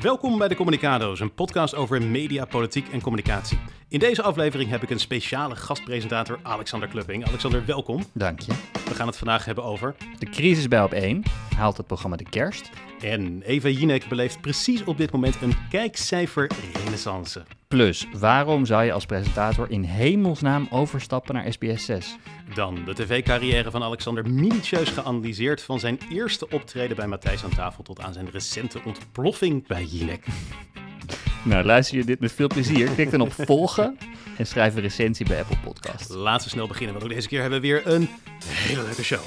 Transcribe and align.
Welkom 0.00 0.38
bij 0.38 0.48
de 0.48 0.56
Communicado's, 0.56 1.20
een 1.20 1.34
podcast 1.34 1.74
over 1.74 2.02
media, 2.02 2.44
politiek 2.44 2.88
en 2.88 3.00
communicatie. 3.00 3.58
In 3.90 3.98
deze 3.98 4.22
aflevering 4.22 4.70
heb 4.70 4.82
ik 4.82 4.90
een 4.90 5.00
speciale 5.00 5.56
gastpresentator, 5.56 6.38
Alexander 6.42 6.88
Klupping. 6.88 7.26
Alexander, 7.26 7.64
welkom. 7.64 8.04
Dank 8.12 8.40
je. 8.40 8.52
We 8.88 8.94
gaan 8.94 9.06
het 9.06 9.16
vandaag 9.16 9.44
hebben 9.44 9.64
over... 9.64 9.94
De 10.18 10.26
crisis 10.26 10.68
bij 10.68 10.82
op 10.82 10.92
1 10.92 11.22
haalt 11.56 11.76
het 11.76 11.86
programma 11.86 12.16
de 12.16 12.28
kerst. 12.28 12.70
En 13.00 13.42
Eva 13.42 13.68
Jinek 13.68 14.08
beleeft 14.08 14.40
precies 14.40 14.84
op 14.84 14.96
dit 14.96 15.12
moment 15.12 15.42
een 15.42 15.54
kijkcijfer 15.70 16.50
renaissance. 16.74 17.42
Plus, 17.68 18.06
waarom 18.12 18.66
zou 18.66 18.84
je 18.84 18.92
als 18.92 19.06
presentator 19.06 19.70
in 19.70 19.82
hemelsnaam 19.82 20.68
overstappen 20.70 21.34
naar 21.34 21.52
SBS 21.52 21.84
6? 21.84 22.16
Dan 22.54 22.84
de 22.84 22.94
tv-carrière 22.94 23.70
van 23.70 23.82
Alexander 23.82 24.30
minutieus 24.30 24.88
geanalyseerd 24.88 25.62
van 25.62 25.80
zijn 25.80 25.98
eerste 26.10 26.48
optreden 26.48 26.96
bij 26.96 27.06
Matthijs 27.06 27.44
aan 27.44 27.54
tafel 27.54 27.82
tot 27.82 28.00
aan 28.00 28.12
zijn 28.12 28.30
recente 28.30 28.80
ontploffing 28.84 29.66
bij 29.66 29.84
Jinek. 29.84 30.26
Nou, 31.42 31.64
luister 31.64 31.96
je 31.96 32.04
dit 32.04 32.20
met 32.20 32.32
veel 32.32 32.46
plezier. 32.46 32.90
Klik 32.90 33.10
dan 33.10 33.20
op 33.20 33.32
volgen 33.32 33.98
en 34.36 34.46
schrijf 34.46 34.74
een 34.74 34.80
recensie 34.80 35.26
bij 35.26 35.38
Apple 35.38 35.56
Podcast. 35.64 36.10
Laten 36.10 36.44
we 36.44 36.50
snel 36.50 36.66
beginnen, 36.66 36.92
want 36.92 37.06
ook 37.06 37.14
deze 37.14 37.28
keer 37.28 37.40
hebben 37.40 37.60
we 37.60 37.66
weer 37.66 37.86
een 37.86 38.08
hele 38.44 38.82
leuke 38.82 39.04
show. 39.04 39.20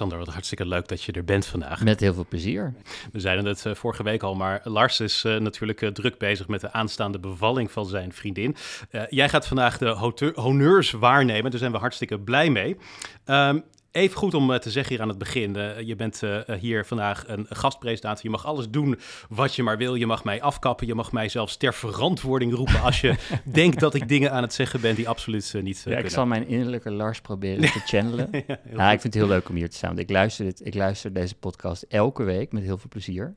Alexander, 0.00 0.26
wat 0.26 0.34
hartstikke 0.34 0.66
leuk 0.66 0.88
dat 0.88 1.02
je 1.02 1.12
er 1.12 1.24
bent 1.24 1.46
vandaag. 1.46 1.84
Met 1.84 2.00
heel 2.00 2.14
veel 2.14 2.26
plezier. 2.28 2.74
We 3.12 3.20
zeiden 3.20 3.44
het 3.44 3.64
uh, 3.64 3.74
vorige 3.74 4.02
week 4.02 4.22
al, 4.22 4.34
maar 4.34 4.60
Lars 4.64 5.00
is 5.00 5.24
uh, 5.24 5.36
natuurlijk 5.36 5.80
uh, 5.80 5.90
druk 5.90 6.18
bezig 6.18 6.48
met 6.48 6.60
de 6.60 6.72
aanstaande 6.72 7.18
bevalling 7.18 7.70
van 7.70 7.86
zijn 7.86 8.12
vriendin. 8.12 8.56
jij 9.08 9.28
gaat 9.28 9.46
vandaag 9.46 9.78
de 9.78 10.32
honneurs 10.34 10.90
waarnemen, 10.90 11.50
daar 11.50 11.60
zijn 11.60 11.72
we 11.72 11.78
hartstikke 11.78 12.18
blij 12.18 12.50
mee. 12.50 12.76
Um, 13.26 13.64
Even 13.90 14.16
goed 14.16 14.34
om 14.34 14.58
te 14.58 14.70
zeggen 14.70 14.92
hier 14.92 15.02
aan 15.02 15.08
het 15.08 15.18
begin. 15.18 15.56
Uh, 15.56 15.80
je 15.80 15.96
bent 15.96 16.22
uh, 16.22 16.40
hier 16.60 16.86
vandaag 16.86 17.24
een 17.26 17.46
gastpresentator. 17.48 18.20
Je 18.22 18.30
mag 18.30 18.46
alles 18.46 18.70
doen 18.70 18.98
wat 19.28 19.54
je 19.54 19.62
maar 19.62 19.76
wil. 19.76 19.94
Je 19.94 20.06
mag 20.06 20.24
mij 20.24 20.42
afkappen. 20.42 20.86
Je 20.86 20.94
mag 20.94 21.12
mij 21.12 21.28
zelfs 21.28 21.56
ter 21.56 21.74
verantwoording 21.74 22.54
roepen 22.54 22.82
als 22.82 23.00
je 23.00 23.14
denkt 23.44 23.80
dat 23.80 23.94
ik 23.94 24.08
dingen 24.08 24.32
aan 24.32 24.42
het 24.42 24.54
zeggen 24.54 24.80
ben 24.80 24.94
die 24.94 25.08
absoluut 25.08 25.52
uh, 25.56 25.62
niet 25.62 25.76
ja, 25.76 25.82
kunnen. 25.82 26.04
Ik 26.04 26.10
zal 26.10 26.26
mijn 26.26 26.48
innerlijke 26.48 26.90
Lars 26.90 27.20
proberen 27.20 27.72
te 27.72 27.80
channelen. 27.90 28.28
ja, 28.32 28.58
ja, 28.76 28.92
ik 28.92 29.00
vind 29.00 29.14
het 29.14 29.22
heel 29.22 29.32
leuk 29.32 29.48
om 29.48 29.54
hier 29.54 29.70
te 29.70 29.76
staan. 29.76 29.98
Ik 29.98 30.10
luister, 30.10 30.44
dit, 30.44 30.66
ik 30.66 30.74
luister 30.74 31.12
deze 31.12 31.34
podcast 31.34 31.82
elke 31.82 32.22
week 32.22 32.52
met 32.52 32.62
heel 32.62 32.78
veel 32.78 32.88
plezier. 32.88 33.34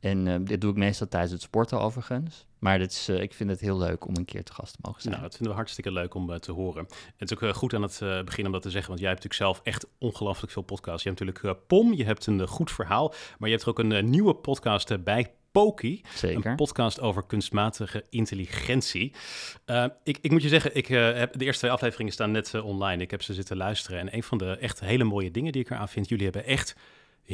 En 0.00 0.26
uh, 0.26 0.36
dit 0.40 0.60
doe 0.60 0.70
ik 0.70 0.76
meestal 0.76 1.08
tijdens 1.08 1.32
het 1.32 1.42
sporten 1.42 1.80
overigens. 1.80 2.46
Maar 2.58 2.78
dit 2.78 2.90
is, 2.90 3.08
uh, 3.08 3.20
ik 3.20 3.34
vind 3.34 3.50
het 3.50 3.60
heel 3.60 3.78
leuk 3.78 4.06
om 4.06 4.16
een 4.16 4.24
keer 4.24 4.44
te 4.44 4.52
gast 4.52 4.72
te 4.72 4.78
mogen 4.82 5.00
zijn. 5.00 5.14
Nou, 5.14 5.26
dat 5.26 5.34
vinden 5.34 5.50
we 5.52 5.58
hartstikke 5.58 5.92
leuk 5.92 6.14
om 6.14 6.30
uh, 6.30 6.36
te 6.36 6.52
horen. 6.52 6.86
Het 7.16 7.30
is 7.30 7.38
ook 7.38 7.54
goed 7.54 7.74
aan 7.74 7.82
het 7.82 8.24
begin 8.24 8.46
om 8.46 8.52
dat 8.52 8.62
te 8.62 8.70
zeggen, 8.70 8.88
want 8.88 9.00
jij 9.00 9.10
hebt 9.10 9.22
natuurlijk 9.22 9.52
zelf 9.52 9.66
echt 9.66 9.86
ongelooflijk 9.98 10.52
veel 10.52 10.62
podcasts. 10.62 11.02
Je 11.02 11.08
hebt 11.08 11.20
natuurlijk 11.20 11.66
POM, 11.66 11.94
je 11.94 12.04
hebt 12.04 12.26
een 12.26 12.46
goed 12.46 12.70
verhaal, 12.70 13.14
maar 13.38 13.48
je 13.48 13.54
hebt 13.54 13.62
er 13.62 13.68
ook 13.68 13.78
een 13.78 14.10
nieuwe 14.10 14.34
podcast 14.34 15.04
bij 15.04 15.34
Poki. 15.52 16.02
Zeker. 16.14 16.50
Een 16.50 16.56
podcast 16.56 17.00
over 17.00 17.26
kunstmatige 17.26 18.04
intelligentie. 18.10 19.12
Uh, 19.66 19.84
ik, 20.04 20.18
ik, 20.20 20.30
moet 20.30 20.42
je 20.42 20.48
zeggen, 20.48 20.76
ik 20.76 20.88
uh, 20.88 21.12
heb 21.12 21.38
de 21.38 21.44
eerste 21.44 21.60
twee 21.60 21.70
afleveringen 21.72 22.12
staan 22.12 22.30
net 22.30 22.52
uh, 22.54 22.64
online. 22.64 23.02
Ik 23.02 23.10
heb 23.10 23.22
ze 23.22 23.34
zitten 23.34 23.56
luisteren. 23.56 24.00
En 24.00 24.14
een 24.14 24.22
van 24.22 24.38
de 24.38 24.56
echt 24.56 24.80
hele 24.80 25.04
mooie 25.04 25.30
dingen 25.30 25.52
die 25.52 25.62
ik 25.62 25.70
eraan 25.70 25.88
vind, 25.88 26.08
jullie 26.08 26.24
hebben 26.24 26.44
echt 26.44 26.76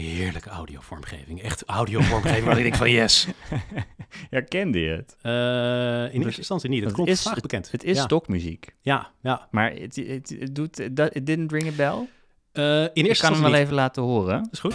heerlijke 0.01 0.51
audiovormgeving. 0.51 1.43
Echt 1.43 1.65
audiovormgeving 1.67 2.45
waar 2.45 2.57
ik 2.57 2.63
denk 2.63 2.75
van 2.75 2.91
yes. 2.91 3.27
Herkende 4.31 4.81
je 4.81 4.91
het? 4.91 5.17
Uh, 5.23 6.15
in 6.15 6.23
eerste 6.23 6.39
instantie 6.39 6.71
niet. 6.71 6.85
Het 6.85 6.93
klonk 6.93 7.09
is, 7.09 7.23
vaak 7.23 7.41
bekend. 7.41 7.71
Het, 7.71 7.85
is 7.85 7.97
ja. 7.97 8.03
stokmuziek. 8.03 8.75
Ja, 8.81 9.11
ja. 9.23 9.49
Maar 9.51 9.73
het, 9.73 9.97
het, 9.97 10.37
het 10.39 10.55
doet, 10.55 10.79
it 10.79 11.27
didn't 11.27 11.53
ring 11.53 11.69
a 11.69 11.73
bell? 11.77 12.09
Uh, 12.53 12.83
in 12.83 13.05
eerste 13.05 13.27
ik 13.27 13.33
kan 13.33 13.43
hem 13.43 13.51
wel 13.51 13.61
even 13.61 13.75
laten 13.75 14.03
horen. 14.03 14.43
Dat 14.43 14.53
is 14.53 14.59
goed. 14.59 14.75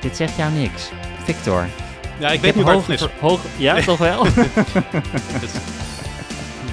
Dit 0.00 0.16
zegt 0.16 0.36
jou 0.36 0.52
niks. 0.52 0.90
Victor. 1.24 1.66
Ja, 2.20 2.30
ik 2.30 2.40
weet 2.40 2.54
niet 2.54 2.64
waar 2.64 2.76
het 2.76 2.88
is. 2.88 3.08
Hoog, 3.20 3.40
ja, 3.58 3.82
toch 3.82 3.98
wel? 3.98 4.26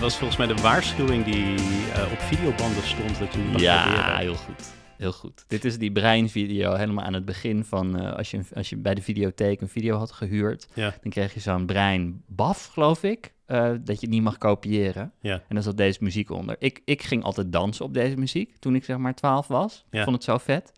Was 0.02 0.18
volgens 0.18 0.38
mij 0.38 0.48
de 0.48 0.56
waarschuwing 0.56 1.26
die 1.26 1.54
uh, 1.54 2.12
op 2.12 2.20
videobanden 2.20 2.84
stond. 2.84 3.20
Dat 3.20 3.34
je 3.34 3.40
niet 3.40 3.60
ja, 3.60 3.84
proberen. 3.84 4.18
heel 4.18 4.36
goed. 4.36 4.74
Heel 4.98 5.12
goed. 5.12 5.46
Dit 5.48 5.66
is 5.66 5.78
die 5.78 5.92
breinvideo 5.92 6.74
helemaal 6.74 7.06
aan 7.06 7.14
het 7.14 7.26
begin 7.26 7.66
van 7.66 8.02
uh, 8.02 8.14
als, 8.14 8.32
je, 8.32 8.42
als 8.54 8.70
je 8.70 8.78
bij 8.78 8.94
de 8.94 9.02
videotheek 9.02 9.62
een 9.62 9.70
video 9.70 9.98
had 9.98 10.12
gehuurd. 10.12 10.68
Ja. 10.74 10.94
Dan 11.02 11.12
kreeg 11.12 11.34
je 11.34 11.40
zo'n 11.40 11.66
breinbaf, 11.66 12.66
geloof 12.66 13.04
ik. 13.04 13.34
Uh, 13.48 13.70
dat 13.70 14.00
je 14.00 14.06
het 14.06 14.10
niet 14.10 14.22
mag 14.22 14.38
kopiëren. 14.38 15.12
Ja. 15.20 15.34
En 15.34 15.56
dan 15.56 15.64
zat 15.64 15.78
deze 15.78 15.98
muziek 16.02 16.30
onder. 16.30 16.56
Ik, 16.60 16.82
ik 16.86 17.02
ging 17.02 17.24
altijd 17.24 17.52
dansen 17.52 17.86
op 17.86 17.94
deze 17.94 18.16
muziek 18.16 18.58
toen 18.58 18.76
ik 18.76 18.84
zeg 18.84 18.98
maar 18.98 19.16
12 19.16 19.48
was. 19.48 19.86
Ja. 19.90 19.98
Ik 19.98 20.04
vond 20.04 20.16
het 20.16 20.26
zo 20.26 20.38
vet. 20.38 20.72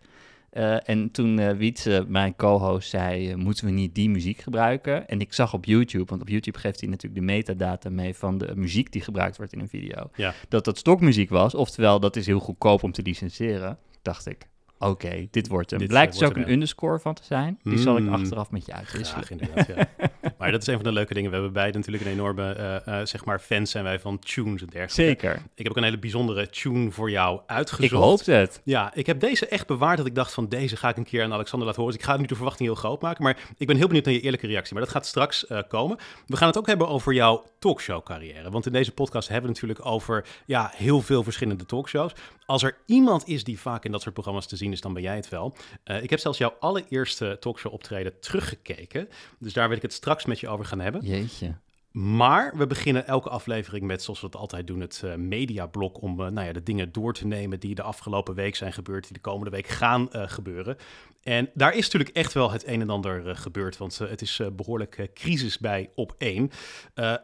Uh, 0.58 0.90
en 0.90 1.12
toen 1.12 1.38
uh, 1.40 1.52
Wietse, 1.52 2.06
mijn 2.08 2.36
co-host, 2.36 2.90
zei: 2.90 3.30
uh, 3.30 3.36
Moeten 3.36 3.66
we 3.66 3.72
niet 3.72 3.96
die 3.96 4.10
muziek 4.10 4.40
gebruiken? 4.40 5.08
En 5.08 5.20
ik 5.20 5.34
zag 5.34 5.54
op 5.54 5.66
YouTube, 5.66 6.06
want 6.06 6.22
op 6.22 6.30
YouTube 6.30 6.60
geeft 6.60 6.80
hij 6.80 6.90
natuurlijk 6.90 7.22
de 7.22 7.26
metadata 7.26 7.90
mee 7.90 8.16
van 8.16 8.38
de 8.38 8.56
muziek 8.56 8.92
die 8.92 9.02
gebruikt 9.02 9.38
wordt 9.38 9.54
in 9.54 9.60
een 9.60 9.70
video. 9.70 10.10
Ja. 10.16 10.34
Dat 10.50 10.66
dat 10.66 10.78
stokmuziek 10.78 11.30
was, 11.30 11.56
oftewel 11.56 12.00
dat 12.00 12.16
is 12.16 12.26
heel 12.26 12.40
goedkoop 12.40 12.84
om 12.84 12.92
te 12.92 13.02
licenseren. 13.02 13.78
Dacht 14.02 14.28
ik: 14.28 14.48
Oké, 14.84 15.06
okay, 15.06 15.28
dit 15.32 15.48
wordt 15.48 15.70
hem. 15.70 15.80
Dit 15.80 15.88
Blijkt 15.88 16.20
dus 16.20 16.30
ook 16.30 16.36
een 16.36 16.52
underscore 16.52 17.00
van 17.00 17.14
te 17.14 17.24
zijn. 17.24 17.60
Die 17.64 17.74
mm. 17.74 17.80
zal 17.80 17.98
ik 17.98 18.10
achteraf 18.10 18.52
met 18.52 18.66
je 18.66 18.74
uitwisselen. 18.74 19.24
Graag, 19.24 19.40
inderdaad, 19.40 19.68
ja. 19.68 20.08
maar 20.38 20.52
dat 20.52 20.62
is 20.62 20.68
een 20.68 20.74
van 20.74 20.84
de 20.84 20.92
leuke 20.92 21.14
dingen. 21.14 21.30
We 21.30 21.36
hebben 21.36 21.54
beide 21.54 21.78
natuurlijk 21.78 22.06
een 22.06 22.12
enorme, 22.12 22.82
uh, 22.88 23.00
zeg 23.04 23.26
maar, 23.26 23.40
fans 23.40 23.72
zijn 23.72 23.84
wij 23.84 24.00
van 24.00 24.20
tunes 24.20 24.62
en 24.62 24.68
dergelijke. 24.68 24.94
Zeker. 24.94 25.34
Ik 25.36 25.64
heb 25.64 25.70
ook 25.70 25.78
een 25.78 25.84
hele 25.84 26.00
bijzondere 26.00 26.50
tune 26.50 26.92
voor 26.92 27.12
jou 27.12 27.42
uitgezocht. 27.46 27.92
Ik 27.92 27.98
hoop 27.98 28.26
het. 28.26 28.62
Ja, 28.64 28.94
ik 28.94 29.06
heb 29.06 29.20
deze 29.20 29.48
echt 29.48 29.68
bewaard 29.68 29.98
dat 29.98 30.06
ik 30.06 30.16
dacht 30.16 30.34
van 30.34 30.50
deze 30.50 30.76
ga 30.76 30.90
ik 30.90 30.98
een 30.98 31.04
keer 31.04 31.24
aan 31.24 31.34
Alexander 31.34 31.68
laten 31.68 31.82
horen. 31.82 31.98
Dus 31.98 32.08
ik 32.08 32.12
ga 32.12 32.18
nu 32.20 32.26
de 32.26 32.36
verwachting 32.36 32.68
heel 32.70 32.78
groot 32.78 33.02
maken, 33.02 33.24
maar 33.24 33.38
ik 33.58 33.68
ben 33.68 33.76
heel 33.76 33.88
benieuwd 33.88 34.06
naar 34.06 34.14
je 34.14 34.22
eerlijke 34.22 34.48
reactie. 34.48 34.74
Maar 34.74 34.84
dat 34.84 34.92
gaat 34.92 35.06
straks 35.06 35.46
uh, 35.50 35.60
komen. 35.68 35.98
We 36.28 36.38
gaan 36.38 36.48
het 36.48 36.58
ook 36.58 36.68
hebben 36.68 36.88
over 36.88 37.14
jouw 37.14 37.44
talkshow 37.60 38.04
carrière. 38.04 38.50
Want 38.50 38.66
in 38.66 38.72
deze 38.72 38.92
podcast 38.92 39.28
hebben 39.28 39.50
we 39.50 39.54
natuurlijk 39.54 39.86
over 39.86 40.26
ja, 40.46 40.72
heel 40.76 41.02
veel 41.02 41.24
verschillende 41.24 41.66
talkshows. 41.66 42.14
Als 42.46 42.64
er 42.64 42.78
iemand 42.86 43.28
is 43.28 43.44
die 43.44 43.60
vaak 43.60 43.86
in 43.86 43.92
dat 43.92 44.02
soort 44.02 44.14
programma's 44.14 44.48
te 44.48 44.56
zien 44.56 44.72
dan 44.82 44.94
ben 44.94 45.02
jij 45.02 45.16
het 45.16 45.30
wel. 45.30 45.56
Uh, 45.86 46.04
ik 46.04 46.10
heb 46.10 46.20
zelfs 46.20 46.38
jouw 46.38 46.56
allereerste 46.60 47.38
talkshow 47.40 47.74
optreden 47.74 48.20
teruggekeken. 48.20 49.10
Dus 49.40 49.54
daar 49.54 49.68
wil 49.68 49.78
ik 49.78 49.84
het 49.84 49.94
straks 49.94 50.26
met 50.26 50.40
je 50.40 50.48
over 50.48 50.66
gaan 50.66 50.80
hebben. 50.80 51.06
Jeetje. 51.06 51.56
Maar 51.94 52.58
we 52.58 52.68
beginnen 52.68 53.08
elke 53.08 53.30
aflevering 53.30 53.86
met, 53.86 54.04
zoals 54.04 54.20
we 54.20 54.26
het 54.26 54.36
altijd 54.36 54.68
doen, 54.68 54.80
het 54.80 55.02
uh, 55.06 55.16
mediablok. 55.16 56.02
Om 56.02 56.22
uh, 56.22 56.28
nou 56.28 56.48
ja, 56.48 56.54
de 56.54 56.64
dingen 56.64 56.92
door 56.92 57.14
te 57.14 57.28
nemen 57.28 57.60
die 57.60 57.76
de 57.76 57.82
afgelopen 57.82 58.36
week 58.36 58.56
zijn 58.56 58.74
gebeurd, 58.74 59.04
die 59.04 59.14
de 59.14 59.20
komende 59.20 59.52
week 59.52 59.68
gaan 59.68 60.10
uh, 60.12 60.24
gebeuren. 60.26 60.78
En 61.24 61.50
daar 61.54 61.74
is 61.74 61.84
natuurlijk 61.84 62.16
echt 62.16 62.34
wel 62.34 62.52
het 62.52 62.68
een 62.68 62.82
en 62.82 62.90
ander 62.90 63.36
gebeurd, 63.36 63.78
want 63.78 63.98
het 63.98 64.22
is 64.22 64.42
behoorlijk 64.54 65.10
crisis 65.14 65.58
bij 65.58 65.90
op 65.96 66.16
één. 66.18 66.52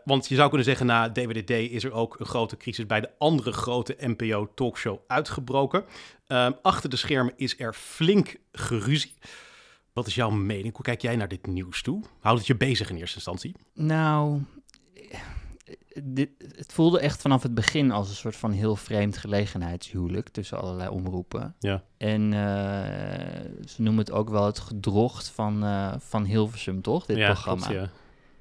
want 0.03 0.28
je 0.28 0.35
zou 0.35 0.47
kunnen 0.47 0.66
zeggen, 0.66 0.86
na 0.86 1.12
DWDD 1.12 1.50
is 1.50 1.84
er 1.84 1.91
ook 1.91 2.19
een 2.19 2.25
grote 2.25 2.57
crisis 2.57 2.86
bij 2.86 3.01
de 3.01 3.09
andere 3.18 3.51
grote 3.51 3.96
NPO-talkshow 4.00 5.00
uitgebroken. 5.07 5.86
Ehm, 6.28 6.51
achter 6.62 6.90
de 6.90 6.96
schermen 6.96 7.34
is 7.36 7.59
er 7.59 7.74
flink 7.74 8.36
geruzie. 8.51 9.13
Wat 10.00 10.08
is 10.08 10.16
jouw 10.16 10.30
mening? 10.30 10.76
Hoe 10.76 10.84
kijk 10.84 11.02
jij 11.02 11.16
naar 11.16 11.28
dit 11.28 11.48
nieuws 11.48 11.82
toe? 11.82 12.04
Houdt 12.20 12.38
het 12.38 12.48
je 12.48 12.56
bezig 12.56 12.90
in 12.90 12.96
eerste 12.96 13.16
instantie? 13.16 13.56
Nou, 13.74 14.42
dit, 16.04 16.30
het 16.56 16.74
voelde 16.74 17.00
echt 17.00 17.22
vanaf 17.22 17.44
het 17.44 17.54
begin 17.54 17.92
als 17.92 18.10
een 18.10 18.16
soort 18.16 18.36
van 18.36 18.51
heel 18.51 18.75
vreemd 18.75 19.18
gelegenheidshuwelijk 19.18 20.30
tussen 20.30 20.62
allerlei 20.62 20.90
omroepen. 20.90 21.56
Ja. 21.60 21.84
En 21.98 22.22
uh, 22.22 22.40
ze 23.66 23.81
noemen 23.81 23.98
het 23.98 24.12
ook 24.12 24.30
wel 24.30 24.46
het 24.46 24.60
gedrocht 24.60 25.30
van, 25.30 25.63
uh, 25.63 25.94
van 25.98 26.24
Hilversum, 26.24 26.81
toch? 26.81 27.06
Dit 27.06 27.18
ja, 27.18 27.25
programma. 27.25 27.66
Klopt, 27.66 27.81
ja. 27.81 27.90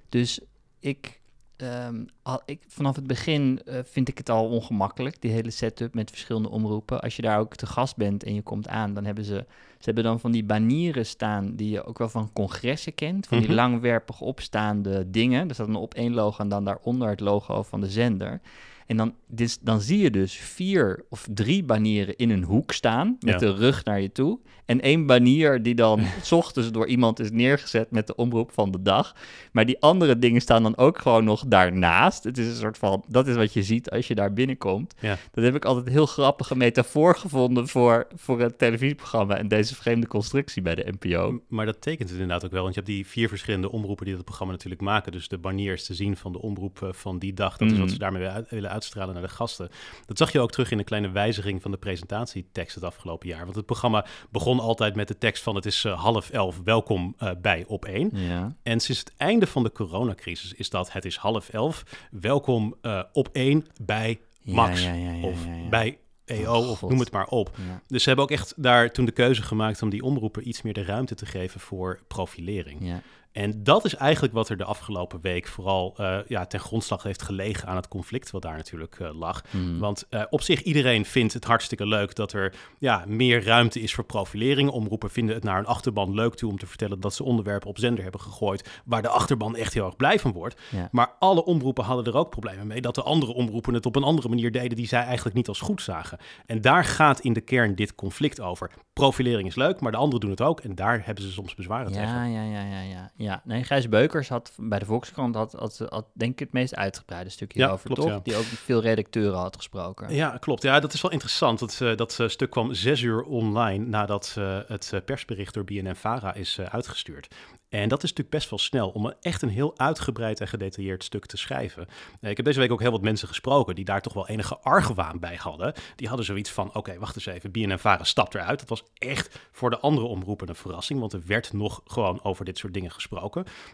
Dus 0.09 0.41
ik, 0.81 1.18
um, 1.63 2.07
al, 2.23 2.41
ik, 2.45 2.63
vanaf 2.69 2.97
het 2.97 3.07
begin 3.07 3.61
uh, 3.65 3.75
vind 3.85 4.09
ik 4.09 4.19
het 4.19 4.29
al 4.31 4.49
ongemakkelijk, 4.49 5.21
die 5.21 5.31
hele 5.31 5.51
setup 5.51 5.95
met 5.95 6.11
verschillende 6.11 6.49
omroepen. 6.51 7.01
Als 7.01 7.17
je 7.17 7.23
daar 7.23 7.39
ook 7.39 7.55
te 7.55 7.67
gast 7.67 7.97
bent 7.97 8.25
en 8.25 8.35
je 8.35 8.43
komt 8.43 8.69
aan, 8.69 8.95
dan 8.95 9.05
hebben 9.05 9.25
ze, 9.25 9.45
ze 9.79 9.85
hebben 9.85 10.05
dan 10.05 10.21
van 10.21 10.31
die 10.31 10.45
banieren 10.45 11.07
staan 11.07 11.55
die 11.57 11.71
je 11.71 11.85
ook 11.85 11.99
wel 11.99 12.09
van 12.09 12.33
congressen 12.33 12.95
kent. 12.95 13.27
Van 13.27 13.39
die 13.39 13.47
Mhm. 13.47 13.57
langwerpig 13.57 14.21
opstaande 14.21 15.11
dingen. 15.11 15.49
Er 15.49 15.55
staat 15.55 15.69
een 15.69 15.75
op 15.75 15.95
één 15.95 16.15
logo 16.15 16.43
en 16.43 16.49
dan 16.49 16.65
daaronder 16.65 17.09
het 17.09 17.21
logo 17.21 17.63
van 17.63 17.81
de 17.81 17.91
zender. 17.91 18.41
En 18.89 18.97
dan, 18.97 19.15
dan 19.61 19.81
zie 19.81 19.99
je 19.99 20.11
dus 20.11 20.35
vier 20.35 21.05
of 21.09 21.27
drie 21.35 21.65
banieren 21.65 22.17
in 22.17 22.31
een 22.31 22.43
hoek 22.45 22.73
staan 22.73 23.17
met 23.21 23.41
Ja. 23.41 23.47
de 23.47 23.55
rug 23.55 23.85
naar 23.85 24.01
je 24.01 24.13
toe. 24.13 24.39
En 24.65 24.81
één 24.81 25.07
banier 25.07 25.63
die 25.63 25.75
dan 25.75 26.01
s 26.23 26.33
ochtends 26.33 26.71
door 26.73 26.87
iemand 26.87 27.21
is 27.21 27.31
neergezet 27.31 27.91
met 27.91 28.07
de 28.07 28.15
omroep 28.17 28.53
van 28.53 28.71
de 28.71 28.83
dag. 28.83 29.15
Maar 29.53 29.67
die 29.67 29.81
andere 29.81 30.19
dingen 30.19 30.41
staan 30.41 30.63
dan 30.63 30.77
ook 30.77 30.99
gewoon 30.99 31.25
nog 31.25 31.45
daarnaast. 31.47 32.25
Het 32.25 32.39
is 32.39 32.47
een 32.47 32.55
soort 32.55 32.79
van, 32.79 33.05
dat 33.09 33.27
is 33.27 33.37
wat 33.37 33.53
je 33.53 33.63
ziet 33.63 33.91
als 33.91 34.09
je 34.09 34.15
daar 34.15 34.33
binnenkomt. 34.33 34.95
Ja. 35.01 35.17
Dat 35.33 35.45
heb 35.45 35.55
ik 35.55 35.65
altijd 35.65 35.87
een 35.87 35.93
heel 35.93 36.07
grappige 36.07 36.57
metafoor 36.57 37.17
gevonden 37.17 37.69
voor, 37.69 38.07
voor 38.15 38.41
het 38.41 38.59
televisieprogramma 38.59 39.37
en 39.37 39.49
deze 39.49 39.75
vreemde 39.75 40.07
constructie 40.07 40.63
bij 40.63 40.75
de 40.75 40.95
NPO. 40.99 41.41
Maar 41.49 41.67
dat 41.67 41.81
tekent 41.81 42.09
het 42.11 42.19
inderdaad 42.19 42.45
ook 42.45 42.51
wel, 42.53 42.63
want 42.63 42.75
je 42.75 42.81
hebt 42.81 42.93
die 42.93 43.07
vier 43.07 43.29
verschillende 43.29 43.71
omroepen 43.73 44.05
die 44.07 44.15
dat 44.15 44.25
programma 44.25 44.53
natuurlijk 44.53 44.81
maken. 44.83 45.13
Dus 45.13 45.29
de 45.29 45.39
baniers 45.39 45.85
te 45.85 45.95
zien 45.95 46.17
van 46.17 46.33
de 46.33 46.41
omroep 46.43 46.83
eh, 46.83 46.89
van 46.93 47.19
die 47.19 47.33
dag, 47.35 47.57
dat 47.57 47.67
is 47.71 47.73
wat 47.73 47.83
Mhm. 47.83 47.93
ze 47.93 47.99
daarmee 47.99 48.21
willen 48.21 48.35
uit- 48.37 48.51
willen 48.51 48.71
uitstralen 48.79 49.15
naar 49.15 49.23
de 49.23 49.29
gasten. 49.29 49.71
Dat 50.07 50.19
zag 50.19 50.33
je 50.33 50.41
ook 50.41 50.51
terug 50.51 50.71
in 50.71 50.79
een 50.79 50.85
kleine 50.85 51.11
wijziging 51.11 51.63
van 51.63 51.71
de 51.71 51.77
presentatietekst 51.77 52.75
het 52.75 52.85
afgelopen 52.85 53.29
jaar. 53.29 53.45
Want 53.45 53.57
het 53.57 53.67
programma 53.67 54.05
begon 54.31 54.61
altijd 54.61 54.95
met 54.95 55.09
de 55.09 55.19
tekst 55.19 55.43
van 55.43 55.55
het 55.55 55.67
is 55.67 55.85
eh, 55.85 56.03
half 56.03 56.31
elf, 56.31 56.61
welkom 56.65 57.15
eh, 57.19 57.31
bij 57.43 57.65
Op 57.67 57.85
1. 57.85 58.11
Ja. 58.13 58.57
En 58.63 58.81
sinds 58.81 59.01
het 59.01 59.13
einde 59.17 59.47
van 59.47 59.63
de 59.63 59.73
coronacrisis 59.73 60.53
is 60.53 60.71
dat 60.71 60.93
het 60.93 61.05
is 61.05 61.17
half 61.17 61.49
elf, 61.49 61.83
welkom 62.11 62.77
eh, 62.81 63.03
op 63.13 63.29
1 63.33 63.67
bij 63.83 64.21
Max 64.43 64.83
Ja, 64.83 64.93
ja, 64.93 65.27
of 65.27 65.47
bij 65.71 65.99
EO 66.29 66.55
Oh, 66.55 66.71
of 66.71 66.81
noem 66.83 66.99
het 66.99 67.13
maar 67.13 67.27
op. 67.27 67.51
Ja. 67.57 67.83
Dus 67.87 68.03
ze 68.03 68.09
hebben 68.09 68.27
ook 68.27 68.31
echt 68.31 68.55
daar 68.57 68.91
toen 68.91 69.05
de 69.05 69.13
keuze 69.13 69.43
gemaakt 69.43 69.83
om 69.83 69.91
die 69.91 70.03
omroepen 70.03 70.49
iets 70.49 70.63
meer 70.63 70.73
de 70.73 70.85
ruimte 70.85 71.15
te 71.15 71.27
geven 71.27 71.61
voor 71.61 72.01
profilering. 72.09 72.87
Ja. 72.87 73.03
En 73.39 73.63
dat 73.63 73.85
is 73.85 73.95
eigenlijk 73.95 74.35
wat 74.35 74.49
er 74.49 74.57
de 74.57 74.65
afgelopen 74.65 75.21
week 75.21 75.47
vooral 75.47 75.95
eh, 75.97 76.19
ja, 76.29 76.47
ten 76.47 76.61
grondslag 76.61 77.03
heeft 77.03 77.23
gelegen 77.23 77.69
aan 77.69 77.77
het 77.77 77.89
conflict 77.89 78.31
wat 78.31 78.43
daar 78.43 78.57
natuurlijk 78.57 79.01
eh, 79.01 79.19
lag. 79.19 79.43
Mm. 79.51 79.79
Want 79.79 80.07
eh, 80.11 80.23
op 80.31 80.43
zich, 80.43 80.63
iedereen 80.63 81.05
vindt 81.05 81.33
het 81.33 81.45
hartstikke 81.45 81.87
leuk 81.87 82.15
dat 82.15 82.33
er 82.33 82.55
ja, 82.79 83.05
meer 83.07 83.45
ruimte 83.45 83.81
is 83.81 83.95
voor 83.95 84.05
profilering. 84.05 84.71
Omroepen 84.71 85.11
vinden 85.11 85.35
het 85.35 85.45
naar 85.45 85.59
een 85.59 85.67
achterban 85.67 86.15
leuk 86.15 86.35
toe 86.35 86.51
om 86.51 86.59
te 86.59 86.67
vertellen 86.67 87.01
dat 87.01 87.15
ze 87.15 87.25
onderwerpen 87.25 87.69
op 87.69 87.79
zender 87.79 88.03
hebben 88.03 88.21
gegooid 88.21 88.81
waar 88.85 89.03
de 89.03 89.09
achterban 89.09 89.57
echt 89.57 89.75
heel 89.75 89.87
erg 89.87 89.97
blij 89.97 90.19
van 90.19 90.33
wordt. 90.33 90.61
Ja. 90.71 90.89
Maar 90.93 91.13
alle 91.19 91.45
omroepen 91.45 91.85
hadden 91.85 92.05
er 92.05 92.19
ook 92.19 92.31
problemen 92.31 92.67
mee 92.67 92.81
dat 92.81 92.95
de 92.95 93.03
andere 93.03 93.33
omroepen 93.33 93.75
het 93.75 93.87
op 93.87 93.97
een 93.97 94.03
andere 94.03 94.29
manier 94.29 94.53
deden 94.53 94.77
die 94.77 94.87
zij 94.87 95.03
eigenlijk 95.03 95.37
niet 95.37 95.49
als 95.49 95.61
goed 95.61 95.83
zagen. 95.83 96.19
En 96.47 96.61
daar 96.61 96.85
gaat 96.85 97.21
in 97.21 97.33
de 97.33 97.41
kern 97.41 97.75
dit 97.75 97.95
conflict 97.95 98.41
over. 98.41 98.71
Profilering 98.93 99.49
is 99.49 99.55
leuk, 99.55 99.81
maar 99.81 99.93
de 99.93 99.99
anderen 99.99 100.21
doen 100.21 100.31
het 100.31 100.41
ook 100.41 100.61
en 100.61 100.75
daar 100.75 101.05
hebben 101.05 101.25
ze 101.25 101.31
soms 101.31 101.55
bezwaren 101.55 101.93
tegen. 101.93 102.09
Ja, 102.09 102.25
ja, 102.25 102.43
ja, 102.43 102.83
ja, 102.83 103.11
ja. 103.15 103.28
Ja. 103.29 103.43
Nee, 103.45 103.65
Gijs 103.65 103.89
Beukers 103.89 104.29
had 104.29 104.53
bij 104.57 104.79
de 104.79 104.85
Volkskrant 104.85 105.35
had, 105.35 105.53
had, 105.53 105.85
had 105.89 106.07
denk 106.13 106.33
ik 106.33 106.39
het 106.39 106.53
meest 106.53 106.75
uitgebreide 106.75 107.31
stukje 107.31 107.59
Ja, 107.59 107.79
klopt, 107.83 108.01
toch? 108.01 108.11
ja. 108.11 108.21
Die 108.23 108.37
ook 108.37 108.45
veel 108.45 108.81
redacteuren 108.81 109.39
had 109.39 109.57
gesproken. 109.57 110.15
Ja, 110.15 110.37
klopt. 110.41 110.63
Ja, 110.63 110.81
dat 110.81 110.93
is 110.93 111.01
wel 111.01 111.11
interessant. 111.11 111.59
Dat, 111.59 111.81
eh, 111.81 111.97
dat 111.97 112.21
eh, 112.21 112.29
stuk 112.29 112.51
kwam 112.51 112.75
zes 112.75 113.01
uur 113.01 113.23
online 113.23 113.85
nadat 113.87 114.35
eh, 114.39 114.59
het 114.67 114.93
persbericht 115.05 115.55
door 115.55 115.65
BNN-Vara 115.65 116.35
is 116.35 116.61
uitgestuurd. 116.61 117.29
En 117.69 117.89
dat 117.89 118.03
is 118.03 118.09
natuurlijk 118.09 118.37
best 118.37 118.51
wel 118.51 118.59
snel 118.59 118.89
om 118.89 119.07
een, 119.07 119.15
echt 119.21 119.43
een 119.43 119.49
heel 119.49 119.79
uitgebreid 119.79 120.41
en 120.41 120.49
gedetailleerd 120.49 121.05
stuk 121.05 121.27
te 121.27 121.37
schrijven. 121.37 121.87
Ik 122.21 122.37
heb 122.37 122.47
deze 122.47 122.61
week 122.61 122.73
ook 122.73 122.81
heel 122.81 122.91
wat 122.91 123.03
mensen 123.03 123.29
gesproken 123.29 123.75
die 123.75 123.85
daar 123.85 124.03
toch 124.03 124.13
wel 124.13 124.29
enige 124.29 124.59
argwaan 124.59 125.19
bij 125.19 125.37
hadden. 125.37 125.75
Die 125.97 126.09
hadden 126.09 126.27
zoiets 126.27 126.51
van, 126.51 126.75
oké, 126.75 126.99
wacht 126.99 127.15
eens 127.15 127.27
even, 127.27 127.51
BNN-Vara 127.51 128.05
stapt 128.05 128.35
eruit. 128.35 128.59
Dat 128.59 128.69
was 128.69 128.83
echt 128.95 129.39
voor 129.53 129.71
de 129.71 129.79
andere 129.79 130.07
omroepen 130.07 130.49
een 130.49 130.55
verrassing, 130.55 131.01
want 131.01 131.13
er 131.13 131.23
werd 131.27 131.53
nog 131.53 131.81
gewoon 131.85 132.23
over 132.23 132.45
dit 132.45 132.59
soort 132.59 132.75
dingen 132.75 132.91
gesproken. 132.91 133.18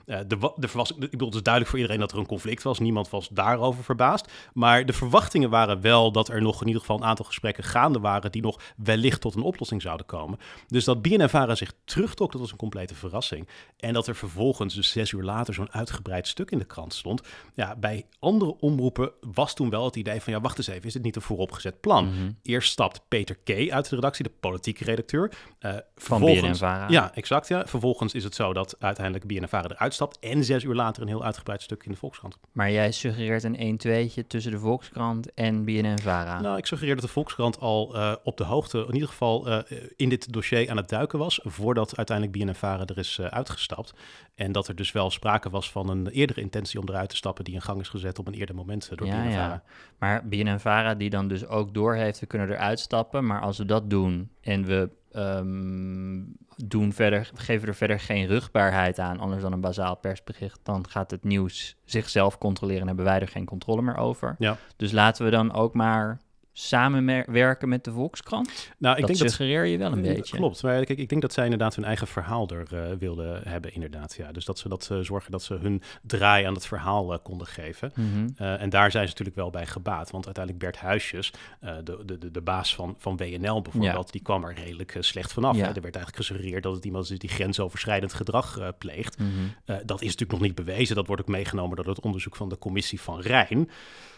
Eh, 0.07 0.19
de, 0.27 0.37
wa- 0.39 0.53
de 0.57 0.69
verwas- 0.69 0.91
ik 0.91 1.11
bedoel, 1.11 1.27
het 1.27 1.37
is 1.37 1.43
duidelijk 1.43 1.67
voor 1.75 1.81
iedereen 1.83 2.01
dat 2.01 2.13
er 2.13 2.19
een 2.19 2.27
conflict 2.27 2.63
was. 2.63 2.79
Niemand 2.79 3.11
was 3.11 3.29
daarover 3.29 3.85
verbaasd. 3.85 4.33
Maar 4.53 4.87
de 4.87 4.93
verwachtingen 4.93 5.51
waren 5.51 5.81
wel 5.81 6.13
dat 6.13 6.29
er 6.29 6.43
nog 6.43 6.61
in 6.61 6.67
ieder 6.67 6.81
geval 6.81 6.97
een 6.97 7.05
aantal 7.05 7.25
gesprekken 7.25 7.65
gaande 7.65 7.99
waren 8.01 8.33
die 8.33 8.43
nog 8.43 8.61
wellicht 8.77 9.21
tot 9.21 9.35
een 9.35 9.43
oplossing 9.43 9.83
zouden 9.83 10.07
komen. 10.07 10.39
Dus 10.67 10.85
dat 10.85 11.03
BNN-Vara 11.03 11.55
zich 11.55 11.73
terugtrok, 11.85 12.33
dat 12.33 12.41
was 12.41 12.51
een 12.51 12.57
complete 12.57 12.95
verrassing. 12.95 13.49
En 13.77 13.93
dat 13.93 14.07
er 14.07 14.17
vervolgens, 14.17 14.75
dus 14.75 14.91
zes 14.91 15.11
uur 15.11 15.23
later, 15.23 15.55
zo'n 15.55 15.73
uitgebreid 15.73 16.29
stuk 16.29 16.51
in 16.51 16.59
de 16.59 16.65
krant 16.65 16.95
stond. 16.95 17.23
Ja, 17.55 17.77
bij 17.77 18.07
andere 18.19 18.57
omroepen 18.61 19.11
was 19.21 19.55
toen 19.55 19.71
wel 19.71 19.85
het 19.85 19.97
idee 19.97 20.21
van, 20.21 20.33
ja, 20.33 20.41
wacht 20.41 20.59
eens 20.59 20.67
even, 20.67 20.85
is 20.87 20.93
dit 20.93 21.03
niet 21.03 21.17
een 21.17 21.23
vooropgezet 21.23 21.81
plan? 21.81 22.05
Mhm. 22.07 22.31
Eerst 22.43 22.71
stapt 22.73 23.01
Peter 23.09 23.37
K. 23.45 23.71
uit 23.71 23.89
de 23.89 23.95
redactie, 23.95 24.25
de 24.25 24.33
politieke 24.41 24.85
redacteur. 24.85 25.33
Eh, 25.59 25.73
Van 25.97 26.21
BNN-Vara. 26.21 26.89
Ja, 26.89 27.15
exact. 27.15 27.49
Ja. 27.49 27.67
Vervolgens 27.67 28.15
is 28.15 28.25
het 28.25 28.35
zo 28.35 28.53
dat 28.53 28.77
uiteindelijk 28.79 29.24
BNN-Vara 29.27 29.69
eruit 29.69 29.95
stapt 29.95 30.19
en 30.19 30.45
zes 30.45 30.63
uur 30.63 30.75
later 30.75 31.03
een 31.03 31.09
heel 31.09 31.25
uitgebreid 31.25 31.63
stuk 31.63 31.85
in 31.85 31.91
de 31.91 31.97
Volkskrant. 31.97 32.39
Maar 32.53 32.71
jij 32.71 32.93
suggereert 32.93 33.43
een 33.43 33.79
1-2'tje 33.87 34.27
tussen 34.27 34.53
de 34.53 34.59
Volkskrant 34.59 35.35
en 35.35 35.65
BNN-Vara. 35.65 36.41
Nou, 36.41 36.59
ik 36.59 36.67
suggereer 36.67 36.95
dat 36.95 37.05
de 37.05 37.11
Volkskrant 37.11 37.61
al 37.61 37.95
eh, 37.95 38.15
op 38.23 38.37
de 38.37 38.45
hoogte, 38.45 38.79
in 38.79 38.95
ieder 38.95 39.09
geval 39.09 39.49
eh, 39.49 39.79
in 39.97 40.09
dit 40.09 40.33
dossier 40.33 40.71
aan 40.71 40.77
het 40.77 40.89
duiken 40.89 41.19
was, 41.19 41.41
voordat 41.43 41.97
uiteindelijk 41.97 42.39
BNN-Vara 42.39 42.85
er 42.85 42.99
is 42.99 43.19
eh, 43.19 43.27
uitgestapt. 43.27 43.95
En 44.35 44.53
dat 44.53 44.69
er 44.69 44.75
dus 44.75 44.93
wel 44.93 45.11
sprake 45.11 45.51
was 45.51 45.71
van 45.71 45.89
een 45.89 46.09
eerdere 46.09 46.41
intentie 46.41 46.81
om 46.81 46.89
eruit 46.89 47.09
te 47.09 47.17
stappen 47.17 47.45
die 47.45 47.55
in 47.55 47.63
gang 47.63 47.81
is 47.81 47.89
gezet 47.89 48.19
op 48.19 48.27
een 48.27 48.35
eerder 48.35 48.55
moment 48.55 48.91
door 48.95 49.07
ja, 49.07 49.23
BNN-Vara. 49.23 49.53
ja. 49.53 49.63
Maar 49.99 50.29
BNN-Vara 50.29 50.95
die 50.95 51.11
dan 51.11 51.29
dus 51.29 51.47
ook 51.47 51.75
doorheeft, 51.75 52.21
we 52.21 52.27
kunnen 52.27 52.51
eruit 52.51 52.81
stappen. 52.81 53.27
Maar 53.27 53.41
als 53.41 53.59
we 53.59 53.65
dat 53.65 53.91
doen 53.91 54.31
en 54.41 54.65
we 54.65 54.91
ehm, 55.15 56.23
doen 56.57 56.93
verder, 56.93 57.31
geven 57.35 57.69
er 57.69 57.75
verder 57.75 58.01
geen 58.01 58.27
rugbaarheid 58.27 58.99
aan, 58.99 59.19
anders 59.19 59.43
dan 59.43 59.53
een 59.53 59.61
bazaal 59.61 59.97
persbericht, 59.97 60.61
dan 60.63 60.89
gaat 60.89 61.11
het 61.11 61.25
nieuws 61.25 61.77
zichzelf 61.85 62.39
controleren 62.39 62.81
en 62.81 62.87
hebben 62.87 63.05
wij 63.05 63.21
er 63.21 63.29
geen 63.29 63.45
controle 63.45 63.83
meer 63.83 63.97
over. 63.97 64.35
Ja. 64.39 64.57
Dus 64.77 64.93
laten 64.93 65.25
we 65.25 65.31
dan 65.31 65.53
ook 65.53 65.75
maar 65.75 66.21
samenwerken 66.57 67.69
met 67.69 67.85
de 67.85 67.93
Volkskrant. 67.93 68.49
Nou, 68.79 68.95
ik 68.95 69.01
dat 69.01 69.07
denk 69.09 69.19
dat 69.19 69.31
suggereer 69.31 69.65
je 69.65 69.79
wel 69.79 69.93
een 69.93 70.05
Eh, 70.05 70.15
beetje. 70.15 70.37
Klopt, 70.37 70.63
maar 70.63 70.85
kijk, 70.85 70.99
ik 70.99 71.09
denk 71.09 71.23
dat 71.23 71.33
zij 71.33 71.45
inderdaad 71.45 71.75
hun 71.75 71.85
eigen 71.85 72.07
verhaal 72.07 72.49
er 72.49 72.67
eh, 72.71 72.97
wilden 72.99 73.41
hebben, 73.49 73.75
inderdaad. 73.75 74.15
Ja. 74.15 74.33
Dus 74.33 74.45
dat 74.45 74.59
ze 74.59 74.69
dat 74.69 74.91
zorgen 75.01 75.31
dat 75.31 75.43
ze 75.43 75.55
hun 75.55 75.83
draai 76.03 76.45
aan 76.45 76.55
het 76.55 76.67
verhaal 76.67 77.13
eh, 77.13 77.19
konden 77.23 77.47
geven. 77.47 77.93
Mhm. 77.95 78.29
Eh, 78.37 78.61
en 78.61 78.71
daar 78.71 78.91
zijn 78.91 79.05
ze 79.05 79.11
natuurlijk 79.11 79.37
wel 79.37 79.51
bij 79.51 79.67
gebaat. 79.67 80.11
Want 80.11 80.25
uiteindelijk 80.25 80.65
Bert 80.65 80.77
Huisjes, 80.77 81.33
de, 81.61 82.03
de, 82.05 82.19
de, 82.19 82.31
de 82.31 82.41
baas 82.41 82.75
van, 82.75 82.95
van 82.99 83.17
WNL 83.17 83.63
bijvoorbeeld, 83.63 84.13
die 84.13 84.23
kwam 84.23 84.45
er 84.45 84.55
redelijk 84.55 84.97
slecht 85.01 85.33
vanaf. 85.33 85.57
Ja. 85.57 85.61
Hè. 85.61 85.69
Er 85.69 85.83
werd 85.83 85.97
eigenlijk 85.97 86.17
gesuggereerd 86.17 86.63
dat 86.63 86.75
het 86.75 86.85
iemand 86.85 87.11
is 87.11 87.19
die 87.19 87.31
grensoverschrijdend 87.31 88.13
gedrag 88.13 88.59
pleegt. 88.79 89.19
Mhm. 89.19 89.31
Dat 89.65 90.01
is 90.01 90.07
natuurlijk 90.07 90.31
nog 90.31 90.41
niet 90.41 90.55
bewezen. 90.55 90.97
Dat 90.97 91.07
wordt 91.07 91.23
ook 91.23 91.29
meegenomen 91.29 91.77
door 91.77 91.87
het 91.87 92.01
onderzoek 92.01 92.37
van 92.37 92.49
de 92.49 92.59
commissie 92.59 93.01
van 93.01 93.21
Rijn. 93.21 93.71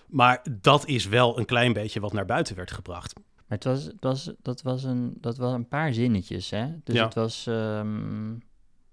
Maar 0.09 0.45
dat 0.61 0.87
is 0.87 1.07
wel 1.07 1.39
een 1.39 1.45
klein 1.45 1.73
beetje 1.73 2.01
wat 2.01 2.13
naar 2.13 2.25
buiten 2.27 2.57
werd 2.57 2.71
gebracht. 2.71 3.15
Maar 3.37 3.59
het 3.59 3.65
was, 3.65 3.85
het 3.85 3.97
was, 4.01 4.33
dat, 4.43 4.63
was 4.63 4.85
een, 4.85 5.15
dat 5.21 5.37
was 5.37 5.53
een 5.53 5.69
paar 5.69 5.93
zinnetjes, 5.93 6.51
hè? 6.51 6.67
Dus 6.85 6.95
Ja. 6.95 7.05
het 7.05 7.15
was... 7.15 7.47
ehm, 7.47 8.33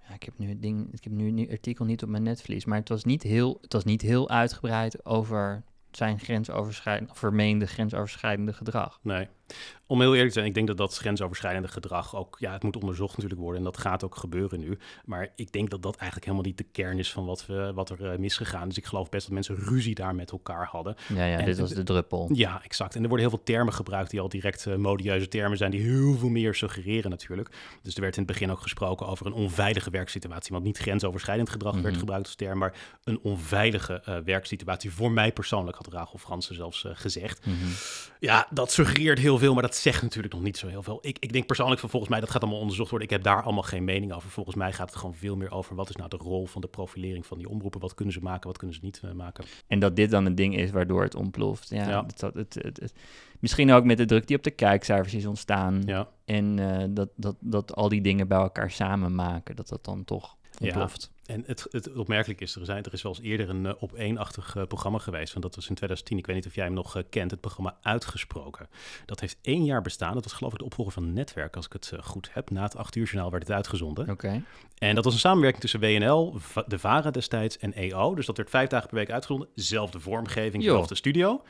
ja, 0.07 0.13
ik 0.13 0.23
heb 0.23 0.33
nu 0.37 0.49
het 0.49 0.61
ding, 0.61 0.93
ik 0.93 1.03
heb 1.03 1.13
nu 1.13 1.39
het 1.41 1.49
artikel 1.51 1.85
niet 1.85 2.03
op 2.03 2.09
mijn 2.09 2.23
netvlies, 2.23 2.65
maar 2.65 2.77
het 2.77 2.89
was 2.89 3.03
niet 3.03 3.23
heel, 3.23 3.57
het 3.61 3.73
was 3.73 3.83
niet 3.83 4.01
heel 4.01 4.29
uitgebreid 4.29 5.05
over 5.05 5.63
zijn 5.91 6.19
grensoverschrijdende, 6.19 7.13
vermeende 7.15 7.65
grensoverschrijdende 7.65 8.53
gedrag. 8.53 8.99
Nee. 9.01 9.27
Om 9.87 9.99
heel 9.99 10.11
eerlijk 10.11 10.27
te 10.27 10.33
zijn, 10.33 10.45
ik 10.45 10.53
denk 10.53 10.67
dat 10.67 10.77
dat 10.77 10.97
grensoverschrijdende 10.97 11.67
gedrag 11.67 12.15
ook, 12.15 12.35
ja, 12.39 12.51
het 12.53 12.63
moet 12.63 12.75
onderzocht 12.75 13.13
natuurlijk 13.15 13.41
worden 13.41 13.57
en 13.59 13.65
dat 13.65 13.77
gaat 13.77 14.03
ook 14.03 14.15
gebeuren 14.15 14.59
nu. 14.59 14.77
Maar 15.05 15.31
ik 15.35 15.51
denk 15.51 15.69
dat 15.69 15.81
dat 15.81 15.95
eigenlijk 15.95 16.23
helemaal 16.25 16.45
niet 16.47 16.57
de 16.57 16.63
kern 16.63 16.99
is 16.99 17.11
van 17.11 17.25
wat, 17.25 17.45
we, 17.45 17.71
wat 17.75 17.89
er 17.89 18.11
eh, 18.11 18.17
misgegaan 18.17 18.69
is. 18.69 18.77
Ik 18.77 18.85
geloof 18.85 19.09
best 19.09 19.23
dat 19.25 19.33
mensen 19.33 19.55
ruzie 19.55 19.95
daar 19.95 20.15
met 20.15 20.31
elkaar 20.31 20.65
hadden. 20.71 20.95
Ja, 21.15 21.25
ja, 21.25 21.37
En 21.37 21.45
dit 21.45 21.59
was 21.59 21.69
de 21.69 21.83
druppel. 21.83 22.29
Ja, 22.33 22.63
exact. 22.63 22.95
En 22.95 23.01
er 23.01 23.07
worden 23.07 23.27
heel 23.27 23.35
veel 23.35 23.45
termen 23.45 23.73
gebruikt 23.73 24.09
die 24.11 24.19
al 24.21 24.29
direct 24.29 24.65
eh, 24.65 24.75
modieuze 24.75 25.27
termen 25.27 25.57
zijn, 25.57 25.71
die 25.71 25.81
heel 25.81 26.17
veel 26.17 26.29
meer 26.29 26.55
suggereren 26.55 27.09
natuurlijk. 27.09 27.49
Dus 27.81 27.95
er 27.95 28.01
werd 28.01 28.17
in 28.17 28.23
het 28.23 28.31
begin 28.31 28.51
ook 28.51 28.61
gesproken 28.61 29.07
over 29.07 29.25
een 29.25 29.33
onveilige 29.33 29.89
werksituatie, 29.89 30.51
want 30.51 30.63
niet 30.63 30.77
grensoverschrijdend 30.77 31.49
gedrag 31.49 31.73
werd 31.73 31.85
Mhm. 31.85 31.99
gebruikt 31.99 32.25
als 32.25 32.35
term, 32.35 32.57
maar 32.57 32.73
een 33.03 33.19
onveilige 33.21 34.01
eh, 34.05 34.17
werksituatie. 34.25 34.91
Voor 34.91 35.11
mij 35.11 35.31
persoonlijk 35.31 35.77
had 35.77 35.87
Rachel 35.93 36.17
Fransen 36.17 36.55
zelfs 36.55 36.85
gezegd. 36.93 37.45
Mhm. 37.45 37.55
Ja, 38.19 38.47
dat 38.49 38.71
suggereert 38.71 39.19
heel 39.19 39.37
veel, 39.37 39.42
maar 39.51 39.61
dat 39.61 39.75
zegt 39.75 40.01
natuurlijk 40.01 40.33
nog 40.33 40.43
niet 40.43 40.57
zo 40.57 40.67
heel 40.67 40.83
veel. 40.83 40.99
Ik, 41.01 41.17
ik 41.19 41.33
denk 41.33 41.45
persoonlijk 41.45 41.79
van 41.79 41.89
volgens 41.89 42.11
mij, 42.11 42.19
dat 42.19 42.29
gaat 42.29 42.41
allemaal 42.41 42.59
onderzocht 42.59 42.89
worden. 42.89 43.07
Ik 43.07 43.13
heb 43.13 43.23
daar 43.23 43.43
allemaal 43.43 43.63
geen 43.63 43.83
mening 43.83 44.13
over. 44.13 44.29
Volgens 44.29 44.55
mij 44.55 44.73
gaat 44.73 44.89
het 44.89 44.99
gewoon 44.99 45.15
veel 45.15 45.35
meer 45.35 45.51
over 45.51 45.75
wat 45.75 45.89
is 45.89 45.95
nou 45.95 46.09
de 46.09 46.17
rol 46.17 46.45
van 46.45 46.61
de 46.61 46.67
profilering 46.67 47.25
van 47.25 47.37
die 47.37 47.49
omroepen. 47.49 47.79
Wat 47.79 47.93
kunnen 47.93 48.13
ze 48.13 48.19
maken, 48.19 48.47
wat 48.47 48.57
kunnen 48.57 48.75
ze 48.75 48.81
niet 48.83 49.01
eh, 49.03 49.11
maken. 49.11 49.43
En 49.67 49.79
dat 49.79 49.95
dit 49.95 50.11
dan 50.11 50.25
een 50.25 50.35
ding 50.35 50.57
is 50.57 50.71
waardoor 50.71 51.03
het 51.03 51.15
ontploft. 51.15 51.69
Ja, 51.69 51.89
Ja. 51.89 52.05
Het, 52.33 52.53
het, 52.53 52.93
misschien 53.39 53.71
ook 53.71 53.83
met 53.83 53.97
de 53.97 54.05
druk 54.05 54.27
die 54.27 54.37
op 54.37 54.43
de 54.43 54.51
kijkcijfers 54.51 55.13
is 55.13 55.25
ontstaan. 55.25 55.81
Ja, 55.85 56.09
En 56.25 56.59
eh, 56.59 56.87
dat, 56.89 57.09
dat, 57.15 57.35
dat 57.39 57.75
al 57.75 57.89
die 57.89 58.01
dingen 58.01 58.27
bij 58.27 58.37
elkaar 58.37 58.71
samen 58.71 59.15
maken, 59.15 59.55
dat 59.55 59.67
dat 59.67 59.85
dan 59.85 60.03
toch 60.03 60.37
Ja. 60.57 60.89
En 61.25 61.43
het, 61.45 61.67
het 61.71 61.93
opmerkelijke 61.93 62.43
is, 62.43 62.55
er, 62.55 62.65
zijn, 62.65 62.83
er 62.83 62.93
is 62.93 63.01
wel 63.01 63.15
eens 63.15 63.25
eerder 63.25 63.49
een 63.49 63.65
eh, 63.65 63.73
op 63.79 63.93
één-achtig 63.93 64.55
eh, 64.55 64.63
programma 64.63 64.97
geweest. 64.97 65.33
Want 65.33 65.45
dat 65.45 65.55
was 65.55 65.69
in 65.69 65.75
2010, 65.75 66.17
ik 66.17 66.25
weet 66.25 66.35
niet 66.35 66.45
of 66.45 66.55
jij 66.55 66.65
hem 66.65 66.73
nog 66.73 66.95
eh, 66.95 67.03
kent, 67.09 67.31
het 67.31 67.41
programma 67.41 67.77
Uitgesproken. 67.81 68.69
Dat 69.05 69.19
heeft 69.19 69.37
één 69.41 69.65
jaar 69.65 69.81
bestaan. 69.81 70.13
Dat 70.13 70.23
was 70.23 70.33
geloof 70.33 70.51
ik 70.51 70.57
de 70.57 70.65
opvolger 70.65 70.93
van 70.93 71.13
Netwerk, 71.13 71.55
als 71.55 71.65
ik 71.65 71.73
het 71.73 71.91
goed 72.01 72.29
heb. 72.31 72.49
Na 72.49 72.63
het 72.63 72.77
acht 72.77 72.95
uur 72.95 73.05
journaal 73.05 73.31
werd 73.31 73.43
het 73.43 73.55
uitgezonden. 73.55 74.09
Oké. 74.09 74.43
En 74.77 74.95
dat 74.95 75.03
was 75.03 75.13
een 75.13 75.19
samenwerking 75.19 75.61
tussen 75.61 75.79
WNL, 75.79 76.35
de 76.67 76.79
VARA 76.79 77.11
destijds 77.11 77.57
en 77.57 77.73
EO. 77.73 78.15
Dus 78.15 78.25
dat 78.25 78.37
werd 78.37 78.49
vijf 78.49 78.69
dagen 78.69 78.87
per 78.87 78.97
week 78.97 79.11
uitgezonden. 79.11 79.49
Zelfde 79.55 79.99
vormgeving, 79.99 80.63
zelfde 80.63 80.95
studio. 80.95 81.41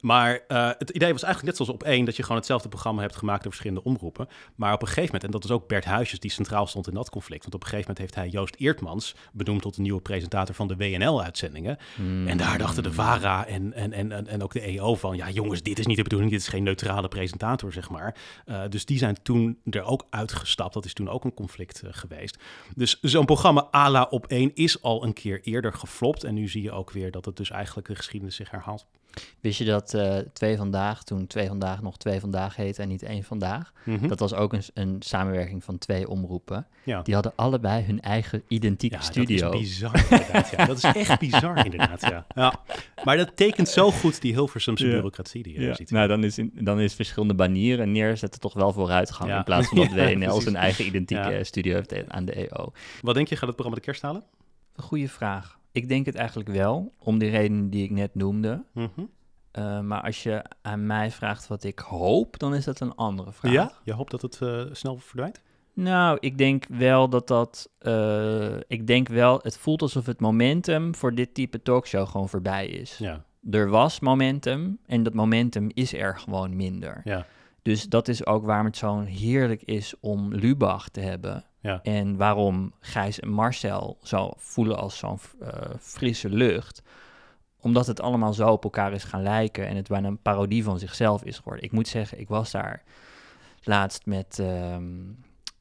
Maar 0.00 0.40
uh, 0.48 0.70
het 0.78 0.90
idee 0.90 1.12
was 1.12 1.22
eigenlijk 1.22 1.42
net 1.42 1.66
zoals 1.66 1.80
op 1.80 1.88
één, 1.88 2.04
dat 2.04 2.16
je 2.16 2.22
gewoon 2.22 2.36
hetzelfde 2.36 2.68
programma 2.68 3.00
hebt 3.00 3.16
gemaakt 3.16 3.42
door 3.42 3.52
verschillende 3.52 3.84
omroepen. 3.84 4.28
Maar 4.54 4.72
op 4.72 4.80
een 4.80 4.86
gegeven 4.86 5.04
moment, 5.04 5.24
en 5.24 5.30
dat 5.30 5.44
is 5.44 5.50
ook 5.50 5.68
Bert 5.68 5.84
Huisjes 5.84 6.20
die 6.20 6.30
centraal 6.30 6.66
stond 6.66 6.88
in 6.88 6.94
dat 6.94 7.10
conflict. 7.10 7.42
Want 7.42 7.54
op 7.54 7.62
een 7.62 7.68
gegeven 7.68 7.94
moment 7.94 7.98
heeft 7.98 8.24
hij 8.24 8.40
Joost 8.40 8.54
Eertmans 8.54 9.14
benoemd 9.32 9.62
tot 9.62 9.74
de 9.74 9.82
nieuwe 9.82 10.00
presentator 10.00 10.54
van 10.54 10.68
de 10.68 10.76
WNL-uitzendingen. 10.76 11.78
Hmm. 11.94 12.26
En 12.26 12.36
daar 12.36 12.58
dachten 12.58 12.82
de 12.82 12.92
VARA 12.92 13.46
en, 13.46 13.72
en, 13.72 13.92
en, 13.92 14.26
en 14.26 14.42
ook 14.42 14.52
de 14.52 14.60
EO 14.60 14.94
van, 14.94 15.16
ja 15.16 15.30
jongens, 15.30 15.62
dit 15.62 15.78
is 15.78 15.86
niet 15.86 15.96
de 15.96 16.02
bedoeling, 16.02 16.30
dit 16.30 16.40
is 16.40 16.48
geen 16.48 16.62
neutrale 16.62 17.08
presentator, 17.08 17.72
zeg 17.72 17.90
maar. 17.90 18.16
Uh, 18.46 18.62
dus 18.68 18.84
die 18.84 18.98
zijn 18.98 19.16
toen 19.22 19.58
er 19.70 19.82
ook 19.82 20.06
uitgestapt. 20.10 20.74
Dat 20.74 20.84
is 20.84 20.92
toen 20.92 21.08
ook 21.08 21.24
een 21.24 21.34
conflict 21.34 21.82
uh, 21.84 21.90
geweest. 21.92 22.38
Dus 22.74 22.98
zo'n 23.00 23.24
programma 23.24 23.68
à 23.74 23.90
la 23.90 24.06
op 24.10 24.26
één 24.26 24.54
is 24.54 24.82
al 24.82 25.04
een 25.04 25.12
keer 25.12 25.40
eerder 25.42 25.72
geflopt. 25.72 26.24
En 26.24 26.34
nu 26.34 26.48
zie 26.48 26.62
je 26.62 26.72
ook 26.72 26.90
weer 26.90 27.10
dat 27.10 27.24
het 27.24 27.36
dus 27.36 27.50
eigenlijk 27.50 27.88
de 27.88 27.94
geschiedenis 27.94 28.36
zich 28.36 28.50
herhaalt. 28.50 28.86
Wist 29.40 29.58
je 29.58 29.64
dat 29.64 29.94
uh, 29.94 30.16
Twee 30.32 30.56
Vandaag, 30.56 31.02
toen 31.04 31.26
Twee 31.26 31.46
Vandaag 31.48 31.82
nog 31.82 31.96
Twee 31.98 32.20
Vandaag 32.20 32.56
heette 32.56 32.82
en 32.82 32.88
niet 32.88 33.02
één 33.02 33.22
Vandaag, 33.24 33.72
Mhm. 33.84 34.08
dat 34.08 34.18
was 34.18 34.34
ook 34.34 34.52
een, 34.52 34.62
een 34.74 34.96
samenwerking 34.98 35.64
van 35.64 35.78
twee 35.78 36.08
omroepen. 36.08 36.66
Ja. 36.84 37.02
Die 37.02 37.14
hadden 37.14 37.32
allebei 37.36 37.82
hun 37.84 38.00
eigen 38.00 38.42
identieke 38.48 38.94
Ja, 38.94 39.00
studio. 39.00 39.50
dat 39.50 39.54
is 39.54 39.60
bizar 39.60 39.94
inderdaad. 40.10 40.50
Ja. 40.56 40.64
Dat 40.66 40.76
is 40.76 40.82
echt 41.08 41.18
bizar 41.18 41.64
inderdaad, 41.64 42.00
ja. 42.00 42.26
ja. 42.34 42.60
Maar 43.04 43.16
dat 43.16 43.36
tekent 43.36 43.68
zo 43.68 43.90
goed 43.90 44.20
die 44.20 44.32
Hilversumse 44.32 44.84
Ja. 44.86 44.90
bureaucratie 44.92 45.42
die 45.42 45.52
je 45.54 45.60
Ja, 45.66 45.74
ziet. 45.74 45.90
nou, 45.90 46.08
dan 46.08 46.24
is, 46.24 46.38
in, 46.38 46.50
dan 46.54 46.80
is 46.80 46.94
verschillende 46.94 47.34
banieren 47.34 47.92
neerzetten 47.92 48.40
toch 48.40 48.54
wel 48.54 48.72
vooruitgang. 48.72 49.30
Ja. 49.30 49.36
In 49.38 49.44
plaats 49.44 49.68
van 49.68 49.76
dat 49.80 49.92
WNL 49.92 50.40
zijn 50.40 50.56
eigen 50.56 50.86
identieke 50.86 51.30
Ja. 51.30 51.44
studio 51.44 51.74
heeft 51.74 52.08
aan 52.08 52.24
de 52.24 52.48
EO. 52.48 52.72
Wat 53.02 53.14
denk 53.14 53.28
je, 53.28 53.34
gaat 53.36 53.46
het 53.46 53.54
programma 53.56 53.78
de 53.78 53.84
kerst 53.86 54.02
halen? 54.02 54.22
Een 54.76 54.82
goede 54.82 55.08
vraag. 55.08 55.58
Ik 55.72 55.88
denk 55.88 56.06
het 56.06 56.14
eigenlijk 56.14 56.48
wel, 56.48 56.92
om 56.98 57.18
die 57.18 57.30
redenen 57.30 57.70
die 57.70 57.84
ik 57.84 57.90
net 57.90 58.14
noemde. 58.14 58.64
Mhm. 58.72 58.88
Uh, 59.58 59.80
maar 59.80 60.02
als 60.02 60.22
je 60.22 60.44
aan 60.62 60.86
mij 60.86 61.10
vraagt 61.10 61.46
wat 61.46 61.64
ik 61.64 61.78
hoop, 61.78 62.38
dan 62.38 62.54
is 62.54 62.64
dat 62.64 62.80
een 62.80 62.94
andere 62.94 63.32
vraag. 63.32 63.52
Ja? 63.52 63.72
Je 63.84 63.92
hoopt 63.92 64.10
dat 64.10 64.22
het 64.22 64.40
eh, 64.40 64.62
snel 64.72 64.96
verdwijnt? 64.96 65.42
Nou, 65.74 66.16
ik 66.20 66.38
denk 66.38 66.64
wel 66.68 67.08
dat 67.08 67.28
dat. 67.28 67.70
eh, 67.78 68.56
ik 68.66 68.86
denk 68.86 69.08
wel, 69.08 69.38
het 69.42 69.58
voelt 69.58 69.82
alsof 69.82 70.06
het 70.06 70.20
momentum 70.20 70.94
voor 70.94 71.14
dit 71.14 71.34
type 71.34 71.62
talkshow 71.62 72.08
gewoon 72.08 72.28
voorbij 72.28 72.66
is. 72.66 72.98
Ja. 72.98 73.24
Er 73.50 73.68
was 73.68 74.00
momentum 74.00 74.78
en 74.86 75.02
dat 75.02 75.14
momentum 75.14 75.70
is 75.74 75.94
er 75.94 76.18
gewoon 76.18 76.56
minder. 76.56 77.00
Ja. 77.04 77.26
Dus 77.62 77.84
dat 77.84 78.08
is 78.08 78.26
ook 78.26 78.44
waarom 78.44 78.66
het 78.66 78.76
zo 78.76 79.00
heerlijk 79.00 79.62
is 79.62 79.94
om 80.00 80.34
Lubach 80.34 80.88
te 80.88 81.00
hebben. 81.00 81.44
Ja. 81.60 81.80
En 81.82 82.16
waarom 82.16 82.72
Gijs 82.80 83.20
en 83.20 83.28
Marcel 83.28 83.98
zo 84.02 84.30
voelen 84.36 84.78
als 84.78 84.98
zo'n 84.98 85.18
eh, 85.40 85.48
frisse 85.80 86.28
lucht 86.28 86.82
omdat 87.62 87.86
het 87.86 88.00
allemaal 88.00 88.32
zo 88.32 88.48
op 88.50 88.64
elkaar 88.64 88.92
is 88.92 89.04
gaan 89.04 89.22
lijken 89.22 89.66
en 89.66 89.76
het 89.76 89.88
bijna 89.88 90.08
een 90.08 90.22
parodie 90.22 90.64
van 90.64 90.78
zichzelf 90.78 91.24
is 91.24 91.36
geworden. 91.36 91.64
Ik 91.64 91.72
moet 91.72 91.88
zeggen, 91.88 92.20
ik 92.20 92.28
was 92.28 92.50
daar 92.50 92.82
laatst 93.62 94.06
met 94.06 94.38
ehm 94.38 94.84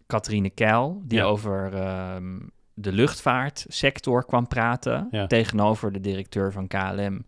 Catherine 0.08 0.50
Keil, 0.50 1.01
die 1.06 1.18
Ja. 1.18 1.24
over 1.25 1.74
ehm, 1.74 2.39
de 2.74 2.91
luchtvaartsector 2.91 4.25
kwam 4.25 4.48
praten 4.48 5.08
Ja. 5.12 5.27
tegenover 5.27 5.91
de 5.91 6.00
directeur 6.00 6.51
van 6.51 6.68
KLM. 6.68 7.25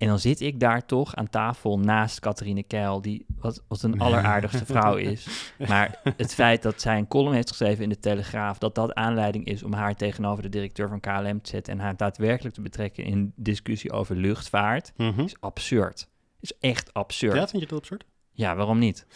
En 0.00 0.06
dan 0.08 0.18
zit 0.18 0.40
ik 0.40 0.60
daar 0.60 0.86
toch 0.86 1.14
aan 1.14 1.28
tafel 1.28 1.78
naast 1.78 2.20
Catherine 2.20 2.62
Keil, 2.62 3.00
die 3.02 3.26
wat, 3.40 3.62
wat 3.68 3.82
een 3.82 4.00
alleraardigste 4.00 4.64
vrouw 4.66 4.96
is. 5.12 5.52
Maar 5.68 6.00
het 6.16 6.34
feit 6.34 6.62
dat 6.62 6.80
zij 6.80 6.98
een 6.98 7.08
column 7.08 7.34
heeft 7.34 7.48
geschreven 7.48 7.82
in 7.82 7.88
de 7.88 7.98
Telegraaf, 7.98 8.58
dat 8.58 8.74
dat 8.74 8.94
aanleiding 8.94 9.44
is 9.46 9.62
om 9.62 9.72
haar 9.72 9.94
tegenover 9.96 10.42
de 10.42 10.48
directeur 10.48 10.88
van 10.88 11.00
KLM 11.00 11.40
te 11.42 11.50
zetten 11.50 11.72
en 11.72 11.78
haar 11.78 11.96
daadwerkelijk 11.96 12.54
te 12.54 12.60
betrekken 12.60 13.04
in 13.04 13.32
discussie 13.36 13.92
over 13.92 14.16
luchtvaart, 14.16 14.92
Mhm. 14.96 15.20
is 15.20 15.40
absurd. 15.40 16.08
Is 16.40 16.52
echt 16.58 16.92
absurd. 16.94 17.32
Ja, 17.34 17.40
Ja, 17.40 17.46
vind 17.48 17.62
je 17.62 17.68
dat 17.68 17.78
absurd? 17.78 18.04
waarom 18.34 18.78
niet? 18.78 19.06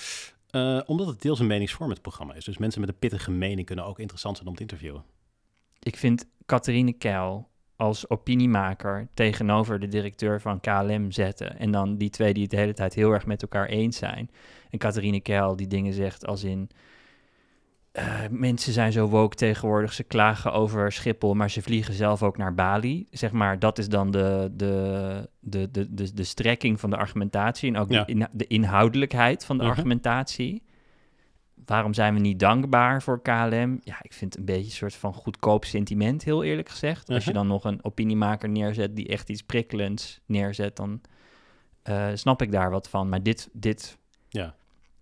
Eh, 0.50 0.80
omdat 0.86 1.06
het 1.06 1.22
deels 1.22 1.38
een 1.40 1.46
meningsvorm 1.46 1.90
het 1.90 2.02
programma 2.02 2.34
is. 2.34 2.44
Dus 2.44 2.58
mensen 2.58 2.80
met 2.80 2.88
een 2.88 2.98
pittige 2.98 3.30
mening 3.30 3.66
kunnen 3.66 3.84
ook 3.84 3.98
interessant 3.98 4.36
zijn 4.36 4.48
om 4.48 4.54
te 4.54 4.60
interviewen. 4.60 5.04
Ik 5.78 5.96
vind 5.96 6.26
Catherine 6.46 6.92
Keil 6.92 7.48
als 7.76 8.08
opiniemaker 8.10 9.08
tegenover 9.14 9.80
de 9.80 9.88
directeur 9.88 10.40
van 10.40 10.60
KLM 10.60 11.10
zetten. 11.10 11.58
En 11.58 11.70
dan 11.70 11.96
die 11.96 12.10
twee 12.10 12.32
die 12.32 12.42
het 12.42 12.50
de 12.50 12.56
hele 12.56 12.74
tijd 12.74 12.94
heel 12.94 13.10
erg 13.12 13.26
met 13.26 13.42
elkaar 13.42 13.66
eens 13.66 13.96
zijn. 13.96 14.30
En 14.70 14.78
Catherine 14.78 15.20
Keil 15.20 15.56
die 15.56 15.66
dingen 15.66 15.92
zegt 15.92 16.26
als 16.26 16.44
in... 16.44 16.68
eh, 17.92 18.18
mensen 18.30 18.72
zijn 18.72 18.92
zo 18.92 19.06
woke 19.06 19.36
tegenwoordig, 19.36 19.92
ze 19.92 20.02
klagen 20.02 20.52
over 20.52 20.92
Schiphol, 20.92 21.34
maar 21.34 21.50
ze 21.50 21.62
vliegen 21.62 21.94
zelf 21.94 22.22
ook 22.22 22.36
naar 22.36 22.54
Bali. 22.54 23.06
Zeg 23.10 23.32
maar, 23.32 23.58
dat 23.58 23.78
is 23.78 23.88
dan 23.88 24.10
de, 24.10 24.50
de, 24.54 25.28
de, 25.40 25.70
de, 25.70 25.94
de, 25.94 26.14
de 26.14 26.24
strekking 26.24 26.80
van 26.80 26.90
de 26.90 26.96
argumentatie 26.96 27.68
en 27.68 27.76
ook 27.80 27.90
Ja. 27.90 28.04
de, 28.04 28.28
de 28.32 28.46
inhoudelijkheid 28.46 29.44
van 29.44 29.56
de 29.58 29.62
Mhm. 29.62 29.72
argumentatie. 29.72 30.62
Waarom 31.66 31.94
zijn 31.94 32.14
we 32.14 32.20
niet 32.20 32.38
dankbaar 32.38 33.02
voor 33.02 33.22
KLM? 33.22 33.80
Ja, 33.82 33.96
ik 34.02 34.12
vind 34.12 34.30
het 34.32 34.36
een 34.38 34.44
beetje 34.44 34.64
een 34.64 34.70
soort 34.70 34.94
van 34.94 35.14
goedkoop 35.14 35.64
sentiment, 35.64 36.24
heel 36.24 36.44
eerlijk 36.44 36.68
gezegd. 36.68 37.08
Als 37.08 37.24
je 37.24 37.30
Mhm. 37.30 37.38
dan 37.38 37.46
nog 37.48 37.64
een 37.64 37.84
opiniemaker 37.84 38.48
neerzet 38.48 38.96
die 38.96 39.08
echt 39.08 39.28
iets 39.30 39.42
prikkelends 39.42 40.20
neerzet, 40.26 40.76
dan 40.76 41.00
eh, 41.82 42.08
snap 42.14 42.42
ik 42.42 42.52
daar 42.52 42.70
wat 42.70 42.88
van. 42.88 43.08
Maar 43.08 43.22
dit, 43.22 43.48
dit 43.52 43.98
Ja, 44.28 44.54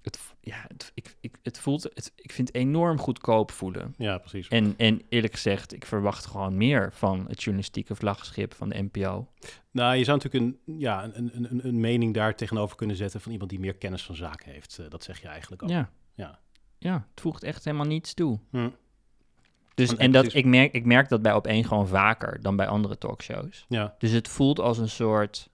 het, 0.03 0.19
ja, 0.41 0.65
het, 0.69 0.91
ik, 0.95 1.17
ik, 1.21 1.37
het 1.43 1.59
voelt, 1.59 1.83
het, 1.83 2.13
ik 2.17 2.33
vind 2.33 2.49
het 2.49 2.57
enorm 2.57 2.99
goedkoop 2.99 3.51
voelen. 3.51 3.95
ja 3.99 4.19
precies. 4.19 4.49
En, 4.49 4.75
en 4.77 5.03
eerlijk 5.09 5.33
gezegd, 5.33 5.73
ik 5.75 5.87
verwacht 5.87 6.27
gewoon 6.27 6.57
meer 6.57 6.93
van 6.93 7.25
het 7.29 7.43
journalistieke 7.43 7.95
vlaggenschip 7.95 8.55
van 8.55 8.69
de 8.69 8.83
NPO. 8.93 9.29
Nou, 9.71 9.97
je 9.97 10.05
zou 10.05 10.19
natuurlijk 10.23 10.45
een, 10.67 10.79
ja, 10.79 11.05
een, 11.05 11.31
een, 11.37 11.51
een, 11.51 11.67
een 11.67 11.81
mening 11.81 12.15
daar 12.15 12.35
tegenover 12.37 12.77
kunnen 12.77 12.97
zetten 12.97 13.21
van 13.21 13.33
iemand 13.33 13.51
die 13.51 13.61
meer 13.61 13.75
kennis 13.77 14.03
van 14.03 14.15
zaken 14.17 14.53
heeft. 14.53 14.79
Eh, 14.79 14.87
dat 14.89 15.05
zeg 15.05 15.21
je 15.21 15.29
eigenlijk 15.29 15.63
ook. 15.63 15.69
Ja. 15.69 15.91
Ja. 16.15 16.39
Ja, 16.83 17.07
het 17.11 17.21
voegt 17.21 17.43
echt 17.43 17.65
helemaal 17.65 17.87
niets 17.87 18.15
toe. 18.15 18.39
Hm. 18.51 18.69
Dus, 19.75 19.97
En- 19.97 20.13
dat, 20.13 20.23
precies- 20.23 20.41
ik, 20.41 20.47
merk, 20.47 20.73
ik 20.73 20.85
merk 20.85 21.09
dat 21.09 21.23
bij 21.23 21.35
op 21.35 21.47
één 21.47 21.65
gewoon 21.65 21.89
vaker 21.89 22.43
dan 22.43 22.57
bij 22.57 22.67
andere 22.67 22.99
talkshows. 22.99 23.65
ja. 23.69 23.95
Dus 23.99 24.11
het 24.11 24.29
voelt 24.29 24.59
als 24.61 24.79
een 24.79 24.89
soort... 24.89 25.51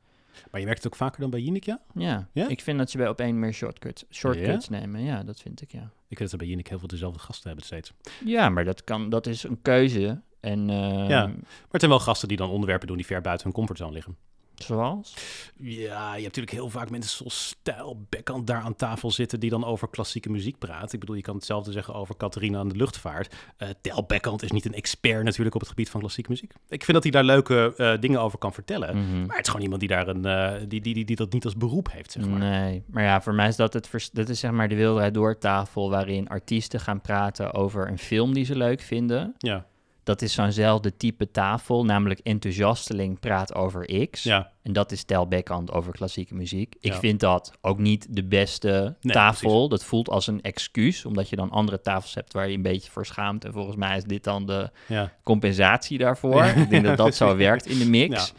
Maar 0.51 0.61
je 0.61 0.67
merkt 0.67 0.83
het 0.83 0.93
ook 0.93 0.99
vaker 0.99 1.21
dan 1.21 1.31
bij 1.31 1.41
Jinek, 1.41 1.65
ja? 1.65 1.81
Ja, 1.95 2.29
ik 2.49 2.61
vind 2.61 2.79
dat 2.79 2.91
ze 2.91 2.97
bij 2.97 3.09
op 3.09 3.21
één 3.21 3.39
meer 3.39 3.53
shortcuts, 3.53 4.05
shortcuts 4.11 4.69
nemen. 4.69 5.01
Ja, 5.03 5.23
dat 5.23 5.41
vind 5.41 5.63
ik, 5.63 5.73
ja. 5.73 5.83
Ik 5.83 6.17
vind 6.17 6.19
dat 6.19 6.31
ze 6.31 6.37
bij 6.37 6.47
Jinek 6.47 6.69
heel 6.69 6.79
veel 6.79 6.89
dezelfde 6.89 7.19
gasten 7.19 7.47
hebben 7.47 7.67
steeds. 7.67 7.93
Ja, 8.25 8.49
maar 8.49 8.65
dat, 8.65 8.85
kan, 8.85 9.09
dat 9.11 9.27
is 9.27 9.43
een 9.43 9.63
keuze. 9.63 10.21
En 10.41 10.71
eh, 10.71 11.09
Ja. 11.09 11.27
Maar 11.27 11.37
het 11.71 11.81
zijn 11.81 11.91
wel 11.91 12.01
gasten 12.01 12.29
die 12.29 12.37
dan 12.37 12.51
onderwerpen 12.51 12.87
doen 12.87 12.97
die 12.97 13.07
ver 13.07 13.21
buiten 13.21 13.47
hun 13.47 13.55
comfortzone 13.55 13.93
liggen. 13.93 14.17
Zoals? 14.63 15.15
Ja, 15.57 16.09
je 16.09 16.23
hebt 16.23 16.37
natuurlijk 16.37 16.51
heel 16.51 16.71
vaak 16.71 16.91
mensen 16.91 17.17
zoals 17.17 17.47
Stijl 17.47 18.07
Bekkant 18.09 18.47
daar 18.47 18.63
aan 18.63 18.77
tafel 18.77 19.11
zitten 19.11 19.41
die 19.41 19.51
dan 19.51 19.65
over 19.65 19.89
klassieke 19.89 20.31
muziek 20.31 20.59
praat. 20.59 20.93
Ik 20.93 21.01
bedoel, 21.01 21.17
je 21.17 21.23
kan 21.23 21.35
hetzelfde 21.35 21.73
zeggen 21.73 21.95
over 21.95 22.17
Catharina 22.17 22.59
aan 22.59 22.69
de 22.69 22.77
luchtvaart. 22.77 23.35
Eh 23.57 23.69
Tel 23.81 24.05
Bekkant 24.05 24.43
is 24.43 24.51
niet 24.51 24.65
een 24.65 24.75
expert 24.75 25.25
natuurlijk 25.25 25.55
op 25.55 25.61
het 25.61 25.71
gebied 25.71 25.91
van 25.91 26.01
klassieke 26.01 26.31
muziek. 26.31 26.53
Ik 26.69 26.85
vind 26.85 26.93
dat 26.93 27.03
hij 27.03 27.13
daar 27.13 27.25
leuke 27.25 27.75
eh, 27.77 28.01
dingen 28.01 28.21
over 28.21 28.39
kan 28.39 28.53
vertellen. 28.53 28.97
Mhm. 28.97 29.27
Maar 29.27 29.37
het 29.37 29.45
is 29.45 29.53
gewoon 29.53 29.63
iemand 29.63 29.81
die, 29.81 29.89
daar 29.89 30.09
een, 30.09 30.25
eh, 30.25 30.69
die, 30.69 30.81
die, 30.81 30.95
die, 30.95 31.05
die 31.05 31.17
dat 31.17 31.33
niet 31.33 31.45
als 31.45 31.57
beroep 31.57 31.93
heeft, 31.93 32.13
zeg 32.13 32.27
maar. 32.29 32.39
Nee, 32.39 32.83
maar 32.87 33.03
ja, 33.03 33.21
voor 33.21 33.35
mij 33.35 33.49
is 33.49 33.57
dat 33.57 33.73
het. 33.73 34.11
Dat 34.13 34.29
is 34.29 34.41
zeg 34.41 34.51
maar 34.51 34.69
de 34.69 34.75
Wilderij 34.75 35.11
Doortafel, 35.11 35.91
waarin 35.91 36.29
artiesten 36.29 36.81
gaan 36.81 37.01
praten 37.01 37.53
over 37.55 37.89
een 37.89 37.99
film 37.99 38.35
die 38.35 38.45
ze 38.45 38.57
leuk 38.57 38.81
vinden. 38.81 39.35
Ja, 39.39 39.67
Dat 40.09 40.23
is 40.23 40.33
zo'nzelfde 40.33 40.97
type 40.97 41.31
tafel, 41.31 41.85
namelijk 41.85 42.21
enthousiasteling 42.23 43.19
praat 43.21 43.55
over 43.55 44.09
X. 44.11 44.23
ja, 44.23 44.51
En 44.63 44.73
dat 44.73 44.93
is 44.93 45.05
Tel 45.05 45.29
Beckhand 45.29 45.73
over 45.73 45.93
klassieke 45.93 46.35
muziek. 46.35 46.75
Ik 46.81 46.93
Ja. 46.93 46.99
vind 46.99 47.21
dat 47.21 47.53
ook 47.61 47.79
niet 47.79 48.07
de 48.11 48.25
beste 48.25 48.97
Nee, 49.01 49.15
tafel. 49.15 49.69
Dat 49.69 49.85
voelt 49.85 50.09
als 50.09 50.27
een 50.27 50.43
excuus, 50.43 51.05
omdat 51.05 51.29
je 51.29 51.37
dan 51.37 51.51
andere 51.51 51.81
tafels 51.81 52.15
hebt 52.15 52.33
waar 52.33 52.49
je 52.49 52.57
een 52.57 52.63
beetje 52.63 52.91
voor 52.91 53.07
schaamt. 53.07 53.45
En 53.45 53.53
volgens 53.53 53.77
mij 53.77 53.97
is 53.97 54.05
dit 54.05 54.25
dan 54.25 54.47
de 54.47 54.71
ja. 54.87 55.13
compensatie 55.23 55.99
daarvoor. 55.99 56.45
Ik 56.45 56.71
denk 56.71 56.85
dat 56.85 56.97
dat 56.97 57.15
zo 57.15 57.37
werkt 57.47 57.67
in 57.67 57.79
de 57.79 57.89
mix. 57.89 58.33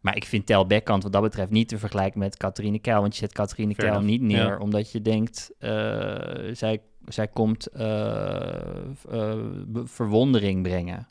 Maar 0.00 0.16
ik 0.16 0.24
vind 0.24 0.46
Tel 0.46 0.66
Beckhand 0.66 1.02
wat 1.02 1.12
dat 1.12 1.22
betreft 1.22 1.50
niet 1.50 1.68
te 1.68 1.78
vergelijken 1.78 2.18
met 2.18 2.36
Catherine 2.36 2.78
Keil. 2.78 3.00
Want 3.00 3.12
je 3.14 3.20
zet 3.20 3.32
Catherine 3.32 3.74
Keil 3.74 4.00
niet 4.00 4.20
neer 4.22 4.58
omdat 4.58 4.92
je 4.92 5.02
denkt... 5.02 5.50
eh, 5.58 5.70
zij, 6.52 6.80
zij 7.12 7.28
komt 7.28 7.66
eh, 7.66 8.56
eh, 9.10 9.38
verwondering 9.84 10.62
brengen. 10.62 11.08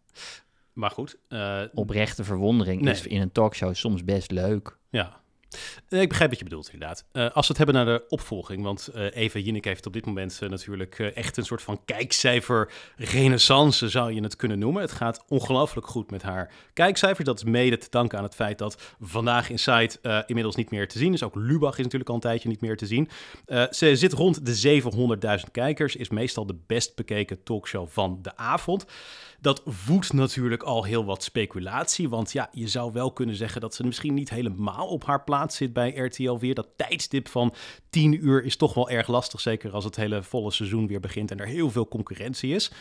Maar 0.74 0.92
goed, 0.92 1.18
eh, 1.28 1.62
Oprechte 1.74 2.24
verwondering 2.24 2.82
Nee. 2.82 2.94
is 2.94 3.08
in 3.08 3.22
een 3.22 3.32
talkshow 3.32 3.76
soms 3.76 4.04
best 4.04 4.32
leuk. 4.32 4.78
Ja. 4.90 5.22
Eh, 5.90 6.02
Ik 6.02 6.10
begrijp 6.10 6.30
wat 6.30 6.40
je 6.40 6.46
bedoelt, 6.46 6.70
inderdaad. 6.74 7.06
Eh, 7.12 7.24
als 7.24 7.48
we 7.48 7.54
het 7.54 7.58
hebben 7.58 7.76
naar 7.76 7.86
de 7.86 8.06
opvolging, 8.10 8.64
want 8.64 8.88
eh 8.88 9.06
Eva 9.12 9.40
Jinek 9.40 9.66
heeft 9.66 9.86
op 9.86 9.94
dit 9.94 10.06
moment 10.06 10.40
natuurlijk 10.42 11.00
echt 11.00 11.38
een 11.38 11.46
soort 11.46 11.62
van 11.62 11.82
kijkcijfer 11.86 12.72
renaissance, 12.96 13.90
zou 13.90 14.14
je 14.14 14.22
het 14.22 14.36
kunnen 14.36 14.60
noemen. 14.60 14.82
Het 14.82 14.92
gaat 14.92 15.24
ongelooflijk 15.28 15.88
goed 15.88 16.12
met 16.12 16.22
haar 16.22 16.52
kijkcijfers. 16.74 17.26
Dat 17.26 17.38
is 17.38 17.44
mede 17.44 17.78
te 17.78 17.88
danken 17.90 18.18
aan 18.18 18.24
het 18.24 18.36
feit 18.36 18.58
dat 18.58 18.96
Vandaag 19.00 19.50
Inside 19.50 20.24
inmiddels 20.26 20.56
niet 20.56 20.72
meer 20.72 20.88
te 20.88 20.98
zien 20.98 21.14
is. 21.14 21.24
Ook 21.24 21.36
Lubach 21.36 21.78
is 21.78 21.84
natuurlijk 21.84 22.10
al 22.10 22.16
een 22.16 22.22
tijdje 22.22 22.50
niet 22.50 22.62
meer 22.62 22.78
te 22.78 22.86
zien. 22.86 23.10
Ze 23.70 23.96
zit 23.96 24.14
rond 24.14 24.46
de 24.46 24.82
700.000 25.46 25.52
kijkers, 25.52 25.96
is 25.96 26.10
meestal 26.10 26.46
de 26.46 26.56
best 26.68 26.96
bekeken 26.96 27.44
talkshow 27.44 27.88
van 27.88 28.20
de 28.22 28.38
avond. 28.38 28.86
Dat 29.42 29.62
voedt 29.66 30.14
natuurlijk 30.14 30.64
al 30.64 30.84
heel 30.84 31.06
wat 31.06 31.24
speculatie. 31.24 32.10
Want 32.10 32.32
ja, 32.32 32.50
je 32.52 32.68
zou 32.68 32.92
wel 32.94 33.12
kunnen 33.12 33.36
zeggen 33.36 33.62
dat 33.62 33.76
ze 33.76 33.86
misschien 33.86 34.14
niet 34.14 34.30
helemaal 34.30 34.88
op 34.88 35.06
haar 35.06 35.24
plaats 35.24 35.56
zit 35.56 35.74
bij 35.74 35.96
RTL 35.96 36.38
weer. 36.38 36.56
Dat 36.56 36.68
tijdstip 36.76 37.28
van 37.28 37.54
10 37.90 38.26
uur 38.26 38.44
is 38.44 38.56
toch 38.56 38.74
wel 38.74 38.90
erg 38.90 39.08
lastig. 39.08 39.40
Zeker 39.40 39.72
als 39.72 39.84
het 39.84 39.96
hele 39.96 40.24
volle 40.24 40.52
seizoen 40.52 40.88
weer 40.88 41.00
begint 41.00 41.32
en 41.32 41.40
er 41.40 41.48
heel 41.48 41.72
veel 41.72 41.88
concurrentie 41.88 42.56
is. 42.56 42.72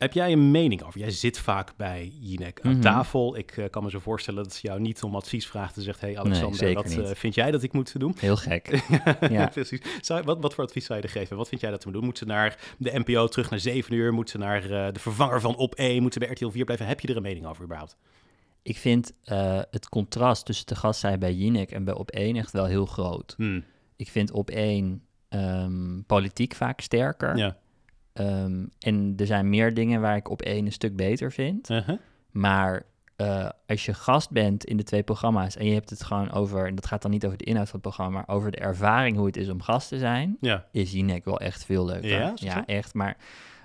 Heb 0.00 0.12
jij 0.12 0.32
een 0.32 0.50
mening 0.50 0.82
over? 0.82 1.00
Jij 1.00 1.10
zit 1.10 1.38
vaak 1.38 1.72
bij 1.76 2.12
Jinek 2.20 2.60
aan 2.62 2.72
Mhm. 2.72 2.80
tafel. 2.80 3.36
Ik 3.36 3.56
eh, 3.56 3.64
kan 3.70 3.82
me 3.82 3.90
zo 3.90 3.98
voorstellen 3.98 4.42
dat 4.42 4.52
ze 4.54 4.66
jou 4.66 4.80
niet 4.80 5.02
om 5.02 5.14
advies 5.14 5.46
vraagt 5.46 5.76
en 5.76 5.82
zegt... 5.82 6.00
hey 6.00 6.18
Alexander, 6.18 6.74
wat 6.74 6.90
eh, 6.90 7.10
vind 7.14 7.34
jij 7.34 7.50
dat 7.50 7.62
ik 7.62 7.72
moet 7.72 8.00
doen? 8.00 8.14
Heel 8.18 8.36
gek. 8.36 8.82
Ja. 9.30 9.46
Precies. 9.46 9.80
Zou, 10.00 10.22
wat, 10.22 10.40
wat 10.40 10.54
voor 10.54 10.64
advies 10.64 10.84
zou 10.84 10.98
je 10.98 11.04
er 11.04 11.10
geven? 11.12 11.36
Wat 11.36 11.48
vind 11.48 11.60
jij 11.60 11.70
dat 11.70 11.82
ze 11.82 11.88
moet 11.88 11.96
doen? 11.96 12.06
Moet 12.06 12.18
ze 12.18 12.24
naar 12.24 12.58
de 12.78 12.98
NPO 12.98 13.26
terug 13.26 13.50
naar 13.50 13.58
7 13.60 13.94
uur? 13.94 14.12
Moet 14.14 14.30
ze 14.30 14.38
naar 14.38 14.62
eh, 14.70 14.92
de 14.92 15.00
vervanger 15.00 15.40
van 15.40 15.56
op 15.56 15.74
1? 15.74 16.02
Moet 16.02 16.12
ze 16.12 16.18
bij 16.18 16.28
RTL 16.28 16.48
4 16.48 16.64
blijven? 16.64 16.86
Heb 16.86 17.00
je 17.00 17.08
er 17.08 17.16
een 17.16 17.22
mening 17.22 17.46
over 17.46 17.64
überhaupt? 17.64 17.96
Ik 18.62 18.76
vind 18.76 19.12
het 19.70 19.88
contrast 19.88 20.44
tussen 20.46 20.66
de 20.66 20.74
gastzij 20.76 21.18
bij 21.18 21.32
Jinek 21.34 21.70
en 21.70 21.84
bij 21.84 21.94
Op 21.94 22.10
1 22.10 22.36
echt 22.36 22.52
wel 22.52 22.64
heel 22.64 22.86
groot. 22.86 23.34
Hmm. 23.36 23.64
Ik 23.96 24.08
vind 24.10 24.30
Op 24.30 24.50
1 24.50 25.02
ehm, 25.28 26.00
politiek 26.06 26.54
vaak 26.54 26.80
sterker. 26.80 27.36
Ja. 27.36 27.56
Ehm, 28.12 28.64
en 28.78 29.14
er 29.16 29.26
zijn 29.26 29.48
meer 29.48 29.74
dingen 29.74 30.00
waar 30.00 30.16
ik 30.16 30.30
Op 30.30 30.42
1 30.42 30.66
een 30.66 30.72
stuk 30.72 30.96
beter 30.96 31.32
vind. 31.32 31.70
Uh-huh. 31.70 31.98
Maar 32.30 32.82
eh, 33.16 33.48
als 33.66 33.84
je 33.84 33.94
gast 33.94 34.30
bent 34.30 34.64
in 34.64 34.76
de 34.76 34.82
twee 34.82 35.02
programma's 35.02 35.56
en 35.56 35.66
je 35.66 35.74
hebt 35.74 35.90
het 35.90 36.02
gewoon 36.02 36.32
over, 36.32 36.66
en 36.66 36.74
dat 36.74 36.86
gaat 36.86 37.02
dan 37.02 37.10
niet 37.10 37.24
over 37.26 37.38
de 37.38 37.44
inhoud 37.44 37.68
van 37.68 37.80
het 37.80 37.88
programma, 37.88 38.12
maar 38.16 38.36
over 38.36 38.50
de 38.50 38.56
ervaring 38.56 39.16
hoe 39.16 39.26
het 39.26 39.36
is 39.36 39.48
om 39.48 39.62
gast 39.62 39.88
te 39.88 39.98
zijn, 39.98 40.36
Ja. 40.40 40.66
is 40.72 40.92
Jinek 40.92 41.24
wel 41.24 41.40
echt 41.40 41.64
veel 41.64 41.84
leuker. 41.84 42.08
Ja, 42.10 42.36
zo? 42.36 42.62
echt. 42.66 42.94
Maar 42.94 43.16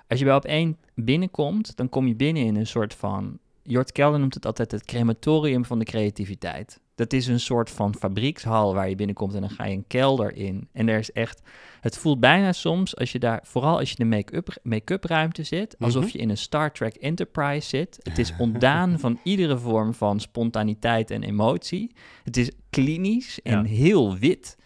als 0.08 0.18
je 0.18 0.24
bij 0.24 0.34
op 0.34 0.44
één 0.44 0.76
binnenkomt, 0.94 1.76
dan 1.76 1.88
kom 1.88 2.06
je 2.06 2.14
binnen 2.14 2.42
in 2.42 2.56
een 2.56 2.66
soort 2.66 2.94
van. 2.94 3.38
Jort 3.62 3.92
Kelder 3.92 4.20
noemt 4.20 4.34
het 4.34 4.46
altijd 4.46 4.70
het 4.70 4.84
crematorium 4.84 5.64
van 5.64 5.78
de 5.78 5.84
creativiteit. 5.84 6.80
Dat 6.96 7.12
is 7.12 7.26
een 7.26 7.40
soort 7.40 7.70
van 7.70 7.94
fabriekshal 7.94 8.74
waar 8.74 8.88
je 8.88 8.94
binnenkomt 8.94 9.34
en 9.34 9.40
dan 9.40 9.50
ga 9.50 9.64
je 9.64 9.74
een 9.74 9.84
kelder 9.86 10.36
in. 10.36 10.68
En 10.72 10.88
er 10.88 10.98
is 10.98 11.12
echt. 11.12 11.42
Het 11.80 11.98
voelt 11.98 12.20
bijna 12.20 12.52
soms, 12.52 12.96
als 12.96 13.12
je 13.12 13.18
daar, 13.18 13.40
vooral 13.42 13.78
als 13.78 13.90
je 13.90 13.96
in 13.98 14.10
de 14.10 14.16
make-up 14.16 14.56
make 14.62 14.98
ruimte 15.00 15.42
zit, 15.42 15.76
alsof 15.78 16.02
Mhm. 16.04 16.12
je 16.12 16.18
in 16.18 16.30
een 16.30 16.36
Star 16.36 16.72
Trek 16.72 16.94
Enterprise 16.94 17.68
zit. 17.68 17.98
Het 18.02 18.18
is 18.18 18.32
ontdaan 18.38 18.98
van 18.98 19.18
iedere 19.22 19.58
vorm 19.58 19.94
van 19.94 20.20
spontaniteit 20.20 21.10
en 21.10 21.22
emotie. 21.22 21.92
Het 22.24 22.36
is 22.36 22.50
klinisch 22.70 23.42
en 23.42 23.52
Ja. 23.62 23.64
heel 23.64 24.16
wit. 24.16 24.56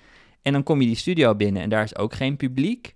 En 0.43 0.53
dan 0.53 0.63
kom 0.63 0.81
je 0.81 0.87
die 0.87 0.97
studio 0.97 1.35
binnen 1.35 1.63
en 1.63 1.69
daar 1.69 1.83
is 1.85 1.97
ook 1.97 2.15
geen 2.15 2.37
publiek. 2.37 2.95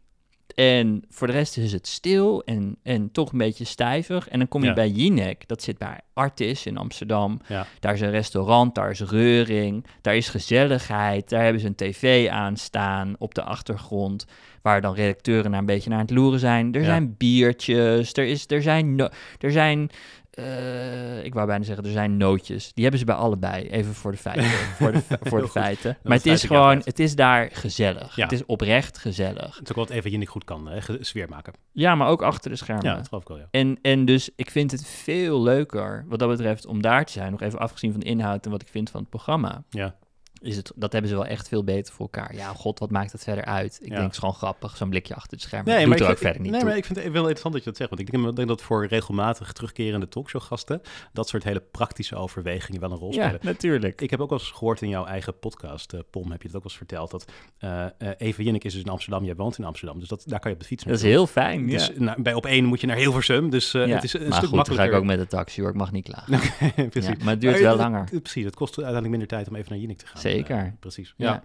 En 0.55 1.03
voor 1.09 1.27
de 1.27 1.33
rest 1.33 1.57
is 1.57 1.73
het 1.73 1.87
stil 1.87 2.43
en, 2.45 2.77
en 2.83 3.11
toch 3.13 3.33
een 3.33 3.39
beetje 3.39 3.65
stijvig. 3.65 4.29
En 4.29 4.39
dan 4.39 4.49
kom 4.49 4.61
je 4.63 4.69
Ja. 4.69 4.75
bij 4.75 4.89
Jinek, 4.89 5.49
dat 5.49 5.63
zit 5.63 5.79
bij 5.79 6.01
Artis 6.13 6.67
in 6.67 6.77
Amsterdam. 6.77 7.41
Ja. 7.49 7.67
Daar 7.81 7.95
is 7.95 8.01
een 8.01 8.11
restaurant, 8.11 8.75
daar 8.75 8.91
is 8.91 9.01
reuring, 9.01 9.87
daar 10.01 10.17
is 10.17 10.29
gezelligheid. 10.29 11.29
Daar 11.29 11.43
hebben 11.43 11.61
ze 11.61 11.67
een 11.67 11.75
tv 11.75 12.29
aan 12.29 12.57
staan 12.57 13.15
op 13.19 13.35
de 13.35 13.43
achtergrond, 13.43 14.27
waar 14.63 14.81
dan 14.81 14.95
redacteuren 14.95 15.51
naar 15.51 15.61
een 15.61 15.67
beetje 15.67 15.91
naar 15.91 15.99
het 15.99 16.11
loeren 16.11 16.41
zijn. 16.41 16.73
Er 16.75 16.81
Ja. 16.81 16.87
zijn 16.87 17.15
biertjes, 17.17 18.13
er, 18.13 18.25
is, 18.27 18.45
er 18.49 18.63
zijn, 18.63 18.99
er 19.39 19.53
zijn 19.53 19.91
eh, 20.35 21.25
ik 21.25 21.35
wou 21.35 21.47
bijna 21.47 21.65
zeggen, 21.65 21.85
er 21.85 21.91
zijn 21.91 22.17
nootjes. 22.17 22.73
Die 22.73 22.83
hebben 22.83 23.01
ze 23.01 23.07
bij 23.07 23.15
allebei, 23.15 23.69
even 23.69 23.95
voor 23.95 24.11
de 24.11 24.17
feiten. 24.17 24.45
voor 24.79 24.93
de, 24.93 25.03
voor 25.21 25.41
de 25.41 25.49
feiten. 25.49 25.97
Maar 26.03 26.17
het 26.17 26.27
is 26.27 26.45
gewoon, 26.45 26.83
het 26.85 26.99
is 26.99 27.17
daar 27.17 27.49
gezellig. 27.53 28.17
Ja. 28.17 28.23
Het 28.23 28.33
is 28.33 28.47
oprecht 28.47 28.99
gezellig. 28.99 29.57
Het 29.57 29.63
is 29.63 29.71
ook 29.71 29.89
wat 29.89 29.91
even 29.91 30.11
je 30.11 30.17
niet 30.17 30.29
goed 30.29 30.45
kan, 30.45 30.69
hè? 30.69 30.79
sfeer 31.01 31.29
maken. 31.29 31.53
Ja, 31.73 31.95
maar 31.95 32.09
ook 32.09 32.23
achter 32.23 32.51
de 32.51 32.57
schermen. 32.57 32.85
Ja, 32.85 32.97
dat 32.97 33.09
geloof 33.09 33.23
ik 33.23 33.29
wel, 33.29 33.39
ja. 33.39 33.49
En, 33.51 33.79
en 33.83 34.05
dus 34.05 34.31
ik 34.37 34.51
vind 34.51 34.71
het 34.71 34.87
veel 34.87 35.43
leuker, 35.43 36.05
wat 36.09 36.19
dat 36.19 36.29
betreft, 36.29 36.67
om 36.67 36.83
daar 36.83 37.05
te 37.05 37.13
zijn. 37.13 37.31
Nog 37.31 37.41
even 37.41 37.59
afgezien 37.59 37.91
van 37.91 38.01
de 38.01 38.07
inhoud 38.07 38.45
en 38.45 38.51
wat 38.51 38.63
ik 38.63 38.69
vind 38.69 38.91
van 38.91 39.01
het 39.01 39.11
programma. 39.11 39.63
Ja, 39.71 39.95
Is 40.45 40.57
het, 40.57 40.73
dat 40.75 40.93
hebben 40.93 41.11
ze 41.11 41.17
wel 41.17 41.27
echt 41.27 41.49
veel 41.49 41.65
beter 41.65 41.93
voor 41.95 42.09
elkaar. 42.13 42.35
Ja, 42.35 42.49
god, 42.53 42.79
wat 42.79 42.91
maakt 42.91 43.13
het 43.13 43.23
verder 43.23 43.45
uit? 43.45 43.79
Ik 43.83 43.89
Ja. 43.89 43.89
denk, 43.95 44.03
het 44.03 44.13
is 44.13 44.19
gewoon 44.19 44.35
grappig, 44.35 44.77
zo'n 44.77 44.89
blikje 44.89 45.15
achter 45.15 45.31
het 45.33 45.41
scherm. 45.41 45.65
Nee, 45.65 45.77
Nee, 45.77 45.87
maar 45.87 45.97
doet 45.97 46.07
er 46.07 46.13
ik 46.13 46.19
ook 46.19 46.23
vind- 46.23 46.33
verder 46.35 46.43
niet 46.43 46.51
Nee, 46.51 46.61
toe. 46.61 46.69
maar 46.69 46.79
ik 46.79 46.85
vind 46.85 46.99
het 46.99 47.13
wel 47.13 47.21
interessant 47.21 47.55
dat 47.55 47.63
je 47.65 47.69
dat 47.71 47.79
zegt. 47.79 47.91
Want 47.91 48.03
ik 48.03 48.11
denk, 48.11 48.27
ik 48.29 48.37
denk 48.37 48.49
dat 48.49 48.63
voor 48.63 48.87
regelmatig 48.87 49.53
terugkerende 49.53 50.09
talkshowgasten... 50.09 50.81
dat 51.13 51.29
soort 51.29 51.45
hele 51.45 51.61
praktische 51.61 52.17
overwegingen 52.17 52.81
wel 52.81 52.91
een 52.91 52.97
rol 52.99 53.13
ja, 53.13 53.23
spelen. 53.23 53.41
natuurlijk. 53.43 54.01
Ik 54.01 54.11
heb 54.11 54.21
ook 54.21 54.31
wel 54.31 54.39
eens 54.39 54.51
gehoord 54.51 54.83
in 54.83 54.89
jouw 54.89 55.05
eigen 55.07 55.39
podcast, 55.39 55.93
eh, 55.93 56.01
Pom, 56.11 56.31
heb 56.31 56.43
je 56.43 56.47
het 56.49 56.57
ook 56.57 56.63
wel 56.63 56.71
eens 56.73 56.77
verteld... 56.77 57.11
dat 57.11 57.25
eh 57.59 57.85
eh, 57.85 58.11
Eva 58.19 58.43
Jinnik 58.43 58.65
is 58.65 58.73
dus 58.73 58.83
in 58.83 58.91
Amsterdam, 58.91 59.25
jij 59.25 59.35
woont 59.35 59.59
in 59.59 59.65
Amsterdam. 59.65 59.99
Dus 59.99 60.09
dat, 60.09 60.23
daar 60.27 60.41
kan 60.41 60.51
je 60.51 60.57
op 60.57 60.63
de 60.63 60.69
fiets 60.69 60.85
Dat 60.85 60.95
is 60.95 61.03
heel 61.03 61.27
fijn, 61.27 61.67
Dus 61.67 61.87
ja. 61.87 61.93
nou, 61.97 62.23
bij 62.23 62.35
op 62.35 62.47
één 62.47 62.65
moet 62.65 62.81
je 62.81 62.87
naar 62.87 62.97
Hilversum, 62.97 63.51
dus 63.51 63.73
Ja, 63.73 63.81
het 63.87 64.05
is 64.05 64.13
een 64.13 64.21
maar 64.29 64.33
stuk 64.33 64.49
goed, 64.49 64.51
dan 64.51 64.51
ga 64.51 64.51
ik 64.51 64.57
makkelijker. 64.57 64.99
ook 64.99 65.05
met 65.05 65.19
de 65.19 65.27
taxi 65.27 65.61
hoor, 65.61 65.71
ik 65.71 65.77
mag 65.77 65.93
niet 65.93 66.05
klagen. 66.05 66.41
Precies. 66.91 67.11
Ja, 67.11 67.17
maar 67.25 67.33
het 67.33 67.41
duurt 67.41 67.61
wel 67.61 67.77
langer. 67.77 68.09
precies, 68.23 68.45
het 68.45 68.55
kost 68.57 68.71
uiteindelijk 68.75 69.11
minder 69.11 69.29
tijd 69.29 69.49
om 69.49 69.55
even 69.55 69.71
naar 69.71 69.79
Jinnik 69.79 69.99
te 69.99 70.07
gaan. 70.07 70.21
Zeker. 70.21 70.34
Eh, 70.43 70.63
precies. 70.81 71.15
Ja. 71.17 71.27
Ja. 71.27 71.43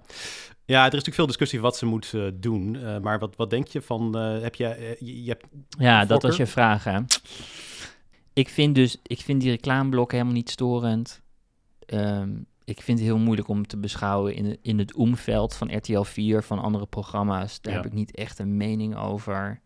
ja. 0.65 0.78
er 0.80 0.86
is 0.86 0.91
natuurlijk 0.91 1.15
veel 1.15 1.25
discussie 1.28 1.60
wat 1.62 1.78
ze 1.78 1.86
moet 1.86 2.13
eh, 2.13 2.28
doen. 2.34 2.75
eh, 2.75 2.99
maar 2.99 3.19
wat, 3.19 3.36
wat 3.36 3.49
denk 3.49 3.67
je 3.67 3.82
van, 3.82 4.15
heb 4.17 4.56
je, 4.56 4.95
je, 4.99 5.23
je 5.23 5.30
hebt, 5.30 5.45
Ja, 5.78 6.06
dat 6.06 6.21
was 6.21 6.38
je 6.38 6.45
vraag, 6.45 6.84
hè. 6.84 6.99
Ik 8.34 8.49
vind 8.49 8.75
dus, 8.75 8.97
ik 9.04 9.19
vind 9.21 9.41
die 9.41 9.49
reclameblokken 9.52 10.17
helemaal 10.17 10.38
niet 10.39 10.49
storend. 10.49 11.21
Ehm, 11.86 12.30
ik 12.63 12.82
vind 12.82 12.99
het 12.99 13.08
heel 13.08 13.17
moeilijk 13.17 13.47
om 13.47 13.67
te 13.67 13.78
beschouwen 13.78 14.36
in, 14.36 14.45
het- 14.45 14.60
in 14.62 14.80
het 14.80 14.93
omveld 14.93 15.56
van 15.56 15.75
RTL 15.78 16.02
4, 16.02 16.43
van 16.43 16.60
andere 16.60 16.86
programma's. 16.86 17.62
Daar 17.62 17.73
Ja. 17.73 17.80
heb 17.82 17.88
ik 17.91 17.95
niet 17.97 18.15
echt 18.15 18.39
een 18.39 18.58
mening 18.58 18.95
over. 18.97 19.62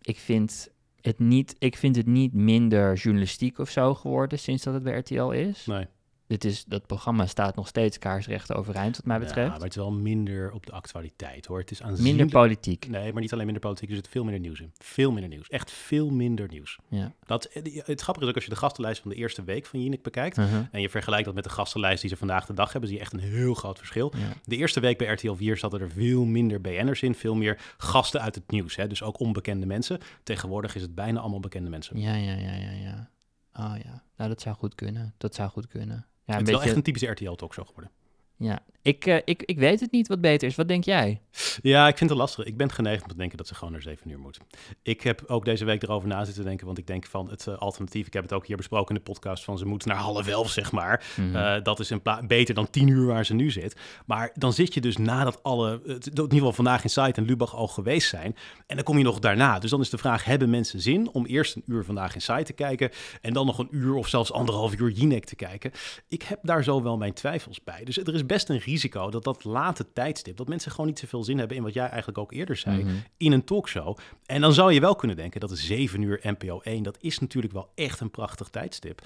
Ik 0.00 0.18
vind 0.18 0.68
het 1.00 1.18
niet, 1.18 1.54
ik 1.58 1.76
vind 1.76 1.96
het 1.96 2.06
niet 2.06 2.32
minder 2.34 2.94
journalistiek 2.94 3.58
of 3.58 3.70
zo 3.70 3.94
geworden 3.94 4.38
sinds 4.38 4.62
dat 4.64 4.74
het 4.74 4.82
bij 4.82 4.98
RTL 4.98 5.30
is. 5.30 5.66
nee. 5.66 5.86
Dit 6.28 6.44
is, 6.44 6.64
dat 6.64 6.86
programma 6.86 7.26
staat 7.26 7.56
nog 7.56 7.68
steeds 7.68 7.98
kaarsrecht 7.98 8.54
overeind, 8.54 8.96
wat 8.96 9.04
mij 9.04 9.18
Ja, 9.18 9.24
betreft. 9.24 9.48
maar 9.50 9.60
het 9.60 9.68
is 9.68 9.76
wel 9.76 9.90
minder 9.92 10.52
op 10.52 10.66
de 10.66 10.72
actualiteit, 10.72 11.46
hoor. 11.46 11.58
Het 11.58 11.70
is 11.70 11.80
Minder 11.80 12.26
politiek. 12.28 12.88
Nee, 12.88 13.12
maar 13.12 13.22
niet 13.22 13.32
alleen 13.32 13.44
minder 13.44 13.62
politiek, 13.62 13.88
er 13.88 13.94
zit 13.94 14.08
veel 14.08 14.22
minder 14.22 14.40
nieuws 14.40 14.60
in. 14.60 14.72
Veel 14.78 15.10
minder 15.12 15.30
nieuws. 15.30 15.48
Echt 15.48 15.70
veel 15.70 16.10
minder 16.10 16.48
nieuws. 16.48 16.78
Ja. 16.88 17.12
Dat, 17.24 17.44
eh, 17.44 17.62
het 17.84 18.00
grappige 18.00 18.24
is 18.24 18.30
ook 18.30 18.34
als 18.34 18.44
je 18.44 18.50
de 18.50 18.56
gastenlijst 18.56 19.00
van 19.00 19.10
de 19.10 19.16
eerste 19.16 19.44
week 19.44 19.66
van 19.66 19.82
Jinek 19.82 20.02
bekijkt... 20.02 20.38
Uh-huh. 20.38 20.66
en 20.70 20.80
je 20.80 20.88
vergelijkt 20.88 21.24
dat 21.24 21.34
met 21.34 21.44
de 21.44 21.50
gastenlijst 21.50 22.00
die 22.00 22.10
ze 22.10 22.16
vandaag 22.16 22.46
de 22.46 22.54
dag 22.54 22.72
hebben... 22.72 22.88
zie 22.88 22.98
je 22.98 23.04
echt 23.04 23.12
een 23.12 23.18
heel 23.20 23.54
groot 23.54 23.78
verschil. 23.78 24.12
Ja. 24.16 24.32
De 24.44 24.56
eerste 24.56 24.80
week 24.80 24.98
bij 24.98 25.12
RTL 25.12 25.32
4 25.34 25.56
zaten 25.56 25.80
er 25.80 25.90
veel 25.90 26.24
minder 26.24 26.60
BN'ers 26.60 27.02
in. 27.02 27.14
Veel 27.14 27.34
meer 27.34 27.60
gasten 27.76 28.20
uit 28.20 28.34
het 28.34 28.50
nieuws. 28.50 28.76
Hè? 28.76 28.86
Dus 28.86 29.02
ook 29.02 29.20
onbekende 29.20 29.66
mensen. 29.66 29.98
Tegenwoordig 30.22 30.74
is 30.74 30.82
het 30.82 30.94
bijna 30.94 31.20
allemaal 31.20 31.40
bekende 31.40 31.70
mensen. 31.70 31.98
Ja, 32.00 32.14
ja, 32.14 32.32
ja, 32.32 32.54
ja, 32.54 32.70
ja. 32.70 33.10
Oh 33.52 33.74
ja, 33.84 34.02
nou 34.16 34.28
dat 34.28 34.40
zou 34.40 34.56
goed 34.56 34.74
kunnen. 34.74 35.14
Dat 35.18 35.34
zou 35.34 35.50
goed 35.50 35.66
kunnen. 35.66 36.06
Ja, 36.28 36.34
een 36.34 36.40
het 36.40 36.48
is 36.48 36.54
wel 36.54 36.62
beetje, 36.62 36.66
echt 36.66 36.76
een 36.76 36.82
typische 36.82 37.10
RTL-talkshow 37.10 37.66
geworden. 37.66 37.92
Ja. 38.38 38.58
Ik, 38.82 39.06
eh, 39.06 39.16
ik, 39.24 39.42
ik 39.42 39.58
weet 39.58 39.80
het 39.80 39.92
niet 39.92 40.08
wat 40.08 40.20
beter 40.20 40.48
is. 40.48 40.54
Wat 40.54 40.68
denk 40.68 40.84
jij? 40.84 41.20
Ja, 41.62 41.88
ik 41.88 41.96
vind 41.98 42.10
het 42.10 42.18
lastig. 42.18 42.44
Ik 42.44 42.56
ben 42.56 42.72
geneigd 42.72 43.02
om 43.02 43.08
te 43.08 43.16
denken 43.16 43.36
dat 43.36 43.46
ze 43.46 43.54
gewoon 43.54 43.72
naar 43.72 43.82
7 43.82 44.10
uur 44.10 44.18
moet. 44.18 44.38
Ik 44.82 45.00
heb 45.02 45.22
ook 45.26 45.44
deze 45.44 45.64
week 45.64 45.82
erover 45.82 46.08
na 46.08 46.24
zitten 46.24 46.44
denken, 46.44 46.66
want 46.66 46.78
ik 46.78 46.86
denk 46.86 47.06
van 47.06 47.30
het 47.30 47.46
eh, 47.46 47.58
alternatief, 47.58 48.06
ik 48.06 48.12
heb 48.12 48.22
het 48.22 48.32
ook 48.32 48.46
hier 48.46 48.56
besproken 48.56 48.88
in 48.88 48.94
de 49.04 49.10
podcast, 49.10 49.44
van 49.44 49.58
ze 49.58 49.66
moet 49.66 49.84
naar 49.84 49.96
half 49.96 50.26
elf, 50.28 50.50
zeg 50.50 50.72
maar. 50.72 51.04
Mhm. 51.16 51.36
Eh, 51.36 51.62
dat 51.62 51.80
is 51.80 51.90
een 51.90 52.02
beter 52.26 52.54
dan 52.54 52.70
10 52.70 52.88
uur 52.88 53.06
waar 53.06 53.24
ze 53.26 53.34
nu 53.34 53.50
zit. 53.50 53.76
Maar 54.06 54.30
dan 54.34 54.52
zit 54.52 54.74
je 54.74 54.80
dus 54.80 54.96
nadat 54.96 55.42
alle, 55.42 55.80
het- 55.86 56.06
in 56.06 56.12
ieder 56.22 56.32
geval 56.32 56.52
vandaag 56.52 56.82
in 56.82 56.90
Site 56.90 57.12
en 57.20 57.24
Lubach 57.24 57.54
al 57.54 57.68
geweest 57.68 58.08
zijn. 58.08 58.36
En 58.66 58.74
dan 58.76 58.84
kom 58.84 58.98
je 58.98 59.04
nog 59.04 59.18
daarna. 59.18 59.58
Dus 59.58 59.70
dan 59.70 59.80
is 59.80 59.90
de 59.90 59.98
vraag, 59.98 60.24
hebben 60.24 60.50
mensen 60.50 60.80
zin 60.80 61.10
om 61.12 61.26
eerst 61.26 61.56
een 61.56 61.62
uur 61.66 61.84
vandaag 61.84 62.14
in 62.14 62.20
Site 62.22 62.42
te 62.42 62.52
kijken 62.52 62.90
en 63.20 63.32
dan 63.32 63.46
nog 63.46 63.58
een 63.58 63.68
uur 63.70 63.94
of 63.94 64.08
zelfs 64.08 64.32
anderhalf 64.32 64.74
uur 64.78 64.90
Jinek 64.90 65.24
te 65.24 65.36
kijken? 65.36 65.70
Ik 66.08 66.22
heb 66.22 66.38
daar 66.42 66.64
zo 66.64 66.82
wel 66.82 66.96
mijn 66.96 67.12
twijfels 67.12 67.64
bij. 67.64 67.84
Dus 67.84 67.98
er 67.98 68.14
is 68.14 68.26
best 68.28 68.48
een 68.48 68.58
risico 68.58 69.10
dat 69.10 69.24
dat 69.24 69.44
late 69.44 69.92
tijdstip, 69.92 70.36
dat 70.36 70.48
mensen 70.48 70.70
gewoon 70.70 70.86
niet 70.86 70.98
zoveel 70.98 71.24
zin 71.24 71.38
hebben 71.38 71.56
in 71.56 71.62
wat 71.62 71.74
jij 71.74 71.86
eigenlijk 71.86 72.18
ook 72.18 72.32
eerder 72.32 72.56
zei, 72.56 72.82
Mhm. 72.84 72.94
in 73.16 73.32
een 73.32 73.44
talkshow. 73.44 73.96
En 74.26 74.40
dan 74.40 74.52
zou 74.52 74.72
je 74.72 74.80
wel 74.80 74.94
kunnen 74.96 75.16
denken 75.16 75.40
dat 75.40 75.48
de 75.50 75.56
7 75.56 76.02
uur 76.02 76.20
NPO 76.22 76.60
1, 76.62 76.82
dat 76.82 76.96
is 77.00 77.18
natuurlijk 77.18 77.52
wel 77.52 77.68
echt 77.74 78.00
een 78.00 78.10
prachtig 78.10 78.48
tijdstip. 78.48 79.00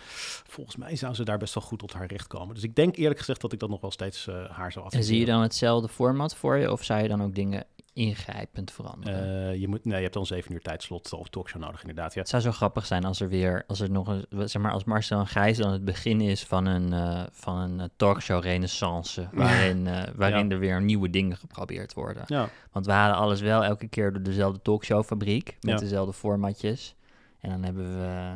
Volgens 0.49 0.77
mij 0.77 0.97
zou 0.97 1.15
ze 1.15 1.25
daar 1.25 1.39
best 1.39 1.55
wel 1.55 1.63
goed 1.65 1.79
tot 1.79 1.93
haar 1.93 2.07
recht 2.07 2.27
komen. 2.27 2.55
Dus 2.55 2.65
ik 2.65 2.75
denk 2.75 2.97
eerlijk 2.97 3.19
gezegd 3.19 3.41
dat 3.41 3.53
ik 3.53 3.59
dat 3.59 3.69
nog 3.69 3.81
wel 3.81 3.91
steeds 3.91 4.27
eh, 4.27 4.35
haar 4.35 4.73
zou 4.73 4.85
En 4.85 4.91
adviseren. 4.91 5.05
zie 5.05 5.19
je 5.19 5.25
dan 5.33 5.43
hetzelfde 5.43 5.89
format 5.89 6.35
voor 6.37 6.57
je? 6.57 6.73
Of 6.73 6.85
zou 6.85 7.03
je 7.03 7.09
dan 7.09 7.23
ook 7.23 7.35
dingen 7.35 7.65
ingrijpend 7.93 8.71
veranderen? 8.73 9.49
Eh, 9.49 9.61
je, 9.61 9.69
moet, 9.69 9.85
nee, 9.85 9.97
je 9.97 10.03
hebt 10.03 10.15
dan 10.15 10.27
7 10.27 10.53
uur 10.53 10.61
tijdslot 10.61 11.13
of 11.13 11.29
talkshow 11.29 11.61
nodig 11.63 11.81
inderdaad. 11.81 12.15
Ja. 12.15 12.21
Het 12.21 12.29
zou 12.29 12.43
zo 12.43 12.51
grappig 12.53 12.87
zijn 12.87 13.05
als 13.05 13.21
er 13.21 13.29
weer, 13.29 13.65
als 13.67 13.81
er 13.81 13.91
nog 13.91 14.09
een, 14.09 14.27
zeg 14.49 14.63
maar, 14.63 14.73
als 14.73 14.85
Marcel 14.85 15.19
en 15.19 15.27
Gijs 15.27 15.57
dan 15.57 15.73
het 15.73 15.85
begin 15.85 16.21
is 16.21 16.45
van 16.45 16.67
een, 16.67 16.93
eh, 16.93 17.23
van 17.33 17.57
een 17.59 17.81
eh, 17.81 17.87
talkshow 17.97 18.43
renaissance, 18.43 19.29
waarin, 19.33 19.89
waarin 20.17 20.51
er 20.51 20.59
weer 20.59 20.83
nieuwe 20.83 21.11
dingen 21.11 21.37
geprobeerd 21.37 21.95
worden. 21.95 22.23
Ja. 22.27 22.49
Want 22.73 22.87
we 22.87 22.93
halen 22.93 23.17
alles 23.17 23.41
wel 23.41 23.65
elke 23.65 23.89
keer 23.89 24.13
door 24.13 24.23
dezelfde 24.23 24.63
talkshowfabriek, 24.63 25.57
met 25.61 25.71
Ja. 25.75 25.77
dezelfde 25.77 26.13
formatjes. 26.13 26.95
En 27.41 27.51
dan 27.51 27.63
hebben 27.63 27.99
we, 27.99 28.35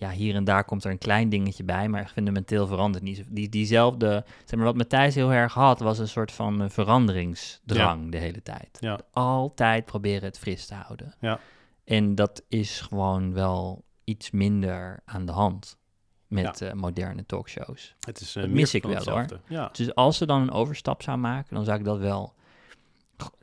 ja, 0.00 0.10
hier 0.10 0.34
en 0.34 0.44
daar 0.44 0.64
komt 0.64 0.84
er 0.84 0.90
een 0.90 0.98
klein 0.98 1.28
dingetje 1.28 1.64
bij, 1.64 1.88
maar 1.88 2.08
fundamenteel 2.08 2.66
verandert 2.66 3.04
niet. 3.04 3.24
Die, 3.28 3.48
diezelfde, 3.48 4.24
zeg 4.44 4.56
maar, 4.58 4.64
wat 4.64 4.76
Matthijs 4.76 5.14
heel 5.14 5.32
erg 5.32 5.54
had, 5.54 5.80
was 5.80 5.98
een 5.98 6.08
soort 6.08 6.32
van 6.32 6.62
eh, 6.62 6.68
veranderingsdrang 6.68 8.10
de 8.10 8.18
hele 8.18 8.42
tijd. 8.42 8.76
Ja. 8.80 8.98
Altijd 9.12 9.84
proberen 9.84 10.22
het 10.24 10.38
fris 10.38 10.66
te 10.66 10.74
houden. 10.74 11.14
Ja. 11.20 11.40
En 11.84 12.14
dat 12.14 12.42
is 12.48 12.80
gewoon 12.80 13.32
wel 13.32 13.84
iets 14.04 14.30
minder 14.30 15.00
aan 15.04 15.26
de 15.26 15.32
hand 15.32 15.78
met 16.26 16.60
eh, 16.60 16.72
moderne 16.72 17.26
talkshows. 17.26 17.94
Het 18.00 18.20
is, 18.20 18.36
uh, 18.36 18.42
Dat 18.42 18.52
mis 18.52 18.74
ik 18.74 18.82
wel, 18.82 19.04
hoor. 19.04 19.26
Ja. 19.48 19.68
Dus 19.72 19.94
als 19.94 20.16
ze 20.16 20.26
dan 20.26 20.40
een 20.40 20.50
overstap 20.50 21.02
zou 21.02 21.18
maken, 21.18 21.54
dan 21.54 21.64
zou 21.64 21.78
ik 21.78 21.84
dat 21.84 21.98
wel... 21.98 22.34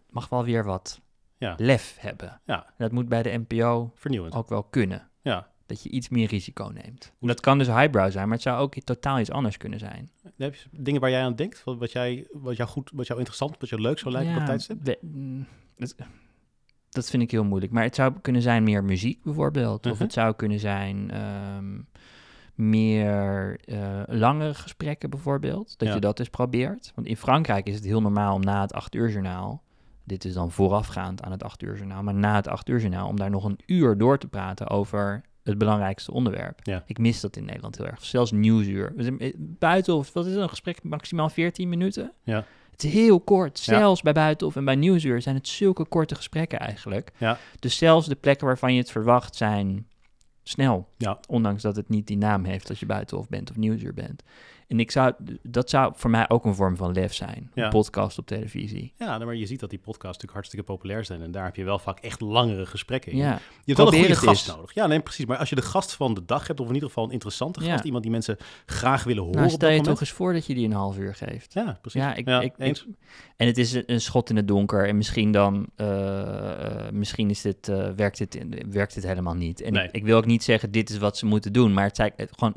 mag 0.09 0.29
wel 0.29 0.43
weer 0.43 0.63
wat 0.63 1.01
Ja. 1.37 1.53
lef 1.57 1.97
hebben. 1.99 2.41
Ja. 2.45 2.65
En 2.65 2.73
dat 2.77 2.91
moet 2.91 3.09
bij 3.09 3.23
de 3.23 3.43
NPO 3.47 3.91
Vernieuwend. 3.95 4.33
ook 4.33 4.49
wel 4.49 4.63
kunnen. 4.63 5.09
Ja. 5.21 5.47
Dat 5.67 5.83
je 5.83 5.89
iets 5.89 6.09
meer 6.09 6.27
risico 6.27 6.71
neemt. 6.73 7.13
En 7.21 7.27
dat 7.27 7.39
kan 7.39 7.57
dus 7.57 7.67
highbrow 7.67 8.11
zijn, 8.11 8.25
maar 8.27 8.33
het 8.35 8.45
zou 8.45 8.59
ook 8.59 8.73
totaal 8.75 9.19
iets 9.19 9.31
anders 9.31 9.57
kunnen 9.57 9.79
zijn. 9.79 10.09
Heb 10.37 10.55
je 10.55 10.63
dingen 10.71 11.01
waar 11.01 11.09
jij 11.09 11.21
aan 11.23 11.35
denkt? 11.35 11.63
Wat, 11.63 11.77
wat, 11.77 11.91
jij, 11.91 12.27
wat 12.31 12.55
jou 12.57 12.69
goed, 12.69 12.91
wat 12.93 13.07
jou 13.07 13.19
interessant, 13.19 13.55
wat 13.59 13.69
jou 13.69 13.81
leuk 13.81 13.99
zou 13.99 14.11
lijken 14.13 14.31
op 14.31 14.37
dat 14.37 14.45
tijdstip? 14.45 14.97
mm, 15.01 15.45
dat, 15.77 15.95
dat 16.89 17.09
vind 17.09 17.23
ik 17.23 17.31
heel 17.31 17.43
moeilijk. 17.43 17.71
Maar 17.71 17.83
het 17.83 17.95
zou 17.95 18.13
kunnen 18.21 18.41
zijn 18.41 18.63
meer 18.63 18.83
muziek 18.83 19.23
bijvoorbeeld. 19.23 19.85
Of 19.85 19.91
Mhm. 19.93 20.01
het 20.03 20.13
zou 20.13 20.33
kunnen 20.35 20.59
zijn 20.59 21.11
ehm, 21.11 21.79
meer 22.55 23.59
eh, 23.65 24.01
langere 24.07 24.53
gesprekken 24.53 25.09
bijvoorbeeld. 25.09 25.77
Dat 25.79 25.87
Ja. 25.87 25.93
je 25.93 25.99
dat 25.99 26.19
eens 26.19 26.29
probeert. 26.29 26.91
Want 26.95 27.07
in 27.07 27.17
Frankrijk 27.17 27.67
is 27.67 27.75
het 27.75 27.83
heel 27.83 28.01
normaal 28.01 28.33
om 28.35 28.41
na 28.41 28.61
het 28.61 28.73
acht 28.73 28.95
uur 28.95 29.09
journaal... 29.09 29.65
Dit 30.03 30.25
is 30.25 30.33
dan 30.33 30.51
voorafgaand 30.51 31.21
aan 31.23 31.31
het 31.31 31.43
acht 31.43 31.61
uur 31.63 31.75
journaal. 31.77 32.03
Maar 32.03 32.13
na 32.13 32.35
het 32.35 32.47
acht 32.47 32.69
uur 32.69 32.79
journaal 32.79 33.07
om 33.07 33.15
daar 33.17 33.29
nog 33.29 33.43
een 33.43 33.59
uur 33.65 33.97
door 33.97 34.17
te 34.17 34.27
praten 34.27 34.67
over 34.69 35.21
het 35.47 35.57
belangrijkste 35.57 36.11
onderwerp. 36.11 36.59
Ja. 36.63 36.83
Ik 36.85 36.97
mis 36.97 37.19
dat 37.19 37.35
in 37.35 37.45
Nederland 37.45 37.77
heel 37.77 37.85
erg. 37.85 38.05
Zelfs 38.05 38.31
nieuwsuur. 38.31 38.93
We 38.95 39.03
zijn, 39.03 39.19
eh, 39.19 39.33
Buitenhof, 39.37 40.13
wat 40.13 40.25
is 40.25 40.35
een 40.35 40.49
gesprek 40.49 40.83
maximaal 40.83 41.29
14 41.29 41.69
minuten? 41.69 42.11
Ja. 42.23 42.45
Het 42.71 42.83
is 42.83 42.93
heel 42.93 43.19
kort. 43.19 43.63
Ja. 43.65 43.77
Zelfs 43.77 44.01
bij 44.01 44.13
Buitenhof 44.13 44.55
en 44.55 44.65
bij 44.65 44.75
Nieuwsuur 44.75 45.21
zijn 45.21 45.35
het 45.35 45.47
zulke 45.47 45.85
korte 45.85 46.15
gesprekken 46.15 46.59
eigenlijk. 46.59 47.11
Ja. 47.17 47.37
Dus 47.59 47.77
zelfs 47.77 48.07
de 48.07 48.15
plekken 48.15 48.47
waarvan 48.47 48.73
je 48.73 48.79
het 48.79 48.91
verwacht 48.91 49.35
zijn 49.35 49.87
snel. 50.43 50.87
Ja. 50.97 51.19
Ondanks 51.27 51.61
dat 51.61 51.75
het 51.75 51.89
niet 51.89 52.07
die 52.07 52.17
naam 52.17 52.43
heeft 52.43 52.69
als 52.69 52.79
je 52.79 52.85
Buitenhof 52.85 53.29
bent 53.29 53.49
of 53.49 53.55
Nieuwsuur 53.55 53.93
bent. 53.93 54.23
En 54.67 54.79
ik 54.79 54.91
zou, 54.91 55.13
dat 55.43 55.69
zou 55.69 55.93
voor 55.95 56.09
mij 56.09 56.29
ook 56.29 56.45
een 56.45 56.55
vorm 56.55 56.75
van 56.77 56.91
lef 56.91 57.13
zijn. 57.13 57.51
Ja. 57.53 57.63
Een 57.63 57.69
podcast 57.69 58.17
op 58.17 58.25
televisie. 58.27 58.93
Ja, 58.97 59.05
nou, 59.05 59.25
maar 59.25 59.35
je 59.35 59.45
ziet 59.45 59.59
dat 59.59 59.69
die 59.69 59.79
podcasts 59.79 60.05
natuurlijk 60.05 60.33
hartstikke 60.33 60.65
populair 60.65 61.05
zijn. 61.05 61.21
En 61.21 61.31
daar 61.31 61.45
heb 61.45 61.55
je 61.55 61.63
wel 61.63 61.79
vaak 61.79 61.99
echt 61.99 62.21
langere 62.21 62.65
gesprekken 62.65 63.11
in. 63.11 63.17
Ja. 63.17 63.23
Je 63.31 63.73
hebt 63.73 63.77
wel 63.77 63.87
een 63.87 63.93
goede 63.93 64.07
het 64.07 64.17
gast 64.17 64.47
nodig. 64.55 64.73
Ja, 64.73 64.87
nee, 64.87 64.99
precies. 64.99 65.25
Maar 65.25 65.37
als 65.37 65.49
je 65.49 65.55
de 65.55 65.61
gast 65.61 65.93
van 65.93 66.13
de 66.13 66.25
dag 66.25 66.47
hebt, 66.47 66.59
of 66.59 66.67
in 66.67 66.73
ieder 66.73 66.87
geval 66.89 67.03
een 67.05 67.11
interessante 67.11 67.59
gast, 67.59 67.71
Ja. 67.79 67.83
iemand 67.83 68.03
die 68.03 68.11
mensen 68.11 68.37
graag 68.65 69.03
willen 69.03 69.23
horen 69.23 69.39
Nou, 69.39 69.49
stel 69.51 69.69
je 69.69 69.75
toch 69.75 69.83
moment. 69.83 70.01
eens 70.01 70.11
voor 70.11 70.33
dat 70.33 70.45
je 70.45 70.53
die 70.53 70.65
een 70.65 70.73
half 70.73 70.97
uur 70.97 71.15
geeft. 71.15 71.53
Ja, 71.53 71.77
precies. 71.81 72.01
Ja, 72.01 72.15
ik, 72.15 72.27
Ja, 72.27 72.41
ik, 72.41 72.53
eens. 72.57 72.81
ik- 72.85 72.95
en 73.37 73.47
het 73.47 73.57
is 73.57 73.73
een, 73.73 73.83
een 73.85 74.01
schot 74.01 74.29
in 74.29 74.35
het 74.35 74.47
donker. 74.47 74.87
En 74.87 74.97
misschien 74.97 75.31
dan, 75.31 75.67
eh, 75.75 76.85
eh, 76.85 76.91
misschien 76.91 77.29
is 77.29 77.41
dit, 77.41 77.67
eh, 77.67 77.89
werkt, 77.95 78.17
dit, 78.17 78.45
werkt 78.69 78.93
dit 78.93 79.03
helemaal 79.03 79.33
niet. 79.35 79.61
En 79.61 79.73
Nee. 79.73 79.83
ik, 79.85 79.91
ik 79.91 80.03
wil 80.03 80.17
ook 80.17 80.25
niet 80.25 80.43
zeggen, 80.43 80.71
dit 80.71 80.89
is 80.89 80.97
wat 80.97 81.17
ze 81.17 81.25
moeten 81.25 81.53
doen. 81.53 81.73
Maar 81.73 81.83
het 81.85 81.95
zijn 81.95 82.11
gewoon 82.17 82.53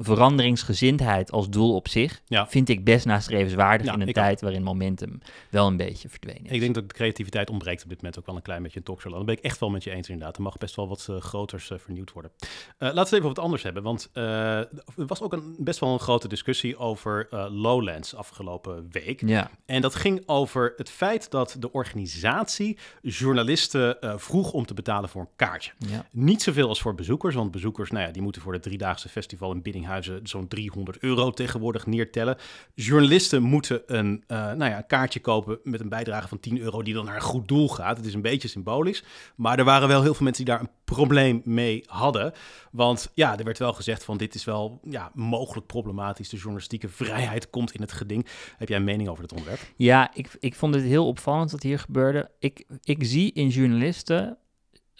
veranderingsgezindheid 0.55 1.31
als 1.33 1.49
doel 1.51 1.75
op 1.75 1.88
zich, 1.88 2.00
Ja. 2.27 2.49
vind 2.49 2.69
ik 2.69 2.85
best 2.85 3.07
nastrevenswaardig 3.07 3.87
Ja, 3.87 3.95
in 3.95 4.01
een 4.01 4.13
tijd 4.13 4.41
waarin 4.41 4.63
momentum 4.63 5.21
wel 5.51 5.67
een 5.67 5.77
beetje 5.77 6.09
verdwenen 6.09 6.45
is. 6.45 6.51
Ik 6.51 6.61
denk 6.61 6.75
dat 6.75 6.89
de 6.89 6.95
creativiteit 6.95 7.51
ontbreekt 7.51 7.83
op 7.83 7.89
dit 7.89 7.97
moment 7.97 8.19
ook 8.19 8.27
wel 8.27 8.37
een 8.37 8.43
klein 8.43 8.63
beetje 8.63 8.79
in 8.79 8.85
talkshow. 8.85 9.13
Dan 9.13 9.25
ben 9.25 9.37
ik 9.37 9.43
echt 9.43 9.59
wel 9.59 9.71
met 9.71 9.85
je 9.85 9.91
eens 9.91 10.09
inderdaad. 10.09 10.37
Er 10.37 10.43
mag 10.43 10.59
best 10.59 10.77
wel 10.77 10.89
wat 10.89 11.07
eh, 11.11 11.17
groters 11.17 11.71
eh, 11.71 11.79
vernieuwd 11.79 12.13
worden. 12.13 12.31
Eh, 12.39 12.49
laten 12.79 12.95
we 12.95 13.01
het 13.01 13.13
even 13.13 13.27
wat 13.27 13.39
anders 13.39 13.63
hebben. 13.63 13.83
Want 13.83 14.09
er 14.13 14.69
was 14.97 15.21
ook 15.23 15.33
een, 15.33 15.55
best 15.59 15.81
wel 15.81 15.93
een 15.93 15.99
grote 15.99 16.29
discussie 16.29 16.79
over 16.79 17.29
Lowlands 17.51 18.15
afgelopen 18.15 18.89
week. 18.91 19.23
Ja, 19.27 19.51
En 19.67 19.81
dat 19.81 19.95
ging 19.95 20.23
over 20.27 20.73
het 20.77 20.91
feit 20.91 21.31
dat 21.31 21.57
de 21.59 21.73
organisatie 21.73 22.79
journalisten 23.03 23.97
vroeg 24.01 24.53
om 24.53 24.67
te 24.67 24.75
betalen 24.75 25.09
voor 25.09 25.21
een 25.21 25.29
kaartje. 25.37 25.73
ja. 25.79 26.07
Niet 26.11 26.43
zoveel 26.43 26.69
als 26.69 26.81
voor 26.81 26.95
bezoekers, 26.95 27.35
want 27.35 27.51
bezoekers, 27.51 27.91
nou 27.91 28.07
ja, 28.07 28.13
die 28.13 28.23
moeten 28.23 28.43
voor 28.43 28.53
het 28.53 28.63
driedaagse 28.63 29.09
festival 29.09 29.53
in 29.53 29.63
Biddinghuizen 29.63 30.21
zo'n 30.23 30.49
300 30.49 30.99
euro 30.99 31.31
tegenwoordig 31.31 31.87
neertellen. 31.90 32.37
Journalisten 32.74 33.42
moeten 33.42 33.83
een, 33.87 34.24
eh, 34.26 34.37
nou 34.37 34.70
ja, 34.70 34.76
een 34.76 34.87
kaartje 34.87 35.20
kopen 35.20 35.59
met 35.62 35.81
een 35.81 35.88
bijdrage 35.88 36.29
van 36.29 36.40
10 36.40 36.59
euro 36.59 36.83
die 36.83 36.94
dan 36.94 37.05
naar 37.05 37.14
een 37.14 37.20
goed 37.20 37.48
doel 37.48 37.68
gaat. 37.68 37.96
Het 37.96 38.07
is 38.07 38.14
een 38.14 38.22
beetje 38.22 38.48
symbolisch, 38.48 39.05
maar 39.37 39.59
er 39.59 39.64
waren 39.64 39.88
wel 39.88 40.03
heel 40.03 40.14
veel 40.14 40.24
mensen 40.24 40.44
die 40.44 40.55
daar 40.55 40.62
een 40.62 40.70
probleem 40.85 41.42
mee 41.44 41.85
hadden. 41.87 42.33
Want 42.70 43.11
ja, 43.14 43.38
er 43.38 43.44
werd 43.44 43.59
wel 43.59 43.72
gezegd 43.72 44.05
van 44.05 44.16
dit 44.16 44.35
is 44.35 44.44
wel 44.44 44.81
ja, 44.85 45.11
mogelijk 45.14 45.66
problematisch. 45.66 46.29
De 46.29 46.37
journalistieke 46.37 46.88
vrijheid 46.88 47.50
komt 47.50 47.72
in 47.72 47.81
het 47.81 47.92
geding. 47.92 48.26
Heb 48.57 48.68
jij 48.68 48.76
een 48.76 48.85
mening 48.85 49.09
over 49.09 49.22
het 49.22 49.33
onderwerp? 49.33 49.61
Ja, 49.76 50.11
ik, 50.14 50.37
ik 50.40 50.55
vond 50.55 50.74
het 50.74 50.85
heel 50.85 51.07
opvallend 51.07 51.50
wat 51.50 51.62
hier 51.62 51.79
gebeurde. 51.79 52.31
Ik, 52.38 52.64
ik 52.83 52.98
zie 53.00 53.33
in 53.33 53.48
journalisten 53.48 54.38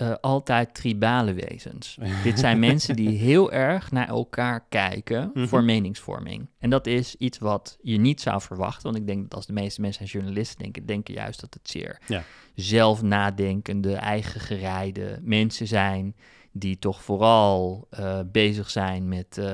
eh, 0.01 0.13
altijd 0.21 0.75
tribale 0.75 1.33
wezens. 1.33 1.99
Dit 2.25 2.39
zijn 2.39 2.59
mensen 2.59 2.97
die 2.97 3.09
heel 3.19 3.53
erg 3.53 3.91
naar 3.91 4.09
elkaar 4.09 4.65
kijken 4.69 5.31
Mhm. 5.35 5.47
voor 5.47 5.65
meningsvorming. 5.65 6.49
En 6.59 6.71
dat 6.71 6.87
is 6.87 7.15
iets 7.17 7.39
wat 7.39 7.79
je 7.83 7.99
niet 7.99 8.21
zou 8.21 8.41
verwachten. 8.41 8.83
Want 8.83 8.97
ik 8.97 9.07
denk 9.07 9.23
dat 9.23 9.35
als 9.35 9.47
de 9.47 9.53
meeste 9.53 9.81
mensen 9.81 10.03
aan 10.03 10.09
journalisten 10.09 10.59
denken, 10.63 10.87
denken 10.87 11.15
juist 11.15 11.41
dat 11.41 11.55
het 11.55 11.69
zeer 11.71 11.99
Ja. 12.07 12.23
zelf 12.55 13.03
nadenkende, 13.03 13.95
eigen 13.95 14.41
gereide 14.41 15.19
mensen 15.23 15.67
zijn. 15.67 16.15
Die 16.53 16.79
toch 16.79 17.03
vooral 17.03 17.87
eh, 17.91 18.19
bezig 18.27 18.71
zijn 18.71 19.09
met 19.09 19.39
eh, 19.39 19.47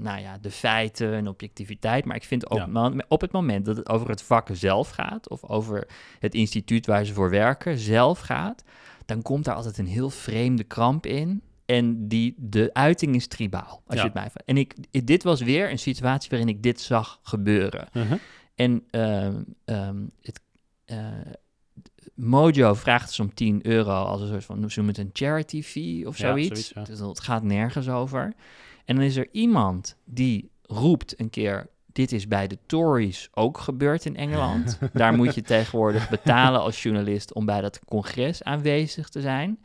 nou 0.00 0.20
ja, 0.20 0.38
de 0.40 0.50
feiten 0.50 1.12
en 1.14 1.28
objectiviteit. 1.28 2.04
Maar 2.04 2.16
ik 2.16 2.24
vind 2.24 2.50
ook 2.50 2.58
Ja. 2.72 2.92
op 3.08 3.20
het 3.20 3.32
moment 3.32 3.64
dat 3.64 3.76
het 3.76 3.88
over 3.88 4.08
het 4.08 4.22
vak 4.22 4.48
zelf 4.52 4.90
gaat, 4.90 5.28
of 5.28 5.44
over 5.44 5.86
het 6.18 6.34
instituut 6.34 6.86
waar 6.86 7.04
ze 7.04 7.12
voor 7.12 7.30
werken 7.30 7.78
zelf 7.78 8.18
gaat, 8.18 8.62
dan 9.12 9.22
komt 9.22 9.44
daar 9.44 9.54
altijd 9.54 9.78
een 9.78 9.86
heel 9.86 10.10
vreemde 10.10 10.64
kramp 10.64 11.06
in. 11.06 11.42
En 11.64 12.08
die, 12.08 12.34
de 12.38 12.70
uiting 12.72 13.14
is 13.14 13.26
tribaal, 13.26 13.82
als 13.86 13.94
Ja. 13.96 14.00
je 14.00 14.02
het 14.02 14.14
mij 14.14 14.22
vraagt. 14.30 14.44
En 14.44 14.56
ik, 14.56 14.74
dit 15.06 15.22
was 15.22 15.40
weer 15.40 15.70
een 15.70 15.78
situatie 15.78 16.30
waarin 16.30 16.48
ik 16.48 16.62
dit 16.62 16.80
zag 16.80 17.20
gebeuren. 17.22 17.88
En 18.54 18.84
ehm, 18.90 19.42
ehm, 19.64 20.06
het, 20.20 20.40
eh, 20.84 20.96
Mojo 22.14 22.74
vraagt 22.74 23.06
dus 23.06 23.20
om 23.20 23.34
10 23.34 23.66
euro 23.66 23.90
als 23.90 24.20
een 24.20 24.28
soort 24.28 24.44
van, 24.44 24.70
ze 24.70 24.78
noemen 24.80 24.94
het 24.94 25.04
een 25.04 25.10
charity 25.12 25.62
fee 25.62 26.06
of 26.08 26.18
Ja, 26.18 26.28
zoiets. 26.28 26.70
ja. 26.74 26.82
Dus 26.84 26.98
het 26.98 27.20
gaat 27.20 27.42
nergens 27.42 27.88
over. 27.88 28.34
En 28.84 28.96
dan 28.96 29.04
is 29.04 29.16
er 29.16 29.28
iemand 29.32 29.96
die 30.04 30.50
roept 30.62 31.20
een 31.20 31.30
keer, 31.30 31.68
dit 31.92 32.12
is 32.12 32.28
bij 32.28 32.46
de 32.46 32.58
Tories 32.66 33.28
ook 33.34 33.58
gebeurd 33.58 34.04
in 34.04 34.16
Engeland. 34.16 34.78
Daar 34.92 35.14
moet 35.14 35.34
je 35.34 35.42
tegenwoordig 35.42 36.08
betalen 36.08 36.60
als 36.60 36.82
journalist 36.82 37.32
om 37.32 37.46
bij 37.46 37.60
dat 37.60 37.80
congres 37.84 38.42
aanwezig 38.42 39.08
te 39.08 39.20
zijn. 39.20 39.58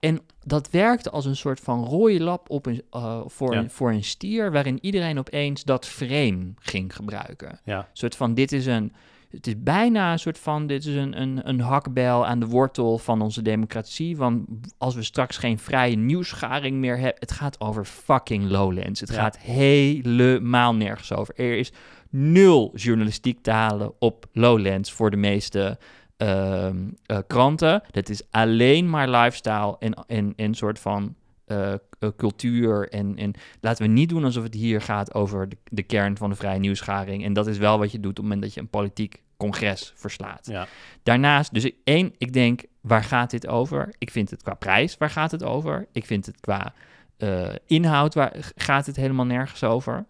En 0.00 0.20
dat 0.44 0.70
werkte 0.70 1.10
als 1.10 1.24
een 1.24 1.36
soort 1.36 1.60
van 1.60 1.84
rode 1.84 2.20
lap 2.22 2.50
op 2.50 2.66
een, 2.66 2.82
eh, 2.90 3.20
voor, 3.26 3.52
Ja. 3.54 3.58
een, 3.60 3.70
voor 3.70 3.90
een 3.90 4.04
stier, 4.04 4.52
waarin 4.52 4.78
iedereen 4.80 5.18
opeens 5.18 5.64
dat 5.64 5.86
frame 5.86 6.52
ging 6.58 6.94
gebruiken. 6.96 7.60
Ja, 7.64 7.78
Een 7.78 7.84
soort 7.92 8.16
van, 8.16 8.34
dit 8.34 8.52
is 8.52 8.66
een, 8.66 8.92
het 9.36 9.46
is 9.46 9.62
bijna 9.62 10.12
een 10.12 10.18
soort 10.18 10.38
van, 10.38 10.66
dit 10.66 10.84
is 10.84 10.94
een, 10.94 11.20
een, 11.20 11.48
een 11.48 11.60
hakbel 11.60 12.26
aan 12.26 12.40
de 12.40 12.46
wortel 12.46 12.98
van 12.98 13.20
onze 13.22 13.42
democratie. 13.42 14.16
Want 14.16 14.44
als 14.78 14.94
we 14.94 15.02
straks 15.02 15.36
geen 15.36 15.58
vrije 15.58 15.96
nieuwsgaring 15.96 16.76
meer 16.76 16.94
hebben, 16.94 17.20
het 17.20 17.32
gaat 17.32 17.60
over 17.60 17.84
fucking 17.84 18.50
Lowlands. 18.50 19.00
Het 19.00 19.08
Ja. 19.08 19.14
gaat 19.14 19.38
helemaal 19.38 20.74
nergens 20.74 21.12
over. 21.12 21.34
Er 21.34 21.58
is 21.58 21.72
nul 22.10 22.70
journalistiek 22.74 23.42
te 23.42 23.50
halen 23.50 23.92
op 23.98 24.26
Lowlands 24.32 24.92
voor 24.92 25.10
de 25.10 25.16
meeste 25.16 25.78
ehm, 26.16 26.76
eh, 27.06 27.18
kranten. 27.26 27.82
Dat 27.90 28.08
is 28.08 28.22
alleen 28.30 28.90
maar 28.90 29.08
lifestyle 29.08 29.76
en 29.78 29.94
en 30.06 30.32
en 30.36 30.54
soort 30.54 30.78
van 30.78 31.14
eh, 31.44 31.72
eh, 31.72 31.78
cultuur. 32.16 32.88
En, 32.88 33.16
en 33.16 33.32
laten 33.60 33.86
we 33.86 33.92
niet 33.92 34.08
doen 34.08 34.24
alsof 34.24 34.42
het 34.42 34.54
hier 34.54 34.80
gaat 34.80 35.14
over 35.14 35.48
de, 35.48 35.56
de 35.64 35.82
kern 35.82 36.16
van 36.16 36.30
de 36.30 36.36
vrije 36.36 36.58
nieuwsgaring. 36.58 37.24
En 37.24 37.32
dat 37.32 37.46
is 37.46 37.58
wel 37.58 37.78
wat 37.78 37.92
je 37.92 38.00
doet 38.00 38.10
op 38.10 38.16
het 38.16 38.24
moment 38.24 38.42
dat 38.42 38.54
je 38.54 38.60
een 38.60 38.68
politiek 38.68 39.22
congres 39.36 39.92
verslaat. 39.96 40.46
ja. 40.46 40.66
Daarnaast, 41.02 41.54
dus 41.54 41.70
één, 41.84 42.14
ik 42.18 42.32
denk, 42.32 42.62
waar 42.80 43.04
gaat 43.04 43.30
dit 43.30 43.46
over? 43.46 43.94
Ik 43.98 44.10
vind 44.10 44.30
het 44.30 44.42
qua 44.42 44.54
prijs, 44.54 44.96
waar 44.98 45.10
gaat 45.10 45.30
het 45.30 45.42
over? 45.42 45.86
Ik 45.92 46.04
vind 46.06 46.26
het 46.26 46.40
qua 46.40 46.72
eh, 47.16 47.48
inhoud, 47.66 48.14
waar 48.14 48.32
gaat 48.56 48.86
het 48.86 48.96
helemaal 48.96 49.26
nergens 49.26 49.62
over? 49.64 50.06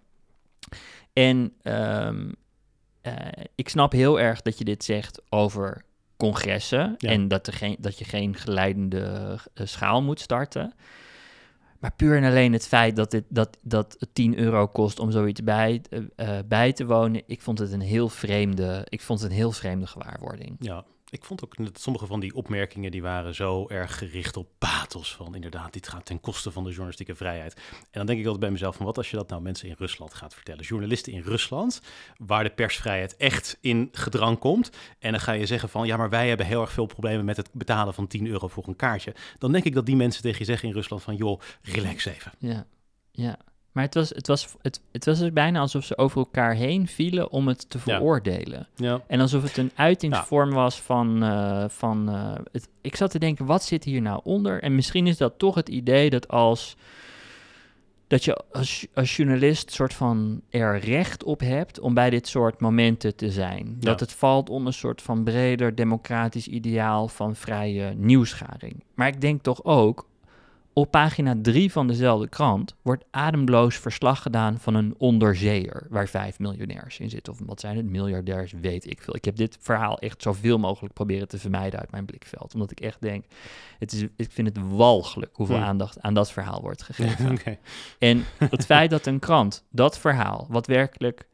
En 1.12 1.52
ehm, 1.62 2.32
eh, 3.00 3.14
ik 3.54 3.68
snap 3.68 3.92
heel 3.92 4.20
erg 4.20 4.42
dat 4.42 4.58
je 4.58 4.64
dit 4.64 4.84
zegt 4.84 5.22
over 5.28 5.84
congressen 6.16 6.94
Ja. 6.98 7.10
en 7.10 7.28
dat, 7.28 7.46
er 7.46 7.52
geen, 7.52 7.76
dat 7.78 7.98
je 7.98 8.04
geen 8.04 8.34
geleidende 8.34 9.38
eh, 9.54 9.66
schaal 9.66 10.02
moet 10.02 10.20
starten. 10.20 10.74
Maar 11.80 11.92
puur 11.96 12.16
en 12.16 12.24
alleen 12.24 12.52
het 12.52 12.66
feit 12.66 12.96
dat, 12.96 13.10
dit, 13.10 13.24
dat, 13.28 13.58
dat 13.62 13.96
het 13.98 14.08
10 14.12 14.38
euro 14.38 14.66
kost 14.66 14.98
om 14.98 15.10
zoiets 15.10 15.42
bij, 15.42 15.82
eh, 15.90 16.38
eh, 16.38 16.44
bij 16.46 16.72
te 16.72 16.86
wonen, 16.86 17.22
ik 17.26 17.40
vond 17.40 17.58
het 17.58 17.72
een 17.72 17.80
heel 17.80 18.08
vreemde, 18.08 18.86
ik 18.88 19.00
vond 19.00 19.20
het 19.20 19.30
een 19.30 19.36
heel 19.36 19.52
vreemde 19.52 19.86
gewaarwording. 19.86 20.56
Ja, 20.58 20.84
Ik 21.16 21.24
vond 21.24 21.44
ook 21.44 21.64
dat 21.64 21.80
sommige 21.80 22.06
van 22.06 22.20
die 22.20 22.34
opmerkingen 22.34 22.90
die 22.90 23.02
waren 23.02 23.34
zo 23.34 23.68
erg 23.68 23.98
gericht 23.98 24.36
op 24.36 24.48
pathos 24.58 25.14
van 25.14 25.34
inderdaad, 25.34 25.72
dit 25.72 25.88
gaat 25.88 26.04
ten 26.04 26.20
koste 26.20 26.50
van 26.50 26.62
de 26.62 26.68
journalistieke 26.68 27.14
vrijheid. 27.14 27.54
En 27.54 27.86
dan 27.90 28.06
denk 28.06 28.18
ik 28.18 28.24
altijd 28.24 28.42
bij 28.42 28.50
mezelf 28.50 28.76
van 28.76 28.86
wat 28.86 28.96
als 28.96 29.10
je 29.10 29.16
dat 29.16 29.28
nou 29.28 29.42
mensen 29.42 29.68
in 29.68 29.74
Rusland 29.78 30.14
gaat 30.14 30.34
vertellen, 30.34 30.64
journalisten 30.64 31.12
in 31.12 31.20
Rusland, 31.20 31.80
waar 32.16 32.44
de 32.44 32.50
persvrijheid 32.50 33.16
echt 33.16 33.58
in 33.60 33.88
gedrang 33.92 34.38
komt. 34.38 34.70
En 34.98 35.10
dan 35.10 35.20
ga 35.20 35.32
je 35.32 35.46
zeggen 35.46 35.68
van 35.68 35.86
ja, 35.86 35.96
maar 35.96 36.10
wij 36.10 36.28
hebben 36.28 36.46
heel 36.46 36.60
erg 36.60 36.72
veel 36.72 36.86
problemen 36.86 37.24
met 37.24 37.36
het 37.36 37.50
betalen 37.52 37.94
van 37.94 38.06
10 38.06 38.26
euro 38.26 38.48
voor 38.48 38.68
een 38.68 38.76
kaartje. 38.76 39.14
Dan 39.38 39.52
denk 39.52 39.64
ik 39.64 39.74
dat 39.74 39.86
die 39.86 39.96
mensen 39.96 40.22
tegen 40.22 40.38
je 40.38 40.44
zeggen 40.44 40.68
in 40.68 40.74
Rusland 40.74 41.02
van 41.02 41.16
joh, 41.16 41.40
relax 41.62 42.04
even. 42.04 42.32
Ja, 42.38 42.66
ja. 43.10 43.38
Maar 43.76 43.84
het 43.84 43.94
was, 43.94 44.08
het, 44.08 44.26
was, 44.26 44.54
het, 44.62 44.80
het 44.92 45.04
was 45.04 45.18
dus 45.18 45.32
bijna 45.32 45.60
alsof 45.60 45.84
ze 45.84 45.98
over 45.98 46.18
elkaar 46.18 46.54
heen 46.54 46.86
vielen 46.86 47.30
om 47.30 47.48
het 47.48 47.70
te 47.70 47.78
veroordelen. 47.78 48.68
Ja. 48.76 49.00
En 49.06 49.20
alsof 49.20 49.42
het 49.42 49.56
een 49.56 49.70
uitingsvorm 49.74 50.50
was 50.50 50.80
van... 50.80 51.22
eh, 51.22 51.64
van 51.68 52.08
eh, 52.08 52.32
het, 52.52 52.68
ik 52.80 52.96
zat 52.96 53.10
te 53.10 53.18
denken, 53.18 53.46
wat 53.46 53.64
zit 53.64 53.84
hier 53.84 54.02
nou 54.02 54.20
onder? 54.24 54.62
En 54.62 54.74
misschien 54.74 55.06
is 55.06 55.16
dat 55.16 55.38
toch 55.38 55.54
het 55.54 55.68
idee 55.68 56.10
dat 56.10 56.28
als... 56.28 56.76
Dat 58.06 58.24
je 58.24 58.42
als, 58.52 58.86
als 58.94 59.16
journalist 59.16 59.72
soort 59.72 59.94
van 59.94 60.40
er 60.50 60.78
recht 60.78 61.24
op 61.24 61.40
hebt 61.40 61.80
om 61.80 61.94
bij 61.94 62.10
dit 62.10 62.28
soort 62.28 62.60
momenten 62.60 63.16
te 63.16 63.30
zijn. 63.30 63.76
Dat 63.80 64.00
het 64.00 64.12
valt 64.12 64.50
onder 64.50 64.66
een 64.66 64.72
soort 64.72 65.02
van 65.02 65.24
breder 65.24 65.74
democratisch 65.74 66.48
ideaal 66.48 67.08
van 67.08 67.34
vrije 67.34 67.94
nieuwsgaring. 67.96 68.84
Maar 68.94 69.08
ik 69.08 69.20
denk 69.20 69.42
toch 69.42 69.64
ook, 69.64 70.06
op 70.78 70.90
pagina 70.90 71.34
3 71.42 71.72
van 71.72 71.86
dezelfde 71.86 72.28
krant 72.28 72.74
wordt 72.82 73.04
adembloos 73.10 73.76
verslag 73.76 74.22
gedaan 74.22 74.58
van 74.58 74.74
een 74.74 74.94
onderzeeër, 74.98 75.86
waar 75.90 76.08
vijf 76.08 76.38
miljonairs 76.38 76.98
in 76.98 77.10
zitten. 77.10 77.32
Of 77.32 77.38
wat 77.46 77.60
zijn 77.60 77.76
het? 77.76 77.86
Miljardairs, 77.86 78.52
weet 78.52 78.90
ik 78.90 79.02
veel. 79.02 79.16
Ik 79.16 79.24
heb 79.24 79.36
dit 79.36 79.58
verhaal 79.60 79.98
echt 79.98 80.22
zoveel 80.22 80.58
mogelijk 80.58 80.94
proberen 80.94 81.28
te 81.28 81.38
vermijden 81.38 81.80
uit 81.80 81.90
mijn 81.90 82.04
blikveld. 82.04 82.54
Omdat 82.54 82.70
ik 82.70 82.80
echt 82.80 83.00
denk, 83.00 83.24
het 83.78 83.92
is, 83.92 84.04
ik 84.16 84.30
vind 84.30 84.48
het 84.48 84.58
walgelijk 84.68 85.36
hoeveel 85.36 85.56
Hmm. 85.56 85.64
aandacht 85.64 86.00
aan 86.00 86.14
dat 86.14 86.32
verhaal 86.32 86.60
wordt 86.60 86.82
gegeven. 86.92 87.38
En 87.98 88.24
het 88.38 88.64
feit 88.64 88.90
dat 88.90 89.06
een 89.06 89.18
krant 89.18 89.64
dat 89.70 89.98
verhaal, 89.98 90.46
wat 90.48 90.66
werkelijk. 90.66 91.28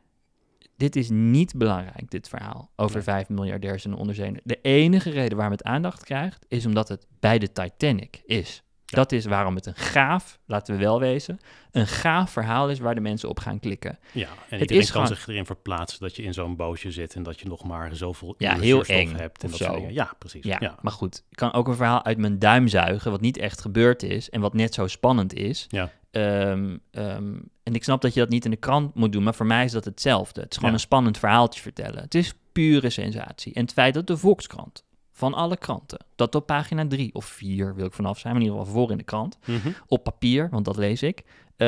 Dit 0.76 0.96
is 0.96 1.08
niet 1.10 1.54
belangrijk, 1.56 2.10
dit 2.10 2.28
verhaal 2.28 2.70
over 2.76 3.02
vijf 3.02 3.28
miljardairs 3.28 3.84
en 3.84 3.94
onderzeeën. 3.94 4.40
De 4.44 4.58
enige 4.60 5.10
reden 5.10 5.36
waarom 5.36 5.56
het 5.56 5.64
aandacht 5.64 6.04
krijgt, 6.04 6.44
is 6.48 6.66
omdat 6.66 6.88
het 6.88 7.06
bij 7.20 7.38
de 7.38 7.52
Titanic 7.52 8.22
is. 8.24 8.62
Dat 8.96 9.12
is 9.12 9.24
waarom 9.24 9.54
het 9.54 9.66
een 9.66 9.74
gaaf, 9.76 10.38
laten 10.46 10.74
we 10.74 10.80
wel 10.80 11.00
wezen, 11.00 11.38
een 11.70 11.86
gaaf 11.86 12.30
verhaal 12.30 12.70
is 12.70 12.78
waar 12.78 12.94
de 12.94 13.00
mensen 13.00 13.28
op 13.28 13.40
gaan 13.40 13.60
klikken. 13.60 13.98
Ja, 14.12 14.28
en 14.28 14.34
Het 14.48 14.60
iedereen 14.60 14.82
is 14.82 14.90
kan 14.90 15.02
gewoon- 15.02 15.16
zich 15.16 15.28
erin 15.28 15.46
verplaatsen 15.46 16.00
dat 16.00 16.16
je 16.16 16.22
in 16.22 16.32
zo'n 16.32 16.56
bootje 16.56 16.90
zit 16.90 17.14
en 17.14 17.22
dat 17.22 17.40
je 17.40 17.48
nog 17.48 17.64
maar 17.64 17.96
zoveel 17.96 18.34
Ja, 18.38 18.58
heel 18.58 18.84
eng 18.84 19.14
hebt 19.16 19.42
en 19.42 19.48
dat 19.48 19.58
soort 19.58 19.70
zo. 19.70 19.76
dingen. 19.76 19.92
Ja, 19.94 20.10
precies. 20.18 20.44
Ja, 20.44 20.56
Ja. 20.60 20.78
maar 20.82 20.92
goed, 20.92 21.24
ik 21.30 21.36
kan 21.36 21.52
ook 21.52 21.68
een 21.68 21.76
verhaal 21.76 22.04
uit 22.04 22.18
mijn 22.18 22.38
duim 22.38 22.68
zuigen, 22.68 23.10
wat 23.10 23.20
niet 23.20 23.36
echt 23.38 23.60
gebeurd 23.60 24.02
is 24.02 24.30
en 24.30 24.40
wat 24.40 24.54
net 24.54 24.74
zo 24.74 24.86
spannend 24.86 25.34
is. 25.34 25.66
Ja. 25.68 25.90
Ehm, 26.10 26.76
ehm, 26.90 27.34
en 27.62 27.74
ik 27.74 27.84
snap 27.84 28.00
dat 28.00 28.14
je 28.14 28.20
dat 28.20 28.28
niet 28.28 28.44
in 28.44 28.50
de 28.50 28.56
krant 28.56 28.94
moet 28.94 29.12
doen, 29.12 29.22
maar 29.22 29.34
voor 29.34 29.46
mij 29.46 29.64
is 29.64 29.72
dat 29.72 29.84
hetzelfde. 29.84 30.40
Het 30.40 30.50
is 30.50 30.56
gewoon 30.56 30.70
Ja. 30.70 30.76
een 30.76 30.82
spannend 30.82 31.18
verhaaltje 31.18 31.60
vertellen. 31.60 32.02
Het 32.02 32.14
is 32.14 32.34
pure 32.52 32.90
sensatie. 32.90 33.54
En 33.54 33.62
het 33.62 33.72
feit 33.72 33.94
dat 33.94 34.06
de 34.06 34.16
Volkskrant, 34.16 34.84
van 35.22 35.34
alle 35.34 35.56
kranten, 35.56 35.98
dat 36.14 36.34
op 36.34 36.46
pagina 36.46 36.86
3 36.86 37.14
of 37.14 37.24
4 37.24 37.74
wil 37.74 37.86
ik 37.86 37.92
vanaf 37.92 38.18
zijn, 38.18 38.32
maar 38.32 38.42
in 38.42 38.48
ieder 38.48 38.64
geval 38.64 38.80
voor 38.80 38.90
in 38.90 38.96
de 38.98 39.04
krant, 39.04 39.38
Mhm. 39.44 39.68
op 39.86 40.04
papier, 40.04 40.48
want 40.50 40.64
dat 40.64 40.76
lees 40.76 41.02
ik, 41.02 41.22
eh, 41.56 41.66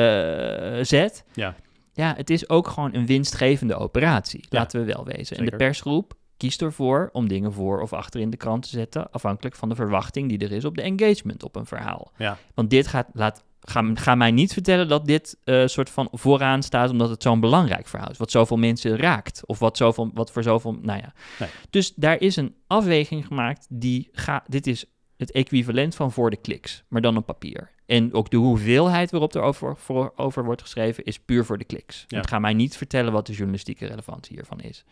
zet. 0.81 1.23
Ja. 1.33 1.55
Ja, 1.93 2.13
het 2.17 2.29
is 2.29 2.49
ook 2.49 2.67
gewoon 2.67 2.93
een 2.93 3.05
winstgevende 3.05 3.75
operatie, 3.75 4.39
Ja, 4.49 4.59
laten 4.59 4.79
we 4.85 4.93
wel 4.93 5.05
wezen. 5.05 5.37
En 5.37 5.45
de 5.45 5.55
persgroep 5.55 6.13
kiest 6.37 6.61
ervoor 6.61 7.09
om 7.13 7.27
dingen 7.27 7.53
voor 7.53 7.81
of 7.81 7.93
achter 7.93 8.19
in 8.19 8.29
de 8.29 8.37
krant 8.37 8.63
te 8.63 8.69
zetten, 8.69 9.11
afhankelijk 9.11 9.55
van 9.55 9.69
de 9.69 9.75
verwachting 9.75 10.29
die 10.29 10.39
er 10.39 10.51
is 10.51 10.65
op 10.65 10.75
de 10.75 10.81
engagement 10.81 11.43
op 11.43 11.55
een 11.55 11.65
verhaal. 11.65 12.11
Ja. 12.17 12.37
Want 12.53 12.69
dit 12.69 12.87
gaat, 12.87 13.07
laat, 13.13 13.43
ga, 13.65 13.91
ga 13.93 14.15
mij 14.15 14.31
niet 14.31 14.53
vertellen 14.53 14.87
dat 14.87 15.05
dit 15.05 15.37
eh, 15.43 15.65
soort 15.65 15.89
van 15.89 16.07
vooraan 16.11 16.63
staat 16.63 16.89
omdat 16.89 17.09
het 17.09 17.23
zo'n 17.23 17.39
belangrijk 17.39 17.87
verhaal 17.87 18.09
is, 18.09 18.17
wat 18.17 18.31
zoveel 18.31 18.57
mensen 18.57 18.97
raakt, 18.97 19.41
of 19.45 19.59
wat, 19.59 19.77
zoveel, 19.77 20.11
wat 20.13 20.31
voor 20.31 20.43
zoveel, 20.43 20.77
nou 20.81 20.99
ja. 20.99 21.13
Nee. 21.39 21.49
Dus 21.69 21.93
daar 21.95 22.21
is 22.21 22.35
een 22.35 22.55
afweging 22.67 23.25
gemaakt 23.25 23.65
die 23.69 24.09
gaat, 24.11 24.43
dit 24.47 24.67
is 24.67 24.85
het 25.17 25.31
equivalent 25.31 25.95
van 25.95 26.11
voor 26.11 26.29
de 26.29 26.37
kliks, 26.37 26.83
maar 26.87 27.01
dan 27.01 27.17
op 27.17 27.25
papier. 27.25 27.71
En 27.85 28.13
ook 28.13 28.29
de 28.29 28.37
hoeveelheid 28.37 29.11
waarop 29.11 29.35
er 29.35 29.41
over, 29.41 29.77
voor, 29.77 30.13
over 30.15 30.43
wordt 30.43 30.61
geschreven 30.61 31.03
is 31.03 31.19
puur 31.19 31.45
voor 31.45 31.57
de 31.57 31.65
kliks. 31.65 32.05
Ja. 32.07 32.17
Het 32.17 32.27
gaat 32.27 32.41
mij 32.41 32.53
niet 32.53 32.77
vertellen 32.77 33.11
wat 33.11 33.25
de 33.25 33.33
journalistieke 33.33 33.85
relevantie 33.85 34.35
hiervan 34.35 34.59
is. 34.59 34.83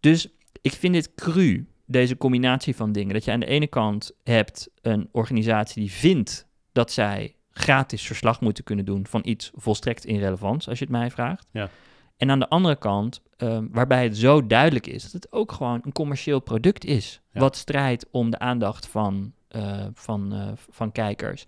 Dus 0.00 0.28
ik 0.60 0.72
vind 0.72 0.94
dit 0.94 1.14
cru, 1.14 1.66
deze 1.86 2.16
combinatie 2.16 2.76
van 2.76 2.92
dingen. 2.92 3.14
Dat 3.14 3.24
je 3.24 3.30
aan 3.30 3.40
de 3.40 3.46
ene 3.46 3.66
kant 3.66 4.12
hebt 4.22 4.70
een 4.80 5.08
organisatie 5.12 5.82
die 5.82 5.92
vindt 5.92 6.46
dat 6.72 6.92
zij 6.92 7.36
gratis 7.52 8.06
verslag 8.06 8.40
moeten 8.40 8.64
kunnen 8.64 8.84
doen 8.84 9.06
van 9.06 9.20
iets 9.24 9.50
volstrekt 9.54 10.04
irrelevants, 10.06 10.68
als 10.68 10.78
je 10.78 10.84
het 10.84 10.92
mij 10.92 11.10
vraagt. 11.10 11.46
Ja. 11.50 11.68
En 12.16 12.30
aan 12.30 12.38
de 12.38 12.48
andere 12.48 12.76
kant, 12.76 13.22
ehm, 13.36 13.66
waarbij 13.70 14.02
het 14.02 14.16
zo 14.16 14.46
duidelijk 14.46 14.86
is 14.86 15.02
dat 15.02 15.12
het 15.12 15.32
ook 15.32 15.52
gewoon 15.52 15.80
een 15.84 15.92
commercieel 15.92 16.40
product 16.40 16.84
is, 16.84 17.20
Ja. 17.32 17.40
wat 17.40 17.56
strijdt 17.56 18.06
om 18.10 18.30
de 18.30 18.38
aandacht 18.38 18.86
van, 18.86 19.32
eh, 19.48 19.86
van, 19.94 20.32
eh, 20.32 20.48
van 20.70 20.92
kijkers. 20.92 21.44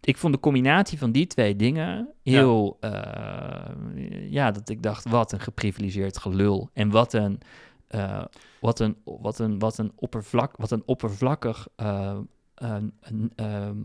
Ik 0.00 0.16
vond 0.16 0.34
de 0.34 0.40
combinatie 0.40 0.98
van 0.98 1.12
die 1.12 1.26
twee 1.26 1.56
dingen 1.56 2.08
heel, 2.22 2.76
ja. 2.80 3.74
ja, 4.28 4.50
dat 4.50 4.68
ik 4.68 4.82
dacht, 4.82 5.08
wat 5.08 5.32
een 5.32 5.40
geprivilegeerd 5.40 6.18
gelul. 6.18 6.70
En 6.72 6.90
wat 6.90 7.12
een, 7.12 7.40
eh, 7.88 8.24
wat 8.60 8.80
een, 8.80 8.96
wat 9.04 9.38
een, 9.38 9.58
wat 9.58 9.78
een, 9.78 9.92
oppervlak, 9.96 10.56
wat 10.56 10.70
een 10.70 10.82
oppervlakkig 10.86 11.68
eh, 11.76 12.18
een- 12.54 12.92
een, 13.00 13.32
ehm, 13.36 13.76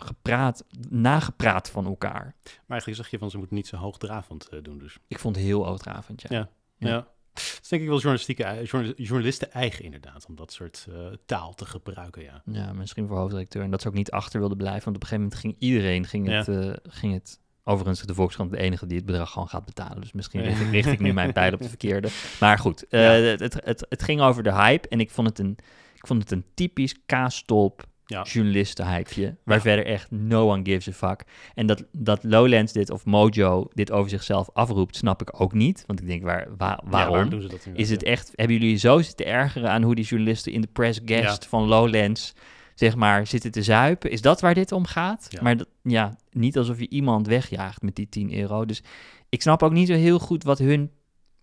gepraat, 0.00 0.64
nagepraat 0.88 1.70
van 1.70 1.86
elkaar. 1.86 2.34
Maar 2.44 2.54
eigenlijk 2.68 3.00
zeg 3.00 3.10
je 3.10 3.18
van 3.18 3.30
ze 3.30 3.38
moeten 3.38 3.56
niet 3.56 3.66
zo 3.66 3.76
hoogdravend 3.76 4.48
eh, 4.48 4.58
doen 4.62 4.78
dus. 4.78 4.98
Ik 5.08 5.18
vond 5.18 5.36
het 5.36 5.44
heel 5.44 5.66
overdravend, 5.66 6.22
ja. 6.22 6.28
Ja. 6.30 6.48
Ja. 6.78 6.88
Ja. 6.88 7.06
Dat 7.34 7.58
is 7.62 7.68
denk 7.68 7.82
ik 7.82 7.88
wel 7.88 7.98
journalistieke, 7.98 8.92
journalisten 8.96 9.52
eigen 9.52 9.84
inderdaad, 9.84 10.26
om 10.28 10.36
dat 10.36 10.52
soort 10.52 10.86
eh, 10.90 11.06
taal 11.26 11.54
te 11.54 11.66
gebruiken, 11.66 12.22
ja. 12.22 12.42
Ja, 12.44 12.72
misschien 12.72 13.06
voor 13.06 13.16
hoofddirecteur. 13.16 13.62
En 13.62 13.70
dat 13.70 13.82
ze 13.82 13.88
ook 13.88 13.94
niet 13.94 14.10
achter 14.10 14.40
wilde 14.40 14.56
blijven. 14.56 14.84
Want 14.84 14.96
op 14.96 15.02
een 15.02 15.08
gegeven 15.08 15.30
moment 15.30 15.40
ging 15.40 15.56
iedereen, 15.72 16.06
ging 16.06 16.28
het, 16.28 16.48
eh, 16.48 16.72
ging 16.82 17.12
het 17.12 17.40
overigens 17.64 18.00
is 18.00 18.06
de 18.06 18.14
Volkskrant 18.14 18.50
de 18.50 18.58
enige 18.58 18.86
die 18.86 18.96
het 18.96 19.06
bedrag 19.06 19.30
gewoon 19.32 19.48
gaat 19.48 19.64
betalen. 19.64 20.00
Dus 20.00 20.12
misschien 20.12 20.40
richt 20.40 20.60
ik, 20.60 20.70
richt 20.70 20.88
ik 20.88 21.00
nu 21.00 21.12
mijn 21.12 21.32
pijl 21.32 21.52
op 21.52 21.60
de 21.62 21.68
verkeerde. 21.78 22.08
Maar 22.40 22.58
goed, 22.58 22.84
Ja. 22.88 22.98
het, 22.98 23.40
het, 23.64 23.86
het 23.88 24.02
ging 24.02 24.20
over 24.20 24.42
de 24.42 24.52
hype. 24.52 24.88
En 24.88 25.00
ik 25.00 25.10
vond 25.10 25.28
het 25.28 25.38
een, 25.38 25.56
ik 25.94 26.06
vond 26.06 26.22
het 26.22 26.30
een 26.30 26.44
typisch 26.54 26.94
kaastolp 27.06 27.86
Ja. 28.10 28.22
journalistenhypeje. 28.22 29.36
Waar 29.44 29.56
Ja. 29.56 29.62
verder 29.62 29.86
echt 29.86 30.10
no 30.10 30.50
one 30.50 30.60
gives 30.64 30.88
a 30.88 31.08
fuck. 31.08 31.24
En 31.54 31.66
dat, 31.66 31.84
dat 31.92 32.24
Lowlands 32.24 32.72
dit 32.72 32.90
of 32.90 33.04
Mojo 33.04 33.68
dit 33.74 33.90
over 33.90 34.10
zichzelf 34.10 34.50
afroept, 34.52 34.96
snap 34.96 35.20
ik 35.20 35.40
ook 35.40 35.52
niet. 35.52 35.84
Want 35.86 36.00
ik 36.00 36.06
denk, 36.06 36.22
waar, 36.22 36.48
waar, 36.56 36.80
waarom? 36.84 37.28
doen 37.28 37.40
ze 37.42 37.48
dat 37.48 37.68
Is 37.74 37.90
het 37.90 38.02
echt, 38.02 38.32
hebben 38.34 38.58
jullie 38.58 38.76
zo 38.76 39.00
zitten 39.00 39.26
ergeren 39.26 39.70
aan 39.70 39.82
hoe 39.82 39.94
die 39.94 40.04
journalisten 40.04 40.52
in 40.52 40.60
de 40.60 40.68
press 40.72 41.00
guest 41.04 41.46
van 41.46 41.62
Lowlands, 41.68 42.34
zeg 42.74 42.96
maar, 42.96 43.26
zitten 43.26 43.50
te 43.50 43.62
zuipen? 43.62 44.10
Is 44.10 44.20
dat 44.20 44.40
waar 44.40 44.54
dit 44.54 44.72
om 44.72 44.84
gaat? 44.86 45.28
Maar 45.42 45.56
dat, 45.56 45.68
ja, 45.82 46.16
niet 46.30 46.58
alsof 46.58 46.78
je 46.78 46.88
iemand 46.88 47.26
wegjaagt 47.26 47.82
met 47.82 47.96
die 47.96 48.08
10 48.08 48.34
euro. 48.34 48.64
Dus 48.64 48.82
ik 49.28 49.42
snap 49.42 49.62
ook 49.62 49.72
niet 49.72 49.88
zo 49.88 49.94
heel 49.94 50.18
goed 50.18 50.44
wat 50.44 50.58
hun, 50.58 50.90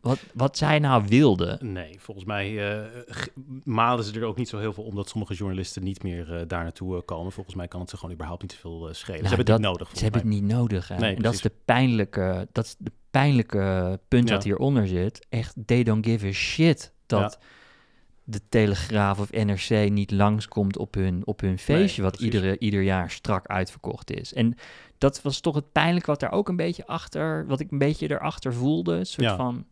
wat, 0.01 0.19
wat 0.33 0.57
zij 0.57 0.79
nou 0.79 1.03
wilden. 1.07 1.71
Nee, 1.73 1.95
volgens 1.99 2.25
mij 2.25 2.55
g- 3.09 3.27
malen 3.63 4.03
ze 4.05 4.13
er 4.19 4.23
ook 4.25 4.37
niet 4.37 4.49
zo 4.49 4.57
heel 4.59 4.73
veel 4.73 4.83
om 4.83 4.95
dat 4.95 5.09
sommige 5.09 5.33
journalisten 5.33 5.83
niet 5.83 6.03
meer 6.03 6.35
eh, 6.35 6.41
daar 6.47 6.63
naartoe 6.63 6.95
eh, 6.95 7.01
komen. 7.05 7.31
Volgens 7.31 7.55
mij 7.55 7.67
kan 7.67 7.79
het 7.81 7.89
ze 7.89 7.97
gewoon 7.97 8.13
überhaupt 8.13 8.41
niet 8.41 8.51
zoveel 8.51 8.87
eh, 8.87 8.93
schelen. 8.93 9.21
Nou, 9.21 9.29
ze 9.29 9.35
hebben 9.35 9.37
het 9.37 9.47
dat- 9.47 9.57
niet 9.71 9.79
nodig. 9.79 9.97
Ze 9.97 10.03
hebben 10.03 10.21
het 10.21 10.29
niet 10.29 10.43
nodig. 10.43 10.89
Nee, 10.97 11.15
en 11.15 11.21
dat 11.21 11.33
is, 11.33 11.41
de 11.41 11.51
pijnlijke, 11.65 12.47
dat 12.51 12.65
is 12.65 12.75
de 12.77 12.91
pijnlijke 13.11 13.99
punt 14.07 14.27
Ja. 14.27 14.33
dat 14.35 14.43
hieronder 14.43 14.87
zit. 14.87 15.25
Echt, 15.29 15.55
they 15.65 15.83
don't 15.83 16.05
give 16.05 16.27
a 16.27 16.31
shit 16.31 16.93
dat 17.05 17.39
de 18.23 18.41
Telegraaf 18.49 19.19
of 19.19 19.31
NRC 19.31 19.89
niet 19.89 20.11
langskomt 20.11 20.77
op 20.77 20.93
hun, 20.93 21.21
op 21.25 21.39
hun 21.39 21.57
feestje, 21.59 22.01
wat 22.01 22.19
iedere, 22.19 22.57
ieder 22.59 22.81
jaar 22.81 23.11
strak 23.11 23.47
uitverkocht 23.47 24.11
is. 24.11 24.33
En 24.33 24.55
dat 24.97 25.21
was 25.21 25.39
toch 25.39 25.55
het 25.55 25.71
pijnlijke 25.71 26.09
wat 26.11 26.19
daar 26.19 26.31
ook 26.31 26.49
een 26.49 26.55
beetje 26.55 26.85
achter, 26.87 27.45
wat 27.47 27.59
ik 27.59 27.71
een 27.71 27.77
beetje 27.77 28.09
erachter 28.11 28.53
voelde. 28.53 28.93
Een 28.93 29.05
soort 29.05 29.27
Ja. 29.27 29.35
van, 29.35 29.65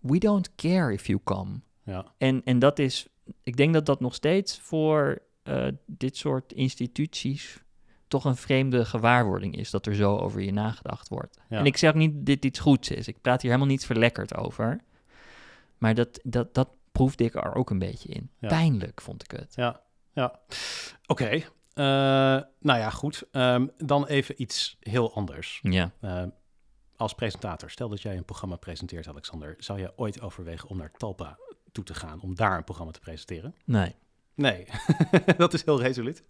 we 0.00 0.18
don't 0.18 0.54
care 0.54 0.92
if 0.92 1.06
you 1.06 1.20
come. 1.24 1.60
Ja, 1.84 2.04
En, 2.18 2.44
en 2.44 2.58
dat 2.58 2.78
is, 2.78 3.08
ik 3.42 3.56
denk 3.56 3.74
dat 3.74 3.86
dat 3.86 4.00
nog 4.00 4.14
steeds 4.14 4.58
voor 4.58 5.22
eh, 5.42 5.66
dit 5.86 6.16
soort 6.16 6.52
instituties 6.52 7.62
toch 8.08 8.24
een 8.24 8.36
vreemde 8.36 8.84
gewaarwording 8.84 9.56
is, 9.56 9.70
dat 9.70 9.86
er 9.86 9.94
zo 9.94 10.16
over 10.16 10.40
je 10.40 10.52
nagedacht 10.52 11.08
wordt. 11.08 11.38
Ja. 11.48 11.58
En 11.58 11.64
ik 11.64 11.76
zeg 11.76 11.94
niet 11.94 12.14
dat 12.14 12.26
dit 12.26 12.44
iets 12.44 12.58
goeds 12.58 12.90
is. 12.90 13.08
Ik 13.08 13.20
praat 13.20 13.42
hier 13.42 13.50
helemaal 13.50 13.72
niet 13.72 13.86
verlekkerd 13.86 14.36
over. 14.36 14.80
Maar 15.78 15.94
dat, 15.94 16.20
dat, 16.22 16.54
dat 16.54 16.68
proefde 16.92 17.24
ik 17.24 17.34
er 17.34 17.54
ook 17.54 17.70
een 17.70 17.78
beetje 17.78 18.08
in. 18.08 18.30
Ja. 18.38 18.48
Pijnlijk 18.48 19.00
vond 19.00 19.22
ik 19.22 19.30
het. 19.30 19.54
ja, 19.54 19.82
ja. 20.12 20.40
Oké, 21.06 21.42
eh, 21.74 21.84
nou 22.60 22.78
ja, 22.78 22.90
goed. 22.90 23.22
Ehm, 23.30 23.66
dan 23.76 24.06
even 24.06 24.42
iets 24.42 24.76
heel 24.80 25.14
anders. 25.14 25.60
Ja. 25.62 25.92
Eh, 26.00 26.24
als 27.00 27.14
presentator, 27.14 27.70
stel 27.70 27.88
dat 27.88 28.02
jij 28.02 28.16
een 28.16 28.24
programma 28.24 28.56
presenteert, 28.56 29.08
Alexander. 29.08 29.54
Zou 29.58 29.78
jij 29.78 29.92
ooit 29.96 30.20
overwegen 30.20 30.68
om 30.68 30.76
naar 30.76 30.90
Talpa 30.96 31.38
toe 31.72 31.84
te 31.84 31.94
gaan, 31.94 32.20
om 32.20 32.34
daar 32.34 32.56
een 32.56 32.64
programma 32.64 32.92
te 32.92 33.00
presenteren? 33.00 33.54
Nee. 33.64 33.94
Nee, 34.34 34.66
dat 35.36 35.54
is 35.54 35.64
heel 35.64 35.80
resoluut. 35.82 36.22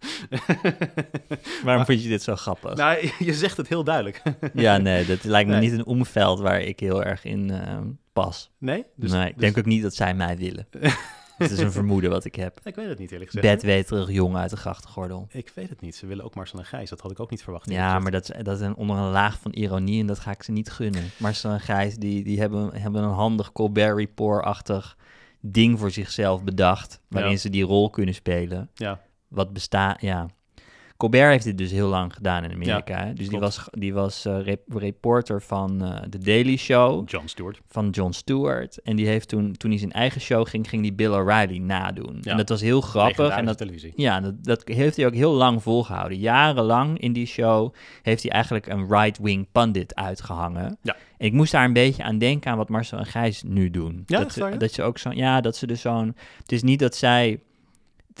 Waarom 1.63 1.85
vind 1.85 2.03
je 2.03 2.09
dit 2.09 2.23
zo 2.23 2.35
grappig? 2.35 2.75
Nou, 2.75 3.09
je 3.19 3.33
zegt 3.33 3.57
het 3.57 3.67
heel 3.67 3.83
duidelijk. 3.83 4.21
ja, 4.53 4.77
nee, 4.77 5.05
dat 5.05 5.23
lijkt 5.23 5.49
me 5.49 5.55
Nee. 5.55 5.69
niet 5.69 5.79
een 5.79 5.85
omveld 5.85 6.39
waar 6.39 6.61
ik 6.61 6.79
heel 6.79 7.03
erg 7.03 7.23
in 7.23 7.49
eh, 7.49 7.79
pas. 8.13 8.51
Nee? 8.57 8.85
Dus, 8.95 9.11
nee, 9.11 9.27
ik 9.27 9.33
dus- 9.33 9.41
denk 9.41 9.57
ook 9.57 9.65
niet 9.65 9.81
dat 9.81 9.95
zij 9.95 10.13
mij 10.13 10.37
willen. 10.37 10.67
Het 11.49 11.51
is 11.51 11.59
een 11.59 11.71
vermoeden 11.71 12.09
wat 12.09 12.25
ik 12.25 12.35
heb. 12.35 12.59
Ik 12.63 12.75
weet 12.75 12.87
het 12.89 12.99
niet 12.99 13.11
eerlijk 13.11 13.31
gezegd. 13.31 13.53
Bedweterig 13.55 14.11
jong 14.11 14.35
uit 14.35 14.49
de 14.49 14.57
grachtengordel. 14.57 15.27
Ik 15.31 15.51
weet 15.55 15.69
het 15.69 15.81
niet. 15.81 15.95
Ze 15.95 16.05
willen 16.05 16.25
ook 16.25 16.35
Marcel 16.35 16.59
en 16.59 16.65
Gijs. 16.65 16.89
Dat 16.89 16.99
had 17.01 17.11
ik 17.11 17.19
ook 17.19 17.29
niet 17.29 17.43
verwacht. 17.43 17.69
Ja, 17.69 17.99
maar 17.99 18.11
dat 18.11 18.29
is, 18.29 18.43
dat 18.43 18.55
is 18.59 18.65
een, 18.65 18.75
onder 18.75 18.97
een 18.97 19.11
laag 19.11 19.39
van 19.39 19.51
ironie 19.51 19.99
en 20.01 20.07
dat 20.07 20.19
ga 20.19 20.31
ik 20.31 20.43
ze 20.43 20.51
niet 20.51 20.71
gunnen. 20.71 21.03
Marcel 21.17 21.51
en 21.51 21.59
Gijs, 21.59 21.95
die, 21.95 22.23
die 22.23 22.39
hebben, 22.39 22.73
hebben 22.81 23.03
een 23.03 23.09
handig 23.13 23.51
Colbert 23.51 23.97
Report-achtig 23.97 24.97
ding 25.39 25.79
voor 25.79 25.91
zichzelf 25.91 26.43
bedacht, 26.43 26.99
waarin 27.07 27.31
Ja. 27.31 27.37
ze 27.37 27.49
die 27.49 27.63
rol 27.63 27.89
kunnen 27.89 28.13
spelen. 28.13 28.69
Ja, 28.73 28.99
Wat 29.27 29.53
bestaat, 29.53 30.01
ja. 30.01 30.27
Colbert 31.01 31.31
heeft 31.31 31.43
dit 31.43 31.57
dus 31.57 31.71
heel 31.71 31.87
lang 31.87 32.13
gedaan 32.13 32.43
in 32.43 32.51
Amerika. 32.51 33.11
dus 33.13 33.29
die 33.29 33.39
was, 33.39 33.67
die 33.71 33.93
was 33.93 34.25
eh, 34.25 34.41
rep- 34.41 34.73
reporter 34.73 35.41
van 35.41 35.83
eh 35.83 35.99
The 36.09 36.17
Daily 36.17 36.57
Show, 36.57 37.09
John 37.09 37.27
Stewart. 37.27 37.61
van 37.67 37.89
Jon 37.89 38.13
Stewart. 38.13 38.81
En 38.81 38.95
die 38.95 39.07
heeft 39.07 39.27
toen, 39.27 39.51
toen 39.51 39.69
hij 39.69 39.79
zijn 39.79 39.91
eigen 39.91 40.21
show 40.21 40.47
ging, 40.47 40.69
ging 40.69 40.81
die 40.81 40.93
Bill 40.93 41.11
O'Reilly 41.11 41.57
nadoen. 41.57 42.17
Ja. 42.21 42.31
En 42.31 42.37
dat 42.37 42.49
was 42.49 42.61
heel 42.61 42.81
grappig. 42.81 43.29
En 43.29 43.45
dat, 43.45 43.57
televisie. 43.57 43.93
ja, 43.95 44.19
dat, 44.19 44.43
dat 44.43 44.61
heeft 44.65 44.95
hij 44.95 45.05
ook 45.05 45.13
heel 45.13 45.33
lang 45.33 45.63
volgehouden. 45.63 46.17
Jarenlang 46.17 46.99
in 46.99 47.13
die 47.13 47.25
show 47.25 47.73
heeft 48.01 48.23
hij 48.23 48.31
eigenlijk 48.31 48.67
een 48.67 48.87
right-wing 48.87 49.47
pundit 49.51 49.95
uitgehangen. 49.95 50.77
Ja. 50.81 50.95
En 51.17 51.25
ik 51.25 51.33
moest 51.33 51.51
daar 51.51 51.65
een 51.65 51.73
beetje 51.73 52.03
aan 52.03 52.17
denken 52.17 52.51
aan 52.51 52.57
wat 52.57 52.69
Marcel 52.69 52.97
en 52.97 53.05
Gijs 53.05 53.43
nu 53.43 53.69
doen. 53.69 54.03
Ja, 54.05 54.19
dat, 54.19 54.59
dat 54.59 54.71
ze 54.71 54.83
ook 54.83 54.97
zo, 54.97 55.11
ja, 55.11 55.41
dat 55.41 55.55
ze 55.55 55.67
dus 55.67 55.81
zo'n. 55.81 56.15
Het 56.41 56.51
is 56.51 56.63
niet 56.63 56.79
dat 56.79 56.95
zij. 56.95 57.39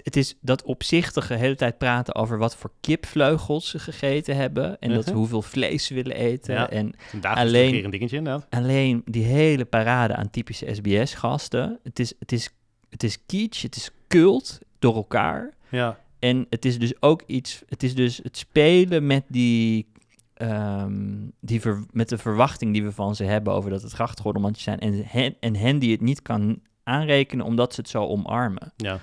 Het 0.03 0.15
is 0.15 0.35
dat 0.41 0.63
opzichtige 0.63 1.33
hele 1.33 1.55
tijd 1.55 1.77
praten 1.77 2.15
over 2.15 2.37
wat 2.37 2.55
voor 2.55 2.71
kipvleugels 2.81 3.69
ze 3.69 3.79
gegeten 3.79 4.35
hebben. 4.35 4.79
En 4.79 4.93
dat 4.93 5.03
ze 5.03 5.09
Mhm. 5.09 5.19
hoeveel 5.19 5.41
vlees 5.41 5.85
ze 5.85 5.93
willen 5.93 6.15
eten. 6.15 6.53
Ja. 6.53 6.69
En 6.69 6.93
Alleen- 7.21 7.83
een 7.83 7.89
dingetje 7.91 8.17
inderdaad. 8.17 8.47
alleen 8.49 9.01
die 9.05 9.23
hele 9.23 9.65
parade 9.65 10.15
aan 10.15 10.29
typische 10.29 10.73
SBS-gasten. 10.73 11.79
Het 11.83 11.99
is, 11.99 12.13
het, 12.19 12.31
is, 12.31 12.49
het 12.89 13.03
is 13.03 13.25
kitsch, 13.25 13.61
het 13.61 13.75
is 13.75 13.91
cult 14.07 14.59
door 14.79 14.95
elkaar. 14.95 15.53
Ja. 15.69 15.99
En 16.19 16.45
het 16.49 16.65
is 16.65 16.79
dus 16.79 17.01
ook 17.01 17.23
iets, 17.25 17.61
het 17.67 17.83
is 17.83 17.95
dus 17.95 18.19
het 18.23 18.37
spelen 18.37 19.05
met 19.07 19.23
die, 19.27 19.87
ehm, 20.33 21.13
die 21.39 21.61
ver- 21.61 21.85
met 21.91 22.09
de 22.09 22.17
verwachting 22.17 22.73
die 22.73 22.83
we 22.83 22.91
van 22.91 23.15
ze 23.15 23.23
hebben 23.23 23.53
over 23.53 23.69
dat 23.69 23.81
het 23.81 23.91
grachtgordelmannetjes 23.91 24.65
zijn. 24.65 24.79
En 24.79 25.03
hen, 25.07 25.35
en 25.39 25.55
hen 25.55 25.79
die 25.79 25.91
het 25.91 26.01
niet 26.01 26.21
kan 26.21 26.59
aanrekenen 26.83 27.45
omdat 27.45 27.73
ze 27.73 27.81
het 27.81 27.89
zo 27.89 28.05
omarmen. 28.07 28.73
Ja. 28.77 28.99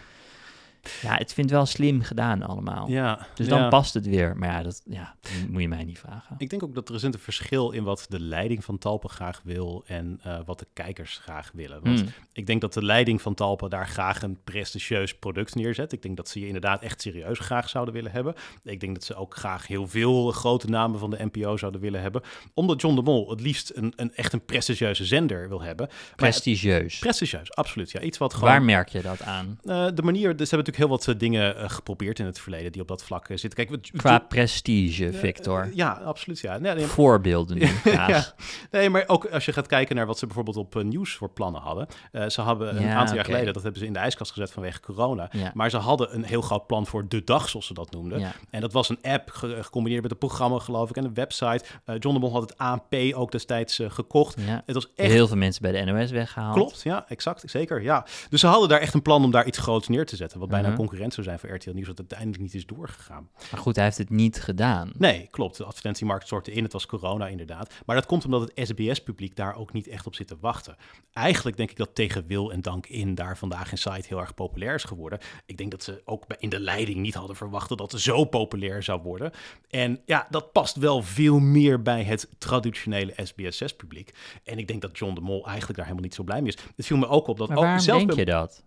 Ja, 1.02 1.16
het 1.16 1.32
vindt 1.32 1.50
wel 1.50 1.66
slim 1.66 2.02
gedaan 2.02 2.42
allemaal. 2.42 2.88
ja. 2.88 3.26
Dus 3.34 3.48
dan 3.48 3.58
ja. 3.58 3.68
past 3.68 3.94
het 3.94 4.06
weer. 4.06 4.36
Maar 4.36 4.48
ja, 4.48 4.62
dat 4.62 4.82
ja, 4.84 5.14
moet 5.48 5.60
je 5.62 5.68
mij 5.68 5.84
niet 5.84 5.98
vragen. 5.98 6.34
Ik 6.38 6.50
denk 6.50 6.62
ook 6.62 6.74
dat 6.74 6.88
er 6.88 6.94
is 6.94 7.02
een 7.02 7.14
verschil 7.18 7.70
in 7.70 7.84
wat 7.84 8.06
de 8.08 8.20
leiding 8.20 8.64
van 8.64 8.78
Talpa 8.78 9.08
graag 9.08 9.40
wil 9.44 9.84
en 9.86 10.20
eh, 10.22 10.38
wat 10.44 10.58
de 10.58 10.66
kijkers 10.72 11.18
graag 11.22 11.50
willen. 11.54 11.80
Want 11.82 12.00
Hmm. 12.00 12.08
ik 12.32 12.46
denk 12.46 12.60
dat 12.60 12.72
de 12.72 12.84
leiding 12.84 13.22
van 13.22 13.34
Talpa 13.34 13.68
daar 13.68 13.88
graag 13.88 14.22
een 14.22 14.38
prestigieus 14.44 15.14
product 15.14 15.54
neerzet. 15.54 15.92
Ik 15.92 16.02
denk 16.02 16.16
dat 16.16 16.28
ze 16.28 16.40
je 16.40 16.46
inderdaad 16.46 16.82
echt 16.82 17.00
serieus 17.02 17.38
graag 17.38 17.68
zouden 17.68 17.94
willen 17.94 18.12
hebben. 18.12 18.34
Ik 18.64 18.80
denk 18.80 18.94
dat 18.94 19.04
ze 19.04 19.14
ook 19.14 19.36
graag 19.36 19.66
heel 19.66 19.88
veel 19.88 20.30
grote 20.30 20.66
namen 20.68 20.98
van 20.98 21.10
de 21.10 21.28
NPO 21.32 21.56
zouden 21.56 21.80
willen 21.80 22.00
hebben. 22.00 22.22
Omdat 22.54 22.80
John 22.80 22.94
de 22.94 23.02
Mol 23.02 23.30
het 23.30 23.40
liefst 23.40 23.72
een, 23.74 23.92
een 23.96 24.14
echt 24.14 24.32
een 24.32 24.44
prestigieuze 24.44 25.04
zender 25.04 25.48
wil 25.48 25.62
hebben. 25.62 25.86
Maar 25.88 26.14
Prestigieus. 26.16 26.98
prestigieus, 26.98 27.54
absoluut. 27.54 27.90
Ja, 27.90 28.00
iets 28.00 28.18
wat 28.18 28.34
gewoon... 28.34 28.48
Waar 28.48 28.62
merk 28.62 28.88
je 28.88 29.02
dat 29.02 29.22
aan? 29.22 29.58
Eh, 29.64 29.86
de 29.94 30.02
manier, 30.02 30.36
dus 30.36 30.48
ze 30.48 30.54
hebben 30.54 30.72
natuurlijk 30.72 30.76
heel 30.78 30.88
wat 30.88 31.08
eh, 31.08 31.14
dingen 31.18 31.56
eh, 31.56 31.70
geprobeerd 31.70 32.18
in 32.18 32.26
het 32.26 32.40
verleden 32.40 32.72
die 32.72 32.80
op 32.82 32.88
dat 32.88 33.02
vlak 33.04 33.28
eh, 33.28 33.36
zitten. 33.36 33.66
Kijk, 33.66 33.82
we, 33.82 33.98
Qua 33.98 34.18
prestige, 34.18 35.12
Victor. 35.12 35.70
Ja, 35.74 35.90
absoluut. 36.04 36.40
Ja. 36.40 36.58
Nee, 36.58 36.74
nee, 36.74 36.84
Voorbeelden 36.84 37.58
nu 37.58 37.68
ja. 37.92 38.24
nee, 38.70 38.90
maar 38.90 39.04
ook 39.06 39.26
als 39.26 39.44
je 39.44 39.52
gaat 39.52 39.66
kijken 39.66 39.96
naar 39.96 40.06
wat 40.06 40.18
ze 40.18 40.26
bijvoorbeeld 40.26 40.56
op 40.56 40.82
nieuws 40.82 41.14
voor 41.14 41.30
plannen 41.30 41.60
hadden. 41.60 41.86
Ze 42.28 42.42
hebben 42.42 42.76
een 42.76 42.88
aantal 42.88 43.14
jaar 43.16 43.24
geleden, 43.24 43.52
dat 43.52 43.62
hebben 43.62 43.80
ze 43.80 43.86
in 43.86 43.92
de 43.92 43.98
ijskast 43.98 44.32
gezet 44.32 44.50
vanwege 44.50 44.80
corona. 44.80 45.30
Maar 45.54 45.70
ze 45.70 45.76
hadden 45.76 46.14
een 46.14 46.24
heel 46.24 46.40
groot 46.40 46.66
plan 46.66 46.86
voor 46.86 47.08
de 47.08 47.24
dag, 47.24 47.48
zoals 47.48 47.66
ze 47.66 47.74
dat 47.74 47.90
noemden. 47.90 48.32
En 48.50 48.60
dat 48.60 48.72
was 48.72 48.88
een 48.88 48.98
app 49.02 49.30
ge- 49.30 49.58
gecombineerd 49.62 50.02
met 50.02 50.10
een 50.10 50.18
programma, 50.18 50.58
geloof 50.58 50.90
ik, 50.90 50.96
en 50.96 51.04
een 51.04 51.14
website. 51.14 51.64
John 51.98 52.14
de 52.14 52.18
Mol 52.20 52.32
had 52.32 52.42
het 52.42 52.58
ANP 52.58 52.94
ook 53.14 53.32
destijds 53.32 53.80
gekocht. 53.88 54.36
Het 54.66 54.74
was 54.74 54.86
echt 54.96 55.12
Heel 55.12 55.26
veel 55.26 55.36
mensen 55.36 55.62
bij 55.62 55.72
de 55.72 55.92
NOS 55.92 56.10
weggehaald. 56.10 56.54
Klopt, 56.54 56.82
ja, 56.82 57.04
exact, 57.08 57.42
zeker, 57.46 57.82
ja. 57.82 58.06
Dus 58.30 58.40
ze 58.40 58.46
hadden 58.46 58.68
daar 58.68 58.80
echt 58.80 58.94
een 58.94 59.02
plan 59.02 59.24
om 59.24 59.30
daar 59.30 59.46
iets 59.46 59.58
groots 59.58 59.88
neer 59.88 60.06
te 60.06 60.16
zetten, 60.16 60.38
wat 60.38 60.48
bijna 60.48 60.67
Een 60.70 60.76
concurrent 60.76 61.14
zou 61.14 61.26
zijn 61.26 61.38
voor 61.38 61.50
RTL 61.50 61.70
Nieuws, 61.70 61.86
wat 61.86 61.98
uiteindelijk 61.98 62.42
niet 62.42 62.54
is 62.54 62.66
doorgegaan. 62.66 63.28
Maar 63.50 63.60
goed, 63.60 63.74
hij 63.76 63.84
heeft 63.84 63.98
het 63.98 64.10
niet 64.10 64.40
gedaan. 64.42 64.90
Nee, 64.98 65.28
klopt. 65.30 65.56
De 65.56 65.64
advertentiemarkt 65.64 66.26
stortte 66.26 66.52
in. 66.52 66.62
Het 66.62 66.72
was 66.72 66.86
corona 66.86 67.26
inderdaad. 67.26 67.74
Maar 67.86 67.96
dat 67.96 68.06
komt 68.06 68.24
omdat 68.24 68.40
het 68.40 68.68
SBS-publiek 68.68 69.36
daar 69.36 69.56
ook 69.56 69.72
niet 69.72 69.86
echt 69.88 70.06
op 70.06 70.14
zit 70.14 70.26
te 70.26 70.36
wachten. 70.40 70.76
Eigenlijk 71.12 71.56
denk 71.56 71.70
ik 71.70 71.76
dat 71.76 71.94
tegen 71.94 72.26
wil 72.26 72.52
en 72.52 72.62
dank 72.62 72.86
in 72.86 73.14
daar 73.14 73.38
vandaag 73.38 73.70
in 73.70 73.78
site 73.78 74.08
heel 74.08 74.20
erg 74.20 74.34
populair 74.34 74.74
is 74.74 74.84
geworden. 74.84 75.18
Ik 75.46 75.56
denk 75.56 75.70
dat 75.70 75.82
ze 75.82 76.02
ook 76.04 76.24
in 76.38 76.48
de 76.48 76.60
leiding 76.60 76.98
niet 76.98 77.14
hadden 77.14 77.36
verwacht 77.36 77.68
dat 77.68 77.92
het 77.92 78.00
zo 78.00 78.24
populair 78.24 78.82
zou 78.82 79.02
worden. 79.02 79.30
En 79.68 80.00
ja, 80.06 80.26
dat 80.30 80.52
past 80.52 80.76
wel 80.76 81.02
veel 81.02 81.38
meer 81.38 81.82
bij 81.82 82.04
het 82.04 82.28
traditionele 82.38 83.12
SBS6-publiek. 83.12 84.10
En 84.44 84.58
ik 84.58 84.68
denk 84.68 84.82
dat 84.82 84.98
John 84.98 85.14
de 85.14 85.20
Mol 85.20 85.46
eigenlijk 85.46 85.76
daar 85.76 85.86
helemaal 85.86 86.06
niet 86.06 86.14
zo 86.14 86.22
blij 86.22 86.42
mee 86.42 86.52
is. 86.52 86.58
Het 86.76 86.86
viel 86.86 86.96
me 86.96 87.08
ook 87.08 87.26
op 87.26 87.38
dat... 87.38 87.48
Maar 87.48 87.56
ook 87.56 87.62
waarom 87.62 87.82
zelfs 87.82 88.04
denk 88.04 88.14
bij- 88.14 88.24
je 88.24 88.30
dat? 88.30 88.62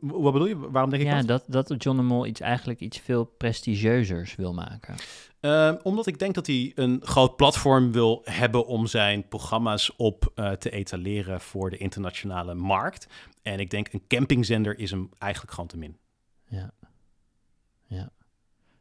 Wat 0.00 0.32
bedoel 0.32 0.48
je? 0.48 0.70
Waarom 0.70 0.90
denk 0.90 1.02
ik 1.02 1.08
Ja, 1.08 1.22
dat? 1.22 1.44
dat, 1.48 1.68
dat 1.68 1.82
John 1.82 1.96
de 1.96 2.02
Mol 2.02 2.26
iets, 2.26 2.40
eigenlijk 2.40 2.80
iets 2.80 2.98
veel 2.98 3.24
prestigieuzers 3.24 4.34
wil 4.36 4.54
maken. 4.54 4.94
Ehm, 5.40 5.76
omdat 5.82 6.06
ik 6.06 6.18
denk 6.18 6.34
dat 6.34 6.46
hij 6.46 6.72
een 6.74 7.00
groot 7.04 7.36
platform 7.36 7.92
wil 7.92 8.20
hebben 8.24 8.66
om 8.66 8.86
zijn 8.86 9.28
programma's 9.28 9.92
op 9.96 10.32
eh, 10.34 10.50
te 10.50 10.70
etaleren 10.70 11.40
voor 11.40 11.70
de 11.70 11.76
internationale 11.76 12.54
markt. 12.54 13.06
En 13.42 13.60
ik 13.60 13.70
denk 13.70 13.92
een 13.92 14.02
campingzender 14.08 14.78
is 14.78 14.90
hem 14.90 15.08
eigenlijk 15.18 15.52
gewoon 15.52 15.68
te 15.68 15.78
min. 15.78 15.96
Ja. 16.48 16.70
Ja. 17.86 18.10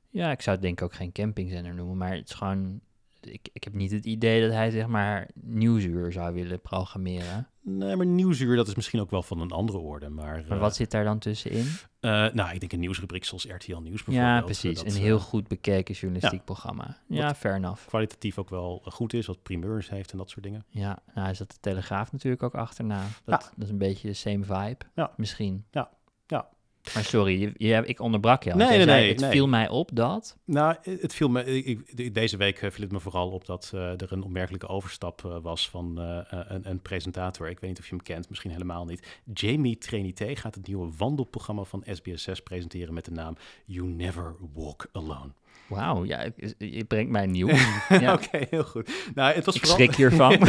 Ja, 0.09 0.31
ik 0.31 0.41
zou 0.41 0.55
het 0.55 0.65
denk 0.65 0.79
ik 0.79 0.85
ook 0.85 0.93
geen 0.93 1.11
campingzender 1.11 1.73
noemen, 1.73 1.97
maar 1.97 2.15
het 2.15 2.29
is 2.29 2.35
gewoon... 2.35 2.79
Ik, 3.21 3.49
ik 3.53 3.63
heb 3.63 3.73
niet 3.73 3.91
het 3.91 4.05
idee 4.05 4.41
dat 4.41 4.51
hij 4.51 4.69
zeg 4.71 4.87
maar 4.87 5.27
nieuwsuur 5.33 6.11
zou 6.11 6.33
willen 6.33 6.61
programmeren. 6.61 7.47
Nee, 7.69 7.95
maar 7.95 8.06
Nieuwsuur, 8.06 8.56
dat 8.56 8.67
is 8.67 8.75
misschien 8.75 8.99
ook 9.01 9.10
wel 9.12 9.23
van 9.23 9.39
een 9.41 9.51
andere 9.51 9.77
orde. 9.77 10.10
Maar, 10.10 10.43
Maar 10.47 10.58
eh, 10.58 10.60
wat 10.60 10.75
zit 10.75 10.91
daar 10.91 11.03
dan 11.03 11.19
tussenin? 11.19 11.65
eh, 11.99 12.10
nou, 12.34 12.51
ik 12.53 12.60
denk 12.60 12.71
een 12.71 12.80
nieuwsrubriek 12.80 13.23
zoals 13.25 13.45
RTL 13.45 13.77
Nieuws 13.77 14.03
bijvoorbeeld. 14.03 14.15
Ja, 14.25 14.38
eh, 14.38 14.43
precies. 14.43 14.77
dat, 14.77 14.86
Een 14.86 14.91
eh, 14.91 14.97
heel 14.97 15.19
goed 15.19 15.47
bekeken 15.47 15.95
journalistiek 15.95 16.43
programma. 16.45 16.97
Ja, 17.08 17.36
fair 17.36 17.56
enough. 17.56 17.86
kwalitatief 17.88 18.38
ook 18.38 18.49
wel 18.49 18.82
eh, 18.86 18.91
goed 18.91 19.13
is, 19.13 19.25
wat 19.25 19.43
primeurs 19.43 19.89
heeft 19.89 20.12
en 20.12 20.17
dat 20.17 20.30
soort 20.30 20.43
dingen. 20.43 20.65
Ja, 20.69 20.99
nou 21.13 21.30
is 21.30 21.38
dat 21.38 21.49
de 21.51 21.58
Telegraaf 21.60 22.12
natuurlijk 22.12 22.43
ook 22.43 22.56
achterna. 22.56 23.01
Dat, 23.25 23.41
Ja. 23.43 23.49
dat 23.56 23.63
is 23.65 23.69
een 23.69 23.77
beetje 23.77 24.08
de 24.08 24.13
same 24.13 24.43
vibe, 24.43 24.86
Ja. 24.95 25.12
misschien. 25.17 25.65
Ja, 25.71 25.89
ja. 26.27 26.49
Maar 26.93 27.04
sorry, 27.04 27.41
je, 27.41 27.54
je, 27.58 27.84
ik 27.86 28.00
onderbrak 28.00 28.43
je. 28.43 28.52
al. 28.52 28.58
Nee, 28.58 28.67
nee, 28.67 28.82
zei, 28.84 29.00
nee, 29.02 29.10
Het 29.12 29.19
nee. 29.19 29.32
viel 29.32 29.47
mij 29.47 29.69
op 29.69 29.89
dat... 29.93 30.38
Nou, 30.45 30.76
het 30.84 31.13
viel 31.13 31.30
me. 31.30 31.63
ik- 31.63 32.13
deze 32.13 32.38
week 32.38 32.62
eh, 32.62 32.71
viel 32.71 32.84
het 32.84 32.91
me 32.91 33.00
vooral 33.00 33.30
op 33.30 33.45
dat 33.45 33.71
eh, 33.73 34.02
er 34.02 34.12
een 34.12 34.23
opmerkelijke 34.23 34.67
overstap 34.67 35.26
eh, 35.26 35.38
was 35.41 35.69
van 35.69 35.97
een, 35.97 36.69
een 36.69 36.80
presentator. 36.82 37.50
Ik 37.50 37.60
weet 37.60 37.69
niet 37.69 37.80
of 37.80 37.86
je 37.88 37.95
hem 37.95 38.04
kent, 38.04 38.30
misschien 38.30 38.52
helemaal 38.52 38.86
niet. 38.86 39.19
Jamie 39.34 39.78
Trinité 39.78 40.36
gaat 40.36 40.56
het 40.56 40.67
nieuwe 40.67 40.89
wandelprogramma 40.97 41.63
van 41.63 41.84
SBS6 41.86 42.43
presenteren 42.43 42.93
met 42.93 43.06
de 43.06 43.12
naam 43.12 43.36
You 43.65 43.88
Never 43.88 44.36
Walk 44.54 44.88
Alone. 44.91 45.32
Wauw, 45.67 46.06
ja, 46.06 46.25
je 46.58 46.86
brengt 46.86 47.12
mij 47.12 47.25
nieuw. 47.25 47.49
ja. 47.99 48.13
Oké, 48.13 48.45
heel 48.49 48.63
goed. 48.63 48.89
Nou, 49.15 49.34
het 49.34 49.45
was 49.45 49.56
Ik 49.56 49.62
vooral... 49.65 49.77
schrik 49.77 49.95
hiervan. 49.95 50.32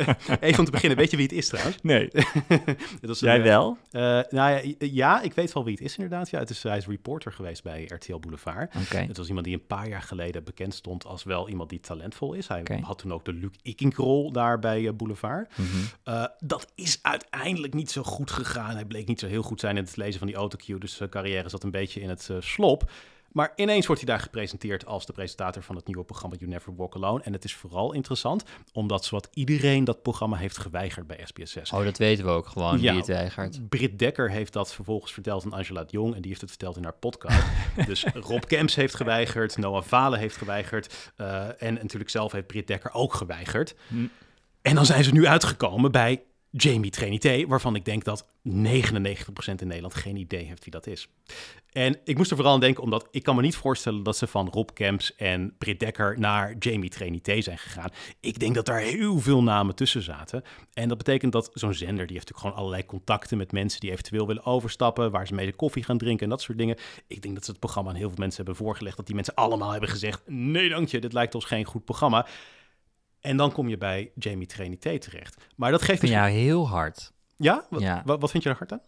Even 0.40 0.58
om 0.58 0.64
te 0.64 0.70
beginnen, 0.70 0.98
weet 0.98 1.10
je 1.10 1.16
wie 1.16 1.26
het 1.26 1.34
is 1.34 1.48
trouwens? 1.48 1.76
nee. 1.82 2.08
Het 2.10 3.06
was 3.06 3.20
een, 3.20 3.28
Jij 3.28 3.36
eh, 3.38 3.42
wel? 3.42 3.78
eh, 3.90 4.00
nou 4.02 4.24
ja, 4.30 4.60
ja, 4.78 5.22
ik 5.22 5.32
weet 5.32 5.52
wel 5.52 5.64
wie 5.64 5.74
het 5.74 5.82
is 5.84 5.96
inderdaad. 5.96 6.30
Ja, 6.30 6.38
het 6.38 6.50
is, 6.50 6.62
hij 6.62 6.76
is 6.76 6.86
reporter 6.86 7.32
geweest 7.32 7.62
bij 7.62 7.84
RTL 7.84 8.18
Boulevard. 8.18 8.72
Het 8.88 9.16
was 9.16 9.28
iemand 9.28 9.46
die 9.46 9.54
een 9.54 9.66
paar 9.66 9.88
jaar 9.88 10.02
geleden 10.02 10.44
bekend 10.44 10.74
stond 10.74 11.06
als 11.06 11.22
wel 11.24 11.48
iemand 11.48 11.70
die 11.70 11.80
talentvol 11.80 12.32
is. 12.32 12.48
Hij 12.48 12.62
had 12.82 12.98
toen 12.98 13.12
ook 13.12 13.24
de 13.24 13.32
Luc 13.32 13.50
Ikink-rol 13.62 14.32
daar 14.32 14.58
bij 14.58 14.86
eh, 14.86 14.92
Boulevard. 14.92 15.52
Mhm. 15.56 16.26
Dat 16.38 16.72
is 16.74 16.98
uiteindelijk 17.02 17.74
niet 17.74 17.90
zo 17.90 18.02
goed 18.02 18.30
gegaan. 18.30 18.74
Hij 18.74 18.84
bleek 18.84 19.06
niet 19.08 19.20
zo 19.20 19.26
heel 19.26 19.42
goed 19.42 19.60
zijn 19.60 19.76
in 19.76 19.84
het 19.84 19.96
lezen 19.96 20.18
van 20.18 20.26
die 20.26 20.36
autocue. 20.36 20.78
Dus 20.78 20.96
zijn 20.96 21.08
carrière 21.08 21.48
zat 21.48 21.62
een 21.62 21.70
beetje 21.70 22.00
in 22.00 22.08
het 22.08 22.28
eh, 22.30 22.36
slop. 22.40 22.90
Maar 23.34 23.52
ineens 23.56 23.86
wordt 23.86 24.02
hij 24.02 24.10
daar 24.14 24.22
gepresenteerd 24.22 24.86
als 24.86 25.06
de 25.06 25.12
presentator 25.12 25.62
van 25.62 25.76
het 25.76 25.86
nieuwe 25.86 26.04
programma 26.04 26.36
You 26.38 26.50
Never 26.50 26.76
Walk 26.76 26.94
Alone. 26.94 27.22
En 27.22 27.32
het 27.32 27.44
is 27.44 27.54
vooral 27.54 27.92
interessant, 27.92 28.44
omdat 28.72 29.04
zowat 29.04 29.28
iedereen 29.32 29.84
dat 29.84 30.02
programma 30.02 30.36
heeft 30.36 30.58
geweigerd 30.58 31.06
bij 31.06 31.18
SBS6. 31.26 31.62
Oh, 31.74 31.84
dat 31.84 31.98
weten 31.98 32.24
we 32.24 32.30
ook 32.30 32.46
gewoon, 32.46 32.80
Ja. 32.80 32.90
wie 32.90 32.98
het 33.00 33.08
weigert. 33.08 33.68
Britt 33.68 33.98
Dekker 33.98 34.30
heeft 34.30 34.52
dat 34.52 34.74
vervolgens 34.74 35.12
verteld 35.12 35.44
aan 35.44 35.52
Angela 35.52 35.80
de 35.84 35.90
Jong. 35.90 36.14
En 36.14 36.20
die 36.20 36.28
heeft 36.28 36.40
het 36.40 36.50
verteld 36.50 36.76
in 36.76 36.82
haar 36.82 36.92
podcast. 36.98 37.42
dus 37.86 38.04
Rob 38.14 38.42
Kemps 38.46 38.74
heeft 38.74 38.94
geweigerd. 38.94 39.56
Noah 39.56 39.82
Valen 39.82 40.18
heeft 40.18 40.36
geweigerd. 40.36 41.12
eh, 41.16 41.62
en 41.62 41.74
natuurlijk 41.74 42.10
zelf 42.10 42.32
heeft 42.32 42.46
Britt 42.46 42.66
Dekker 42.66 42.92
ook 42.92 43.14
geweigerd. 43.14 43.74
Hm. 43.88 44.06
En 44.62 44.74
dan 44.74 44.86
zijn 44.86 45.04
ze 45.04 45.12
nu 45.12 45.26
uitgekomen 45.26 45.92
bij 45.92 46.22
Jamie 46.56 46.90
Trinité, 46.90 47.46
waarvan 47.46 47.74
ik 47.74 47.84
denk 47.84 48.04
dat 48.04 48.26
99% 48.26 48.28
in 49.56 49.66
Nederland 49.66 49.94
geen 49.94 50.16
idee 50.16 50.44
heeft 50.44 50.62
wie 50.64 50.72
dat 50.72 50.86
is. 50.86 51.08
En 51.72 51.98
ik 52.04 52.16
moest 52.16 52.30
er 52.30 52.36
vooral 52.36 52.54
aan 52.54 52.60
denken, 52.60 52.82
omdat 52.82 53.08
ik 53.10 53.22
kan 53.22 53.36
me 53.36 53.42
niet 53.42 53.56
voorstellen 53.56 54.02
dat 54.02 54.16
ze 54.16 54.26
van 54.26 54.48
Rob 54.48 54.68
Kemps 54.72 55.14
en 55.16 55.54
Britt 55.58 55.80
Dekker 55.80 56.18
naar 56.18 56.54
Jamie 56.58 56.90
Trinité 56.90 57.40
zijn 57.40 57.58
gegaan. 57.58 57.88
Ik 58.20 58.38
denk 58.38 58.54
dat 58.54 58.66
daar 58.66 58.80
heel 58.80 59.18
veel 59.18 59.42
namen 59.42 59.74
tussen 59.74 60.02
zaten. 60.02 60.42
En 60.72 60.88
dat 60.88 60.98
betekent 60.98 61.32
dat 61.32 61.50
zo'n 61.52 61.74
zender, 61.74 62.06
die 62.06 62.16
heeft 62.16 62.28
natuurlijk 62.28 62.38
gewoon 62.38 62.56
allerlei 62.56 62.86
contacten 62.86 63.38
met 63.38 63.52
mensen 63.52 63.80
die 63.80 63.90
eventueel 63.90 64.26
willen 64.26 64.44
overstappen, 64.44 65.10
waar 65.10 65.26
ze 65.26 65.34
mee 65.34 65.46
de 65.46 65.56
koffie 65.56 65.84
gaan 65.84 65.98
drinken 65.98 66.24
en 66.24 66.30
dat 66.30 66.42
soort 66.42 66.58
dingen. 66.58 66.76
Ik 67.06 67.22
denk 67.22 67.34
dat 67.34 67.44
ze 67.44 67.50
het 67.50 67.60
programma 67.60 67.90
aan 67.90 67.96
heel 67.96 68.08
veel 68.08 68.18
mensen 68.18 68.44
hebben 68.44 68.64
voorgelegd, 68.64 68.96
dat 68.96 69.06
die 69.06 69.14
mensen 69.14 69.34
allemaal 69.34 69.70
hebben 69.70 69.88
gezegd, 69.88 70.22
nee 70.26 70.68
dank 70.68 70.88
je, 70.88 71.00
dit 71.00 71.12
lijkt 71.12 71.34
ons 71.34 71.44
geen 71.44 71.64
goed 71.64 71.84
programma. 71.84 72.26
En 73.24 73.36
dan 73.36 73.52
kom 73.52 73.68
je 73.68 73.78
bij 73.78 74.10
Jamie 74.14 74.46
Trinité 74.46 74.98
terecht. 74.98 75.36
Maar 75.56 75.70
dat 75.70 75.82
geeft 75.82 76.00
vind 76.00 76.12
jou 76.12 76.30
heel 76.30 76.68
hard. 76.68 77.12
Ja? 77.36 77.66
Wat, 77.70 77.80
Ja. 77.80 78.02
Wat, 78.04 78.20
wat 78.20 78.30
vind 78.30 78.42
je 78.42 78.48
er 78.48 78.56
hard 78.56 78.72
aan? 78.72 78.80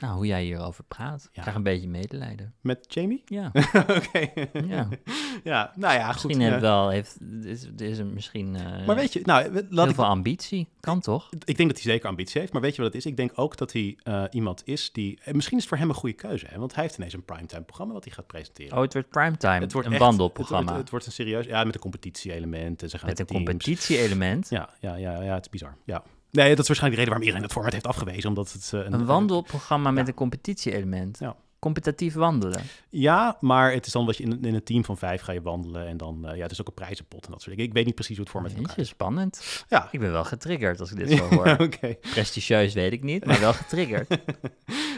Nou, 0.00 0.14
hoe 0.14 0.26
jij 0.26 0.42
hierover 0.44 0.84
praat. 0.84 1.22
Ik 1.24 1.28
Ja. 1.36 1.40
krijg 1.40 1.56
een 1.56 1.62
beetje 1.62 1.88
medelijden. 1.88 2.54
Met 2.60 2.84
Jamie? 2.88 3.22
Ja, 3.24 3.50
Oké. 3.96 4.30
ja. 4.66 4.88
ja, 5.44 5.72
nou 5.76 5.94
ja, 5.94 6.04
goed. 6.12 6.14
misschien 6.14 6.40
heeft 6.40 6.54
eh, 6.54 6.60
wel, 6.60 6.88
heeft, 6.88 7.16
is, 7.42 7.68
is 7.76 7.98
er 7.98 8.06
misschien 8.06 8.56
eh, 8.56 8.86
maar 8.86 8.96
weet 8.96 9.12
je, 9.12 9.20
nou, 9.24 9.52
laat 9.52 9.64
heel 9.70 9.88
ik, 9.88 9.94
veel 9.94 10.04
ambitie. 10.04 10.68
Kan 10.80 11.00
toch? 11.00 11.28
ik 11.44 11.56
denk 11.56 11.68
dat 11.70 11.82
hij 11.82 11.92
zeker 11.92 12.08
ambitie 12.08 12.40
heeft, 12.40 12.52
maar 12.52 12.62
weet 12.62 12.76
je 12.76 12.82
wat 12.82 12.92
het 12.92 13.00
is? 13.04 13.10
Ik 13.10 13.16
denk 13.16 13.32
ook 13.34 13.56
dat 13.56 13.72
hij 13.72 13.98
eh, 14.02 14.24
iemand 14.30 14.62
is 14.64 14.92
die, 14.92 15.18
misschien 15.32 15.56
is 15.56 15.62
het 15.62 15.68
voor 15.72 15.78
hem 15.78 15.88
een 15.88 15.94
goede 15.94 16.14
keuze, 16.14 16.46
hè? 16.48 16.58
want 16.58 16.74
hij 16.74 16.82
heeft 16.82 16.96
ineens 16.96 17.12
een 17.12 17.24
primetime 17.24 17.62
programma 17.62 17.92
wat 17.92 18.04
hij 18.04 18.12
gaat 18.12 18.26
presenteren. 18.26 18.76
Oh, 18.76 18.82
het 18.82 18.92
wordt 18.92 19.08
primetime. 19.08 19.60
het 19.60 19.72
wordt 19.72 19.86
een 19.86 19.94
echt- 19.94 20.02
wandelprogramma. 20.02 20.76
Het, 20.76 20.90
wordt 20.90 21.06
een 21.06 21.12
serieus, 21.12 21.46
ja, 21.46 21.64
met 21.64 21.74
een 21.74 21.80
competitie-element. 21.80 22.82
en 22.82 22.88
Ze 22.90 22.98
gaan 22.98 23.08
met 23.08 23.18
een 23.20 23.26
competitie-element. 23.26 24.48
Ja, 24.50 24.68
ja, 24.80 24.94
ja, 24.94 25.22
ja, 25.22 25.34
het 25.34 25.44
is 25.44 25.50
bizar. 25.50 25.76
Ja. 25.84 26.02
Nee, 26.34 26.48
dat 26.48 26.58
is 26.58 26.66
waarschijnlijk 26.66 26.80
de 26.80 27.04
reden 27.04 27.04
waarom 27.04 27.22
iedereen 27.22 27.42
het 27.42 27.52
format 27.52 27.72
heeft 27.72 27.86
afgewezen, 27.86 28.28
omdat 28.28 28.52
het 28.52 28.70
eh, 28.72 28.80
Een 28.80 29.06
wandelprogramma 29.06 29.90
met 29.90 30.08
een 30.08 30.14
competitie-element. 30.14 31.18
Ja. 31.18 31.36
Competitief 31.64 32.14
wandelen. 32.14 32.62
Ja, 32.88 33.36
maar 33.40 33.72
het 33.72 33.86
is 33.86 33.92
dan 33.92 34.06
wat 34.06 34.16
je 34.16 34.22
in, 34.22 34.44
in 34.44 34.54
een 34.54 34.62
team 34.64 34.84
van 34.84 34.96
vijf 34.98 35.20
ga 35.20 35.32
je 35.32 35.42
wandelen 35.42 35.86
en 35.86 35.96
dan, 35.96 36.28
eh, 36.28 36.36
ja, 36.36 36.42
het 36.42 36.50
is 36.50 36.60
ook 36.60 36.66
een 36.66 36.74
prijzenpot 36.74 37.24
en 37.24 37.30
dat 37.30 37.42
soort 37.42 37.50
dingen. 37.56 37.68
Ik 37.70 37.76
weet 37.76 37.84
niet 37.86 37.94
precies 37.94 38.16
hoe 38.16 38.24
het 38.24 38.34
format 38.34 38.50
in 38.50 38.56
elkaar 38.56 38.76
Jeetje, 38.76 38.92
spannend. 38.92 39.64
Ja. 39.68 39.88
Ik 39.90 40.00
ben 40.00 40.12
wel 40.12 40.24
getriggerd 40.24 40.80
als 40.80 40.90
ik 40.90 40.96
dit 40.96 41.10
zo 41.18 41.28
hoor. 41.28 41.56
Oké. 41.58 41.94
Prestigieus 42.00 42.74
weet 42.74 42.92
ik 42.92 43.02
niet, 43.02 43.24
maar 43.24 43.40
wel 43.40 43.52
getriggerd. 43.52 44.08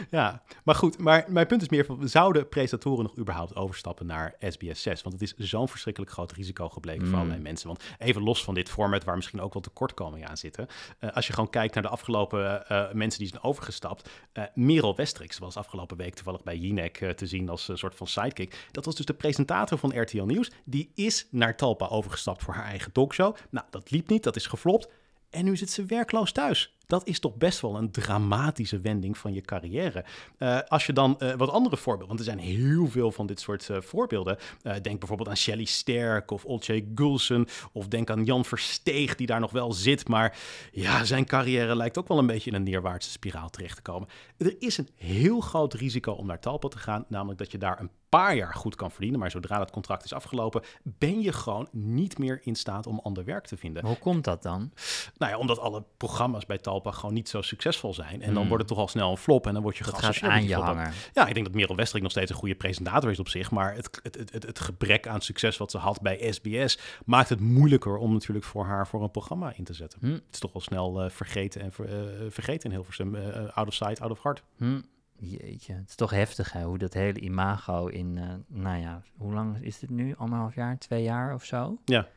Ja, 0.09 0.41
maar 0.63 0.75
goed, 0.75 0.97
maar 0.97 1.25
mijn 1.27 1.47
punt 1.47 1.61
is 1.61 1.69
meer 1.69 1.85
van, 1.85 2.09
zouden 2.09 2.49
presentatoren 2.49 3.03
nog 3.03 3.17
überhaupt 3.17 3.55
overstappen 3.55 4.05
naar 4.05 4.35
SBS 4.39 4.81
6? 4.81 5.01
Want 5.01 5.19
het 5.19 5.23
is 5.37 5.49
zo'n 5.49 5.67
verschrikkelijk 5.67 6.11
groot 6.11 6.31
risico 6.31 6.69
gebleken 6.69 7.01
voor 7.01 7.09
Mm. 7.09 7.15
allerlei 7.15 7.41
mensen. 7.41 7.67
Want 7.67 7.83
even 7.97 8.21
los 8.23 8.43
van 8.43 8.53
dit 8.53 8.69
format, 8.69 9.03
waar 9.03 9.15
misschien 9.15 9.41
ook 9.41 9.53
wel 9.53 9.61
tekortkomingen 9.61 10.27
aan 10.29 10.37
zitten. 10.37 10.67
eh, 10.99 11.09
als 11.15 11.27
je 11.27 11.33
gewoon 11.33 11.49
kijkt 11.49 11.73
naar 11.73 11.83
de 11.83 11.89
afgelopen 11.89 12.67
eh, 12.67 12.91
mensen 12.93 13.19
die 13.19 13.27
zijn 13.29 13.43
overgestapt. 13.43 14.09
Merel 14.53 14.95
Westrix 14.95 15.37
was 15.37 15.57
afgelopen 15.57 15.97
week 15.97 16.13
toevallig 16.15 16.43
bij 16.43 16.56
Jinek 16.59 17.01
eh, 17.01 17.09
te 17.09 17.27
zien 17.27 17.49
als 17.49 17.67
een 17.67 17.77
soort 17.77 17.95
van 17.95 18.07
sidekick. 18.07 18.67
Dat 18.71 18.85
was 18.85 18.95
dus 18.95 19.05
de 19.05 19.13
presentator 19.13 19.77
van 19.77 20.01
RTL 20.01 20.23
Nieuws. 20.23 20.51
Die 20.65 20.91
is 20.95 21.27
naar 21.31 21.57
Talpa 21.57 21.87
overgestapt 21.87 22.43
voor 22.43 22.53
haar 22.53 22.65
eigen 22.65 22.91
talkshow. 22.91 23.35
Nou, 23.49 23.65
dat 23.69 23.91
liep 23.91 24.09
niet, 24.09 24.23
dat 24.23 24.35
is 24.35 24.45
geflopt. 24.47 24.89
En 25.29 25.45
nu 25.45 25.57
zit 25.57 25.69
ze 25.69 25.85
werkloos 25.85 26.31
thuis. 26.31 26.76
Dat 26.87 27.07
is 27.07 27.19
toch 27.19 27.35
best 27.35 27.61
wel 27.61 27.77
een 27.77 27.91
dramatische 27.91 28.79
wending 28.79 29.17
van 29.17 29.33
je 29.33 29.41
carrière. 29.41 30.05
Eh, 30.37 30.59
als 30.67 30.85
je 30.85 30.93
dan 30.93 31.19
eh, 31.19 31.33
wat 31.33 31.49
andere 31.49 31.77
voorbeelden, 31.77 32.07
want 32.07 32.19
er 32.19 32.25
zijn 32.25 32.47
heel 32.47 32.87
veel 32.87 33.11
van 33.11 33.27
dit 33.27 33.39
soort 33.39 33.69
eh, 33.69 33.81
voorbeelden. 33.81 34.37
Denk 34.81 34.99
bijvoorbeeld 34.99 35.29
aan 35.29 35.37
Shelley 35.37 35.65
Sterk 35.65 36.31
of 36.31 36.45
Olcay 36.45 36.87
Gulsen. 36.95 37.47
Of 37.71 37.87
denk 37.87 38.09
aan 38.09 38.23
Jan 38.23 38.45
Versteeg, 38.45 39.15
die 39.15 39.27
daar 39.27 39.39
nog 39.39 39.51
wel 39.51 39.73
zit. 39.73 40.07
Maar 40.07 40.37
ja, 40.71 41.03
zijn 41.03 41.25
carrière 41.25 41.75
lijkt 41.75 41.97
ook 41.97 42.07
wel 42.07 42.17
een 42.17 42.27
beetje 42.27 42.49
in 42.49 42.55
een 42.55 42.63
neerwaartse 42.63 43.09
spiraal 43.09 43.49
terecht 43.49 43.75
te 43.75 43.81
komen. 43.81 44.07
Er 44.37 44.55
is 44.59 44.77
een 44.77 44.89
heel 44.95 45.39
groot 45.39 45.73
risico 45.73 46.11
om 46.11 46.25
naar 46.25 46.39
Talpa 46.39 46.67
te 46.67 46.77
gaan. 46.77 47.05
Namelijk 47.07 47.39
dat 47.39 47.51
je 47.51 47.57
daar 47.57 47.79
een 47.79 47.91
paar 48.09 48.35
jaar 48.35 48.53
goed 48.53 48.75
kan 48.75 48.91
verdienen. 48.91 49.19
Maar 49.19 49.31
zodra 49.31 49.57
dat 49.57 49.71
contract 49.71 50.03
is 50.03 50.13
afgelopen, 50.13 50.63
ben 50.83 51.21
je 51.21 51.33
gewoon 51.33 51.67
niet 51.71 52.17
meer 52.17 52.39
in 52.43 52.55
staat 52.55 52.87
om 52.87 52.99
ander 53.03 53.23
werk 53.23 53.47
te 53.47 53.57
vinden. 53.57 53.85
Hoe 53.85 53.97
komt 53.97 54.23
dat 54.23 54.43
dan? 54.43 54.71
Nou 55.17 55.31
ja, 55.31 55.37
omdat 55.37 55.59
alle 55.59 55.83
programma's 55.97 56.45
bij 56.45 56.57
Talpa 56.57 56.76
gewoon 56.85 57.13
niet 57.13 57.29
zo 57.29 57.41
succesvol 57.41 57.93
zijn. 57.93 58.21
En 58.21 58.27
dan 58.27 58.35
Hmm. 58.37 58.47
wordt 58.47 58.63
het 58.63 58.67
toch 58.67 58.77
al 58.77 58.87
snel 58.87 59.11
een 59.11 59.17
flop 59.17 59.47
en 59.47 59.53
dan 59.53 59.61
word 59.61 59.77
je 59.77 59.83
geassocieerd 59.83 60.31
aan 60.31 60.43
je 60.43 60.55
hangen. 60.55 60.91
Ja, 61.13 61.27
ik 61.27 61.33
denk 61.33 61.45
dat 61.45 61.55
Merel 61.55 61.75
Westrik 61.75 62.01
nog 62.01 62.11
steeds 62.11 62.31
een 62.31 62.37
goede 62.37 62.55
presentator 62.55 63.11
is 63.11 63.19
op 63.19 63.27
zich. 63.29 63.51
Maar 63.51 63.73
het, 63.75 63.99
het, 64.03 64.15
het, 64.31 64.43
het, 64.43 64.59
gebrek 64.59 65.07
aan 65.07 65.21
succes 65.21 65.57
wat 65.57 65.71
ze 65.71 65.77
had 65.77 66.01
bij 66.01 66.31
SBS 66.31 66.79
maakt 67.05 67.29
het 67.29 67.39
moeilijker 67.39 67.97
om 67.97 68.13
natuurlijk 68.13 68.45
voor 68.45 68.65
haar 68.65 68.87
voor 68.87 69.03
een 69.03 69.11
programma 69.11 69.53
in 69.55 69.63
te 69.63 69.73
zetten. 69.73 69.99
Hm. 70.01 70.11
Het 70.11 70.21
is 70.31 70.39
toch 70.39 70.53
wel 70.53 70.61
snel 70.61 71.01
eh, 71.03 71.09
vergeten 71.09 71.61
en 71.61 71.71
ver- 71.71 71.85
eh, 71.85 72.25
vergeten 72.29 72.69
in 72.69 72.75
Hilversum. 72.75 73.15
eh, 73.15 73.47
out 73.57 73.67
of 73.67 73.73
sight, 73.73 74.01
out 74.01 74.11
of 74.11 74.23
heart. 74.23 74.43
Hm. 74.57 74.79
Jeetje, 75.19 75.73
het 75.73 75.89
is 75.89 75.95
toch 75.95 76.11
heftig 76.11 76.51
hè, 76.51 76.63
hoe 76.63 76.77
dat 76.77 76.93
hele 76.93 77.19
imago 77.19 77.87
in, 77.87 78.19
nou 78.47 78.77
ja, 78.81 79.01
hoe 79.17 79.33
lang 79.33 79.57
is 79.63 79.79
dit 79.79 79.89
nu? 79.89 80.15
Anderhalf 80.17 80.55
jaar, 80.55 80.77
twee 80.77 81.03
jaar 81.03 81.33
of 81.33 81.43
zo? 81.43 81.77
Ja. 81.85 82.07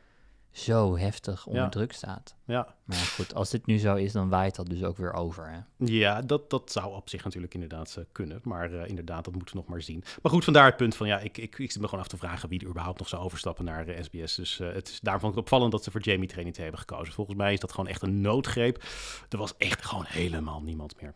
Zo 0.51 0.97
heftig 0.97 1.45
onder 1.45 1.61
Ja. 1.61 1.69
druk 1.69 1.93
staat. 1.93 2.35
Ja, 2.45 2.75
Maar 2.83 2.97
goed, 2.97 3.33
als 3.35 3.49
dit 3.49 3.65
nu 3.65 3.77
zo 3.77 3.95
is, 3.95 4.11
dan 4.11 4.29
waait 4.29 4.55
dat 4.55 4.69
dus 4.69 4.83
ook 4.83 4.97
weer 4.97 5.13
over 5.13 5.49
hè. 5.49 5.59
Ja, 5.85 6.21
dat, 6.21 6.49
dat 6.49 6.71
zou 6.71 6.93
op 6.95 7.09
zich 7.09 7.23
natuurlijk 7.23 7.53
inderdaad 7.53 7.95
eh, 7.97 8.03
kunnen. 8.11 8.39
Maar 8.43 8.73
eh, 8.73 8.87
inderdaad, 8.89 9.23
dat 9.25 9.33
moeten 9.33 9.53
we 9.55 9.59
nog 9.61 9.69
maar 9.69 9.81
zien. 9.81 10.03
Maar 10.21 10.31
goed, 10.31 10.43
vandaar 10.43 10.65
het 10.65 10.77
punt 10.77 10.95
van 10.95 11.07
ja, 11.07 11.19
ik, 11.19 11.37
ik, 11.37 11.57
ik 11.59 11.71
zit 11.71 11.81
me 11.81 11.87
gewoon 11.87 12.03
af 12.03 12.09
te 12.09 12.17
vragen 12.17 12.49
wie 12.49 12.59
er 12.59 12.67
überhaupt 12.67 12.99
nog 12.99 13.07
zou 13.07 13.23
overstappen 13.23 13.65
naar 13.65 13.85
SBS. 14.01 14.35
Dus 14.35 14.59
eh, 14.59 14.73
het 14.73 14.87
is, 14.87 14.99
daarom 14.99 15.21
vond 15.21 15.33
ik 15.33 15.37
het 15.39 15.47
opvallend 15.47 15.71
dat 15.71 15.83
ze 15.83 15.91
voor 15.91 16.01
Jamie 16.01 16.27
Trinity 16.27 16.61
hebben 16.61 16.79
gekozen. 16.79 17.13
Volgens 17.13 17.37
mij 17.37 17.53
is 17.53 17.59
dat 17.59 17.71
gewoon 17.71 17.87
echt 17.89 18.01
een 18.01 18.21
noodgreep. 18.21 18.83
Er 19.29 19.37
was 19.37 19.57
echt 19.57 19.85
gewoon 19.85 20.05
helemaal 20.07 20.61
niemand 20.61 21.01
meer. 21.01 21.13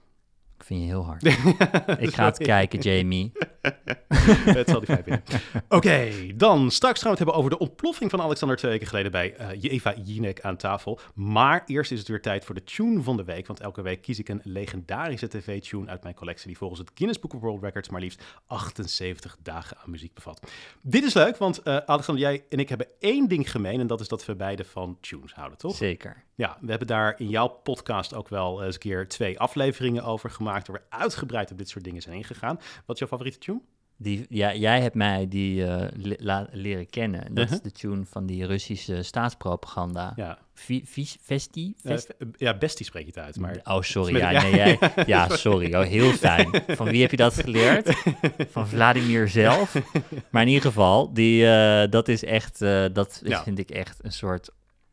Ik 0.57 0.63
vind 0.63 0.79
je 0.79 0.85
heel 0.85 1.05
hard. 1.05 1.23
ik 2.07 2.13
ga 2.13 2.25
het 2.25 2.37
kijken, 2.37 2.79
Jamie. 2.79 3.31
het 4.59 4.69
zal 4.69 4.79
die 4.79 4.95
vijf 4.95 5.05
winnen. 5.05 5.23
Oké, 5.69 6.11
dan 6.35 6.71
straks 6.71 7.01
gaan 7.01 7.11
we 7.11 7.17
het 7.17 7.17
hebben 7.17 7.35
over 7.35 7.49
de 7.49 7.57
ontploffing 7.57 8.09
van 8.09 8.21
Alexander 8.21 8.57
twee 8.57 8.71
weken 8.71 8.87
geleden 8.87 9.11
bij 9.11 9.35
eh 9.35 9.71
Eva 9.73 9.93
Jinek 10.03 10.41
aan 10.41 10.57
tafel. 10.57 10.99
Maar 11.13 11.63
eerst 11.65 11.91
is 11.91 11.99
het 11.99 12.07
weer 12.07 12.21
tijd 12.21 12.45
voor 12.45 12.55
de 12.55 12.63
tune 12.63 13.01
van 13.01 13.17
de 13.17 13.23
week. 13.23 13.47
Want 13.47 13.59
elke 13.59 13.81
week 13.81 14.01
kies 14.01 14.19
ik 14.19 14.29
een 14.29 14.41
legendarische 14.43 15.27
tv-tune 15.27 15.89
uit 15.89 16.03
mijn 16.03 16.15
collectie 16.15 16.47
die 16.47 16.57
volgens 16.57 16.79
het 16.79 16.91
Guinness 16.93 17.19
Book 17.19 17.33
of 17.33 17.41
World 17.41 17.63
Records 17.63 17.89
maar 17.89 18.01
liefst 18.01 18.23
78 18.45 19.37
dagen 19.41 19.77
aan 19.77 19.89
muziek 19.89 20.13
bevat. 20.13 20.51
Dit 20.81 21.03
is 21.03 21.13
leuk, 21.13 21.37
want 21.37 21.61
eh, 21.61 21.77
Alexander, 21.77 22.23
jij 22.23 22.45
en 22.49 22.59
ik 22.59 22.69
hebben 22.69 22.87
één 22.99 23.27
ding 23.27 23.51
gemeen 23.51 23.79
en 23.79 23.87
dat 23.87 23.99
is 23.99 24.07
dat 24.07 24.25
we 24.25 24.35
beide 24.35 24.63
van 24.63 24.97
tunes 25.01 25.33
houden, 25.33 25.57
toch? 25.57 25.75
Zeker. 25.75 26.23
Ja, 26.35 26.57
we 26.61 26.69
hebben 26.69 26.87
daar 26.87 27.15
in 27.17 27.29
jouw 27.29 27.47
podcast 27.47 28.13
ook 28.13 28.29
wel 28.29 28.63
eens 28.63 28.73
een 28.73 28.79
keer 28.79 29.07
twee 29.07 29.39
afleveringen 29.39 30.03
over 30.03 30.29
gemaakt, 30.29 30.44
waar 30.53 30.63
we 30.71 30.81
uitgebreid 30.97 31.51
op 31.51 31.57
dit 31.57 31.69
soort 31.69 31.83
dingen 31.83 32.01
zijn 32.01 32.15
ingegaan. 32.15 32.55
Wat 32.85 32.95
is 32.95 32.99
jouw 32.99 33.07
favoriete 33.07 33.37
tune? 33.37 33.61
Die, 33.97 34.25
ja, 34.29 34.53
jij 34.55 34.81
hebt 34.81 34.95
mij 34.95 35.27
die 35.27 35.65
eh, 35.65 35.87
le- 35.95 36.15
la- 36.19 36.47
leren 36.51 36.89
kennen. 36.89 37.19
Dat 37.33 37.43
Uh-huh. 37.43 37.51
is 37.51 37.61
de 37.61 37.71
tune 37.71 38.05
van 38.05 38.25
die 38.25 38.45
Russische 38.45 39.03
staatspropaganda. 39.03 40.13
Ja, 40.15 40.37
Vi- 40.53 40.81
vis- 40.85 41.17
Vesti? 41.21 41.73
Eh, 41.83 41.91
Vest- 41.91 42.13
ja 42.37 42.57
bestie 42.57 42.85
spreek 42.85 43.01
je 43.05 43.09
het 43.09 43.19
uit, 43.19 43.39
maar... 43.39 43.59
Oh, 43.63 43.81
sorry. 43.81 44.15
Ja, 44.19 44.29
ja. 44.29 44.41
nee, 44.41 44.55
jij, 44.55 44.79
ja, 45.05 45.29
sorry. 45.29 45.75
Oh, 45.75 45.83
heel 45.85 46.11
fijn. 46.11 46.49
Van 46.67 46.85
wie 46.89 47.01
heb 47.01 47.11
je 47.11 47.17
dat 47.17 47.33
geleerd? 47.35 47.93
Van 48.49 48.67
Vladimir 48.67 49.29
zelf. 49.29 49.75
Maar 50.29 50.41
in 50.41 50.47
ieder 50.47 50.63
geval, 50.63 51.13
die, 51.13 51.47
eh, 51.47 51.89
dat 51.91 52.07
is 52.07 52.23
echt, 52.23 52.61
eh, 52.61 52.85
dat 52.93 53.21
Ja. 53.23 53.43
vind 53.43 53.59
ik 53.59 53.69
echt 53.69 53.99
een 54.03 54.11
soort, 54.11 54.49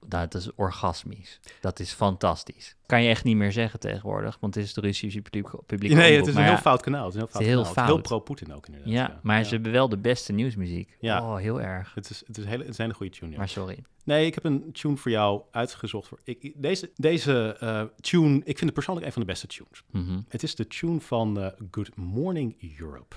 dat 0.06 0.34
is 0.34 0.54
orgasmisch. 0.54 1.40
Dat 1.60 1.80
is 1.80 1.92
fantastisch. 1.92 2.76
Kan 2.86 3.02
je 3.02 3.08
echt 3.08 3.24
niet 3.24 3.36
meer 3.36 3.52
zeggen 3.52 3.80
tegenwoordig, 3.80 4.36
want 4.40 4.54
het 4.54 4.64
is 4.64 4.74
de 4.74 4.80
Russische 4.80 5.20
publiek, 5.22 5.66
publiek 5.66 5.92
Nee, 5.92 6.16
het 6.16 6.26
is 6.26 6.34
een 6.34 6.42
heel 6.42 6.56
fout 6.56 6.82
kanaal. 6.82 7.04
Het 7.04 7.14
is 7.14 7.20
heel 7.20 7.28
fout 7.28 7.42
heel 7.42 7.64
fout. 7.64 7.86
heel 7.86 8.00
pro-Poetin 8.00 8.54
ook 8.54 8.66
inderdaad. 8.66 8.92
Ja, 8.92 9.20
maar 9.22 9.44
ze 9.44 9.54
hebben 9.54 9.72
wel 9.72 9.88
de 9.88 9.98
beste 9.98 10.32
nieuwsmuziek. 10.32 10.96
Ja. 11.00 11.22
Oh, 11.22 11.36
heel 11.36 11.60
erg. 11.60 11.94
Het 11.94 12.10
is, 12.10 12.22
het, 12.26 12.38
is 12.38 12.44
hele, 12.44 12.64
het 12.64 12.72
is 12.72 12.78
een 12.78 12.94
goede 12.94 13.12
tune, 13.12 13.30
ja. 13.30 13.38
Maar 13.38 13.48
sorry. 13.48 13.84
Nee, 14.04 14.26
ik 14.26 14.34
heb 14.34 14.44
een 14.44 14.72
tune 14.72 14.96
voor 14.96 15.10
jou 15.10 15.42
uitgezocht. 15.50 16.08
Voor, 16.08 16.18
ik, 16.24 16.52
deze 16.56 16.90
deze 16.96 17.56
eh, 17.60 17.82
tune, 18.00 18.36
ik 18.36 18.44
vind 18.44 18.60
het 18.60 18.74
persoonlijk 18.74 19.06
een 19.06 19.12
van 19.12 19.22
de 19.22 19.28
beste 19.28 19.46
tunes. 19.46 19.82
Mhm. 19.90 20.20
Het 20.28 20.42
is 20.42 20.54
de 20.54 20.66
tune 20.66 21.00
van 21.00 21.40
eh, 21.40 21.46
Good 21.70 21.96
Morning 21.96 22.78
Europe 22.78 23.16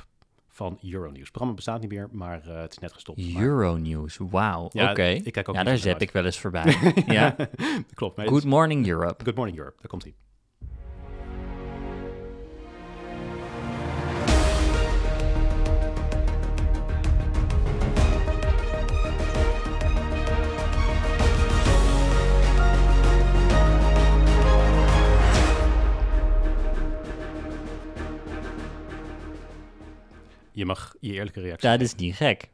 van 0.56 0.80
Euronews. 0.84 1.20
Het 1.20 1.28
programma 1.30 1.54
bestaat 1.56 1.82
niet 1.82 1.90
meer, 1.90 2.08
maar 2.12 2.48
eh, 2.48 2.62
het 2.62 2.72
is 2.72 2.78
net 2.80 2.94
gestopt. 2.94 3.34
Maar- 3.34 3.44
Euronews, 3.44 4.18
wauw. 4.30 4.70
Ja, 4.72 4.92
Oké. 4.92 5.04
ik 5.04 5.32
kijk 5.34 5.50
ook 5.50 5.56
Ja, 5.56 5.64
daar 5.64 5.78
zet 5.78 5.94
uit. 5.94 6.02
ik 6.02 6.12
wel 6.12 6.26
eens 6.26 6.40
voorbij. 6.40 6.94
ja. 7.08 7.36
Klopt. 7.94 8.22
Good 8.22 8.44
Morning 8.44 8.88
Europe. 8.88 9.24
Good 9.24 9.36
Morning 9.36 9.58
Europe, 9.58 9.76
daar 9.80 9.88
komt 9.90 10.04
hij. 10.04 10.14
Je 30.56 30.66
mag 30.66 30.96
je 31.00 31.12
eerlijke 31.12 31.42
reactie. 31.42 31.70
Dat 31.70 31.82
is 31.82 31.96
niet 31.96 32.16
gek. 32.16 32.50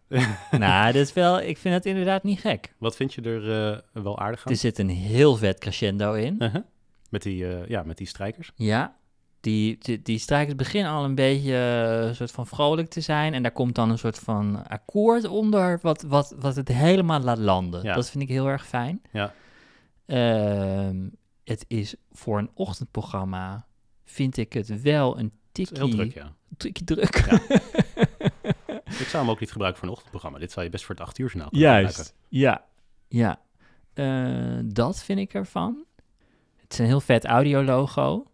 nou, 0.52 0.86
dat 0.94 1.02
is 1.02 1.14
wel, 1.14 1.42
ik 1.42 1.58
vind 1.58 1.74
het 1.74 1.86
inderdaad 1.86 2.24
niet 2.24 2.40
gek. 2.40 2.74
Wat 2.78 2.96
vind 2.96 3.14
je 3.14 3.22
er 3.22 3.72
eh, 3.74 4.04
wel 4.04 4.20
aardig 4.20 4.46
aan? 4.46 4.52
Er 4.52 4.58
zit 4.58 4.80
een 4.80 4.90
heel 4.90 5.36
vet 5.36 5.60
crescendo 5.60 6.14
in. 6.14 6.36
Uh-huh. 6.40 6.62
Met 7.10 7.22
die, 7.22 7.48
eh, 7.48 7.68
ja, 7.68 7.84
met 7.84 7.98
die 7.98 8.08
strijkers. 8.08 8.52
Ja, 8.56 8.96
die, 9.40 9.78
die, 9.80 10.02
die 10.02 10.18
strijkers 10.18 10.56
beginnen 10.56 10.92
al 10.92 11.04
een 11.04 11.16
beetje 11.16 11.54
eh, 11.54 12.08
een 12.08 12.16
soort 12.16 12.32
van 12.32 12.48
vrolijk 12.48 12.90
te 12.90 13.02
zijn. 13.02 13.34
En 13.34 13.42
daar 13.42 13.52
komt 13.52 13.76
dan 13.76 13.90
een 13.90 13.98
soort 13.98 14.20
van 14.20 14.68
akkoord 14.68 15.28
onder, 15.28 15.80
wat, 15.82 16.02
wat, 16.02 16.36
wat 16.40 16.56
het 16.56 16.68
helemaal 16.68 17.20
laat 17.20 17.38
landen. 17.38 17.84
Ja. 17.84 17.96
Dat 17.96 18.10
vind 18.10 18.24
ik 18.24 18.30
heel 18.30 18.48
erg 18.48 18.68
fijn. 18.68 19.02
Ja. 19.12 19.34
Ehm, 20.06 21.10
het 21.44 21.66
is 21.68 21.96
voor 22.12 22.38
een 22.38 22.50
ochtendprogramma, 22.54 23.66
vind 24.06 24.38
ik 24.38 24.54
het 24.54 24.82
wel 24.82 25.20
een 25.20 25.32
tikkie, 25.52 25.78
heel 25.78 25.90
druk, 25.90 26.14
ja. 26.14 26.34
tikkie 26.58 26.86
druk. 26.86 27.26
Ja. 27.30 27.40
Ik 29.00 29.08
zou 29.08 29.24
hem 29.24 29.32
ook 29.32 29.40
niet 29.40 29.52
gebruiken 29.52 29.80
voor 29.80 29.88
een 29.88 29.94
ochtendprogramma. 29.96 30.40
Dit 30.40 30.52
zou 30.52 30.66
je 30.66 30.72
best 30.72 30.86
voor 30.86 30.96
het 30.96 31.04
8 31.04 31.18
uur 31.18 31.26
journaal 31.28 31.50
kunnen 31.50 31.70
gebruiken. 31.70 32.04
Juist, 32.04 32.16
ja. 32.30 32.66
Ja, 33.08 33.40
Eh, 33.94 34.60
dat 34.64 35.04
vind 35.04 35.20
ik 35.20 35.34
ervan. 35.34 35.86
Het 36.62 36.74
is 36.74 36.80
een 36.80 36.86
heel 36.86 37.02
vet 37.02 37.26
audiologo. 37.26 38.26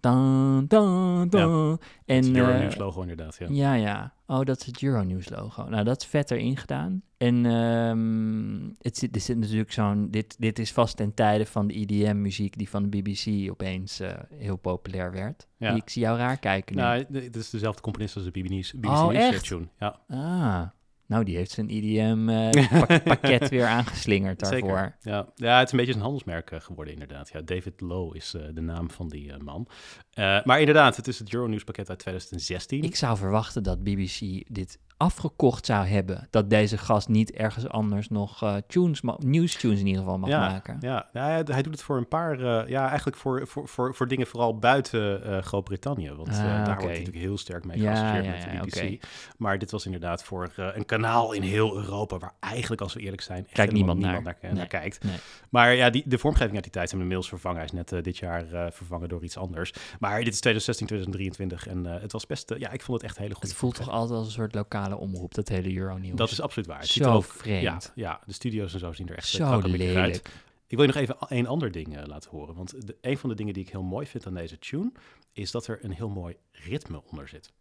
Dan, 0.00 0.64
dan, 0.68 1.28
dan. 1.28 1.70
Het 1.70 1.80
En, 2.04 2.36
Euronews 2.36 2.74
eh, 2.74 2.80
logo 2.80 3.00
inderdaad, 3.00 3.36
ja. 3.38 3.46
ja, 3.50 3.74
ja. 3.74 4.12
Oh, 4.30 4.44
dat 4.44 4.60
is 4.60 4.66
het 4.66 4.82
Euronews 4.82 5.28
logo. 5.28 5.68
Nou, 5.68 5.84
dat 5.84 6.00
is 6.00 6.06
vet 6.06 6.30
erin 6.30 6.56
gedaan. 6.56 7.02
En 7.16 7.46
ehm, 7.46 8.68
het 8.78 8.96
zit, 8.96 9.14
er 9.14 9.20
zit 9.20 9.38
natuurlijk 9.38 9.72
zo'n... 9.72 10.10
Dit, 10.10 10.36
dit 10.38 10.58
is 10.58 10.72
vast 10.72 10.96
ten 10.96 11.14
tijde 11.14 11.46
van 11.46 11.66
de 11.66 11.74
EDM-muziek 11.74 12.58
die 12.58 12.68
van 12.68 12.82
de 12.82 12.88
BBC 13.02 13.50
opeens 13.50 14.00
eh, 14.00 14.12
heel 14.34 14.56
populair 14.56 15.12
werd. 15.12 15.46
Ja. 15.56 15.74
Ik 15.74 15.90
zie 15.90 16.02
jou 16.02 16.18
raar 16.18 16.38
kijken 16.38 16.76
nu. 16.76 16.82
Nou, 16.82 17.04
het 17.12 17.36
is 17.36 17.50
dezelfde 17.50 17.80
componist 17.82 18.16
als 18.16 18.24
de 18.24 18.30
BBC, 18.30 18.72
BBC 18.74 18.90
Oh, 18.92 19.06
News 19.06 19.16
echt? 19.16 19.44
tune. 19.46 19.68
Ja, 19.78 20.00
Ah, 20.08 20.62
nou, 21.10 21.24
die 21.24 21.36
heeft 21.36 21.50
zijn 21.50 21.68
EDM-pakket 21.68 23.48
weer 23.54 23.66
aangeslingerd 23.66 24.40
daarvoor. 24.40 24.58
zeker. 24.60 24.96
Ja. 25.00 25.32
ja, 25.34 25.58
het 25.58 25.66
is 25.66 25.72
een 25.72 25.78
beetje 25.78 25.94
een 25.94 26.00
handelsmerk 26.00 26.50
eh, 26.50 26.60
geworden 26.60 26.92
inderdaad. 26.92 27.30
Ja, 27.32 27.40
David 27.40 27.80
Lowe 27.80 28.16
is 28.16 28.34
eh, 28.34 28.42
de 28.52 28.60
naam 28.60 28.90
van 28.90 29.08
die 29.08 29.32
eh, 29.32 29.38
man. 29.38 29.68
Eh, 30.10 30.44
maar 30.44 30.58
inderdaad, 30.58 30.96
het 30.96 31.08
is 31.08 31.18
het 31.18 31.34
Euronews 31.34 31.64
pakket 31.64 31.88
uit 31.88 31.98
2016. 31.98 32.82
Ik 32.82 32.96
zou 32.96 33.16
verwachten 33.16 33.62
dat 33.62 33.82
BBC 33.82 34.44
dit 34.46 34.78
afgekocht 35.00 35.66
zou 35.66 35.86
hebben. 35.86 36.26
Dat 36.30 36.50
deze 36.50 36.78
gast 36.78 37.08
niet 37.08 37.30
ergens 37.32 37.68
anders 37.68 38.08
nog 38.08 38.42
eh 38.42 38.54
tunes, 38.66 39.00
ma- 39.00 39.16
nieuwstunes 39.18 39.80
in 39.80 39.86
ieder 39.86 40.02
geval 40.02 40.18
mag 40.18 40.28
ja, 40.28 40.38
maken. 40.48 40.76
Ja, 40.80 41.08
ja, 41.12 41.22
hij, 41.24 41.42
hij 41.44 41.62
doet 41.62 41.72
het 41.72 41.82
voor 41.82 41.96
een 41.96 42.08
paar, 42.08 42.40
eh, 42.40 42.68
ja, 42.68 42.88
eigenlijk 42.88 43.16
voor, 43.16 43.46
voor, 43.46 43.68
voor, 43.68 43.94
voor 43.94 44.08
dingen 44.08 44.26
vooral 44.26 44.58
buiten 44.58 45.24
eh, 45.24 45.42
Groot-Brittannië. 45.42 46.12
Want 46.14 46.28
Ah, 46.28 46.36
daar 46.36 46.64
wordt 46.64 46.80
hij 46.82 46.88
natuurlijk 46.88 47.16
heel 47.24 47.38
sterk 47.38 47.64
mee 47.64 47.80
Ja, 47.80 47.94
geassocieerd 47.94 48.24
ja, 48.24 48.30
met 48.62 48.72
de 48.72 48.80
BBC. 48.80 49.04
Maar 49.36 49.58
dit 49.58 49.70
was 49.70 49.84
inderdaad 49.84 50.22
voor 50.24 50.52
een 50.56 50.86
kanaal 50.86 51.32
in 51.32 51.42
heel 51.42 51.76
Europa, 51.76 52.18
waar 52.18 52.32
eigenlijk, 52.40 52.80
als 52.80 52.94
we 52.94 53.00
eerlijk 53.00 53.22
zijn, 53.22 53.38
echt 53.46 53.56
helemaal 53.56 53.74
niemand 53.76 53.98
niemand 53.98 54.24
naar. 54.24 54.34
naar, 54.40 54.50
naar 54.50 54.58
Nee. 54.60 54.80
kijkt. 54.80 55.04
Nee. 55.04 55.16
Maar 55.50 55.74
ja, 55.74 55.90
die, 55.90 56.02
de 56.06 56.18
vormgeving 56.18 56.54
uit 56.54 56.62
die 56.64 56.72
tijd 56.72 56.88
zijn 56.88 57.00
inmiddels 57.00 57.28
vervangen. 57.28 57.56
Hij 57.56 57.66
is 57.66 57.72
net 57.72 58.04
dit 58.04 58.16
jaar 58.16 58.44
vervangen 58.72 59.08
door 59.08 59.22
iets 59.24 59.36
anders. 59.36 59.72
Maar 60.00 60.18
dit 60.24 60.32
is 60.32 60.40
2016, 60.40 60.86
2023 60.86 61.66
en 61.66 62.00
het 62.00 62.12
was 62.12 62.26
best, 62.26 62.54
ja, 62.58 62.70
ik 62.70 62.82
vond 62.82 63.00
het 63.00 63.10
echt 63.10 63.18
hele 63.18 63.34
goede 63.34 63.48
Het 63.48 63.56
voelt 63.56 63.74
toch 63.74 63.88
altijd 63.88 64.18
als 64.18 64.26
een 64.26 64.32
soort 64.32 64.54
lokale 64.54 64.89
omroep, 64.98 65.34
dat 65.34 65.48
hele 65.48 65.76
Euronews. 65.76 66.16
Dat 66.16 66.30
is 66.30 66.40
absoluut 66.40 66.68
waar. 66.68 66.78
Het 66.80 66.88
ziet 66.88 67.02
Zo 67.02 67.08
er 67.10 67.14
ook, 67.16 67.24
vreemd. 67.24 67.62
Ja, 67.62 67.80
ja, 67.94 68.20
de 68.26 68.32
studio's 68.32 68.72
en 68.72 68.78
zo 68.78 68.92
zien 68.92 69.08
er 69.08 69.16
echt 69.16 69.28
Zo 69.28 69.42
uh, 69.42 69.48
krakkemikkig 69.48 69.88
uit. 69.88 69.96
lelijk. 70.06 70.28
Ik 70.66 70.76
wil 70.76 70.86
je 70.86 70.92
nog 70.92 71.02
even 71.02 71.16
een 71.28 71.46
ander 71.46 71.70
ding 71.72 71.96
eh, 71.96 72.06
laten 72.06 72.30
horen. 72.30 72.54
Want 72.54 72.86
de, 72.86 72.96
een 73.00 73.18
van 73.18 73.28
de 73.28 73.34
dingen 73.34 73.54
die 73.54 73.62
ik 73.62 73.70
heel 73.70 73.82
mooi 73.82 74.06
vind 74.06 74.26
aan 74.26 74.34
deze 74.34 74.58
tune... 74.58 74.92
is 75.32 75.50
dat 75.50 75.66
er 75.66 75.84
een 75.84 75.92
heel 75.92 76.08
mooi 76.08 76.36
ritme 76.52 77.02
onder 77.10 77.28
zit. 77.28 77.52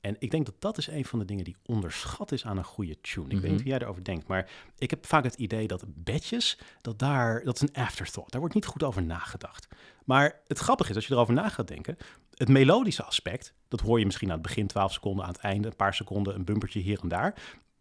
En 0.00 0.16
ik 0.18 0.30
denk 0.30 0.46
dat 0.46 0.54
dat 0.58 0.78
is 0.78 0.86
een 0.86 1.04
van 1.04 1.18
de 1.18 1.24
dingen 1.24 1.44
die 1.44 1.56
onderschat 1.66 2.32
is 2.32 2.44
aan 2.44 2.56
een 2.56 2.64
goede 2.64 3.00
tune. 3.00 3.24
Ik 3.26 3.30
weet 3.32 3.40
Mhm. 3.42 3.50
niet 3.50 3.60
hoe 3.60 3.70
jij 3.70 3.78
erover 3.78 4.04
denkt, 4.04 4.26
maar 4.26 4.50
ik 4.78 4.90
heb 4.90 5.06
vaak 5.06 5.24
het 5.24 5.34
idee 5.34 5.66
dat 5.66 5.84
bedjes, 5.86 6.58
dat 6.80 6.98
daar, 6.98 7.44
dat 7.44 7.54
is 7.54 7.60
een 7.60 7.72
afterthought. 7.82 8.30
Daar 8.32 8.40
wordt 8.40 8.54
niet 8.54 8.66
goed 8.66 8.82
over 8.82 9.02
nagedacht. 9.02 9.66
Maar 10.04 10.40
het 10.46 10.58
grappige 10.58 10.90
is, 10.90 10.96
als 10.96 11.06
je 11.06 11.12
erover 11.14 11.34
na 11.34 11.48
gaat 11.48 11.68
denken, 11.68 11.96
het 12.34 12.48
melodische 12.48 13.02
aspect, 13.04 13.54
dat 13.68 13.80
hoor 13.80 13.98
je 13.98 14.04
misschien 14.04 14.28
aan 14.28 14.38
het 14.38 14.46
begin 14.46 14.66
12 14.66 14.92
seconden, 14.92 15.24
aan 15.24 15.32
het 15.32 15.40
einde 15.40 15.68
een 15.68 15.76
paar 15.76 15.94
seconden, 15.94 16.34
een 16.34 16.44
bumpertje 16.44 16.80
hier 16.80 16.98
en 17.02 17.08
daar. 17.08 17.34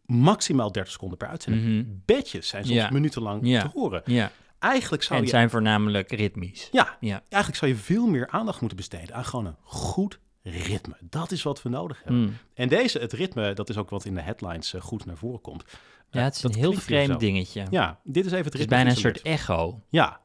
Maximaal 0.05 0.71
30 0.71 0.91
seconden 0.91 1.17
per 1.17 1.27
uitzending. 1.27 1.63
Mhm. 1.65 1.83
Bedjes 2.05 2.47
zijn 2.47 2.63
soms 2.65 2.77
Ja. 2.77 2.89
minutenlang 2.91 3.47
Ja. 3.47 3.61
te 3.61 3.69
horen. 3.73 4.01
Ja, 4.05 4.31
Eigenlijk 4.59 5.03
zou 5.03 5.19
en 5.19 5.25
je 5.25 5.31
zijn 5.31 5.49
voornamelijk 5.49 6.11
ritmisch. 6.11 6.69
ja, 6.71 6.97
Ja. 6.99 7.21
eigenlijk 7.29 7.55
zou 7.55 7.71
je 7.71 7.77
veel 7.77 8.07
meer 8.07 8.27
aandacht 8.27 8.59
moeten 8.59 8.77
besteden 8.77 9.15
aan 9.15 9.25
gewoon 9.25 9.45
een 9.45 9.55
goed 9.63 10.19
ritme. 10.41 10.95
Dat 11.01 11.31
is 11.31 11.43
wat 11.43 11.61
we 11.61 11.69
nodig 11.69 11.97
hebben. 12.03 12.21
Mm. 12.21 12.37
En 12.53 12.67
deze, 12.67 12.99
het 12.99 13.13
ritme, 13.13 13.53
dat 13.53 13.69
is 13.69 13.77
ook 13.77 13.89
wat 13.89 14.05
in 14.05 14.15
de 14.15 14.21
headlines 14.21 14.73
eh, 14.73 14.81
goed 14.81 15.05
naar 15.05 15.17
voren 15.17 15.41
komt. 15.41 15.63
Ja, 16.09 16.19
Eh, 16.19 16.23
het 16.25 16.35
is 16.35 16.41
dat 16.41 16.53
een 16.53 16.59
heel 16.59 16.73
vreemd 16.73 17.19
dingetje. 17.19 17.65
Ja, 17.69 17.99
dit 18.03 18.25
is 18.25 18.31
even 18.31 18.43
het 18.43 18.45
het 18.45 18.53
is 18.53 18.59
ritme. 18.59 18.75
bijna 18.75 18.89
een 18.89 18.95
soort 18.95 19.21
echo. 19.21 19.81
Ja. 19.89 20.19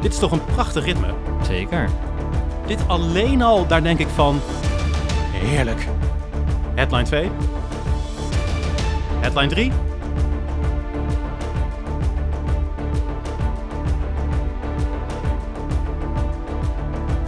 Dit 0.00 0.12
is 0.12 0.18
toch 0.18 0.32
een 0.32 0.44
prachtig 0.44 0.84
ritme. 0.84 1.14
Zeker. 1.42 1.88
Dit 2.66 2.88
alleen 2.88 3.42
al, 3.42 3.66
daar 3.66 3.82
denk 3.82 3.98
ik 3.98 4.08
van, 4.08 4.40
heerlijk. 5.32 5.88
Headline 6.74 7.02
2. 7.02 7.30
Headline 9.20 9.48
3. 9.48 9.72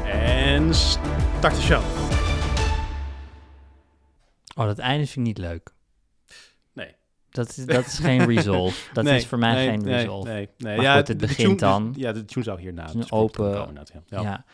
En 0.04 0.74
start 0.74 1.54
de 1.54 1.62
show. 1.62 1.82
Oh, 4.56 4.66
dat 4.66 4.78
einde 4.78 5.06
vind 5.06 5.16
ik 5.16 5.22
niet 5.22 5.38
leuk. 5.38 5.76
Dat 7.38 7.48
is, 7.56 7.64
dat 7.66 7.86
is 7.86 7.98
geen 7.98 8.24
resolve. 8.34 8.92
Dat 8.92 9.04
Nee, 9.04 9.16
is 9.16 9.26
voor 9.26 9.38
mij 9.38 9.54
nee, 9.54 9.68
geen 9.68 9.84
resolve. 9.84 10.28
Nee, 10.28 10.48
nee. 10.58 10.76
Maar 10.76 10.84
ja, 10.84 10.96
goed, 10.96 11.08
het 11.08 11.16
begint 11.18 11.58
tune- 11.58 11.72
dan. 11.72 11.94
Ja, 11.96 12.12
de 12.12 12.24
tune 12.24 12.44
zou 12.44 12.60
hierna. 12.60 12.86
script 12.86 13.12
open- 13.12 13.52
komen, 13.52 13.82
ja. 14.08 14.20
Ja. 14.22 14.44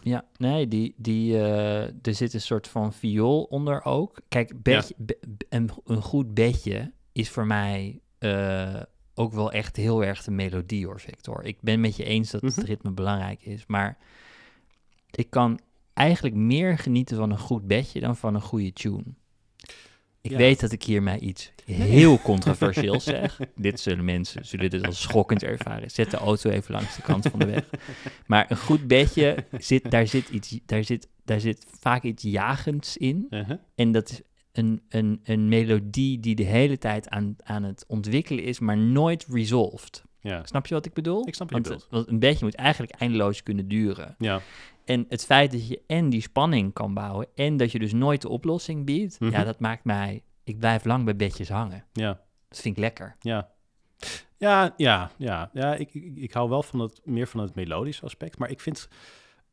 Ja. 0.00 0.24
nee, 0.36 0.68
die, 0.68 0.94
die, 0.96 1.34
eh, 1.38 1.82
er 1.82 2.14
zit 2.14 2.34
een 2.34 2.40
soort 2.40 2.68
van 2.68 2.92
viool 2.92 3.42
onder 3.42 3.84
ook. 3.84 4.20
Kijk, 4.28 4.62
bedje, 4.62 4.94
be- 4.96 5.18
be- 5.28 5.46
een, 5.48 5.70
een 5.84 6.02
goed 6.02 6.34
bedje 6.34 6.92
is 7.12 7.30
voor 7.30 7.46
mij 7.46 8.00
eh, 8.18 8.80
ook 9.14 9.32
wel 9.32 9.52
echt 9.52 9.76
heel 9.76 10.04
erg 10.04 10.22
de 10.24 10.30
melodie 10.30 10.86
hoor, 10.86 11.00
Victor. 11.00 11.44
Ik 11.44 11.58
ben 11.60 11.80
met 11.80 11.96
je 11.96 12.04
eens 12.04 12.30
dat 12.30 12.42
Mhm. 12.42 12.52
het 12.54 12.64
ritme 12.68 12.90
belangrijk 12.90 13.42
is, 13.44 13.64
maar 13.66 13.98
ik 15.10 15.30
kan 15.30 15.58
eigenlijk 15.94 16.34
meer 16.34 16.78
genieten 16.78 17.16
van 17.16 17.30
een 17.30 17.38
goed 17.38 17.66
bedje 17.66 18.00
dan 18.00 18.16
van 18.16 18.34
een 18.34 18.40
goede 18.40 18.72
tune. 18.72 19.04
Ik 20.22 20.30
Ja. 20.30 20.36
weet 20.36 20.60
dat 20.60 20.72
ik 20.72 20.82
hiermee 20.82 21.18
iets 21.18 21.52
heel 21.64 22.18
controversieels 22.18 23.04
zeg. 23.04 23.38
dit 23.56 23.80
zullen 23.80 24.04
mensen 24.04 24.44
zullen 24.46 24.70
dit 24.70 24.86
als 24.86 25.00
schokkend 25.00 25.42
ervaren. 25.42 25.90
Zet 25.90 26.10
de 26.10 26.16
auto 26.16 26.50
even 26.50 26.74
langs 26.74 26.96
de 26.96 27.02
kant 27.02 27.26
van 27.26 27.38
de 27.38 27.46
weg. 27.46 27.70
Maar 28.26 28.50
een 28.50 28.56
goed 28.56 28.86
bedje, 28.86 29.44
zit, 29.58 29.90
daar, 29.90 30.06
zit 30.06 30.28
iets, 30.28 30.58
daar, 30.66 30.84
zit, 30.84 31.08
daar 31.24 31.40
zit 31.40 31.66
vaak 31.80 32.02
iets 32.02 32.22
jagends 32.22 32.96
in. 32.96 33.26
Uh-huh. 33.30 33.58
En 33.74 33.92
dat 33.92 34.10
is 34.10 34.20
een, 34.52 34.82
een, 34.88 35.20
een 35.22 35.48
melodie 35.48 36.20
die 36.20 36.34
de 36.34 36.44
hele 36.44 36.78
tijd 36.78 37.08
aan, 37.08 37.36
aan 37.42 37.62
het 37.62 37.84
ontwikkelen 37.88 38.44
is, 38.44 38.58
maar 38.58 38.78
nooit 38.78 39.26
resolved. 39.30 40.02
Ja. 40.20 40.44
Snap 40.44 40.66
je 40.66 40.74
wat 40.74 40.86
ik 40.86 40.92
bedoel? 40.92 41.26
Ik 41.28 41.34
snap 41.34 41.50
je 41.50 41.60
want, 41.60 41.86
want 41.90 42.08
een 42.08 42.18
bedje 42.18 42.44
moet 42.44 42.54
eigenlijk 42.54 42.92
eindeloos 42.92 43.42
kunnen 43.42 43.68
duren. 43.68 44.14
Ja. 44.18 44.40
En 44.84 45.06
het 45.08 45.24
feit 45.24 45.50
dat 45.52 45.68
je 45.68 45.82
en 45.86 46.08
die 46.10 46.20
spanning 46.20 46.72
kan 46.72 46.94
bouwen 46.94 47.26
en 47.34 47.56
dat 47.56 47.72
je 47.72 47.78
dus 47.78 47.92
nooit 47.92 48.22
de 48.22 48.28
oplossing 48.28 48.84
biedt, 48.84 49.20
Mhm. 49.20 49.30
ja, 49.32 49.44
dat 49.44 49.60
maakt 49.60 49.84
mij, 49.84 50.22
ik 50.44 50.58
blijf 50.58 50.84
lang 50.84 51.04
bij 51.04 51.16
bedjes 51.16 51.48
hangen. 51.48 51.84
Ja. 51.92 52.20
Dat 52.48 52.60
vind 52.60 52.76
ik 52.76 52.82
lekker. 52.82 53.16
Ja. 53.20 53.50
Ja, 54.38 54.74
ja, 54.76 55.10
ja. 55.18 55.50
ja 55.52 55.74
ik, 55.74 55.94
ik, 55.94 56.16
ik 56.16 56.32
hou 56.32 56.48
wel 56.48 56.62
van 56.62 56.80
het, 56.80 57.00
meer 57.04 57.26
van 57.26 57.40
het 57.40 57.54
melodische 57.54 58.04
aspect, 58.04 58.38
maar 58.38 58.50
ik 58.50 58.60
vind 58.60 58.88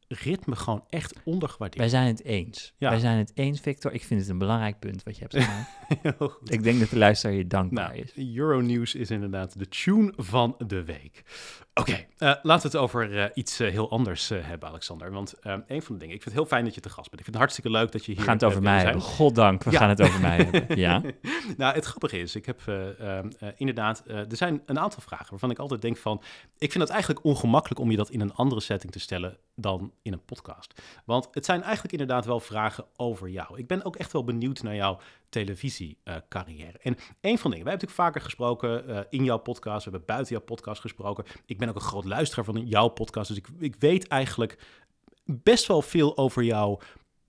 ritme 0.07 0.55
gewoon 0.55 0.84
echt 0.89 1.15
ondergewaardeerd. 1.23 1.80
Wij 1.82 1.89
zijn 1.89 2.07
het 2.07 2.23
eens. 2.23 2.73
Ja. 2.77 2.89
Wij 2.89 2.99
zijn 2.99 3.17
het 3.17 3.32
eens, 3.34 3.59
Victor. 3.59 3.91
Ik 3.93 4.03
vind 4.03 4.19
het 4.21 4.30
een 4.30 4.38
belangrijk 4.38 4.80
punt 4.80 5.03
wat 5.03 5.17
je 5.17 5.25
hebt 5.30 5.45
goed. 6.17 6.51
ik 6.53 6.63
denk 6.63 6.80
dat 6.80 6.89
de 6.89 6.97
luisteraar 6.97 7.36
je 7.36 7.47
dankbaar 7.47 7.89
Nou, 7.95 7.99
is. 8.15 8.36
Euronews 8.36 8.95
is 8.95 9.09
inderdaad 9.11 9.59
de 9.59 9.67
tune 9.67 10.13
van 10.17 10.55
de 10.67 10.84
week. 10.84 11.23
Oké, 11.80 12.05
eh, 12.17 12.34
laten 12.41 12.71
we 12.71 12.77
het 12.77 12.86
over 12.86 13.17
eh, 13.19 13.25
iets 13.34 13.59
eh, 13.59 13.71
heel 13.71 13.89
anders 13.91 14.30
hebben, 14.30 14.69
Alexander. 14.69 15.11
Want 15.11 15.34
een 15.67 15.82
van 15.82 15.93
de 15.95 15.99
dingen, 15.99 16.15
ik 16.15 16.21
vind 16.21 16.23
het 16.23 16.34
heel 16.34 16.45
fijn 16.45 16.63
dat 16.65 16.75
je 16.75 16.82
te 16.82 16.89
gast 16.89 17.09
bent. 17.09 17.19
Ik 17.19 17.25
vind 17.25 17.27
het 17.27 17.38
hartstikke 17.38 17.69
leuk 17.71 17.91
dat 17.91 18.05
je 18.05 18.11
hier 18.11 18.19
We 18.19 18.25
gaan 18.25 18.34
het 18.36 18.43
over 18.43 18.61
mij 18.61 18.82
hebben. 18.84 19.01
Goddank, 19.01 19.63
we 19.63 19.71
Ja. 19.71 19.77
gaan 19.77 19.89
het 19.89 20.01
over 20.01 20.19
mij 20.19 20.38
hebben. 20.38 20.77
Ja? 20.80 21.01
nou, 21.57 21.75
het 21.75 21.86
grappige 21.86 22.19
is, 22.19 22.36
ik 22.36 22.45
heb 22.45 22.61
eh, 22.65 22.99
ehm, 23.17 23.30
eh, 23.39 23.49
inderdaad, 23.55 24.03
er 24.07 24.25
zijn 24.30 24.61
een 24.65 24.80
aantal 24.80 25.01
vragen 25.01 25.30
waarvan 25.30 25.51
ik 25.51 25.59
altijd 25.59 25.82
denk 25.82 25.97
van, 25.97 26.21
ik 26.57 26.71
vind 26.71 26.84
het 26.84 26.91
eigenlijk 26.93 27.25
ongemakkelijk 27.25 27.80
om 27.82 27.91
je 27.91 27.97
dat 27.97 28.09
in 28.09 28.21
een 28.21 28.34
andere 28.34 28.61
setting 28.61 28.91
te 28.91 28.99
stellen 28.99 29.38
dan 29.55 29.91
in 30.01 30.13
een 30.13 30.25
podcast. 30.25 30.82
Want 31.05 31.27
het 31.32 31.45
zijn 31.45 31.61
eigenlijk 31.61 31.91
inderdaad 31.91 32.25
wel 32.25 32.39
vragen 32.39 32.86
over 32.95 33.30
jou. 33.30 33.57
Ik 33.57 33.67
ben 33.67 33.84
ook 33.86 33.95
echt 33.95 34.11
wel 34.11 34.23
benieuwd 34.23 34.61
naar 34.63 34.75
jouw 34.75 34.99
televisiecarrière. 35.30 36.77
en 36.82 36.97
een 37.21 37.38
van 37.38 37.51
de 37.51 37.57
dingen, 37.57 37.65
wij 37.65 37.73
hebben 37.73 37.88
natuurlijk 37.88 37.91
vaker 37.91 38.21
gesproken 38.21 38.88
eh, 38.88 38.99
in 39.09 39.23
jouw 39.23 39.38
podcast, 39.38 39.86
we 39.86 39.89
hebben 39.89 40.07
buiten 40.07 40.36
jouw 40.36 40.45
podcast 40.45 40.82
gesproken. 40.82 41.25
Ik 41.45 41.57
ben 41.57 41.69
ook 41.69 41.75
een 41.75 41.82
groot 41.82 42.05
luisteraar 42.05 42.45
van 42.45 42.67
jouw 42.67 42.88
podcast, 42.88 43.27
dus 43.27 43.38
ik, 43.38 43.47
ik 43.59 43.75
weet 43.80 44.07
eigenlijk 44.07 44.57
best 45.23 45.67
wel 45.67 45.82
veel 45.82 46.17
over 46.17 46.43
jouw 46.43 46.80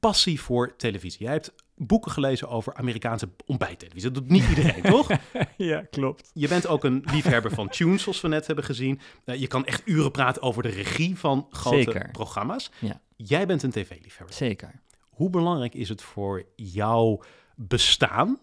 passie 0.01 0.41
voor 0.41 0.77
televisie. 0.77 1.23
Jij 1.25 1.33
hebt 1.33 1.53
boeken 1.87 2.11
gelezen 2.11 2.49
over 2.49 2.75
Amerikaanse 2.75 3.29
ontbijttelevisie. 3.47 4.11
Dat 4.11 4.23
doet 4.23 4.31
niet 4.33 4.49
iedereen, 4.49 4.83
toch? 4.97 5.11
ja, 5.57 5.81
klopt. 5.91 6.31
Je 6.35 6.49
bent 6.49 6.67
ook 6.67 6.85
een 6.85 7.05
liefhebber 7.13 7.51
van 7.51 7.69
tunes, 7.69 8.03
zoals 8.03 8.21
we 8.21 8.29
net 8.29 8.47
hebben 8.47 8.65
gezien. 8.65 9.01
Eh, 9.25 9.41
je 9.41 9.47
kan 9.47 9.65
echt 9.65 9.83
uren 9.85 10.11
praten 10.11 10.43
over 10.43 10.63
de 10.63 10.69
regie 10.69 11.19
van 11.19 11.47
grote 11.51 11.77
Zeker. 11.77 12.11
programma's. 12.11 12.71
Ja. 12.79 13.01
Jij 13.17 13.47
bent 13.47 13.63
een 13.63 13.71
tv-liefhebber. 13.71 14.35
Zeker. 14.35 14.81
Hoe 15.11 15.31
belangrijk 15.31 15.75
is 15.75 15.89
het 15.89 16.03
voor 16.03 16.45
jouw 16.57 17.21
bestaan 17.69 18.39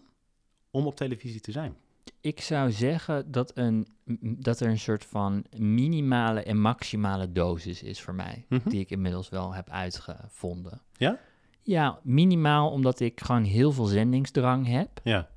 om 0.70 0.86
op 0.86 0.96
televisie 0.96 1.40
te 1.40 1.52
zijn? 1.52 1.76
Ik 2.20 2.40
zou 2.40 2.72
zeggen 2.72 3.30
dat, 3.30 3.56
een, 3.56 3.86
dat 4.20 4.60
er 4.60 4.68
een 4.68 4.78
soort 4.78 5.04
van 5.04 5.44
minimale 5.56 6.42
en 6.42 6.60
maximale 6.60 7.32
dosis 7.32 7.82
is 7.82 8.00
voor 8.00 8.14
mij. 8.14 8.44
Mhm. 8.48 8.68
Die 8.68 8.80
ik 8.80 8.90
inmiddels 8.90 9.28
wel 9.28 9.54
heb 9.54 9.70
uitgevonden. 9.70 10.80
Ja? 10.92 11.18
Ja, 11.62 12.00
minimaal 12.02 12.70
omdat 12.70 13.00
ik 13.00 13.20
gewoon 13.20 13.44
heel 13.44 13.72
veel 13.72 13.84
zendingsdrang 13.84 14.66
heb. 14.66 15.00
Ja. 15.04 15.28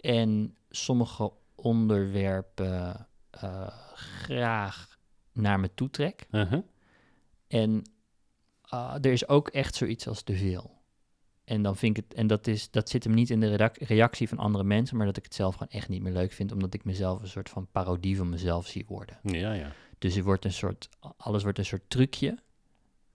En 0.00 0.56
sommige 0.70 1.32
onderwerpen 1.54 3.06
eh, 3.30 3.66
graag 3.94 4.98
naar 5.32 5.60
me 5.60 5.74
toe 5.74 5.90
trek. 5.90 6.26
Uh-huh. 6.30 6.62
En 7.46 7.82
ah, 8.60 8.94
er 8.94 9.12
is 9.12 9.28
ook 9.28 9.48
echt 9.48 9.74
zoiets 9.74 10.08
als 10.08 10.22
te 10.22 10.36
veel. 10.36 10.71
En 11.52 11.62
dan 11.62 11.76
vind 11.76 11.96
ik 11.98 12.04
het, 12.08 12.14
en 12.18 12.26
dat, 12.26 12.46
is, 12.46 12.70
dat 12.70 12.88
zit 12.88 13.04
hem 13.04 13.14
niet 13.14 13.30
in 13.30 13.40
de 13.40 13.70
reactie 13.78 14.28
van 14.28 14.38
andere 14.38 14.64
mensen, 14.64 14.96
maar 14.96 15.06
dat 15.06 15.16
ik 15.16 15.24
het 15.24 15.34
zelf 15.34 15.54
gewoon 15.54 15.72
echt 15.72 15.88
niet 15.88 16.02
meer 16.02 16.12
leuk 16.12 16.32
vind, 16.32 16.52
omdat 16.52 16.74
ik 16.74 16.84
mezelf 16.84 17.20
een 17.22 17.28
soort 17.28 17.48
van 17.48 17.68
parodie 17.72 18.16
van 18.16 18.28
mezelf 18.28 18.66
zie 18.66 18.84
worden. 18.88 19.18
Ja, 19.22 19.52
ja. 19.52 19.72
Dus 19.98 20.14
het 20.14 20.24
wordt 20.24 20.44
een 20.44 20.52
soort, 20.52 20.88
alles 21.16 21.42
wordt 21.42 21.58
een 21.58 21.64
soort 21.64 21.82
trucje. 21.88 22.38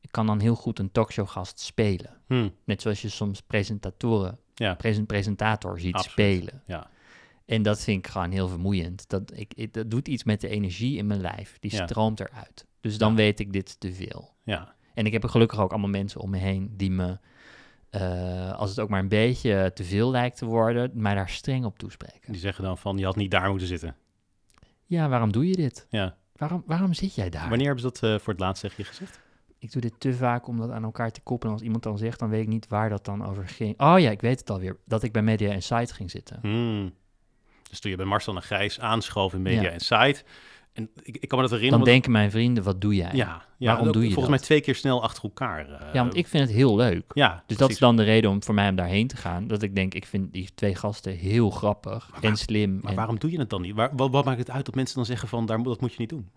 Ik 0.01 0.11
kan 0.11 0.25
dan 0.25 0.39
heel 0.39 0.55
goed 0.55 0.79
een 0.79 0.91
talkshowgast 0.91 1.59
spelen. 1.59 2.21
Hm. 2.27 2.49
Net 2.63 2.81
zoals 2.81 3.01
je 3.01 3.09
soms 3.09 3.41
presentatoren, 3.41 4.39
Ja. 4.53 4.73
presen- 4.75 5.05
presentator 5.05 5.79
ziet 5.79 5.93
Absoluut. 5.93 6.11
spelen. 6.37 6.63
Ja. 6.67 6.89
En 7.45 7.61
dat 7.61 7.83
vind 7.83 8.05
ik 8.05 8.11
gewoon 8.11 8.31
heel 8.31 8.47
vermoeiend. 8.47 9.09
Dat, 9.09 9.31
ik, 9.37 9.53
ik- 9.53 9.73
dat 9.73 9.91
doet 9.91 10.07
iets 10.07 10.23
met 10.23 10.41
de 10.41 10.47
energie 10.49 10.97
in 10.97 11.07
mijn 11.07 11.21
lijf. 11.21 11.57
Die 11.59 11.75
Ja. 11.75 11.85
stroomt 11.87 12.19
eruit. 12.19 12.65
Dus 12.81 12.97
dan 12.97 13.09
Ja. 13.09 13.15
weet 13.15 13.39
ik 13.39 13.53
dit 13.53 13.79
te 13.79 13.93
veel. 13.93 14.33
Ja. 14.43 14.75
En 14.93 15.05
ik 15.05 15.11
heb 15.11 15.23
er 15.23 15.29
gelukkig 15.29 15.59
ook 15.59 15.71
allemaal 15.71 15.89
mensen 15.89 16.21
om 16.21 16.29
me 16.29 16.37
heen 16.37 16.73
die 16.77 16.91
me, 16.91 17.17
eh, 18.01 18.53
als 18.53 18.69
het 18.69 18.79
ook 18.79 18.89
maar 18.89 18.99
een 18.99 19.07
beetje 19.07 19.71
te 19.73 19.83
veel 19.83 20.11
lijkt 20.11 20.37
te 20.37 20.45
worden, 20.45 20.91
mij 20.93 21.15
daar 21.15 21.29
streng 21.29 21.65
op 21.65 21.79
toespreken. 21.79 22.31
Die 22.31 22.41
zeggen 22.41 22.63
dan 22.63 22.77
van, 22.77 22.97
je 22.97 23.05
had 23.05 23.15
niet 23.15 23.31
daar 23.31 23.49
moeten 23.49 23.67
zitten. 23.67 23.95
Ja, 24.85 25.09
waarom 25.09 25.31
doe 25.31 25.47
je 25.47 25.55
dit? 25.55 25.87
Ja. 25.89 26.15
Waarom, 26.35 26.63
waarom 26.65 26.93
zit 26.93 27.15
jij 27.15 27.29
daar? 27.29 27.49
Wanneer 27.49 27.65
hebben 27.65 27.83
ze 27.83 27.89
dat 27.89 28.03
eh, 28.03 28.19
voor 28.19 28.33
het 28.33 28.41
laatst 28.41 28.61
tegen 28.61 28.75
je 28.77 28.83
gezegd? 28.83 29.19
Ik 29.59 29.71
doe 29.71 29.81
dit 29.81 29.93
te 29.97 30.13
vaak 30.13 30.47
om 30.47 30.57
dat 30.57 30.71
aan 30.71 30.83
elkaar 30.83 31.11
te 31.11 31.21
koppelen. 31.21 31.53
Als 31.53 31.63
iemand 31.63 31.83
dan 31.83 31.97
zegt, 31.97 32.19
dan 32.19 32.29
weet 32.29 32.41
ik 32.41 32.47
niet 32.47 32.67
waar 32.67 32.89
dat 32.89 33.05
dan 33.05 33.25
over 33.25 33.47
ging. 33.47 33.79
Oh 33.79 33.99
ja, 33.99 34.09
ik 34.09 34.21
weet 34.21 34.39
het 34.39 34.49
alweer. 34.49 34.77
Dat 34.85 35.03
ik 35.03 35.11
bij 35.11 35.21
Media 35.21 35.51
Insight 35.51 35.91
ging 35.91 36.11
zitten. 36.11 36.39
Hmm. 36.41 36.93
Dus 37.69 37.79
toen 37.79 37.91
je 37.91 37.97
bij 37.97 38.05
Marcel 38.05 38.35
en 38.35 38.41
Grijs 38.41 38.79
aanschoof 38.79 39.33
in 39.33 39.41
Media 39.41 39.61
Ja. 39.61 39.69
Insight. 39.71 40.23
En 40.77 40.89
ik, 41.03 41.17
ik 41.17 41.27
kan 41.27 41.37
me 41.37 41.43
dat 41.47 41.51
Dan 41.51 41.59
herinneren. 41.59 41.71
want- 41.71 41.85
denken 41.85 42.11
mijn 42.11 42.31
vrienden, 42.31 42.63
wat 42.63 42.81
doe 42.81 42.95
jij? 42.95 43.09
ja, 43.13 43.45
ja, 43.57 43.67
Waarom 43.67 43.87
ook 43.87 43.93
doe 43.93 44.01
je 44.03 44.11
Volgens 44.13 44.29
dat? 44.29 44.35
mij 44.39 44.45
twee 44.47 44.61
keer 44.61 44.75
snel 44.75 45.03
achter 45.03 45.23
elkaar. 45.23 45.69
eh, 45.69 45.93
Ja, 45.93 46.01
want 46.01 46.15
ik 46.15 46.27
vind 46.27 46.43
het 46.47 46.53
heel 46.53 46.75
leuk. 46.75 47.03
Ja, 47.13 47.43
Dus 47.47 47.57
dat 47.57 47.69
is 47.69 47.77
dan 47.77 47.95
de 47.95 48.03
reden 48.03 48.29
om 48.29 48.43
voor 48.43 48.53
mij 48.53 48.69
om 48.69 48.75
daarheen 48.75 49.07
te 49.07 49.17
gaan. 49.17 49.47
Dat 49.47 49.61
ik 49.61 49.75
denk, 49.75 49.93
ik 49.93 50.05
vind 50.05 50.33
die 50.33 50.49
twee 50.55 50.75
gasten 50.75 51.13
heel 51.13 51.49
grappig 51.49 52.09
en 52.21 52.35
slim. 52.37 52.79
Maar 52.81 52.91
en- 52.91 52.97
waarom 52.97 53.19
doe 53.19 53.31
je 53.31 53.39
het 53.39 53.49
dan 53.49 53.61
niet? 53.61 53.75
Waar, 53.75 53.89
wat, 53.95 54.11
wat 54.11 54.25
maakt 54.25 54.39
het 54.39 54.49
uit 54.51 54.65
dat 54.65 54.75
mensen 54.75 54.95
dan 54.95 55.05
zeggen 55.05 55.27
van, 55.27 55.45
daar, 55.45 55.57
moet- 55.57 55.67
dat 55.67 55.81
moet 55.81 55.91
je 55.91 55.99
niet 55.99 56.09
doen? 56.09 56.29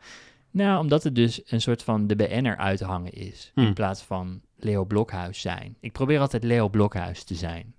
Nou, 0.51 0.81
omdat 0.81 1.03
het 1.03 1.15
dus 1.15 1.41
een 1.47 1.61
soort 1.61 1.83
van 1.83 2.07
de 2.07 2.17
BN'er 2.17 2.57
uithangen 2.57 3.13
is. 3.13 3.51
Hmm. 3.55 3.67
In 3.67 3.73
plaats 3.75 4.03
van 4.03 4.41
Leo 4.57 4.85
Blokhuis 4.85 5.41
zijn. 5.41 5.77
Ik 5.81 5.93
probeer 5.93 6.21
altijd 6.21 6.45
Leo 6.45 6.69
Blokhuis 6.69 7.25
te 7.25 7.35
zijn. 7.35 7.75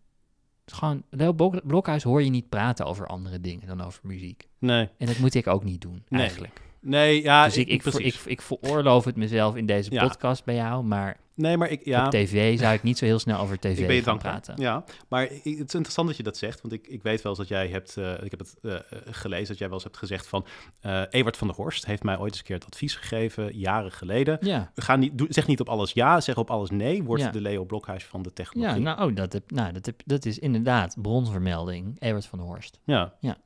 Gewoon, 0.71 1.03
Leo 1.09 1.33
Blok- 1.33 1.67
Blokhuis 1.67 2.03
hoor 2.03 2.23
je 2.23 2.29
niet 2.29 2.49
praten 2.49 2.85
over 2.85 3.07
andere 3.07 3.39
dingen 3.41 3.67
dan 3.67 3.81
over 3.81 3.99
muziek. 4.03 4.47
Nee, 4.59 4.89
En 4.97 5.05
dat 5.05 5.17
moet 5.17 5.33
ik 5.33 5.47
ook 5.47 5.63
niet 5.63 5.81
doen, 5.81 6.03
Nee, 6.09 6.21
eigenlijk. 6.21 6.61
nee, 6.79 7.21
ja, 7.23 7.45
dus 7.45 7.57
ik, 7.57 7.67
ik, 7.67 7.83
ik, 7.85 8.15
ik 8.25 8.41
veroorloof 8.41 9.05
het 9.05 9.15
mezelf 9.15 9.55
in 9.55 9.65
deze 9.65 9.91
Ja. 9.91 10.07
podcast 10.07 10.43
bij 10.45 10.55
jou. 10.55 10.83
Maar 10.83 11.17
nee, 11.41 11.57
maar 11.57 11.69
ik, 11.69 11.85
ja, 11.85 12.05
op 12.05 12.11
tv 12.11 12.59
zou 12.59 12.73
ik 12.73 12.83
niet 12.83 12.97
zo 12.97 13.05
heel 13.05 13.19
snel 13.19 13.39
over 13.39 13.59
tv 13.59 13.79
ik 13.79 13.87
ben 13.87 13.95
je 13.95 14.03
gaan 14.03 14.17
praten. 14.17 14.55
Ja, 14.57 14.83
maar 15.07 15.21
het 15.21 15.41
is 15.43 15.51
interessant 15.53 16.07
dat 16.07 16.17
je 16.17 16.23
dat 16.23 16.37
zegt, 16.37 16.61
want 16.61 16.73
ik, 16.73 16.87
ik 16.87 17.03
weet 17.03 17.21
wel 17.21 17.31
eens 17.31 17.41
dat 17.41 17.49
jij 17.49 17.67
hebt, 17.67 17.97
eh, 17.97 18.23
ik 18.23 18.31
heb 18.31 18.39
het 18.39 18.55
eh, 18.61 18.73
eh, 18.73 18.81
gelezen, 19.05 19.47
dat 19.47 19.57
jij 19.57 19.67
wel 19.67 19.75
eens 19.75 19.83
hebt 19.83 19.97
gezegd 19.97 20.27
van, 20.27 20.45
eh 20.81 21.01
Ewart 21.09 21.37
van 21.37 21.47
der 21.47 21.55
Horst 21.55 21.85
heeft 21.85 22.03
mij 22.03 22.17
ooit 22.17 22.29
eens 22.29 22.39
een 22.39 22.45
keer 22.45 22.55
het 22.55 22.65
advies 22.65 22.95
gegeven, 22.95 23.57
jaren 23.57 23.91
geleden. 23.91 24.37
Ja, 24.41 24.71
Ga 24.75 24.95
niet, 24.95 25.17
doe, 25.17 25.27
zeg 25.29 25.47
niet 25.47 25.59
op 25.59 25.69
alles 25.69 25.91
ja, 25.91 26.21
zeg 26.21 26.37
op 26.37 26.49
alles 26.49 26.69
nee, 26.69 27.03
wordt 27.03 27.23
Ja. 27.23 27.31
de 27.31 27.41
Leo 27.41 27.65
Blokhuis 27.65 28.05
van 28.05 28.21
de 28.21 28.29
ja 28.29 28.35
technologie. 28.35 28.81
nou, 28.81 29.09
oh, 29.09 29.15
dat, 29.15 29.33
heb, 29.33 29.51
nou 29.51 29.71
dat, 29.71 29.85
heb, 29.85 30.01
dat 30.05 30.25
is 30.25 30.39
inderdaad 30.39 30.95
bronvermelding. 31.01 31.95
Evert 31.99 32.25
van 32.25 32.39
der 32.39 32.47
Horst. 32.47 32.79
Ja. 32.83 33.13
Ja. 33.19 33.37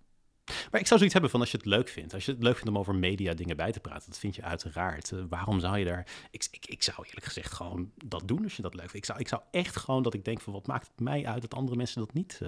Maar 0.46 0.80
ik 0.80 0.88
zou 0.88 0.96
zoiets 0.96 1.14
hebben 1.14 1.30
van 1.32 1.40
als 1.40 1.52
je 1.52 1.58
het 1.58 1.66
leuk 1.66 1.90
vindt. 1.90 2.14
Als 2.14 2.26
je 2.26 2.32
het 2.32 2.44
leuk 2.44 2.54
vindt 2.56 2.70
om 2.70 2.78
over 2.78 2.96
media 2.96 3.34
dingen 3.34 3.58
bij 3.58 3.72
te 3.72 3.80
praten, 3.80 4.10
dat 4.10 4.20
vind 4.20 4.36
je 4.36 4.42
uiteraard. 4.44 5.12
Eh, 5.12 5.20
waarom 5.30 5.60
zou 5.60 5.78
je 5.78 5.86
daar... 5.86 6.08
Ik, 6.32 6.48
ik, 6.52 6.66
ik 6.66 6.84
zou 6.84 6.98
eerlijk 7.08 7.26
gezegd 7.26 7.54
gewoon 7.54 7.92
dat 8.06 8.22
doen 8.28 8.44
als 8.44 8.56
je 8.56 8.62
dat 8.62 8.74
leuk 8.74 8.90
vindt. 8.90 8.96
Ik 8.98 9.06
zou, 9.06 9.20
ik 9.20 9.28
zou 9.28 9.42
echt 9.52 9.76
gewoon 9.76 10.04
dat 10.04 10.14
ik 10.14 10.26
denk 10.26 10.42
van 10.42 10.54
wat 10.54 10.68
maakt 10.68 10.88
het 10.88 11.00
mij 11.00 11.26
uit 11.26 11.42
dat 11.42 11.54
andere 11.54 11.78
mensen 11.78 12.00
dat 12.00 12.14
niet 12.14 12.42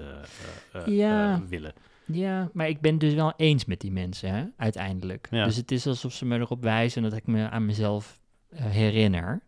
eh, 0.72 0.86
Ja. 0.86 1.42
willen. 1.48 1.72
Ja, 2.06 2.50
maar 2.52 2.68
ik 2.68 2.80
ben 2.80 2.90
het 2.90 3.00
dus 3.00 3.14
wel 3.14 3.32
eens 3.36 3.64
met 3.64 3.80
die 3.80 3.92
mensen, 3.92 4.30
hè, 4.34 4.44
uiteindelijk. 4.56 5.28
Ja. 5.30 5.44
Dus 5.44 5.56
het 5.56 5.70
is 5.70 5.86
alsof 5.86 6.12
ze 6.12 6.24
me 6.24 6.38
erop 6.38 6.62
wijzen 6.62 7.02
dat 7.02 7.12
ik 7.12 7.26
me 7.26 7.48
aan 7.48 7.66
mezelf 7.66 8.20
herinner. 8.54 9.42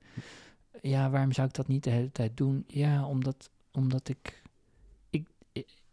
Ja, 0.83 1.11
waarom 1.11 1.33
zou 1.33 1.49
ik 1.49 1.55
dat 1.55 1.69
niet 1.69 1.85
de 1.85 1.91
hele 1.91 2.13
tijd 2.13 2.37
doen? 2.37 2.65
Ja, 2.67 3.07
omdat, 3.07 3.51
omdat 3.73 4.09
ik, 4.09 4.40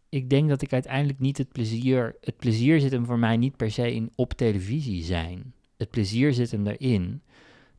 ik, 0.08 0.30
denk 0.30 0.48
dat 0.48 0.62
ik 0.62 0.72
uiteindelijk 0.72 1.18
niet 1.18 1.38
het 1.38 1.52
plezier... 1.52 2.16
Het 2.20 2.36
plezier 2.36 2.80
zit 2.80 2.92
hem 2.92 3.04
voor 3.04 3.18
mij 3.18 3.36
niet 3.36 3.56
per 3.56 3.70
se 3.70 3.94
in 3.94 4.10
op 4.14 4.32
televisie 4.32 5.04
zijn. 5.04 5.52
Het 5.76 5.90
plezier 5.90 6.32
zit 6.32 6.50
hem 6.50 6.66
erin 6.66 7.22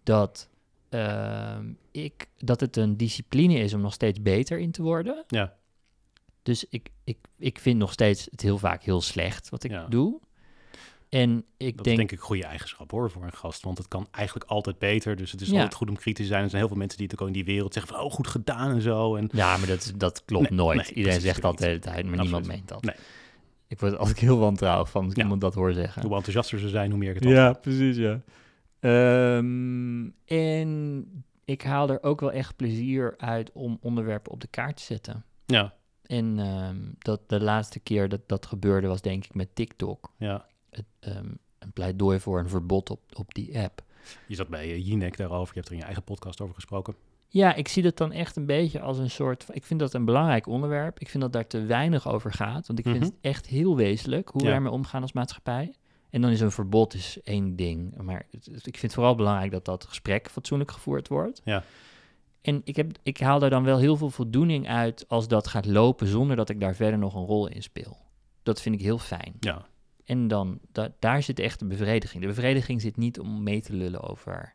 dat, 0.03 0.49
ehm, 0.89 1.65
ik, 1.91 2.27
dat 2.37 2.59
het 2.59 2.75
een 2.77 2.97
discipline 2.97 3.53
is 3.53 3.73
om 3.73 3.81
nog 3.81 3.93
steeds 3.93 4.21
beter 4.21 4.59
in 4.59 4.71
te 4.71 4.81
worden. 4.81 5.23
Ja. 5.27 5.57
Dus 6.43 6.65
ik, 6.69 6.89
ik, 7.03 7.17
ik 7.37 7.59
vind 7.59 7.77
nog 7.77 7.91
steeds 7.91 8.27
het 8.31 8.41
heel 8.41 8.57
vaak 8.57 8.83
heel 8.83 9.01
slecht 9.01 9.49
wat 9.49 9.63
ik 9.63 9.71
Ja. 9.71 9.87
doe. 9.87 10.19
En 11.09 11.45
ik 11.57 11.75
Dat 11.75 11.85
denk, 11.85 11.87
is 11.87 11.95
denk 11.95 12.11
ik 12.11 12.17
een 12.19 12.23
goede 12.25 12.43
eigenschap 12.45 12.91
hoor 12.91 13.11
voor 13.11 13.23
een 13.23 13.33
gast. 13.33 13.63
Want 13.63 13.77
het 13.77 13.87
kan 13.87 14.07
eigenlijk 14.11 14.49
altijd 14.49 14.79
beter. 14.79 15.15
Dus 15.15 15.31
het 15.31 15.41
is 15.41 15.47
Ja. 15.47 15.53
altijd 15.55 15.73
goed 15.73 15.89
om 15.89 15.95
kritisch 15.95 16.25
te 16.25 16.31
zijn. 16.31 16.43
Er 16.43 16.49
zijn 16.49 16.61
heel 16.61 16.69
veel 16.71 16.79
mensen 16.79 16.97
die 16.97 17.07
het 17.07 17.19
ook 17.21 17.27
in 17.27 17.33
die 17.33 17.45
wereld 17.45 17.73
zeggen 17.73 17.93
van... 17.95 18.03
oh, 18.03 18.11
goed 18.11 18.27
gedaan 18.27 18.71
en 18.71 18.81
zo. 18.81 19.15
En 19.15 19.29
ja, 19.31 19.57
maar 19.57 19.67
dat, 19.67 19.93
dat 19.95 20.25
klopt 20.25 20.49
Nee, 20.49 20.59
nooit. 20.59 20.77
nee, 20.77 20.93
Iedereen 20.93 21.21
zegt 21.21 21.41
dat 21.41 21.57
de 21.57 21.65
hele 21.65 21.79
tijd, 21.79 21.93
maar 21.95 22.19
Absoluut. 22.19 22.21
niemand 22.23 22.47
meent 22.47 22.67
dat. 22.67 22.83
Nee. 22.83 22.95
Ik 23.67 23.79
word 23.79 23.97
altijd 23.97 24.19
heel 24.19 24.37
wantrouwig 24.37 24.89
van 24.89 25.01
als 25.01 25.11
ik 25.11 25.17
Ja. 25.17 25.23
iemand 25.23 25.41
dat 25.41 25.53
hoor 25.53 25.73
zeggen. 25.73 26.01
hoe 26.01 26.15
enthousiaster 26.15 26.59
ze 26.59 26.69
zijn, 26.69 26.89
hoe 26.89 26.99
meer 26.99 27.15
ik 27.15 27.19
het 27.23 27.29
Ja, 27.33 27.53
precies, 27.53 27.97
ja. 27.97 28.21
Ehm, 28.79 30.09
en 30.25 31.05
ik 31.45 31.61
haal 31.61 31.89
er 31.89 32.03
ook 32.03 32.19
wel 32.19 32.31
echt 32.31 32.55
plezier 32.55 33.13
uit 33.17 33.51
om 33.53 33.77
onderwerpen 33.81 34.31
op 34.31 34.41
de 34.41 34.47
kaart 34.47 34.77
te 34.77 34.83
zetten. 34.83 35.25
Ja, 35.45 35.73
En 36.05 36.39
ehm, 36.39 36.77
dat 36.99 37.29
de 37.29 37.41
laatste 37.41 37.79
keer 37.79 38.09
dat 38.09 38.21
dat 38.27 38.45
gebeurde 38.45 38.87
was 38.87 39.01
denk 39.01 39.25
ik 39.25 39.33
met 39.33 39.55
TikTok. 39.55 40.11
ja. 40.17 40.47
Het, 40.71 40.85
ehm, 40.99 41.31
een 41.59 41.71
pleidooi 41.73 42.19
voor 42.19 42.39
een 42.39 42.49
verbod 42.49 42.89
op, 42.89 42.99
op 43.13 43.33
die 43.33 43.59
app. 43.59 43.81
Je 44.27 44.35
zat 44.35 44.47
bij 44.47 44.67
uh, 44.69 44.85
Jinek 44.87 45.17
daarover. 45.17 45.47
Je 45.53 45.59
hebt 45.59 45.65
er 45.67 45.73
in 45.73 45.79
je 45.79 45.85
eigen 45.85 46.03
podcast 46.03 46.41
over 46.41 46.55
gesproken. 46.55 46.95
Ja, 47.27 47.53
ik 47.55 47.67
zie 47.67 47.83
dat 47.83 47.97
dan 47.97 48.11
echt 48.11 48.35
een 48.35 48.45
beetje 48.45 48.79
als 48.79 48.97
een 48.97 49.09
soort. 49.09 49.45
Ik 49.51 49.63
vind 49.65 49.79
dat 49.79 49.93
een 49.93 50.05
belangrijk 50.05 50.47
onderwerp. 50.47 50.99
Ik 50.99 51.09
vind 51.09 51.23
dat 51.23 51.33
daar 51.33 51.47
te 51.47 51.61
weinig 51.65 52.07
over 52.07 52.33
gaat. 52.33 52.67
Want 52.67 52.79
ik 52.79 52.85
vind 52.85 52.97
Mhm. 52.97 53.05
het 53.05 53.15
echt 53.21 53.45
heel 53.47 53.75
wezenlijk 53.75 54.29
hoe 54.29 54.41
we 54.41 54.47
daarmee 54.47 54.71
omgaan 54.71 55.01
als 55.01 55.13
maatschappij. 55.13 55.73
En 56.09 56.21
dan 56.21 56.31
is 56.31 56.39
een 56.39 56.51
verbod 56.51 56.93
is 56.93 57.21
één 57.23 57.55
ding. 57.55 58.01
Maar 58.01 58.25
het- 58.31 58.45
het- 58.45 58.55
ik 58.67 58.77
vind 58.77 58.81
het 58.81 58.93
vooral 58.93 59.15
belangrijk 59.15 59.51
dat 59.51 59.65
dat 59.65 59.85
gesprek 59.85 60.29
fatsoenlijk 60.29 60.71
gevoerd 60.71 61.07
wordt. 61.07 61.41
Ja. 61.43 61.63
En 62.41 62.61
ik, 62.63 62.75
heb, 62.75 62.91
ik 63.03 63.19
haal 63.19 63.39
daar 63.39 63.49
dan 63.49 63.63
wel 63.63 63.77
heel 63.77 63.95
veel 63.97 64.09
voldoening 64.09 64.67
uit 64.67 65.05
als 65.07 65.27
dat 65.27 65.47
gaat 65.47 65.65
lopen 65.65 66.07
zonder 66.07 66.35
dat 66.35 66.49
ik 66.49 66.59
daar 66.59 66.75
verder 66.75 66.99
nog 66.99 67.15
een 67.15 67.25
rol 67.25 67.47
in 67.47 67.63
speel. 67.63 67.97
Dat 68.43 68.61
vind 68.61 68.75
ik 68.75 68.81
heel 68.81 68.97
fijn. 68.97 69.33
Ja, 69.39 69.65
En 70.09 70.27
dan, 70.27 70.59
da- 70.71 70.93
daar 70.99 71.23
zit 71.23 71.39
echt 71.39 71.59
de 71.59 71.65
bevrediging. 71.65 72.21
De 72.21 72.27
bevrediging 72.27 72.81
zit 72.81 72.97
niet 72.97 73.19
om 73.19 73.43
mee 73.43 73.61
te 73.61 73.73
lullen 73.73 74.01
over, 74.01 74.53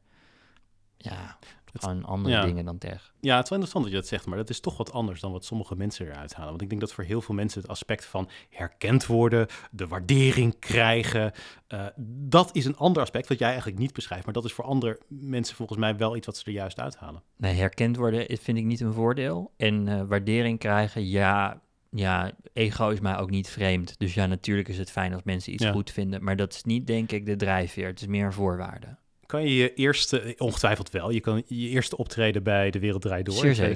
ja, 0.97 1.39
gewoon 1.75 2.05
andere 2.05 2.35
ja. 2.35 2.45
dingen 2.45 2.65
dan 2.65 2.79
tegen. 2.79 3.13
Ja, 3.21 3.37
het 3.37 3.45
is 3.45 3.51
wel 3.51 3.59
interessant 3.59 3.85
dat 3.85 3.93
je 3.93 4.01
dat 4.01 4.09
zegt, 4.09 4.27
maar 4.27 4.37
dat 4.37 4.51
is 4.51 4.61
toch 4.61 4.77
wat 4.77 4.93
anders 4.93 5.21
dan 5.21 5.33
wat 5.33 5.45
sommige 5.45 5.77
mensen 5.77 6.07
eruit 6.07 6.35
halen. 6.35 6.51
Want 6.51 6.63
ik 6.63 6.69
denk 6.69 6.81
dat 6.81 6.93
voor 6.93 7.05
heel 7.05 7.21
veel 7.21 7.35
mensen 7.35 7.61
het 7.61 7.71
aspect 7.71 8.05
van 8.05 8.29
herkend 8.51 9.07
worden, 9.07 9.47
de 9.71 9.87
waardering 9.87 10.59
krijgen, 10.59 11.33
eh, 11.67 11.87
dat 12.07 12.51
is 12.53 12.65
een 12.65 12.77
ander 12.77 13.03
aspect 13.03 13.29
wat 13.29 13.39
jij 13.39 13.49
eigenlijk 13.49 13.79
niet 13.79 13.93
beschrijft. 13.93 14.25
Maar 14.25 14.35
dat 14.35 14.45
is 14.45 14.53
voor 14.53 14.65
andere 14.65 15.01
mensen 15.09 15.57
volgens 15.57 15.79
mij 15.79 15.97
wel 15.97 16.17
iets 16.17 16.27
wat 16.27 16.37
ze 16.37 16.45
er 16.45 16.53
juist 16.53 16.81
uithalen. 16.81 17.23
Nee, 17.37 17.55
herkend 17.55 17.97
worden 17.97 18.39
vind 18.39 18.59
ik 18.59 18.65
niet 18.65 18.81
een 18.81 18.93
voordeel. 18.93 19.53
En 19.57 19.89
eh, 19.89 20.03
waardering 20.07 20.59
krijgen, 20.59 21.07
ja, 21.09 21.63
ja, 21.95 22.33
ego 22.53 22.89
is 22.89 23.01
mij 23.01 23.17
ook 23.17 23.31
niet 23.31 23.49
vreemd. 23.49 23.95
Dus 23.99 24.15
ja, 24.15 24.27
natuurlijk 24.27 24.69
is 24.69 24.79
het 24.79 24.91
fijn 24.91 25.13
als 25.13 25.23
mensen 25.25 25.53
iets 25.53 25.65
Ja. 25.65 25.73
goed 25.73 25.91
vinden. 25.91 26.25
Maar 26.25 26.37
dat 26.37 26.53
is 26.55 26.63
niet, 26.63 26.87
denk 26.87 27.13
ik, 27.13 27.27
de 27.27 27.37
drijfveer. 27.37 27.87
Het 27.87 28.01
is 28.01 28.07
meer 28.07 28.25
een 28.25 28.33
voorwaarde. 28.33 28.97
Kan 29.27 29.43
je 29.43 29.55
je 29.55 29.75
eerste, 29.75 30.35
ongetwijfeld 30.39 30.91
wel, 30.91 31.11
je 31.11 31.21
kan 31.21 31.43
je 31.47 31.69
eerste 31.69 31.97
optreden 31.97 32.43
bij 32.43 32.71
De 32.71 32.79
Wereld 32.79 33.03
Draait 33.03 33.27
Door 33.27 33.35
Zeer 33.35 33.49
in 33.49 33.55
zeker. 33.55 33.75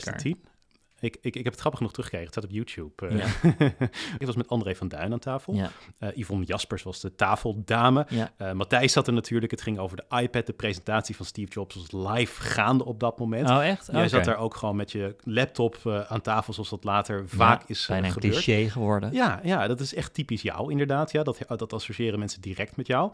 2010. 0.98 1.08
Ik, 1.08 1.16
ik, 1.20 1.34
ik 1.36 1.44
heb 1.44 1.52
het 1.52 1.60
grappig 1.60 1.78
genoeg 1.80 1.92
teruggekeken. 1.94 2.26
Het 2.32 2.34
staat 2.34 2.50
op 2.50 2.56
YouTube. 2.56 3.08
eh. 3.08 3.18
Ja. 3.18 3.86
ik 4.18 4.26
was 4.26 4.36
met 4.36 4.48
André 4.48 4.74
van 4.74 4.88
Duin 4.88 5.12
aan 5.12 5.18
tafel. 5.18 5.54
Ja, 5.54 5.70
Eh, 5.98 6.08
Yvonne 6.16 6.44
Jaspers 6.44 6.82
was 6.82 7.00
de 7.00 7.14
tafeldame. 7.14 8.06
ja. 8.08 8.32
Eh, 8.36 8.52
Matthijs 8.52 8.92
zat 8.92 9.06
er 9.06 9.12
natuurlijk. 9.12 9.50
Het 9.50 9.62
ging 9.62 9.78
over 9.78 9.96
de 9.96 10.16
iPad. 10.20 10.46
De 10.46 10.52
presentatie 10.52 11.16
van 11.16 11.26
Steve 11.26 11.50
Jobs 11.52 11.74
was 11.74 12.14
live 12.14 12.42
gaande 12.42 12.84
op 12.84 13.00
dat 13.00 13.18
moment. 13.18 13.50
Oh, 13.50 13.66
echt? 13.66 13.88
Jij 13.92 14.08
zat 14.08 14.24
daar 14.24 14.36
ook 14.38 14.54
gewoon 14.56 14.76
met 14.76 14.92
je 14.92 15.16
laptop 15.24 16.04
aan 16.08 16.20
tafel, 16.20 16.52
zoals 16.52 16.70
dat 16.70 16.84
later 16.84 17.28
vaak 17.28 17.62
is 17.68 17.86
Bijna 17.86 18.06
een 18.06 18.12
gebeurd. 18.12 18.32
cliché 18.34 18.70
geworden. 18.70 19.12
Ja, 19.12 19.40
ja, 19.42 19.66
dat 19.66 19.80
is 19.80 19.94
echt 19.94 20.14
typisch 20.14 20.42
jou 20.42 20.70
inderdaad. 20.70 21.12
Ja, 21.12 21.22
dat, 21.22 21.38
dat 21.48 21.72
associëren 21.72 22.18
mensen 22.18 22.40
direct 22.40 22.76
met 22.76 22.86
jou. 22.86 23.12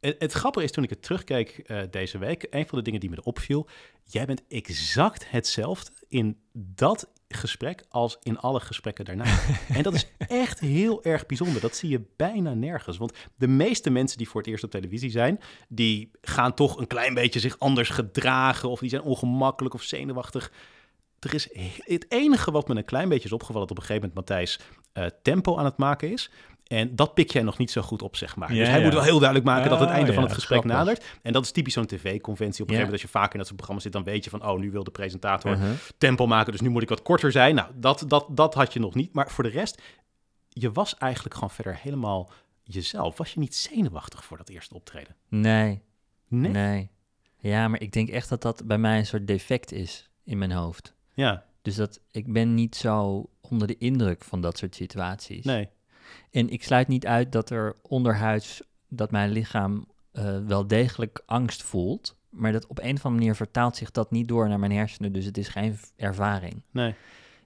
Het, 0.00 0.16
het 0.18 0.32
grappige 0.32 0.64
is, 0.64 0.72
toen 0.72 0.84
ik 0.84 0.90
het 0.90 1.02
terugkeek 1.02 1.70
deze 1.90 2.18
week, 2.18 2.46
een 2.50 2.66
van 2.66 2.78
de 2.78 2.84
dingen 2.84 3.00
die 3.00 3.10
me 3.10 3.22
opviel, 3.22 3.68
jij 4.04 4.26
bent 4.26 4.42
exact 4.48 5.30
hetzelfde 5.30 5.90
in 6.08 6.38
dat 6.52 7.08
gesprek 7.28 7.84
als 7.88 8.16
in 8.22 8.38
alle 8.38 8.60
gesprekken 8.60 9.04
daarna. 9.04 9.24
en 9.68 9.82
dat 9.82 9.94
is 9.94 10.06
echt 10.18 10.60
heel 10.60 11.04
erg 11.04 11.26
bijzonder. 11.26 11.60
Dat 11.60 11.76
zie 11.76 11.88
je 11.88 12.02
bijna 12.16 12.54
nergens. 12.54 12.96
Want 12.96 13.12
de 13.36 13.48
meeste 13.48 13.90
mensen 13.90 14.18
die 14.18 14.28
voor 14.28 14.40
het 14.40 14.50
eerst 14.50 14.64
op 14.64 14.70
televisie 14.70 15.10
zijn, 15.10 15.40
die 15.68 16.10
gaan 16.20 16.54
toch 16.54 16.78
een 16.78 16.86
klein 16.86 17.14
beetje 17.14 17.40
zich 17.40 17.58
anders 17.58 17.88
gedragen 17.88 18.68
of 18.68 18.80
die 18.80 18.88
zijn 18.90 19.02
ongemakkelijk 19.02 19.74
of 19.74 19.82
zenuwachtig. 19.82 20.52
Er 21.18 21.34
is 21.34 21.48
he- 21.52 21.94
het 21.94 22.06
enige 22.08 22.50
wat 22.50 22.68
me 22.68 22.76
een 22.76 22.84
klein 22.84 23.08
beetje 23.08 23.24
is 23.24 23.32
opgevallen 23.32 23.68
dat 23.68 23.76
op 23.76 23.82
een 23.82 23.88
gegeven 23.88 24.08
moment 24.08 24.28
Matthijs 24.28 24.60
eh, 24.92 25.06
tempo 25.22 25.56
aan 25.56 25.64
het 25.64 25.76
maken 25.76 26.12
is. 26.12 26.30
En 26.68 26.96
dat 26.96 27.14
pik 27.14 27.30
jij 27.32 27.42
nog 27.42 27.58
niet 27.58 27.70
zo 27.70 27.82
goed 27.82 28.02
op, 28.02 28.16
zeg 28.16 28.36
maar. 28.36 28.52
Ja, 28.52 28.58
dus 28.58 28.68
hij 28.68 28.78
ja. 28.78 28.84
moet 28.84 28.92
wel 28.94 29.02
heel 29.02 29.18
duidelijk 29.18 29.48
maken 29.48 29.70
dat 29.70 29.80
het 29.80 29.88
Ah, 29.88 29.94
einde 29.94 30.12
van 30.12 30.22
het 30.22 30.32
gesprek 30.32 30.60
grappig. 30.60 30.78
nadert. 30.78 31.04
En 31.22 31.32
dat 31.32 31.44
is 31.44 31.50
typisch 31.50 31.72
zo'n 31.72 31.86
tv-conventie. 31.86 32.62
Op 32.62 32.68
een 32.68 32.74
gegeven 32.74 32.74
moment 32.74 32.92
als 32.92 33.02
je 33.02 33.08
vaak 33.08 33.32
in 33.32 33.36
dat 33.38 33.46
soort 33.46 33.56
programma's 33.56 33.82
zit, 33.84 33.92
dan 33.92 34.04
weet 34.04 34.24
je 34.24 34.30
van, 34.30 34.46
oh, 34.46 34.58
nu 34.58 34.70
wil 34.70 34.84
de 34.84 34.90
presentator 34.90 35.50
Uh-huh. 35.52 35.70
tempo 35.98 36.26
maken, 36.26 36.52
dus 36.52 36.60
nu 36.60 36.68
moet 36.68 36.82
ik 36.82 36.88
wat 36.88 37.02
korter 37.02 37.32
zijn. 37.32 37.54
Nou, 37.54 37.68
dat, 37.74 38.04
dat, 38.06 38.26
dat 38.30 38.54
had 38.54 38.72
je 38.72 38.80
nog 38.80 38.94
niet. 38.94 39.12
Maar 39.14 39.30
voor 39.30 39.44
de 39.44 39.50
rest, 39.50 39.82
je 40.48 40.72
was 40.72 40.96
eigenlijk 40.96 41.34
gewoon 41.34 41.50
verder 41.50 41.76
helemaal 41.82 42.30
jezelf. 42.62 43.16
Was 43.18 43.32
je 43.32 43.40
niet 43.40 43.54
zenuwachtig 43.54 44.24
voor 44.24 44.36
dat 44.36 44.48
eerste 44.48 44.74
optreden? 44.74 45.16
Nee, 45.28 45.82
Nee? 46.28 46.50
nee. 46.50 46.90
Ja, 47.38 47.68
maar 47.68 47.80
ik 47.80 47.92
denk 47.92 48.08
echt 48.08 48.28
dat 48.28 48.42
dat 48.42 48.62
bij 48.66 48.78
mij 48.78 48.98
een 48.98 49.06
soort 49.06 49.26
defect 49.26 49.72
is 49.72 50.10
in 50.24 50.38
mijn 50.38 50.52
hoofd. 50.52 50.94
Ja, 51.14 51.44
Dus 51.62 51.74
dat 51.74 52.00
ik 52.10 52.32
ben 52.32 52.54
niet 52.54 52.76
zo 52.76 53.24
onder 53.40 53.66
de 53.68 53.76
indruk 53.78 54.24
van 54.24 54.40
dat 54.40 54.58
soort 54.58 54.74
situaties. 54.74 55.44
nee. 55.44 55.68
En 56.30 56.48
ik 56.50 56.62
sluit 56.64 56.88
niet 56.88 57.06
uit 57.06 57.32
dat 57.32 57.50
er 57.50 57.76
onderhuids, 57.82 58.62
dat 58.88 59.10
mijn 59.10 59.30
lichaam 59.30 59.86
eh, 60.12 60.38
wel 60.46 60.66
degelijk 60.66 61.22
angst 61.26 61.62
voelt. 61.62 62.16
Maar 62.28 62.52
dat 62.52 62.66
op 62.66 62.78
een 62.78 62.84
of 62.96 63.04
andere 63.04 63.08
manier 63.14 63.34
vertaalt 63.34 63.76
zich 63.76 63.90
dat 63.90 64.10
niet 64.10 64.28
door 64.28 64.48
naar 64.48 64.58
mijn 64.58 64.72
hersenen. 64.72 65.12
Dus 65.12 65.24
het 65.24 65.38
is 65.38 65.48
geen 65.48 65.78
ervaring. 65.96 66.62
Nee, 66.70 66.94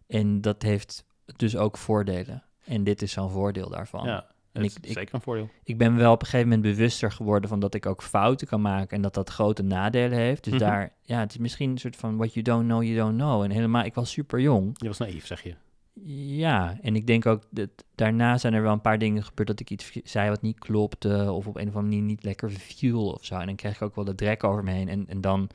En 0.06 0.40
dat 0.40 0.62
heeft 0.62 1.04
dus 1.36 1.56
ook 1.56 1.76
voordelen. 1.78 2.42
En 2.64 2.84
dit 2.84 3.02
is 3.02 3.12
zo'n 3.12 3.30
voordeel 3.30 3.68
daarvan. 3.70 4.04
ja. 4.06 4.30
En 4.52 4.62
ik- 4.64 4.72
zeker 4.82 5.14
een 5.14 5.20
voordeel. 5.20 5.48
Ik 5.64 5.78
ben 5.78 5.96
wel 5.96 6.12
op 6.12 6.20
een 6.20 6.26
gegeven 6.26 6.48
moment 6.48 6.74
bewuster 6.74 7.12
geworden 7.12 7.48
van 7.48 7.60
dat 7.60 7.74
ik 7.74 7.86
ook 7.86 8.02
fouten 8.02 8.46
kan 8.46 8.60
maken 8.60 8.96
en 8.96 9.02
dat 9.02 9.14
dat 9.14 9.30
grote 9.30 9.62
nadelen 9.62 10.18
heeft. 10.18 10.44
Dus 10.44 10.52
Mhm. 10.52 10.62
daar, 10.62 10.92
ja, 11.02 11.20
het 11.20 11.30
is 11.30 11.38
misschien 11.38 11.70
een 11.70 11.78
soort 11.78 11.96
van 11.96 12.16
what 12.16 12.32
you 12.32 12.44
don't 12.44 12.64
know, 12.64 12.82
you 12.82 12.96
don't 12.96 13.16
know. 13.18 13.42
En 13.42 13.50
helemaal, 13.50 13.84
ik 13.84 13.94
was 13.94 14.10
super 14.10 14.40
jong. 14.40 14.70
Je 14.78 14.86
was 14.88 14.98
naïef, 14.98 15.26
zeg 15.26 15.42
je. 15.42 15.54
Ja, 15.94 16.78
en 16.80 16.96
ik 16.96 17.06
denk 17.06 17.26
ook 17.26 17.42
dat 17.50 17.68
daarna 17.94 18.38
zijn 18.38 18.54
er 18.54 18.62
wel 18.62 18.72
een 18.72 18.80
paar 18.80 18.98
dingen 18.98 19.24
gebeurd 19.24 19.48
dat 19.48 19.60
ik 19.60 19.70
iets 19.70 19.92
zei 20.04 20.28
wat 20.28 20.42
niet 20.42 20.58
klopte 20.58 21.32
of 21.32 21.46
op 21.46 21.56
een 21.56 21.68
of 21.68 21.74
andere 21.74 21.82
manier 21.82 22.02
niet 22.02 22.24
lekker 22.24 22.50
viel 22.50 23.06
of 23.12 23.24
zo. 23.24 23.34
En 23.34 23.46
dan 23.46 23.56
krijg 23.56 23.74
ik 23.74 23.82
ook 23.82 23.94
wel 23.94 24.04
de 24.04 24.14
drek 24.14 24.44
over 24.44 24.64
me 24.64 24.70
heen 24.70 24.88
en, 24.88 25.08
en 25.08 25.20
dan 25.20 25.50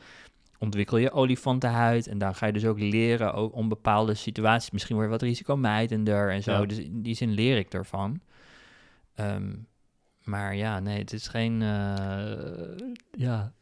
ontwikkel 0.59 0.97
je 0.97 1.11
olifantenhuid 1.11 2.07
en 2.07 2.17
dan 2.17 2.35
ga 2.35 2.45
je 2.45 2.53
dus 2.53 2.65
ook 2.65 2.79
leren 2.79 3.33
ook 3.33 3.55
om 3.55 3.69
bepaalde 3.69 4.13
situaties. 4.13 4.71
Misschien 4.71 4.95
word 4.95 5.07
je 5.07 5.13
wat 5.13 5.21
risicomijdender 5.21 6.31
en 6.31 6.43
zo. 6.43 6.51
Ja. 6.51 6.65
Dus 6.65 6.77
in 6.77 7.01
die 7.01 7.15
zin 7.15 7.31
leer 7.31 7.57
ik 7.57 7.73
ervan. 7.73 8.21
Ehm, 9.15 9.55
maar 10.23 10.55
ja, 10.55 10.79
nee, 10.79 10.99
het 10.99 11.13
is 11.13 11.27
geen... 11.27 11.61
eh, 11.61 12.88
ja, 13.11 13.53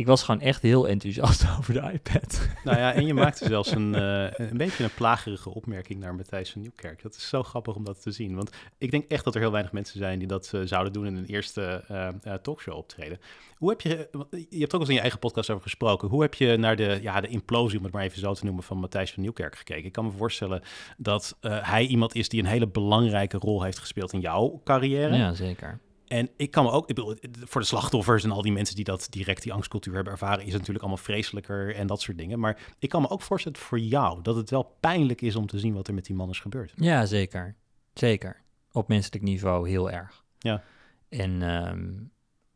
ik 0.00 0.06
was 0.06 0.22
gewoon 0.22 0.40
echt 0.40 0.62
heel 0.62 0.88
enthousiast 0.88 1.44
over 1.58 1.74
de 1.74 1.92
iPad. 1.92 2.48
Nou 2.64 2.78
ja, 2.78 2.92
en 2.92 3.06
je 3.06 3.14
maakte 3.24 3.44
zelfs 3.44 3.70
een, 3.70 3.94
eh, 3.94 4.48
een 4.48 4.56
beetje 4.56 4.84
een 4.84 4.94
plagerige 4.94 5.50
opmerking 5.54 6.00
naar 6.00 6.14
Matthijs 6.14 6.50
van 6.50 6.60
Nieuwkerk. 6.60 7.02
Dat 7.02 7.14
is 7.14 7.28
zo 7.28 7.42
grappig 7.42 7.74
om 7.74 7.84
dat 7.84 8.02
te 8.02 8.10
zien. 8.10 8.34
Want 8.34 8.50
ik 8.78 8.90
denk 8.90 9.04
echt 9.08 9.24
dat 9.24 9.34
er 9.34 9.40
heel 9.40 9.50
weinig 9.50 9.72
mensen 9.72 9.98
zijn 9.98 10.18
die 10.18 10.28
dat 10.28 10.50
eh, 10.54 10.60
zouden 10.64 10.92
doen 10.92 11.06
in 11.06 11.16
een 11.16 11.24
eerste 11.24 11.84
eh, 11.88 12.34
talkshow 12.34 12.76
optreden. 12.76 13.18
Hoe 13.56 13.68
heb 13.68 13.80
je, 13.80 14.08
je 14.48 14.58
hebt 14.58 14.64
ook 14.64 14.72
al 14.72 14.80
eens 14.80 14.88
in 14.88 14.94
je 14.94 15.00
eigen 15.00 15.18
podcast 15.18 15.50
over 15.50 15.62
gesproken. 15.62 16.08
Hoe 16.08 16.22
heb 16.22 16.34
je 16.34 16.56
naar 16.56 16.76
de, 16.76 16.98
ja, 17.02 17.20
de 17.20 17.28
implosie, 17.28 17.78
om 17.78 17.84
het 17.84 17.92
maar 17.92 18.02
even 18.02 18.20
zo 18.20 18.34
te 18.34 18.44
noemen, 18.44 18.62
van 18.62 18.78
Matthijs 18.78 19.12
van 19.12 19.22
Nieuwkerk 19.22 19.56
gekeken? 19.56 19.84
Ik 19.84 19.92
kan 19.92 20.04
me 20.04 20.10
voorstellen 20.10 20.62
dat 20.96 21.36
hij 21.40 21.86
iemand 21.86 22.14
is 22.14 22.28
die 22.28 22.40
een 22.40 22.48
hele 22.48 22.68
belangrijke 22.68 23.36
rol 23.36 23.62
heeft 23.62 23.78
gespeeld 23.78 24.12
in 24.12 24.20
jouw 24.20 24.60
carrière. 24.64 25.16
Ja, 25.16 25.34
zeker. 25.34 25.80
En 26.10 26.28
ik 26.36 26.50
kan 26.50 26.64
me 26.64 26.70
ook, 26.70 26.88
ik 26.88 26.94
bedoel, 26.94 27.16
voor 27.32 27.60
de 27.60 27.66
slachtoffers 27.66 28.24
en 28.24 28.30
al 28.30 28.42
die 28.42 28.52
mensen 28.52 28.76
die 28.76 28.84
dat 28.84 29.06
direct 29.10 29.42
die 29.42 29.52
angstcultuur 29.52 29.94
hebben 29.94 30.12
ervaren, 30.12 30.38
is 30.38 30.44
het 30.44 30.52
natuurlijk 30.52 30.80
allemaal 30.80 31.04
vreselijker 31.04 31.74
en 31.74 31.86
dat 31.86 32.00
soort 32.00 32.18
dingen. 32.18 32.38
Maar 32.38 32.74
ik 32.78 32.88
kan 32.88 33.02
me 33.02 33.08
ook 33.08 33.22
voorstellen 33.22 33.58
voor 33.58 33.78
jou 33.78 34.22
dat 34.22 34.36
het 34.36 34.50
wel 34.50 34.76
pijnlijk 34.80 35.20
is 35.20 35.36
om 35.36 35.46
te 35.46 35.58
zien 35.58 35.74
wat 35.74 35.88
er 35.88 35.94
met 35.94 36.04
die 36.04 36.14
man 36.14 36.28
is 36.28 36.38
gebeurd. 36.38 36.72
Ja, 36.76 37.06
zeker. 37.06 37.56
Zeker. 37.94 38.42
Op 38.72 38.88
menselijk 38.88 39.22
niveau 39.22 39.68
heel 39.68 39.90
erg. 39.90 40.24
Ja. 40.38 40.62
En 41.08 41.42
ehm, 41.42 41.92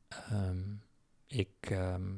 ehm, 0.09 0.63
ik, 1.27 1.55
ehm, 1.61 2.13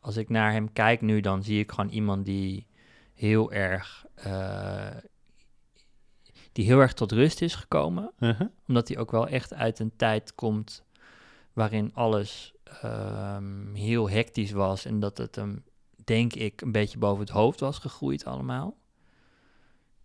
als 0.00 0.16
ik 0.16 0.28
naar 0.28 0.52
hem 0.52 0.72
kijk 0.72 1.00
nu, 1.00 1.20
dan 1.20 1.42
zie 1.42 1.58
ik 1.58 1.70
gewoon 1.70 1.90
iemand 1.90 2.24
die 2.24 2.66
heel 3.14 3.52
erg, 3.52 4.06
eh, 4.14 4.96
die 6.60 6.68
heel 6.68 6.80
erg 6.80 6.92
tot 6.92 7.12
rust 7.12 7.42
is 7.42 7.54
gekomen. 7.54 8.12
Uh-huh. 8.18 8.48
Omdat 8.66 8.88
hij 8.88 8.98
ook 8.98 9.10
wel 9.10 9.26
echt 9.28 9.54
uit 9.54 9.78
een 9.78 9.96
tijd 9.96 10.34
komt 10.34 10.84
waarin 11.52 11.94
alles 11.94 12.54
ehm, 12.64 13.74
heel 13.74 14.10
hectisch 14.10 14.52
was 14.52 14.84
en 14.84 15.00
dat 15.00 15.18
het 15.18 15.34
hem, 15.36 15.64
denk 16.04 16.34
ik, 16.34 16.60
een 16.60 16.72
beetje 16.72 16.98
boven 16.98 17.20
het 17.20 17.30
hoofd 17.32 17.60
was 17.60 17.78
gegroeid 17.78 18.24
allemaal. 18.24 18.76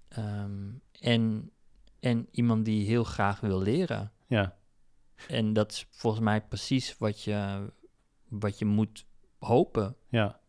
Ehm, 0.07 0.71
en, 0.99 1.51
en 1.99 2.27
iemand 2.31 2.65
die 2.65 2.85
heel 2.87 3.03
graag 3.03 3.39
wil 3.39 3.61
leren. 3.61 4.11
Ja, 4.27 4.55
En 5.27 5.53
dat 5.53 5.71
is 5.71 5.87
volgens 5.89 6.23
mij 6.23 6.41
precies 6.41 6.97
wat 6.97 7.21
je, 7.21 7.65
wat 8.27 8.59
je 8.59 8.65
moet 8.65 9.05
hopen 9.39 9.95
ja. 10.09 10.39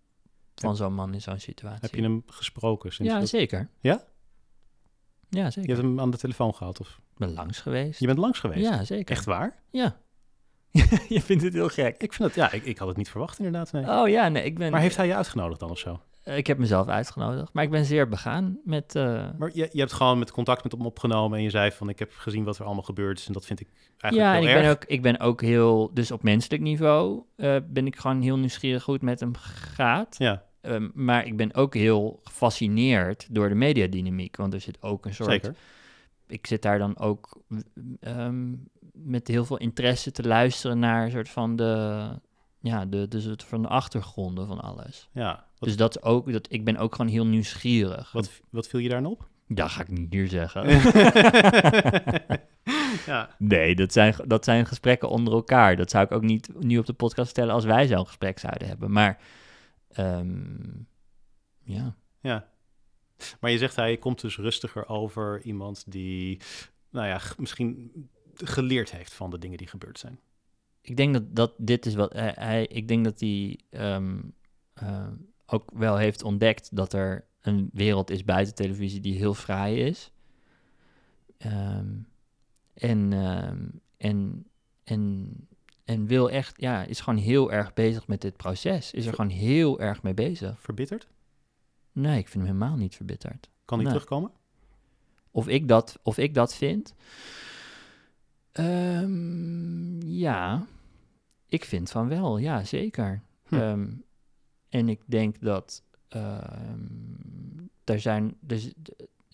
van 0.54 0.76
zo'n 0.76 0.94
man 0.94 1.14
in 1.14 1.22
zo'n 1.22 1.38
situatie. 1.40 1.80
Heb 1.80 1.94
je 1.94 2.02
hem 2.02 2.22
gesproken? 2.26 2.92
Sinds 2.92 3.12
ja, 3.12 3.18
dat- 3.18 3.28
zeker. 3.28 3.68
Ja? 3.80 4.04
Ja, 5.28 5.44
Je 5.44 5.50
zeker. 5.50 5.70
hebt 5.70 5.82
hem 5.82 6.00
aan 6.00 6.10
de 6.10 6.16
telefoon 6.16 6.54
gehad? 6.54 6.80
Of? 6.80 6.88
Ik 6.88 7.18
ben 7.18 7.32
langs 7.34 7.60
geweest. 7.60 8.00
Je 8.00 8.06
bent 8.06 8.18
langs 8.18 8.38
geweest? 8.38 8.60
Ja, 8.68 8.84
zeker. 8.84 9.16
Echt 9.16 9.24
waar? 9.24 9.62
Ja. 9.70 9.96
je 11.08 11.20
vindt 11.22 11.42
het 11.42 11.52
heel 11.52 11.68
gek. 11.68 12.02
Ik 12.02 12.12
vind 12.12 12.28
het, 12.28 12.36
ja, 12.36 12.52
ik, 12.52 12.64
ik 12.64 12.78
had 12.78 12.88
het 12.88 12.96
niet 12.96 13.08
verwacht 13.10 13.38
inderdaad. 13.38 13.72
Nee. 13.72 13.84
Oh 13.88 14.08
ja, 14.08 14.28
nee, 14.28 14.44
ik 14.44 14.58
ben... 14.58 14.70
Maar 14.70 14.80
heeft 14.80 14.96
hij 14.96 15.06
je 15.06 15.14
uitgenodigd 15.14 15.60
dan 15.60 15.70
of 15.70 15.78
zo? 15.78 16.00
Eh, 16.22 16.36
Ik 16.36 16.46
heb 16.46 16.58
mezelf 16.58 16.88
uitgenodigd, 16.88 17.52
maar 17.52 17.64
ik 17.64 17.70
ben 17.70 17.84
zeer 17.84 18.08
begaan 18.08 18.58
met... 18.64 18.94
eh, 18.94 19.26
Maar 19.38 19.50
je, 19.54 19.68
je 19.72 19.78
hebt 19.80 19.92
gewoon 19.92 20.18
met 20.18 20.30
contact 20.30 20.62
met 20.62 20.72
hem 20.72 20.86
opgenomen 20.86 21.38
en 21.38 21.44
je 21.44 21.50
zei 21.50 21.70
van 21.70 21.88
ik 21.88 21.98
heb 21.98 22.12
gezien 22.16 22.44
wat 22.44 22.58
er 22.58 22.64
allemaal 22.64 22.82
gebeurd 22.82 23.18
is 23.18 23.26
en 23.26 23.32
dat 23.32 23.46
vind 23.46 23.60
ik 23.60 23.68
eigenlijk 23.98 24.32
ja, 24.32 24.40
heel 24.40 24.48
ik 24.50 24.54
erg. 24.54 24.62
ben, 24.62 24.70
ook, 24.70 24.84
ik 24.84 25.02
ben 25.02 25.20
ook 25.20 25.40
heel... 25.40 25.90
Dus 25.94 26.10
op 26.10 26.22
menselijk 26.22 26.62
niveau 26.62 27.22
eh, 27.36 27.56
ben 27.68 27.86
ik 27.86 27.96
gewoon 27.96 28.20
heel 28.22 28.36
nieuwsgierig 28.38 28.84
hoe 28.84 28.94
het 28.94 29.02
met 29.02 29.20
hem 29.20 29.32
gaat. 29.36 30.14
Ja, 30.18 30.42
Ehm, 30.66 30.88
maar 30.94 31.26
ik 31.26 31.36
ben 31.36 31.54
ook 31.54 31.74
heel 31.74 32.20
gefascineerd 32.24 33.26
door 33.30 33.48
de 33.48 33.54
mediadynamiek. 33.54 34.36
Want 34.36 34.54
er 34.54 34.60
zit 34.60 34.82
ook 34.82 35.06
een 35.06 35.14
soort... 35.14 35.30
zeker. 35.30 35.54
Ik 36.26 36.46
zit 36.46 36.62
daar 36.62 36.78
dan 36.78 36.98
ook 36.98 37.42
ehm, 38.00 38.54
met 38.92 39.28
heel 39.28 39.44
veel 39.44 39.56
interesse 39.56 40.10
te 40.10 40.22
luisteren 40.22 40.78
naar 40.78 41.04
een 41.04 41.10
soort 41.10 41.28
van 41.28 41.56
de... 41.56 42.08
Ja, 42.60 42.84
de, 42.84 43.08
de 43.08 43.20
soort 43.20 43.44
van 43.44 43.62
de 43.62 43.68
achtergronden 43.68 44.46
van 44.46 44.60
alles. 44.60 45.08
Ja. 45.12 45.44
Wat, 45.58 45.68
Dus 45.68 45.76
dat 45.76 45.96
is 45.96 46.02
ook... 46.02 46.32
Dat, 46.32 46.46
ik 46.50 46.64
ben 46.64 46.76
ook 46.76 46.94
gewoon 46.94 47.10
heel 47.10 47.26
nieuwsgierig. 47.26 48.12
wat, 48.12 48.30
wat 48.50 48.68
viel 48.68 48.80
je 48.80 48.88
daar 48.88 49.04
op? 49.04 49.28
Dat 49.48 49.70
ga 49.70 49.80
ik 49.80 49.88
niet 49.88 50.12
hier 50.12 50.28
zeggen. 50.28 50.66
ja, 53.06 53.28
Nee, 53.38 53.74
dat 53.74 53.92
zijn, 53.92 54.14
dat 54.26 54.44
zijn 54.44 54.66
gesprekken 54.66 55.08
onder 55.08 55.34
elkaar. 55.34 55.76
Dat 55.76 55.90
zou 55.90 56.04
ik 56.04 56.12
ook 56.12 56.22
niet 56.22 56.48
nu 56.60 56.78
op 56.78 56.86
de 56.86 56.92
podcast 56.92 57.26
vertellen 57.26 57.54
als 57.54 57.64
wij 57.64 57.86
zo'n 57.86 58.06
gesprek 58.06 58.38
zouden 58.38 58.68
hebben. 58.68 58.92
Maar 58.92 59.18
ehm, 59.96 60.68
ja, 61.62 61.96
ja. 62.20 62.48
Maar 63.40 63.50
je 63.50 63.58
zegt 63.58 63.76
hij 63.76 63.96
komt 63.96 64.20
dus 64.20 64.36
rustiger 64.36 64.88
over 64.88 65.42
iemand 65.42 65.84
die, 65.92 66.40
nou 66.90 67.06
ja, 67.06 67.20
misschien 67.38 67.92
geleerd 68.34 68.90
heeft 68.90 69.12
van 69.14 69.30
de 69.30 69.38
dingen 69.38 69.58
die 69.58 69.66
gebeurd 69.66 69.98
zijn. 69.98 70.20
ik 70.80 70.96
denk 70.96 71.12
dat, 71.12 71.36
dat 71.36 71.52
dit 71.58 71.86
is 71.86 71.94
wat 71.94 72.12
hij, 72.12 72.32
hij- 72.38 72.66
ik 72.66 72.88
denk 72.88 73.04
dat 73.04 73.20
hij 73.20 73.60
ehm, 73.70 74.20
eh, 74.74 75.08
ook 75.46 75.70
wel 75.74 75.96
heeft 75.96 76.22
ontdekt 76.22 76.76
dat 76.76 76.92
er 76.92 77.24
een 77.40 77.70
wereld 77.72 78.10
is 78.10 78.24
buiten 78.24 78.54
televisie 78.54 79.00
die 79.00 79.16
heel 79.16 79.34
fraai 79.34 79.80
is. 79.84 80.10
Ehm, 81.38 81.92
en, 82.74 83.12
en, 83.96 84.46
en, 84.84 85.48
en 85.86 86.06
wil 86.06 86.30
echt, 86.30 86.60
ja, 86.60 86.82
is 86.84 87.00
gewoon 87.00 87.18
heel 87.18 87.52
erg 87.52 87.74
bezig 87.74 88.06
met 88.06 88.20
dit 88.20 88.36
proces. 88.36 88.92
Is 88.92 89.06
er 89.06 89.14
gewoon 89.14 89.30
heel 89.30 89.80
erg 89.80 90.02
mee 90.02 90.14
bezig. 90.14 90.60
Verbitterd? 90.60 91.08
Nee, 91.92 92.18
ik 92.18 92.28
vind 92.28 92.44
hem 92.46 92.54
helemaal 92.56 92.76
niet 92.76 92.94
verbitterd. 92.96 93.50
Kan 93.64 93.78
hij 93.78 93.86
Nee. 93.86 93.96
terugkomen? 93.96 94.30
Of 95.30 95.48
ik 95.48 95.68
dat, 95.68 95.98
of 96.02 96.18
ik 96.18 96.34
dat 96.34 96.54
vind? 96.54 96.94
Ehm, 98.52 100.00
ja, 100.06 100.66
ik 101.48 101.64
vind 101.64 101.90
van 101.90 102.08
wel, 102.08 102.38
ja, 102.38 102.64
zeker. 102.64 103.22
Hm. 103.48 103.54
Ehm, 103.54 103.86
en 104.68 104.88
ik 104.88 105.00
denk 105.06 105.40
dat 105.40 105.82
ehm 106.08 106.84
er 107.84 108.00
zijn, 108.00 108.36
dus, 108.40 108.72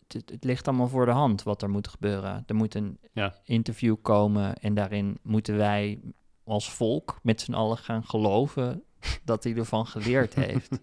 het, 0.08 0.30
het 0.30 0.44
ligt 0.44 0.68
allemaal 0.68 0.88
voor 0.88 1.06
de 1.06 1.10
hand 1.12 1.42
wat 1.42 1.62
er 1.62 1.70
moet 1.70 1.88
gebeuren. 1.88 2.42
Er 2.46 2.54
moet 2.54 2.74
een 2.74 2.98
Ja. 3.12 3.34
interview 3.44 3.96
komen 4.02 4.56
en 4.56 4.74
daarin 4.74 5.18
moeten 5.22 5.56
wij 5.56 6.00
als 6.44 6.70
volk 6.70 7.18
met 7.22 7.40
z'n 7.40 7.52
allen 7.52 7.78
gaan 7.78 8.04
geloven 8.04 8.82
dat 9.24 9.44
hij 9.44 9.54
ervan 9.54 9.86
geleerd 9.86 10.34
heeft 10.34 10.78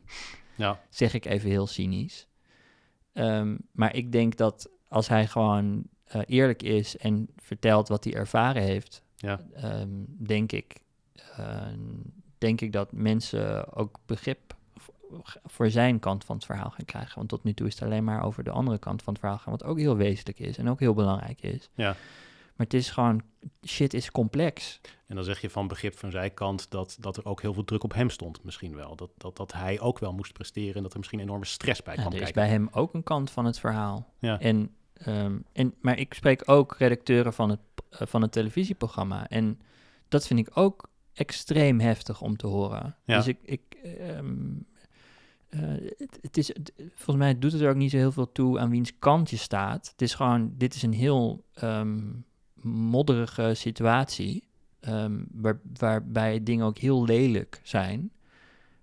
Ja, 0.56 0.80
zeg 0.90 1.14
ik 1.14 1.26
even 1.26 1.50
heel 1.50 1.68
cynisch. 1.68 2.28
Ehm, 3.14 3.58
maar 3.72 3.96
ik 3.96 4.12
denk 4.12 4.38
dat 4.38 4.70
als 4.88 5.08
hij 5.08 5.28
gewoon 5.28 5.84
eh, 6.04 6.22
eerlijk 6.26 6.64
is 6.64 6.98
en 6.98 7.30
vertelt 7.38 7.88
wat 7.88 8.04
hij 8.04 8.14
ervaren 8.14 8.62
heeft, 8.62 9.04
ja, 9.16 9.40
ehm, 9.54 9.90
denk 10.18 10.52
ik, 10.52 10.82
ehm, 11.38 11.80
denk 12.38 12.62
ik 12.62 12.72
dat 12.72 12.92
mensen 12.92 13.74
ook 13.74 14.00
begrip 14.06 14.58
voor 15.46 15.70
zijn 15.70 16.00
kant 16.00 16.24
van 16.24 16.36
het 16.36 16.46
verhaal 16.46 16.70
gaan 16.70 16.86
krijgen. 16.86 17.16
Want 17.16 17.30
tot 17.30 17.44
nu 17.44 17.54
toe 17.54 17.68
is 17.68 17.74
het 17.74 17.84
alleen 17.84 18.04
maar 18.04 18.24
over 18.24 18.44
de 18.44 18.50
andere 18.50 18.78
kant 18.78 19.04
van 19.04 19.14
het 19.14 19.22
verhaal 19.22 19.40
gaan, 19.40 19.52
wat 19.52 19.64
ook 19.64 19.78
heel 19.78 19.98
wezenlijk 19.98 20.40
is 20.40 20.58
en 20.58 20.70
ook 20.70 20.80
heel 20.80 20.94
belangrijk 20.94 21.42
is. 21.42 21.70
ja. 21.74 21.96
Maar 22.60 22.68
het 22.68 22.74
is 22.74 22.90
gewoon, 22.90 23.22
shit 23.68 23.94
is 23.94 24.12
complex. 24.12 24.82
En 25.08 25.16
dan 25.16 25.24
zeg 25.24 25.42
je 25.42 25.50
van 25.50 25.68
begrip 25.68 25.98
van 25.98 26.12
zijn 26.12 26.34
kant 26.34 26.72
dat, 26.72 26.98
dat 27.00 27.18
er 27.18 27.26
ook 27.26 27.42
heel 27.42 27.54
veel 27.54 27.64
druk 27.64 27.84
op 27.84 27.94
hem 27.94 28.10
stond, 28.10 28.44
misschien 28.44 28.76
wel. 28.76 28.96
Dat, 28.96 29.10
dat, 29.18 29.38
dat 29.38 29.54
hij 29.54 29.80
ook 29.80 30.00
wel 30.00 30.14
moest 30.14 30.34
presteren 30.34 30.76
en 30.76 30.82
dat 30.84 30.92
er 30.92 30.98
misschien 30.98 31.20
enorme 31.20 31.46
stress 31.46 31.84
bij 31.84 31.96
Ja, 31.96 32.02
kwam 32.02 32.14
er 32.14 32.22
is 32.22 32.32
bij 32.32 32.48
hem 32.48 32.68
ook 32.72 32.94
een 32.94 33.04
kant 33.04 33.32
van 33.32 33.46
het 33.46 33.60
verhaal. 33.60 34.14
Ja. 34.20 34.40
En, 34.40 34.76
ehm, 34.94 35.38
en, 35.54 35.74
maar 35.82 35.98
ik 35.98 36.14
spreek 36.14 36.42
ook 36.46 36.76
redacteuren 36.78 37.34
van 37.34 37.50
het, 37.50 37.60
eh, 37.90 38.08
van 38.08 38.22
het 38.22 38.32
televisieprogramma. 38.32 39.28
En 39.30 39.60
dat 40.08 40.28
vind 40.28 40.40
ik 40.40 40.50
ook 40.54 40.90
extreem 41.14 41.80
heftig 41.80 42.22
om 42.22 42.38
te 42.38 42.48
horen. 42.48 42.96
Ja. 43.06 43.18
Dus 43.18 43.28
ik. 43.28 43.38
ik 43.44 43.62
ehm, 43.84 44.48
eh, 45.50 45.60
het, 45.98 46.20
het 46.22 46.38
is, 46.38 46.48
het- 46.48 46.74
volgens 46.78 47.18
mij 47.18 47.40
doet 47.40 47.52
het 47.52 47.62
er 47.62 47.70
ook 47.70 47.76
niet 47.76 47.92
zo 47.92 47.98
heel 47.98 48.12
veel 48.12 48.32
toe 48.32 48.60
aan 48.60 48.70
wiens 48.70 49.00
kant 49.00 49.30
je 49.30 49.38
staat. 49.38 49.90
Het 49.92 50.02
is 50.02 50.14
gewoon, 50.14 50.54
dit 50.58 50.76
is 50.76 50.82
een 50.84 50.94
heel 50.94 51.44
ehm, 51.54 52.08
modderige 52.64 53.52
situatie. 53.56 54.48
ehm, 54.80 55.24
waar, 55.32 55.60
waarbij 55.80 56.44
dingen 56.44 56.66
ook 56.66 56.78
heel 56.78 57.06
lelijk 57.06 57.60
zijn. 57.64 58.12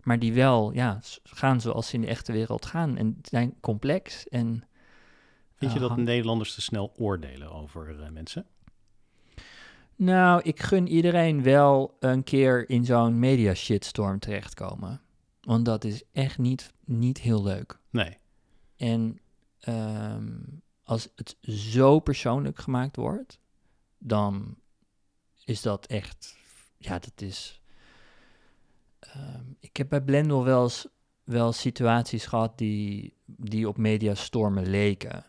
Maar 0.02 0.18
die 0.18 0.32
wel 0.32 0.72
ja, 0.72 1.00
gaan 1.22 1.60
zoals 1.60 1.88
ze 1.88 1.94
in 1.94 2.00
de 2.00 2.06
echte 2.06 2.32
wereld 2.32 2.66
gaan. 2.66 2.96
En 2.96 3.18
zijn 3.22 3.54
complex. 3.60 4.28
En, 4.28 4.64
Vind 5.56 5.70
je 5.72 5.76
eh, 5.76 5.82
dat 5.82 5.90
hang- 5.90 6.04
Nederlanders 6.04 6.54
te 6.54 6.60
snel 6.60 6.92
oordelen 6.96 7.50
over 7.52 8.00
eh, 8.02 8.10
mensen? 8.10 8.46
Nou, 9.96 10.40
ik 10.42 10.60
gun 10.60 10.88
iedereen 10.88 11.42
wel 11.42 11.96
een 12.00 12.24
keer 12.24 12.70
in 12.70 12.84
zo'n 12.84 13.18
media 13.18 13.54
shitstorm 13.54 14.18
terechtkomen. 14.18 15.00
Want 15.40 15.64
dat 15.64 15.84
is 15.84 16.02
echt 16.12 16.38
niet, 16.38 16.72
niet 16.84 17.18
heel 17.18 17.42
leuk. 17.42 17.78
Nee. 17.90 18.16
En 18.76 19.18
ehm, 19.60 20.32
als 20.82 21.08
het 21.14 21.36
zo 21.50 21.98
persoonlijk 22.00 22.58
gemaakt 22.58 22.96
wordt, 22.96 23.38
dan 24.06 24.56
is 25.44 25.62
dat 25.62 25.86
echt, 25.86 26.36
ja, 26.78 26.98
dat 26.98 27.20
is. 27.20 27.60
ehm, 29.00 29.44
ik 29.60 29.76
heb 29.76 29.88
bij 29.88 30.02
Blendel 30.02 30.44
wel 30.44 30.62
eens, 30.62 30.86
wel 31.24 31.52
situaties 31.52 32.26
gehad 32.26 32.58
die, 32.58 33.14
die 33.26 33.68
op 33.68 33.76
mediastormen 33.76 34.66
leken. 34.66 35.24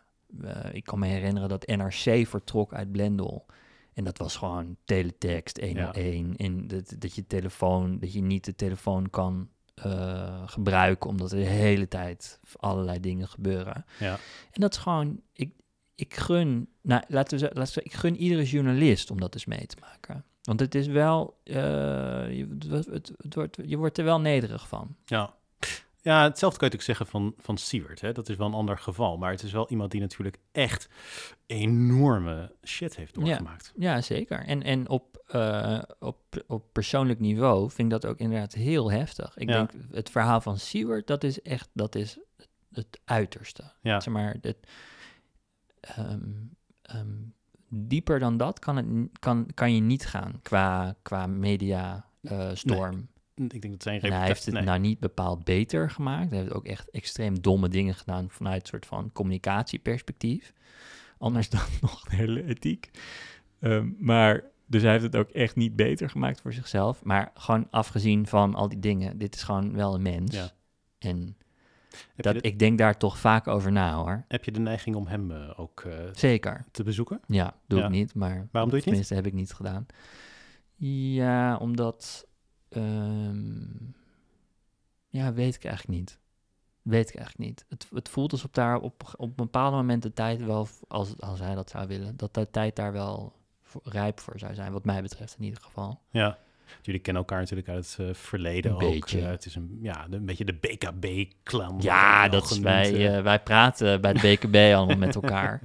Ik 0.71 0.84
kan 0.84 0.99
me 0.99 1.07
herinneren 1.07 1.49
dat 1.49 1.67
NRC 1.67 2.28
vertrok 2.28 2.73
uit 2.73 2.91
Blendel. 2.91 3.45
En 3.93 4.03
dat 4.03 4.17
was 4.17 4.36
gewoon 4.36 4.78
teletext 4.86 5.61
101. 5.61 6.36
En 6.36 6.67
dat, 6.67 6.95
dat 6.99 7.15
je 7.15 7.28
telefoon, 7.28 7.99
dat 7.99 8.13
je 8.13 8.21
niet 8.21 8.45
de 8.45 8.55
telefoon 8.55 9.09
kan 9.09 9.49
eh, 9.75 10.43
gebruiken, 10.45 11.09
omdat 11.09 11.32
er 11.32 11.38
de 11.38 11.45
hele 11.45 11.88
tijd 11.88 12.39
allerlei 12.55 12.99
dingen 12.99 13.28
gebeuren. 13.28 13.86
Ja. 13.99 14.13
En 14.51 14.61
dat 14.61 14.73
is 14.73 14.80
gewoon, 14.80 15.21
ik, 15.34 15.51
ik 15.98 16.16
gun, 16.16 16.70
nou, 16.82 17.02
laten 17.08 17.38
we, 17.38 17.43
laten 17.43 17.60
we 17.60 17.66
zeggen, 17.66 17.86
ik 17.86 17.93
gun 17.93 18.16
iedere 18.18 18.43
journalist 18.43 19.12
om 19.12 19.20
dat 19.20 19.34
eens 19.34 19.45
mee 19.45 19.66
te 19.66 19.78
maken. 19.82 20.26
Want 20.41 20.60
het 20.60 20.76
is 20.76 20.88
wel, 20.88 21.39
eh, 21.43 21.56
je, 22.38 22.48
het, 22.70 22.86
het, 22.86 23.14
het 23.18 23.36
wordt, 23.36 23.58
je 23.66 23.78
wordt 23.78 23.98
er 23.98 24.04
wel 24.04 24.20
nederig 24.20 24.68
van. 24.68 24.95
Ja. 25.06 25.36
Ja, 26.02 26.24
hetzelfde 26.24 26.60
kan 26.60 26.68
je 26.70 26.76
natuurlijk 26.76 26.84
zeggen 26.84 27.08
van, 27.08 27.34
van 27.38 27.58
Siewert. 27.58 28.02
Hè? 28.02 28.12
Dat 28.12 28.30
is 28.30 28.36
wel 28.36 28.48
een 28.48 28.54
ander 28.54 28.78
geval. 28.78 29.18
Maar 29.18 29.32
het 29.32 29.43
is 29.43 29.52
wel 29.52 29.70
iemand 29.70 29.91
die 29.91 30.02
natuurlijk 30.02 30.38
echt 30.52 30.89
enorme 31.45 32.52
shit 32.64 32.95
heeft 32.95 33.14
doorgemaakt. 33.14 33.74
Ja, 33.78 34.02
zeker. 34.02 34.39
En, 34.45 34.64
en 34.64 34.89
op, 34.89 35.24
eh, 35.28 35.82
op, 36.00 36.20
op 36.48 36.64
persoonlijk 36.72 37.20
niveau 37.20 37.70
vind 37.70 37.93
ik 37.93 38.02
dat 38.02 38.12
ook 38.12 38.18
inderdaad 38.20 38.54
heel 38.54 38.91
heftig. 38.91 39.38
Ik 39.38 39.50
Ja. 39.50 39.56
denk, 39.56 39.72
het 39.91 40.10
verhaal 40.10 40.41
van 40.41 40.58
Seward, 40.58 41.08
dat 41.08 41.24
is 41.24 41.41
echt, 41.41 41.70
dat 41.74 41.95
is 41.95 42.18
het 42.74 43.00
uiterste. 43.06 43.64
Ja. 43.82 44.00
Zeg 44.00 44.14
maar, 44.14 44.36
het, 44.41 44.58
ehm, 45.95 46.31
ehm, 46.81 47.15
dieper 47.69 48.19
dan 48.19 48.38
dat 48.38 48.59
kan, 48.59 48.75
het, 48.75 48.85
kan, 49.19 49.47
kan 49.53 49.75
je 49.75 49.81
niet 49.81 50.05
gaan 50.05 50.39
qua, 50.41 50.95
qua 51.01 51.27
media 51.27 52.05
eh, 52.21 52.49
storm. 52.53 53.07
Ik 53.35 53.61
denk 53.61 53.73
dat 53.73 53.83
zijn 53.83 54.01
En 54.01 54.11
hij 54.11 54.25
heeft 54.25 54.45
het 54.45 54.53
nee. 54.53 54.63
nou 54.63 54.79
niet 54.79 54.99
bepaald 54.99 55.43
beter 55.43 55.89
gemaakt. 55.89 56.29
Hij 56.29 56.39
heeft 56.39 56.53
ook 56.53 56.65
echt 56.65 56.89
extreem 56.89 57.41
domme 57.41 57.69
dingen 57.69 57.95
gedaan 57.95 58.29
vanuit 58.29 58.61
een 58.61 58.67
soort 58.67 58.85
van 58.85 59.11
communicatieperspectief. 59.11 60.53
Anders 61.17 61.49
dan 61.57 61.61
nog 61.81 62.03
de 62.03 62.15
hele 62.15 62.43
ethiek. 62.43 62.91
Ehm, 63.59 63.89
maar, 63.97 64.43
dus 64.65 64.81
hij 64.81 64.91
heeft 64.91 65.03
het 65.03 65.15
ook 65.15 65.29
echt 65.29 65.55
niet 65.55 65.75
beter 65.75 66.09
gemaakt 66.09 66.41
voor 66.41 66.53
zichzelf. 66.53 67.03
Maar 67.03 67.31
gewoon 67.33 67.67
afgezien 67.69 68.27
van 68.27 68.55
al 68.55 68.69
die 68.69 68.79
dingen, 68.79 69.17
dit 69.17 69.35
is 69.35 69.43
gewoon 69.43 69.73
wel 69.73 69.93
een 69.93 70.01
mens. 70.01 70.35
Ja. 70.35 70.51
En 70.97 71.36
dat, 72.16 72.34
de, 72.34 72.41
ik 72.41 72.60
denk 72.60 72.78
daar 72.78 72.98
toch 72.98 73.18
vaak 73.18 73.48
over 73.48 73.72
na 73.72 73.95
hoor. 73.95 74.26
heb 74.28 74.43
je 74.43 74.52
de 74.52 74.60
neiging 74.60 74.95
om 74.95 75.08
hem 75.08 75.32
eh, 75.32 75.60
ook 75.60 75.82
eh, 75.82 75.93
Zeker. 76.14 76.66
te 76.72 76.84
bezoeken? 76.84 77.20
Ja, 77.28 77.54
doe 77.68 77.80
Ja. 77.80 77.86
ik 77.86 77.91
niet, 77.91 78.14
maar 78.16 78.48
Waarom 78.52 78.52
doe 78.52 78.62
je 78.62 78.66
het 78.66 78.74
niet? 78.76 78.84
tenminste 78.84 79.14
heb 79.14 79.26
ik 79.26 79.34
niet 79.34 79.54
gedaan. 79.54 79.86
Ja, 80.76 81.58
omdat... 81.58 82.28
ehm, 82.70 83.62
ja, 85.10 85.34
weet 85.34 85.56
ik 85.56 85.64
eigenlijk 85.66 86.00
niet. 86.00 86.20
Weet 86.82 87.10
ik 87.10 87.16
eigenlijk 87.16 87.50
niet. 87.50 87.66
Het, 87.70 87.88
het 87.93 88.10
voelt 88.10 88.32
alsof 88.32 88.52
daar 88.52 88.80
op, 88.80 89.14
op 89.18 89.30
een 89.30 89.36
bepaald 89.36 89.74
moment 89.74 90.04
de 90.04 90.14
tijd 90.14 90.43
wel, 90.45 90.68
als, 90.88 91.20
als 91.22 91.39
hij 91.39 91.56
dat 91.56 91.70
zou 91.70 91.88
willen, 91.88 92.18
dat 92.18 92.34
de 92.34 92.50
tijd 92.52 92.76
daar 92.76 92.91
wel 92.91 93.34
voor- 93.62 93.82
rijp 93.84 94.20
voor 94.20 94.39
zou 94.39 94.54
zijn, 94.54 94.72
wat 94.72 94.86
mij 94.86 95.02
betreft 95.02 95.36
in 95.38 95.43
ieder 95.43 95.62
geval. 95.62 96.00
Ja. 96.10 96.38
Jullie 96.82 97.01
kennen 97.01 97.22
elkaar 97.24 97.39
natuurlijk 97.39 97.70
uit 97.70 97.95
het 97.97 98.07
eh, 98.07 98.13
verleden 98.13 98.72
Een 98.72 98.78
ook. 98.78 98.93
beetje. 98.93 99.22
eh, 99.22 99.28
het 99.30 99.45
is 99.45 99.55
een, 99.55 99.80
ja, 99.82 100.05
een 100.09 100.26
beetje 100.26 100.45
de 100.45 100.53
BKB-clan. 100.53 101.78
Ja, 101.82 102.28
dat 102.30 102.51
is, 102.51 102.59
wij, 102.59 103.15
eh, 103.18 103.24
wij 103.24 103.39
praten 103.39 104.01
bij 104.01 104.13
de 104.13 104.20
BKB 104.20 104.55
allemaal 104.76 104.97
met 104.97 105.15
elkaar. 105.15 105.61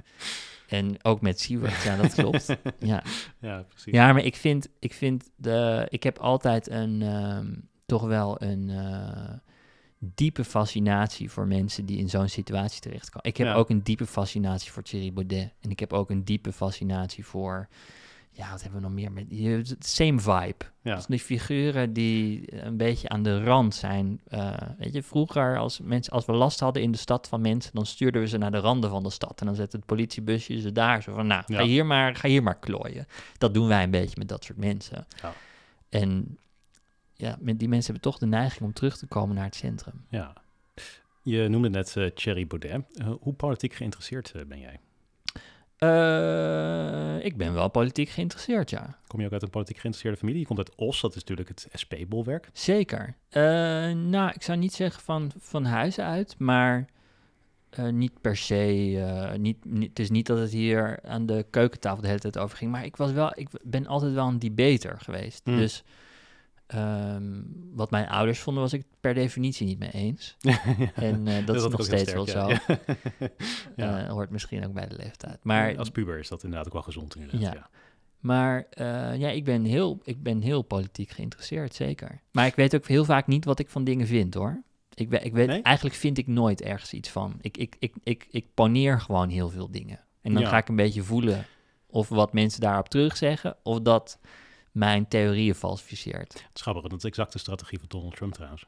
En 0.67 1.03
ook 1.03 1.21
met 1.21 1.39
Siewert, 1.39 1.81
ja, 1.83 1.95
dat 1.95 2.13
klopt. 2.13 2.47
Ja, 2.79 3.03
ja, 3.39 3.61
precies. 3.69 3.93
Ja, 3.93 4.13
maar 4.13 4.23
ik 4.23 4.35
vind, 4.35 4.67
ik 4.79 4.93
vind 4.93 5.29
de, 5.35 5.85
ik 5.89 6.03
heb 6.03 6.17
altijd 6.17 6.69
een, 6.69 7.01
ehm, 7.01 7.53
toch 7.85 8.01
wel 8.03 8.41
een 8.41 8.71
diepe 9.99 10.43
fascinatie 10.43 11.29
voor 11.31 11.47
mensen 11.47 11.85
die 11.85 11.97
in 11.97 12.09
zo'n 12.09 12.29
situatie 12.29 12.81
terechtkomen. 12.81 13.29
Ik 13.29 13.37
heb 13.37 13.47
Ja. 13.47 13.53
ook 13.53 13.69
een 13.69 13.83
diepe 13.83 14.05
fascinatie 14.05 14.71
voor 14.71 14.83
Thierry 14.83 15.13
Baudet. 15.13 15.53
En 15.61 15.69
ik 15.69 15.79
heb 15.79 15.93
ook 15.93 16.09
een 16.09 16.23
diepe 16.23 16.51
fascinatie 16.53 17.25
voor, 17.25 17.67
ja, 18.35 18.51
wat 18.51 18.61
hebben 18.61 18.79
we 18.81 18.85
nog 18.87 18.95
meer 18.95 19.11
met, 19.11 19.25
je- 19.29 19.75
same 19.79 20.19
vibe. 20.19 20.65
Ja. 20.81 20.95
Dus 20.95 21.05
die 21.05 21.19
figuren 21.19 21.93
die 21.93 22.53
een 22.65 22.77
beetje 22.77 23.09
aan 23.09 23.23
de 23.23 23.43
rand 23.43 23.75
zijn. 23.75 24.21
eh, 24.27 24.53
weet 24.77 24.93
je, 24.93 25.03
vroeger 25.03 25.57
als, 25.57 25.79
mensen, 25.79 26.13
als 26.13 26.25
we 26.25 26.31
last 26.33 26.59
hadden 26.59 26.83
in 26.83 26.91
de 26.91 26.97
stad 26.97 27.27
van 27.27 27.41
mensen, 27.41 27.71
dan 27.73 27.85
stuurden 27.85 28.21
we 28.21 28.27
ze 28.27 28.37
naar 28.37 28.51
de 28.51 28.57
randen 28.57 28.89
van 28.89 29.03
de 29.03 29.09
stad. 29.09 29.39
En 29.39 29.45
dan 29.45 29.55
zette 29.55 29.75
het 29.77 29.85
politiebusje 29.85 30.59
ze 30.61 30.71
daar 30.71 31.01
zo 31.01 31.13
van, 31.13 31.27
nou, 31.27 31.43
Ja. 31.47 31.57
ga, 31.57 31.63
hier 31.65 31.85
maar, 31.85 32.15
ga 32.15 32.27
hier 32.27 32.43
maar 32.43 32.59
klooien. 32.59 33.05
Dat 33.37 33.53
doen 33.53 33.67
wij 33.67 33.83
een 33.83 33.91
beetje 33.91 34.15
met 34.17 34.27
dat 34.27 34.43
soort 34.43 34.57
mensen. 34.57 35.05
Ja. 35.21 35.33
En 35.89 36.37
ja, 37.13 37.37
met 37.39 37.59
die 37.59 37.67
mensen 37.67 37.93
hebben 37.93 38.11
toch 38.11 38.19
de 38.19 38.25
neiging 38.27 38.61
om 38.61 38.73
terug 38.73 38.97
te 38.97 39.05
komen 39.07 39.35
naar 39.35 39.45
het 39.45 39.55
centrum. 39.55 40.05
Ja. 40.09 40.33
Je 41.21 41.47
noemde 41.47 41.69
net 41.69 41.95
eh 41.97 42.05
Thierry 42.05 42.47
Baudet. 42.47 42.81
Eh, 42.95 43.11
hoe 43.21 43.33
politiek 43.33 43.73
geïnteresseerd 43.73 44.31
eh, 44.31 44.41
ben 44.45 44.59
jij? 44.59 44.79
Eh, 45.77 47.25
ik 47.25 47.37
ben 47.37 47.53
wel 47.53 47.69
politiek 47.69 48.09
geïnteresseerd, 48.09 48.69
ja. 48.69 48.97
Kom 49.07 49.19
je 49.19 49.25
ook 49.25 49.31
uit 49.31 49.41
een 49.41 49.49
politiek 49.49 49.77
geïnteresseerde 49.77 50.17
familie? 50.17 50.39
Je 50.39 50.45
komt 50.45 50.59
uit 50.59 50.75
Os, 50.75 51.01
dat 51.01 51.15
is 51.15 51.19
natuurlijk 51.19 51.47
het 51.47 51.67
SP-bolwerk. 51.71 52.49
Zeker. 52.53 53.15
Eh, 53.29 53.43
nou, 53.91 54.31
ik 54.33 54.41
zou 54.41 54.57
niet 54.57 54.73
zeggen 54.73 55.01
van, 55.01 55.31
van 55.37 55.65
huis 55.65 55.99
uit, 55.99 56.35
maar 56.37 56.85
eh, 57.69 57.89
niet 57.89 58.21
per 58.21 58.37
se. 58.37 59.33
niet, 59.37 59.65
niet, 59.65 59.89
het 59.89 59.99
is 59.99 60.09
niet 60.09 60.25
dat 60.25 60.37
het 60.37 60.51
hier 60.51 60.99
aan 61.03 61.25
de 61.25 61.45
keukentafel 61.49 62.01
de 62.01 62.07
hele 62.07 62.19
tijd 62.19 62.37
over 62.37 62.57
ging, 62.57 62.71
maar 62.71 62.85
ik, 62.85 62.95
was 62.95 63.11
wel, 63.11 63.31
ik 63.35 63.49
ben 63.63 63.87
altijd 63.87 64.13
wel 64.13 64.27
een 64.27 64.39
debater 64.39 64.99
geweest. 64.99 65.41
Hmm. 65.43 65.57
Dus 65.57 65.83
Ehm, 66.67 67.41
wat 67.73 67.91
mijn 67.91 68.07
ouders 68.07 68.39
vonden, 68.39 68.63
was 68.63 68.73
ik 68.73 68.83
per 68.99 69.13
definitie 69.13 69.65
niet 69.67 69.79
mee 69.79 69.91
eens. 69.91 70.35
En 70.95 71.27
eh, 71.27 71.45
dat, 71.45 71.55
is 71.55 71.67
nog 71.67 71.83
steeds 71.83 72.13
wel 72.13 72.25
zo. 72.27 72.47
ja. 73.75 74.03
Eh, 74.03 74.09
hoort 74.09 74.29
misschien 74.29 74.65
ook 74.65 74.73
bij 74.73 74.87
de 74.87 74.95
leeftijd. 74.95 75.37
Maar, 75.43 75.77
Als 75.77 75.89
puber 75.89 76.19
is 76.19 76.27
dat 76.27 76.43
inderdaad 76.43 76.67
ook 76.67 76.73
wel 76.73 76.81
gezond 76.81 77.15
inderdaad, 77.15 77.53
Ja. 77.53 77.69
maar 78.19 78.65
eh, 78.69 79.15
ja, 79.19 79.29
ik 79.29 79.43
ben, 79.43 79.63
heel, 79.63 79.99
ik 80.03 80.23
ben 80.23 80.41
heel 80.41 80.61
politiek 80.61 81.09
geïnteresseerd, 81.09 81.75
zeker. 81.75 82.21
Maar 82.31 82.45
ik 82.45 82.55
weet 82.55 82.75
ook 82.75 82.87
heel 82.87 83.05
vaak 83.05 83.27
niet 83.27 83.45
wat 83.45 83.59
ik 83.59 83.69
van 83.69 83.83
dingen 83.83 84.07
vind, 84.07 84.33
hoor. 84.33 84.61
Ik, 84.93 85.09
we- 85.09 85.19
ik 85.19 85.33
weet, 85.33 85.47
Nee? 85.47 85.61
Eigenlijk 85.61 85.95
vind 85.95 86.17
ik 86.17 86.27
nooit 86.27 86.61
ergens 86.61 86.93
iets 86.93 87.09
van. 87.09 87.37
Ik, 87.41 87.57
ik, 87.57 87.75
ik, 87.79 87.93
ik, 88.03 88.27
ik 88.31 88.45
poneer 88.53 89.01
gewoon 89.01 89.29
heel 89.29 89.49
veel 89.49 89.71
dingen. 89.71 89.99
En 90.21 90.33
dan 90.33 90.45
ga 90.47 90.57
ik 90.57 90.67
een 90.67 90.75
beetje 90.75 91.03
voelen 91.03 91.45
of 91.87 92.09
wat 92.09 92.33
mensen 92.33 92.61
daarop 92.61 92.89
terugzeggen... 92.89 93.55
of 93.63 93.79
dat 93.79 94.19
mijn 94.73 95.07
theorieën 95.07 95.55
falsificeert. 95.55 96.33
Het 96.33 96.51
is 96.53 96.61
grappig, 96.61 96.83
dat 96.83 96.97
is 96.97 97.03
exact 97.03 97.33
de 97.33 97.39
strategie 97.39 97.79
van 97.79 97.87
Donald 97.87 98.15
Trump 98.15 98.33
trouwens. 98.33 98.65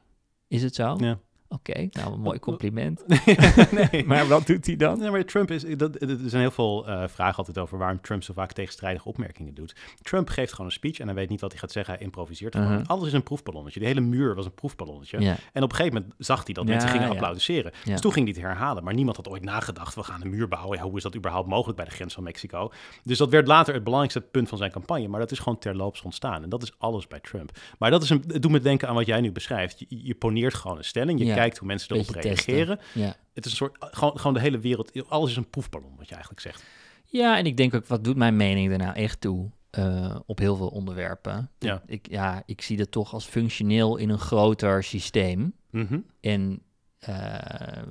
Is 0.48 0.62
het 0.64 0.76
zo? 0.76 0.96
Ja. 1.00 1.20
Oké, 1.56 1.88
nou 1.92 2.14
een 2.14 2.20
mooi 2.20 2.40
compliment. 2.40 3.04
nee. 3.92 4.06
maar 4.08 4.28
wat 4.28 4.48
doet 4.48 4.66
hij 4.66 4.76
dan? 4.76 5.00
Nee, 5.00 5.10
maar 5.10 5.26
Trump 5.26 5.52
is. 5.52 5.78
Dat, 5.78 6.02
er 6.02 6.18
zijn 6.26 6.42
heel 6.42 6.52
veel 6.52 6.88
eh, 6.88 7.08
vragen 7.08 7.38
altijd 7.38 7.58
over 7.58 7.78
waarom 7.78 8.02
Trump 8.02 8.24
zo 8.24 8.34
vaak 8.34 8.52
tegenstrijdige 8.52 9.08
opmerkingen 9.08 9.54
doet. 9.54 9.76
Trump 10.02 10.30
geeft 10.30 10.52
gewoon 10.52 10.66
een 10.66 10.72
speech 10.72 11.00
en 11.00 11.06
hij 11.06 11.16
weet 11.16 11.30
niet 11.30 11.42
wat 11.42 11.52
hij 11.52 11.60
gaat 11.60 11.72
zeggen. 11.72 11.94
Hij 11.94 12.04
improviseert 12.04 12.56
gewoon. 12.56 12.72
Mhm. 12.72 12.84
Alles 12.86 13.08
is 13.08 13.14
een 13.14 13.24
proefballonnetje. 13.24 13.80
De 13.80 13.86
hele 13.86 14.02
muur 14.02 14.36
was 14.36 14.46
een 14.46 14.54
proefballonnetje. 14.54 15.20
Ja, 15.20 15.36
En 15.54 15.64
op 15.64 15.70
een 15.70 15.76
gegeven 15.76 15.98
moment 15.98 16.14
zag 16.18 16.46
hij 16.46 16.54
dat 16.54 16.64
Ja, 16.64 16.70
mensen 16.70 16.90
gingen 16.90 17.06
ja. 17.06 17.12
applaudisseren. 17.12 17.72
Dus 17.84 18.02
toen 18.02 18.14
ging 18.14 18.26
hij 18.26 18.36
het 18.38 18.46
herhalen. 18.46 18.84
Maar 18.84 18.94
niemand 18.94 19.18
had 19.18 19.30
ooit 19.30 19.44
nagedacht, 19.44 19.96
we 19.96 20.04
gaan 20.04 20.22
een 20.22 20.30
muur 20.30 20.48
bouwen. 20.48 20.80
Hoe 20.80 20.98
is 20.98 21.04
dat 21.04 21.16
überhaupt 21.16 21.48
mogelijk 21.48 21.78
bij 21.78 21.86
de 21.86 21.92
grens 21.92 22.14
van 22.14 22.24
Mexico? 22.24 22.72
Dus 23.04 23.18
dat 23.18 23.30
werd 23.30 23.48
later 23.48 23.74
het 23.74 23.84
belangrijkste 23.84 24.22
punt 24.32 24.50
van 24.50 24.58
zijn 24.58 24.72
campagne. 24.72 25.08
Maar 25.08 25.20
dat 25.20 25.32
is 25.32 25.40
gewoon 25.40 25.58
terloops 25.60 26.02
ontstaan. 26.02 26.44
En 26.44 26.50
dat 26.50 26.64
is 26.64 26.72
alles 26.78 27.08
bij 27.08 27.20
Trump. 27.20 27.52
Maar 27.80 27.92
dat 27.92 28.04
is 28.04 28.10
een, 28.10 28.24
het 28.28 28.42
doet 28.42 28.52
me 28.52 28.60
denken 28.60 28.88
aan 28.88 28.96
wat 28.96 29.06
jij 29.06 29.22
nu 29.22 29.32
beschrijft. 29.32 29.80
Je, 29.80 29.86
je 29.88 30.16
poneert 30.16 30.54
gewoon 30.54 30.78
een 30.78 30.84
stelling. 30.84 31.20
Je 31.20 31.26
Ja. 31.26 31.36
Kijkt 31.46 31.58
hoe 31.58 31.68
mensen 31.68 31.96
erop 31.96 32.06
Beetje 32.14 32.22
reageren. 32.22 32.80
ja. 32.94 33.16
Het 33.34 33.46
is 33.46 33.52
een 33.52 33.58
soort, 33.58 33.78
gewoon, 33.80 34.18
gewoon 34.18 34.34
de 34.34 34.40
hele 34.40 34.60
wereld, 34.60 35.10
alles 35.10 35.30
is 35.30 35.38
een 35.38 35.50
proefballon, 35.50 35.96
wat 35.98 36.06
je 36.06 36.14
eigenlijk 36.14 36.42
zegt. 36.42 36.64
ja, 37.06 37.38
en 37.38 37.46
ik 37.46 37.58
denk 37.58 37.74
ook, 37.74 37.86
wat 37.86 38.04
doet 38.04 38.16
mijn 38.16 38.36
mening 38.36 38.72
er 38.72 38.78
nou 38.78 38.96
echt 38.96 39.22
toe? 39.22 39.50
eh, 39.76 40.16
op 40.26 40.40
heel 40.40 40.56
veel 40.56 40.68
onderwerpen. 40.68 41.50
Ja. 41.60 41.82
Ik, 41.86 42.08
ja, 42.10 42.44
ik 42.46 42.62
zie 42.62 42.78
dat 42.78 42.92
toch 42.92 43.14
als 43.14 43.26
functioneel 43.26 43.98
in 43.98 44.10
een 44.10 44.20
groter 44.20 44.84
systeem. 44.84 45.54
Mhm. 45.70 46.00
En 46.22 46.62
eh, 47.00 47.84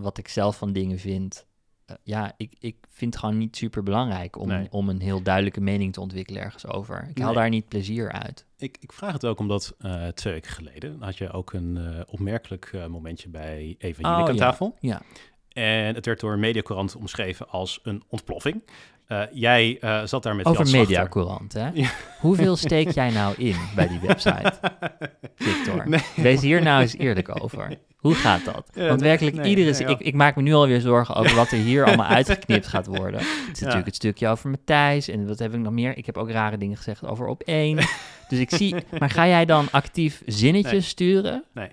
wat 0.00 0.18
ik 0.18 0.28
zelf 0.28 0.56
van 0.56 0.72
dingen 0.72 0.98
vind. 0.98 1.46
Eh, 1.86 1.96
ja, 2.02 2.32
ik, 2.36 2.54
ik 2.58 2.76
vind 2.90 3.14
het 3.14 3.22
gewoon 3.24 3.38
niet 3.38 3.56
super 3.56 3.82
belangrijk 3.82 4.38
om, 4.38 4.48
Nee. 4.48 4.66
om 4.70 4.88
een 4.88 5.00
heel 5.00 5.22
duidelijke 5.22 5.60
mening 5.60 5.92
te 5.92 6.00
ontwikkelen 6.00 6.42
ergens 6.42 6.66
over. 6.66 7.06
Ik 7.10 7.18
haal 7.18 7.26
Nee. 7.26 7.36
daar 7.36 7.48
niet 7.48 7.68
plezier 7.68 8.12
uit. 8.12 8.46
Ik, 8.58 8.76
ik 8.80 8.92
vraag 8.92 9.12
het 9.12 9.24
ook 9.26 9.38
omdat 9.38 9.74
eh, 9.78 10.06
twee 10.08 10.32
weken 10.32 10.50
geleden 10.50 11.02
had 11.02 11.16
je 11.16 11.30
ook 11.32 11.52
een 11.52 11.76
eh, 11.76 12.00
opmerkelijk 12.06 12.72
momentje 12.88 13.28
bij 13.28 13.74
Eva 13.78 14.00
Jinek 14.02 14.20
Oh, 14.22 14.28
aan 14.28 14.34
ja. 14.34 14.40
tafel. 14.40 14.76
Ja, 14.80 15.02
En 15.48 15.94
het 15.94 16.06
werd 16.06 16.20
door 16.20 16.32
een 16.32 16.40
mediacorant 16.40 16.96
omschreven 16.96 17.48
als 17.48 17.80
een 17.82 18.02
ontploffing. 18.08 18.62
Eh, 19.06 19.20
jij 19.32 19.78
eh, 19.80 20.04
zat 20.04 20.22
daar 20.22 20.36
met 20.36 20.46
over. 20.46 20.70
Mediacourant, 20.70 21.52
hè? 21.52 21.70
Ja. 21.72 21.88
Hoeveel 22.20 22.56
steek 22.56 22.90
jij 22.90 23.10
nou 23.10 23.34
in 23.38 23.56
bij 23.74 23.88
die 23.88 24.00
website, 24.00 24.52
Victor? 25.36 25.88
Nee. 25.88 26.00
Wees 26.16 26.40
hier 26.40 26.62
nou 26.62 26.82
eens 26.82 26.96
eerlijk 26.96 27.42
over. 27.42 27.78
Hoe 27.96 28.14
gaat 28.14 28.44
dat? 28.44 28.70
Ja, 28.74 28.88
Want 28.88 29.00
werkelijk 29.00 29.36
nee, 29.36 29.48
iedere... 29.48 29.70
nee, 29.70 29.80
ja. 29.80 29.88
ik, 29.88 30.00
ik 30.00 30.14
maak 30.14 30.36
me 30.36 30.42
nu 30.42 30.52
alweer 30.52 30.80
zorgen 30.80 31.14
over 31.14 31.36
wat 31.36 31.50
er 31.50 31.58
hier 31.58 31.84
allemaal 31.86 32.06
uitgeknipt 32.06 32.66
gaat 32.66 32.86
worden. 32.86 33.20
Het 33.20 33.52
is 33.52 33.60
natuurlijk 33.60 33.86
het 33.86 33.94
stukje 33.94 34.28
over 34.28 34.50
Matthijs 34.50 35.08
en 35.08 35.26
wat 35.26 35.38
heb 35.38 35.54
ik 35.54 35.60
nog 35.60 35.72
meer? 35.72 35.96
Ik 35.96 36.06
heb 36.06 36.16
ook 36.16 36.30
rare 36.30 36.58
dingen 36.58 36.76
gezegd 36.76 37.06
over 37.06 37.26
op 37.26 37.42
één. 37.42 37.78
Dus 38.28 38.38
ik 38.38 38.50
zie... 38.50 38.74
Maar 38.98 39.10
ga 39.10 39.26
jij 39.26 39.44
dan 39.44 39.68
actief 39.70 40.22
zinnetjes 40.26 40.88
sturen? 40.88 41.44
Nee. 41.54 41.68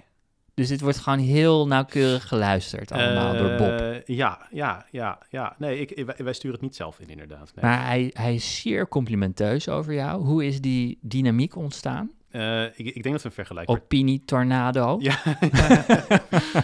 Dus 0.61 0.69
dit 0.69 0.81
wordt 0.81 0.97
gewoon 0.97 1.19
heel 1.19 1.67
nauwkeurig 1.67 2.27
geluisterd 2.27 2.91
allemaal 2.91 3.33
door 3.37 3.55
Bob. 3.55 3.79
Eh, 3.79 4.05
Ja, 4.05 4.47
ja, 4.51 4.85
ja, 4.91 5.17
ja. 5.29 5.55
Nee, 5.57 5.79
ik, 5.79 6.05
wij, 6.17 6.33
sturen 6.33 6.55
het 6.55 6.61
niet 6.61 6.75
zelf 6.75 6.99
in, 6.99 7.09
inderdaad. 7.09 7.51
Nee. 7.55 7.65
Maar 7.65 7.85
hij, 7.85 8.09
hij 8.13 8.33
is 8.33 8.61
zeer 8.61 8.87
complimenteus 8.87 9.69
over 9.69 9.93
jou. 9.93 10.23
Hoe 10.23 10.45
is 10.45 10.61
die 10.61 10.97
dynamiek 11.01 11.55
ontstaan? 11.55 12.11
Eh, 12.31 12.63
ik, 12.63 12.77
ik 12.77 13.03
denk 13.03 13.11
dat 13.11 13.21
we 13.21 13.27
een 13.27 13.33
vergelijkbaar 13.33 13.75
Opinie 13.75 14.21
tornado. 14.25 14.97
Ja, 14.99 15.19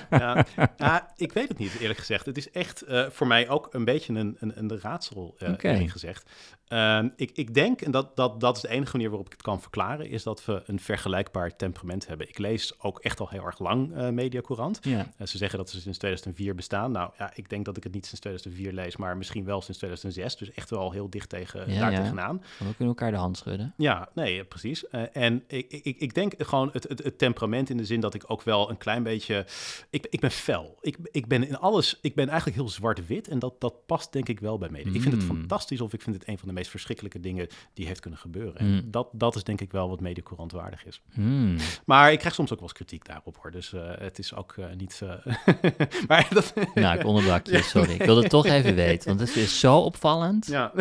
ja. 0.10 0.46
ja, 0.78 1.14
ik 1.16 1.34
weet 1.34 1.48
het 1.48 1.58
niet, 1.58 1.80
eerlijk 1.80 2.00
gezegd. 2.00 2.26
Het 2.26 2.38
is 2.38 2.52
echt 2.52 2.82
eh, 2.82 3.06
voor 3.10 3.28
mij 3.28 3.50
ook 3.50 3.68
een 3.72 3.86
beetje 3.86 4.14
een, 4.14 4.38
een, 4.40 4.52
een 4.56 4.80
raadsel, 4.82 5.36
Oké. 5.40 5.70
eerlijk 5.70 5.92
gezegd. 5.92 6.30
Ehm, 6.68 7.10
ik, 7.16 7.32
ik 7.34 7.54
denk, 7.54 7.82
en 7.82 7.92
dat, 7.92 8.16
dat, 8.16 8.40
dat 8.40 8.56
is 8.56 8.62
de 8.62 8.68
enige 8.70 8.92
manier 8.92 9.10
waarop 9.10 9.26
ik 9.28 9.32
het 9.32 9.42
kan 9.42 9.62
verklaren, 9.62 10.10
is 10.10 10.24
dat 10.24 10.46
we 10.46 10.62
een 10.66 10.80
vergelijkbaar 10.80 11.56
temperament 11.56 12.08
hebben. 12.08 12.30
Ik 12.30 12.38
lees 12.38 12.74
ook 12.82 13.00
echt 13.00 13.20
al 13.20 13.30
heel 13.30 13.44
erg 13.46 13.60
lang 13.60 13.96
eh 13.96 14.10
Mediacourant. 14.10 14.80
Ja. 14.82 15.12
Eh, 15.18 15.28
ze 15.28 15.38
zeggen 15.38 15.58
dat 15.58 15.70
ze 15.70 15.80
sinds 15.82 15.98
2004 15.98 16.56
bestaan. 16.56 16.92
Nou 16.92 17.12
ja, 17.18 17.32
ik 17.36 17.50
denk 17.50 17.66
dat 17.66 17.78
ik 17.78 17.84
het 17.84 17.94
niet 17.94 18.06
sinds 18.06 18.20
2004 18.20 18.74
lees, 18.74 18.98
maar 18.98 19.18
misschien 19.18 19.46
wel 19.46 19.62
sinds 19.62 19.78
2006. 19.80 20.36
Dus 20.36 20.52
echt 20.56 20.70
wel 20.70 20.92
heel 20.92 21.10
dicht 21.10 21.30
tegen, 21.30 21.74
Ja, 21.74 21.80
daar 21.80 21.92
ja. 21.92 22.02
tegenaan. 22.02 22.38
We 22.58 22.66
kunnen 22.66 22.88
elkaar 22.88 23.12
de 23.12 23.18
hand 23.18 23.38
schudden. 23.38 23.74
Ja, 23.78 24.10
nee, 24.14 24.44
precies. 24.44 24.88
Eh, 24.88 25.02
en 25.14 25.44
ik, 25.48 25.72
ik, 25.72 25.98
ik 26.00 26.14
denk 26.14 26.34
gewoon 26.38 26.70
het, 26.74 26.88
het, 26.88 27.04
het 27.04 27.18
temperament 27.18 27.70
in 27.70 27.78
de 27.78 27.86
zin 27.86 28.00
dat 28.00 28.14
ik 28.14 28.24
ook 28.28 28.42
wel 28.44 28.70
een 28.70 28.78
klein 28.78 29.04
beetje... 29.04 29.46
Ik, 29.90 30.08
ik 30.10 30.20
ben 30.20 30.32
fel. 30.32 30.78
Ik, 30.82 30.98
ik 31.12 31.28
ben 31.28 31.48
in 31.48 31.58
alles... 31.58 31.98
Ik 32.02 32.16
ben 32.16 32.28
eigenlijk 32.28 32.58
heel 32.58 32.70
zwart-wit 32.70 33.28
en 33.28 33.40
dat, 33.40 33.62
dat 33.62 33.86
past 33.86 34.14
denk 34.14 34.30
ik 34.30 34.40
wel 34.40 34.58
bij 34.58 34.70
me. 34.70 34.80
Ik 34.80 35.02
vind 35.02 35.06
het 35.06 35.16
Mm. 35.18 35.28
fantastisch 35.28 35.82
of 35.82 35.94
ik 35.94 36.02
vind 36.02 36.16
het 36.16 36.28
een 36.28 36.38
van 36.38 36.48
de 36.48 36.54
meest 36.58 36.70
verschrikkelijke 36.70 37.20
dingen 37.20 37.48
die 37.74 37.86
heeft 37.88 38.00
kunnen 38.00 38.20
gebeuren. 38.20 38.56
En 38.58 38.66
Mm. 38.68 38.82
dat, 38.92 39.08
dat 39.12 39.36
is 39.36 39.44
denk 39.44 39.62
ik 39.62 39.72
wel 39.72 39.90
wat 39.90 40.00
Mediacourant 40.00 40.52
waardig 40.52 40.86
is. 40.86 41.02
Hmm. 41.14 41.56
Maar 41.86 42.12
ik 42.12 42.20
krijg 42.20 42.36
soms 42.36 42.52
ook 42.52 42.60
wel 42.60 42.68
eens 42.68 42.78
kritiek 42.78 43.06
daarop 43.06 43.38
hoor. 43.42 43.52
Dus 43.52 43.74
eh, 43.74 43.82
het 44.00 44.20
is 44.20 44.36
ook 44.36 44.56
eh, 44.58 44.66
niet... 44.78 45.02
eh, 45.04 45.34
maar 46.08 46.28
dat... 46.30 46.54
Nou, 46.74 47.00
ik 47.00 47.06
onderbrak 47.06 47.46
je, 47.48 47.62
sorry. 47.62 47.92
Ik 47.94 48.04
wilde 48.04 48.22
het 48.22 48.30
toch 48.30 48.46
even 48.46 48.76
weten, 48.76 49.08
want 49.08 49.20
het 49.20 49.36
is 49.36 49.60
zo 49.60 49.78
opvallend. 49.78 50.46
Ja. 50.48 50.72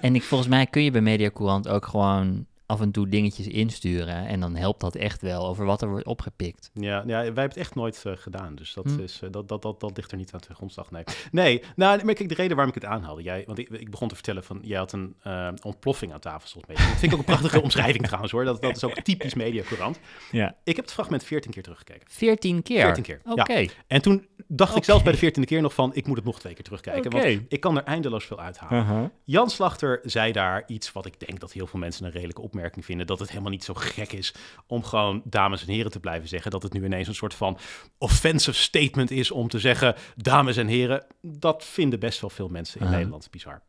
En 0.00 0.14
ik, 0.14 0.22
volgens 0.22 0.50
mij 0.50 0.66
kun 0.66 0.82
je 0.82 0.90
bij 0.90 1.00
Mediacourant 1.00 1.68
ook 1.68 1.86
gewoon 1.86 2.46
af 2.66 2.80
en 2.80 2.90
toe 2.90 3.08
dingetjes 3.08 3.46
insturen. 3.46 4.26
En 4.26 4.40
dan 4.40 4.56
helpt 4.56 4.80
dat 4.80 4.94
echt 4.94 5.20
wel 5.22 5.46
over 5.46 5.64
wat 5.64 5.82
er 5.82 5.88
wordt 5.88 6.06
opgepikt. 6.06 6.70
Ja, 6.74 6.96
ja, 6.96 7.04
wij 7.06 7.24
hebben 7.24 7.42
het 7.44 7.56
echt 7.56 7.74
nooit 7.74 8.02
eh, 8.04 8.12
gedaan. 8.16 8.54
Dus 8.54 8.72
dat, 8.74 8.84
Hm. 8.84 9.00
is, 9.00 9.20
eh, 9.22 9.30
dat, 9.30 9.48
dat, 9.48 9.62
dat, 9.62 9.80
dat 9.80 9.96
ligt 9.96 10.10
er 10.10 10.16
niet 10.16 10.32
aan 10.32 10.40
de 10.48 10.54
grondslag. 10.54 10.90
Nee, 10.90 11.04
nee 11.30 11.62
nou, 11.76 12.04
maar 12.04 12.14
kijk, 12.14 12.28
de 12.28 12.34
reden 12.34 12.56
waarom 12.56 12.74
ik 12.74 12.82
het 12.82 12.90
aanhaalde. 12.90 13.22
Jij, 13.22 13.42
want 13.46 13.58
ik, 13.58 13.68
ik 13.68 13.90
begon 13.90 14.08
te 14.08 14.14
vertellen 14.14 14.44
van, 14.44 14.58
jij 14.62 14.78
had 14.78 14.92
een 14.92 15.14
eh, 15.22 15.48
ontploffing 15.62 16.12
aan 16.12 16.20
tafel. 16.20 16.62
Mij. 16.66 16.76
Dat 16.76 16.84
vind 16.86 17.02
ik 17.02 17.12
ook 17.12 17.18
een 17.18 17.24
prachtige 17.24 17.62
omschrijving 17.68 18.04
trouwens 18.04 18.32
hoor. 18.32 18.44
Dat, 18.44 18.62
dat 18.62 18.76
is 18.76 18.84
ook 18.84 19.00
typisch 19.00 19.34
mediacourant. 19.34 19.98
Ja. 20.30 20.56
Ik 20.64 20.76
heb 20.76 20.84
het 20.84 20.94
fragment 20.94 21.24
14 21.24 21.50
keer 21.50 21.62
teruggekeken. 21.62 22.06
14 22.10 22.62
keer? 22.62 22.82
14 22.82 23.02
keer, 23.02 23.20
ja. 23.24 23.32
Oké. 23.32 23.66
En 23.86 24.02
toen 24.02 24.26
dacht 24.48 24.70
ik 24.70 24.76
Oké. 24.76 24.84
zelfs 24.84 25.02
bij 25.02 25.12
de 25.12 25.32
14e 25.32 25.44
keer 25.44 25.62
nog 25.62 25.74
van, 25.74 25.94
ik 25.94 26.06
moet 26.06 26.16
het 26.16 26.24
nog 26.26 26.40
twee 26.40 26.54
keer 26.54 26.64
terugkijken. 26.64 27.10
Want 27.10 27.40
ik 27.48 27.60
kan 27.60 27.76
er 27.76 27.84
eindeloos 27.84 28.24
veel 28.24 28.40
uithalen. 28.40 28.82
Uh-huh. 28.82 29.04
Jan 29.24 29.50
Slachter 29.50 30.00
zei 30.02 30.32
daar 30.32 30.64
iets 30.66 30.92
wat 30.92 31.06
ik 31.06 31.26
denk 31.26 31.40
dat 31.40 31.52
heel 31.52 31.66
veel 31.66 31.78
mensen 31.78 32.04
een 32.04 32.10
redelijke 32.10 32.40
opmerking 32.54 32.84
vinden. 32.84 33.06
Dat 33.06 33.18
het 33.18 33.28
helemaal 33.28 33.50
niet 33.50 33.64
zo 33.64 33.74
gek 33.74 34.12
is 34.12 34.34
om 34.66 34.84
gewoon 34.84 35.22
dames 35.24 35.62
en 35.62 35.72
heren 35.72 35.90
te 35.90 36.00
blijven 36.00 36.28
zeggen. 36.28 36.50
Dat 36.50 36.62
het 36.62 36.72
nu 36.72 36.84
ineens 36.84 37.08
een 37.08 37.14
soort 37.14 37.34
van 37.34 37.58
offensive 37.98 38.56
statement 38.56 39.10
is 39.10 39.30
om 39.30 39.48
te 39.48 39.58
zeggen 39.58 39.94
dames 40.16 40.56
en 40.56 40.66
heren. 40.66 41.06
Dat 41.20 41.64
vinden 41.64 42.00
best 42.00 42.20
wel 42.20 42.30
veel 42.30 42.48
mensen 42.48 42.80
in. 42.80 42.90
Nederland 42.90 43.30
bizar. 43.30 43.62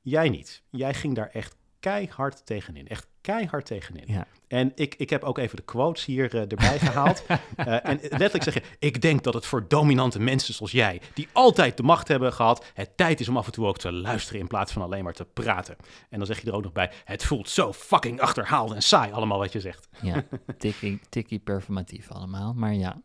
Jij 0.00 0.28
niet. 0.28 0.62
Jij 0.70 0.94
ging 0.94 1.14
daar 1.14 1.30
echt 1.32 1.56
keihard 1.80 2.46
tegenin. 2.46 2.88
Echt 2.88 3.06
keihard 3.20 3.66
tegenin. 3.66 4.04
Ja. 4.06 4.26
En 4.48 4.72
ik, 4.74 4.94
ik 4.94 5.10
heb 5.10 5.22
ook 5.22 5.38
even 5.38 5.56
de 5.56 5.62
quotes 5.62 6.04
hier 6.04 6.34
eh, 6.34 6.40
erbij 6.40 6.78
gehaald. 6.78 7.24
Eh, 7.56 7.86
en 7.88 7.98
letterlijk 8.00 8.42
zeg 8.42 8.54
je, 8.54 8.62
ik 8.78 9.02
denk 9.02 9.22
dat 9.22 9.34
het 9.34 9.46
voor 9.46 9.68
dominante 9.68 10.20
mensen 10.20 10.54
zoals 10.54 10.72
jij, 10.72 11.00
die 11.14 11.28
altijd 11.32 11.76
de 11.76 11.82
macht 11.82 12.08
hebben 12.08 12.32
gehad, 12.32 12.64
het 12.74 12.96
tijd 12.96 13.20
is 13.20 13.28
om 13.28 13.36
af 13.36 13.46
en 13.46 13.52
toe 13.52 13.66
ook 13.66 13.78
te 13.78 13.92
luisteren 13.92 14.40
in 14.40 14.46
plaats 14.46 14.72
van 14.72 14.82
alleen 14.82 15.04
maar 15.04 15.12
te 15.12 15.24
praten. 15.24 15.76
En 16.10 16.18
dan 16.18 16.26
zeg 16.26 16.40
je 16.40 16.46
er 16.46 16.54
ook 16.54 16.62
nog 16.62 16.72
bij, 16.72 16.92
het 17.04 17.24
voelt 17.24 17.48
zo 17.48 17.72
fucking 17.72 18.20
achterhaald 18.20 18.72
en 18.72 18.82
saai 18.82 19.12
allemaal 19.12 19.38
wat 19.38 19.52
je 19.52 19.60
zegt. 19.60 19.88
Ja, 20.02 20.24
tikkie, 20.58 21.00
tikkie 21.08 21.38
performatief 21.38 22.10
allemaal. 22.10 22.52
Maar 22.54 22.74
ja, 22.74 23.00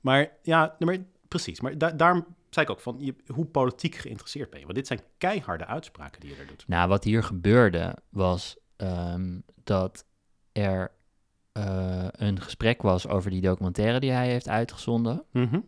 Maar 0.00 0.28
ja, 0.42 0.76
maar, 0.78 0.96
precies. 1.28 1.60
Maar 1.60 1.78
da- 1.78 1.90
daarom 1.90 2.26
zei 2.50 2.66
ik 2.66 2.72
ook 2.72 2.80
van, 2.80 2.96
je, 2.98 3.14
hoe 3.26 3.44
politiek 3.44 3.94
geïnteresseerd 3.94 4.50
ben 4.50 4.58
je? 4.58 4.64
Want 4.64 4.76
dit 4.76 4.86
zijn 4.86 5.00
keiharde 5.18 5.66
uitspraken 5.66 6.20
die 6.20 6.30
je 6.30 6.36
er 6.36 6.46
doet. 6.46 6.64
Nou, 6.66 6.88
wat 6.88 7.04
hier 7.04 7.22
gebeurde 7.22 7.96
was 8.08 8.56
ehm, 8.76 9.38
dat 9.64 10.04
er 10.52 10.90
eh, 11.52 12.06
een 12.10 12.40
gesprek 12.40 12.82
was 12.82 13.06
over 13.08 13.30
die 13.30 13.40
documentaire 13.40 14.00
die 14.00 14.10
hij 14.10 14.28
heeft 14.28 14.48
uitgezonden. 14.48 15.24
Mhm. 15.32 15.60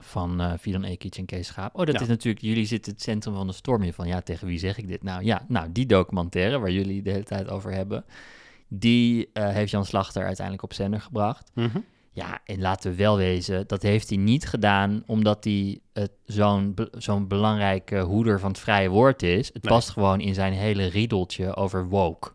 Van 0.00 0.40
eh 0.40 0.52
Fidan 0.60 0.84
Ekic 0.84 1.16
en 1.16 1.24
Kees 1.26 1.46
Schaap. 1.46 1.78
Oh, 1.78 1.86
dat 1.86 1.94
Ja. 1.94 2.00
is 2.00 2.08
natuurlijk, 2.08 2.44
jullie 2.44 2.66
zitten 2.66 2.92
het 2.92 3.02
centrum 3.02 3.34
van 3.34 3.46
de 3.46 3.52
storm 3.52 3.82
in. 3.82 3.92
Van 3.92 4.06
ja, 4.06 4.20
tegen 4.20 4.46
wie 4.46 4.58
zeg 4.58 4.78
ik 4.78 4.88
dit 4.88 5.02
nou? 5.02 5.24
Ja, 5.24 5.44
nou, 5.48 5.72
die 5.72 5.86
documentaire 5.86 6.58
waar 6.58 6.70
jullie 6.70 7.02
de 7.02 7.10
hele 7.10 7.22
tijd 7.24 7.48
over 7.48 7.72
hebben. 7.72 8.04
Die 8.68 9.30
eh, 9.32 9.48
heeft 9.48 9.70
Jan 9.70 9.84
Slachter 9.84 10.24
uiteindelijk 10.24 10.64
op 10.64 10.72
zender 10.72 11.00
gebracht. 11.00 11.50
Mhm. 11.54 11.78
Ja, 12.14 12.40
en 12.44 12.60
laten 12.60 12.90
we 12.90 12.96
wel 12.96 13.16
wezen, 13.16 13.66
dat 13.66 13.82
heeft 13.82 14.08
hij 14.08 14.18
niet 14.18 14.46
gedaan 14.48 15.02
omdat 15.06 15.44
hij 15.44 15.80
het 15.92 16.12
zo'n 16.24 16.74
zo'n 16.90 17.28
belangrijke 17.28 18.00
hoeder 18.00 18.40
van 18.40 18.50
het 18.50 18.58
vrije 18.60 18.88
woord 18.88 19.22
is. 19.22 19.46
Het 19.52 19.62
Nee. 19.62 19.72
past 19.72 19.90
gewoon 19.90 20.20
in 20.20 20.34
zijn 20.34 20.52
hele 20.52 20.86
riedeltje 20.86 21.54
over 21.56 21.88
woke. 21.88 22.32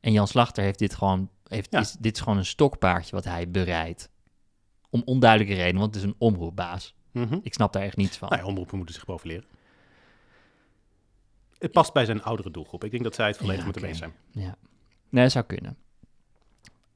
En 0.00 0.12
Jan 0.12 0.26
Slachter 0.28 0.64
heeft 0.64 0.78
dit 0.78 0.94
gewoon 0.94 1.30
heeft, 1.48 1.72
Ja. 1.72 1.78
is, 1.80 1.92
dit 1.92 2.14
is 2.16 2.22
gewoon 2.22 2.38
een 2.38 2.44
stokpaardje 2.44 3.14
wat 3.14 3.24
hij 3.24 3.50
bereidt. 3.50 4.08
Om 4.90 5.02
onduidelijke 5.04 5.54
reden, 5.54 5.80
want 5.80 5.94
het 5.94 6.04
is 6.04 6.10
een 6.10 6.16
omroepbaas. 6.18 6.94
Mhm. 7.12 7.38
Ik 7.42 7.54
snap 7.54 7.72
daar 7.72 7.82
echt 7.82 7.96
niets 7.96 8.16
van. 8.16 8.28
Nou 8.28 8.40
ja, 8.42 8.46
omroepen 8.48 8.76
moeten 8.76 8.94
zich 8.94 9.04
profileren. 9.04 9.44
Het 11.58 11.72
past 11.72 11.92
bij 11.92 12.04
zijn 12.04 12.22
oudere 12.22 12.50
doelgroep. 12.50 12.84
Ik 12.84 12.90
denk 12.90 13.02
dat 13.02 13.14
zij 13.14 13.26
het 13.26 13.36
volledig 13.36 13.58
Ja, 13.58 13.64
moeten 13.64 13.82
oké. 13.82 13.90
eens 13.90 14.00
zijn. 14.00 14.12
Ja. 14.30 14.56
Nee, 15.08 15.22
dat 15.22 15.32
zou 15.32 15.44
kunnen. 15.44 15.76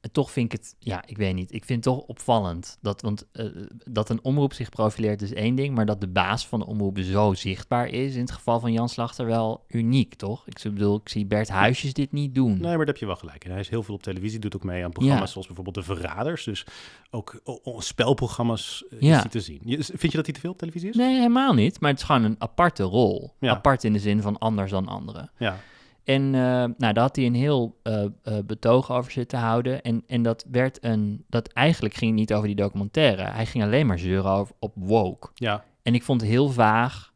En 0.01 0.11
toch 0.11 0.31
vind 0.31 0.53
ik 0.53 0.59
het, 0.59 0.75
ja, 0.79 1.03
ik 1.05 1.17
weet 1.17 1.35
niet. 1.35 1.53
Ik 1.53 1.65
vind 1.65 1.85
het 1.85 1.93
toch 1.95 2.03
opvallend 2.05 2.77
dat, 2.81 3.01
want 3.01 3.25
eh, 3.31 3.45
dat 3.85 4.09
een 4.09 4.23
omroep 4.23 4.53
zich 4.53 4.69
profileert 4.69 5.21
is 5.21 5.33
één 5.33 5.55
ding, 5.55 5.75
maar 5.75 5.85
dat 5.85 6.01
de 6.01 6.07
baas 6.07 6.47
van 6.47 6.59
de 6.59 6.65
omroep 6.65 6.97
zo 6.99 7.33
zichtbaar 7.33 7.87
is, 7.87 8.13
in 8.13 8.19
het 8.21 8.31
geval 8.31 8.59
van 8.59 8.71
Jan 8.71 8.89
Slachter 8.89 9.25
wel 9.25 9.63
uniek, 9.67 10.15
toch? 10.15 10.47
Ik 10.47 10.61
bedoel, 10.63 10.95
ik 10.95 11.09
zie 11.09 11.25
Bert 11.25 11.49
Huisjes 11.49 11.93
dit 11.93 12.11
niet 12.11 12.35
doen. 12.35 12.51
Nee, 12.51 12.59
maar 12.61 12.77
daar 12.77 12.85
heb 12.85 12.97
je 12.97 13.05
wel 13.05 13.15
gelijk. 13.15 13.45
En 13.45 13.51
hij 13.51 13.59
is 13.59 13.69
heel 13.69 13.83
veel 13.83 13.95
op 13.95 14.03
televisie, 14.03 14.39
doet 14.39 14.55
ook 14.55 14.63
mee 14.63 14.83
aan 14.83 14.91
programma's 14.91 15.21
Ja. 15.25 15.31
zoals 15.31 15.47
bijvoorbeeld 15.47 15.75
De 15.75 15.83
Verraders. 15.93 16.43
Dus 16.43 16.65
ook 17.11 17.41
spelprogramma's 17.77 18.83
eh, 18.89 18.99
Ja. 19.01 19.23
is 19.25 19.31
te 19.31 19.39
zien. 19.41 19.61
Je- 19.63 19.83
Vind 19.83 20.01
je 20.11 20.17
dat 20.17 20.25
hij 20.25 20.33
te 20.35 20.39
veel 20.39 20.51
op 20.51 20.57
televisie 20.57 20.89
is? 20.89 20.95
Nee, 20.95 21.15
helemaal 21.15 21.53
niet. 21.53 21.79
Maar 21.79 21.89
het 21.89 21.99
is 21.99 22.05
gewoon 22.05 22.23
een 22.23 22.35
aparte 22.37 22.83
rol. 22.83 23.33
Ja. 23.39 23.49
Apart 23.51 23.83
in 23.83 23.93
de 23.93 23.99
zin 23.99 24.21
van 24.21 24.37
anders 24.37 24.71
dan 24.71 24.87
anderen. 24.87 25.31
Ja. 25.37 25.59
En 26.03 26.23
eh, 26.35 26.41
nou, 26.41 26.75
daar 26.77 26.99
had 26.99 27.15
hij 27.15 27.25
een 27.25 27.35
heel 27.35 27.79
eh, 27.83 28.03
eh, 28.03 28.37
betoog 28.45 28.91
over 28.91 29.11
zitten 29.11 29.39
houden. 29.39 29.81
En, 29.81 30.03
en 30.07 30.21
dat 30.23 30.45
werd 30.51 30.83
een. 30.83 31.25
Dat 31.27 31.47
eigenlijk 31.47 31.93
ging 31.93 32.11
het 32.11 32.19
niet 32.19 32.33
over 32.33 32.47
die 32.47 32.55
documentaire. 32.55 33.23
Hij 33.23 33.45
ging 33.45 33.63
alleen 33.63 33.87
maar 33.87 33.99
zeuren 33.99 34.31
over, 34.31 34.55
op 34.59 34.73
woke. 34.75 35.29
Ja. 35.33 35.63
En 35.81 35.93
ik 35.93 36.03
vond 36.03 36.21
het 36.21 36.29
heel 36.29 36.49
vaag, 36.49 37.13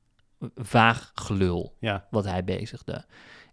vaag 0.56 1.12
gelul 1.16 1.76
Ja. 1.80 2.08
wat 2.10 2.26
hij 2.26 2.44
bezigde. 2.44 3.06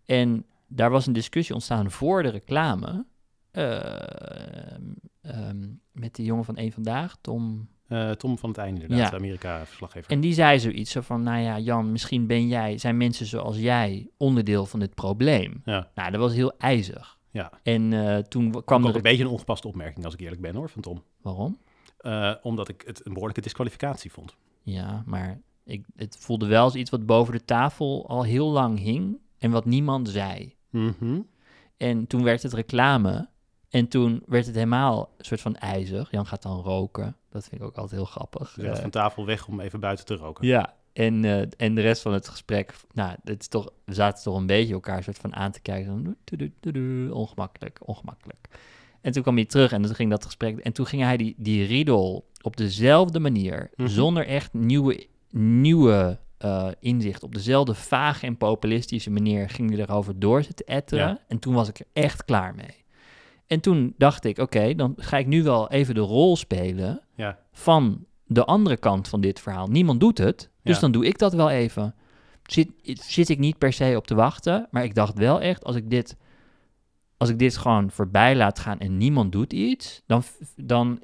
En 0.04 0.44
daar 0.66 0.90
was 0.90 1.06
een 1.06 1.12
discussie 1.12 1.54
ontstaan 1.54 1.90
voor 1.90 2.22
de 2.22 2.28
reclame. 2.28 3.04
ehm, 3.50 4.82
ehm, 5.22 5.68
met 5.92 6.14
die 6.14 6.24
jongen 6.26 6.44
van 6.44 6.58
Eén 6.58 6.72
Vandaag, 6.72 7.16
Tom. 7.20 7.68
Eh, 7.90 8.10
Tom 8.10 8.38
van 8.38 8.48
het 8.48 8.58
Einde 8.58 8.80
inderdaad, 8.80 9.10
Ja. 9.10 9.10
de 9.10 9.16
Amerika-verslaggever. 9.16 10.10
En 10.10 10.20
die 10.20 10.32
zei 10.32 10.58
zoiets 10.60 10.90
zo 10.90 11.00
van, 11.00 11.22
nou 11.22 11.40
ja, 11.40 11.58
Jan, 11.58 11.92
misschien 11.92 12.26
ben 12.26 12.48
jij, 12.48 12.78
zijn 12.78 12.96
mensen 12.96 13.26
zoals 13.26 13.58
jij 13.58 14.08
onderdeel 14.16 14.66
van 14.66 14.80
dit 14.80 14.94
probleem. 14.94 15.62
Ja. 15.64 15.90
Nou, 15.94 16.10
dat 16.10 16.20
was 16.20 16.32
heel 16.32 16.52
ijzig. 16.58 17.18
Ja. 17.30 17.52
En 17.62 17.92
eh, 17.92 18.18
toen 18.18 18.64
Kwam 18.64 18.82
ook 18.82 18.88
er... 18.90 18.96
een 18.96 19.02
beetje 19.02 19.24
een 19.24 19.30
ongepaste 19.30 19.68
opmerking, 19.68 20.04
als 20.04 20.14
ik 20.14 20.20
eerlijk 20.20 20.40
ben 20.40 20.54
hoor, 20.54 20.68
van 20.70 20.82
Tom. 20.82 21.02
Waarom? 21.22 21.58
Eh, 21.98 22.34
omdat 22.42 22.68
ik 22.68 22.82
het 22.86 23.00
een 23.06 23.12
behoorlijke 23.12 23.40
disqualificatie 23.42 24.12
vond. 24.12 24.36
Ja, 24.62 25.02
maar 25.06 25.40
ik, 25.64 25.84
het 25.96 26.16
voelde 26.20 26.46
wel 26.46 26.62
als 26.62 26.74
iets 26.74 26.90
wat 26.90 27.06
boven 27.06 27.32
de 27.32 27.44
tafel 27.44 28.08
al 28.08 28.22
heel 28.22 28.50
lang 28.50 28.78
hing 28.78 29.18
en 29.38 29.50
wat 29.50 29.64
niemand 29.64 30.08
zei. 30.08 30.54
Mhm. 30.70 31.20
En 31.76 32.06
toen 32.06 32.22
werd 32.22 32.42
het 32.42 32.52
reclame 32.52 33.28
en 33.70 33.88
toen 33.88 34.22
werd 34.26 34.46
het 34.46 34.54
helemaal 34.54 35.10
een 35.18 35.24
soort 35.24 35.40
van 35.40 35.56
ijzig. 35.56 36.10
Jan 36.10 36.26
gaat 36.26 36.42
dan 36.42 36.60
roken. 36.60 37.16
Dat 37.30 37.48
vind 37.48 37.60
ik 37.60 37.66
ook 37.66 37.74
altijd 37.76 38.00
heel 38.00 38.04
grappig. 38.10 38.46
Dus 38.48 38.54
hij 38.56 38.64
gaat 38.66 38.76
Eh, 38.76 38.82
van 38.82 38.90
tafel 38.90 39.26
weg 39.26 39.46
om 39.48 39.60
even 39.60 39.80
buiten 39.80 40.04
te 40.04 40.14
roken. 40.14 40.46
Ja, 40.46 40.74
en, 40.92 41.24
eh, 41.24 41.40
en 41.56 41.74
de 41.74 41.80
rest 41.80 42.02
van 42.02 42.12
het 42.12 42.28
gesprek, 42.28 42.74
nou, 42.92 43.16
het 43.24 43.40
is 43.40 43.48
toch, 43.48 43.70
we 43.84 43.94
zaten 43.94 44.22
toch 44.22 44.36
een 44.36 44.46
beetje 44.46 44.72
elkaar 44.74 45.02
soort 45.02 45.18
van 45.18 45.34
aan 45.34 45.50
te 45.52 45.60
kijken. 45.60 46.16
Ongemakkelijk, 47.12 47.78
ongemakkelijk. 47.84 48.48
En 49.00 49.12
toen 49.12 49.22
kwam 49.22 49.34
hij 49.36 49.44
terug 49.44 49.72
en 49.72 49.82
toen 49.82 49.94
ging 49.94 50.10
dat 50.10 50.24
gesprek, 50.24 50.58
en 50.58 50.72
toen 50.72 50.86
ging 50.86 51.02
hij 51.02 51.16
die, 51.16 51.34
die 51.38 51.66
riedel 51.66 52.28
op 52.42 52.56
dezelfde 52.56 53.18
manier, 53.20 53.70
Mhm. 53.76 53.88
zonder 53.88 54.26
echt 54.26 54.52
nieuwe, 54.52 55.06
nieuwe 55.30 56.18
eh, 56.38 56.68
inzicht, 56.80 57.22
op 57.22 57.34
dezelfde 57.34 57.74
vage 57.74 58.26
en 58.26 58.36
populistische 58.36 59.10
manier 59.10 59.50
ging 59.50 59.70
hij 59.70 59.78
erover 59.80 60.18
door 60.18 60.42
zitten 60.42 60.66
etteren. 60.66 61.06
Ja. 61.08 61.20
En 61.28 61.38
toen 61.38 61.54
was 61.54 61.68
ik 61.68 61.78
er 61.78 61.86
echt 61.92 62.24
klaar 62.24 62.54
mee. 62.54 62.79
En 63.50 63.60
toen 63.60 63.94
dacht 63.98 64.24
ik, 64.24 64.38
oké, 64.38 64.74
dan 64.74 64.92
ga 64.96 65.18
ik 65.18 65.26
nu 65.26 65.42
wel 65.42 65.70
even 65.70 65.94
de 65.94 66.00
rol 66.00 66.36
spelen 66.36 67.00
Ja. 67.14 67.38
van 67.52 68.04
de 68.26 68.44
andere 68.44 68.76
kant 68.76 69.08
van 69.08 69.20
dit 69.20 69.40
verhaal. 69.40 69.66
Niemand 69.66 70.00
doet 70.00 70.18
het, 70.18 70.50
dus 70.62 70.74
Ja. 70.74 70.80
dan 70.80 70.92
doe 70.92 71.06
ik 71.06 71.18
dat 71.18 71.32
wel 71.32 71.50
even. 71.50 71.94
Zit, 72.42 72.68
zit 72.82 73.28
ik 73.28 73.38
niet 73.38 73.58
per 73.58 73.72
se 73.72 73.94
op 73.96 74.06
te 74.06 74.14
wachten, 74.14 74.68
maar 74.70 74.84
ik 74.84 74.94
dacht 74.94 75.18
wel 75.18 75.40
echt, 75.40 75.64
als 75.64 75.76
ik 75.76 75.90
dit, 75.90 76.16
als 77.16 77.28
ik 77.28 77.38
dit 77.38 77.56
gewoon 77.56 77.90
voorbij 77.90 78.36
laat 78.36 78.58
gaan 78.58 78.78
en 78.78 78.96
niemand 78.96 79.32
doet 79.32 79.52
iets, 79.52 80.02
dan, 80.06 80.22
dan 80.56 81.00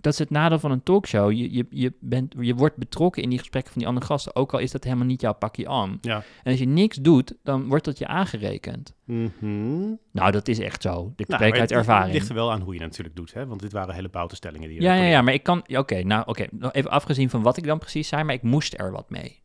dat 0.00 0.12
is 0.12 0.18
het 0.18 0.30
nadeel 0.30 0.58
van 0.58 0.70
een 0.70 0.82
talkshow. 0.82 1.32
Je, 1.32 1.52
je, 1.52 1.66
je, 1.70 1.92
bent, 2.00 2.34
je 2.38 2.54
wordt 2.54 2.76
betrokken 2.76 3.22
in 3.22 3.28
die 3.28 3.38
gesprekken 3.38 3.72
van 3.72 3.80
die 3.80 3.88
andere 3.90 4.06
gasten, 4.06 4.36
ook 4.36 4.52
al 4.52 4.58
is 4.58 4.70
dat 4.70 4.84
helemaal 4.84 5.06
niet 5.06 5.20
jouw 5.20 5.32
pakje 5.32 5.68
aan. 5.68 5.98
Ja. 6.00 6.22
En 6.42 6.50
als 6.50 6.60
je 6.60 6.66
niks 6.66 6.96
doet, 6.96 7.34
dan 7.42 7.68
wordt 7.68 7.84
dat 7.84 7.98
je 7.98 8.06
aangerekend. 8.06 8.94
Mhm. 9.04 9.94
Nou, 10.12 10.30
dat 10.30 10.48
is 10.48 10.58
echt 10.58 10.82
zo. 10.82 11.12
Ik 11.16 11.28
Nou, 11.28 11.52
uit 11.52 11.72
ervaring. 11.72 12.04
Het 12.04 12.14
ligt 12.14 12.28
er 12.28 12.34
wel 12.34 12.52
aan 12.52 12.60
hoe 12.60 12.74
je 12.74 12.80
het 12.80 12.88
natuurlijk 12.88 13.16
doet, 13.16 13.34
hè? 13.34 13.46
Want 13.46 13.60
dit 13.60 13.72
waren 13.72 13.94
hele 13.94 14.08
boutenstellingen 14.08 14.68
die 14.68 14.76
je 14.76 14.84
Ja, 14.84 14.94
ja, 14.94 15.22
maar 15.22 15.34
ik 15.34 15.42
kan... 15.42 15.64
Oké, 15.66 16.02
nou, 16.02 16.22
oké. 16.26 16.46
nog 16.50 16.72
Even 16.72 16.90
afgezien 16.90 17.30
van 17.30 17.42
wat 17.42 17.56
ik 17.56 17.64
dan 17.64 17.78
precies 17.78 18.08
zei, 18.08 18.24
maar 18.24 18.34
ik 18.34 18.42
moest 18.42 18.74
er 18.78 18.92
wat 18.92 19.10
mee. 19.10 19.38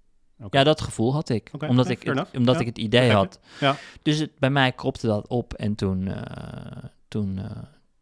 Ja, 0.50 0.64
dat 0.64 0.82
gevoel 0.82 1.14
had 1.14 1.30
ik. 1.30 1.52
Omdat 1.68 1.90
ik, 1.90 2.04
het, 2.04 2.28
omdat 2.34 2.56
Ja, 2.56 2.62
ik 2.62 2.66
het 2.66 2.78
idee 2.78 3.12
had. 3.12 3.40
Ja. 3.60 3.76
Dus 4.02 4.20
het, 4.20 4.32
bij 4.40 4.50
mij 4.50 4.72
kropte 4.72 5.08
dat 5.08 5.28
op 5.28 5.54
en 5.54 5.76
toen... 5.76 6.08
eh, 6.08 6.84
toen, 7.08 7.38
eh, 7.38 7.52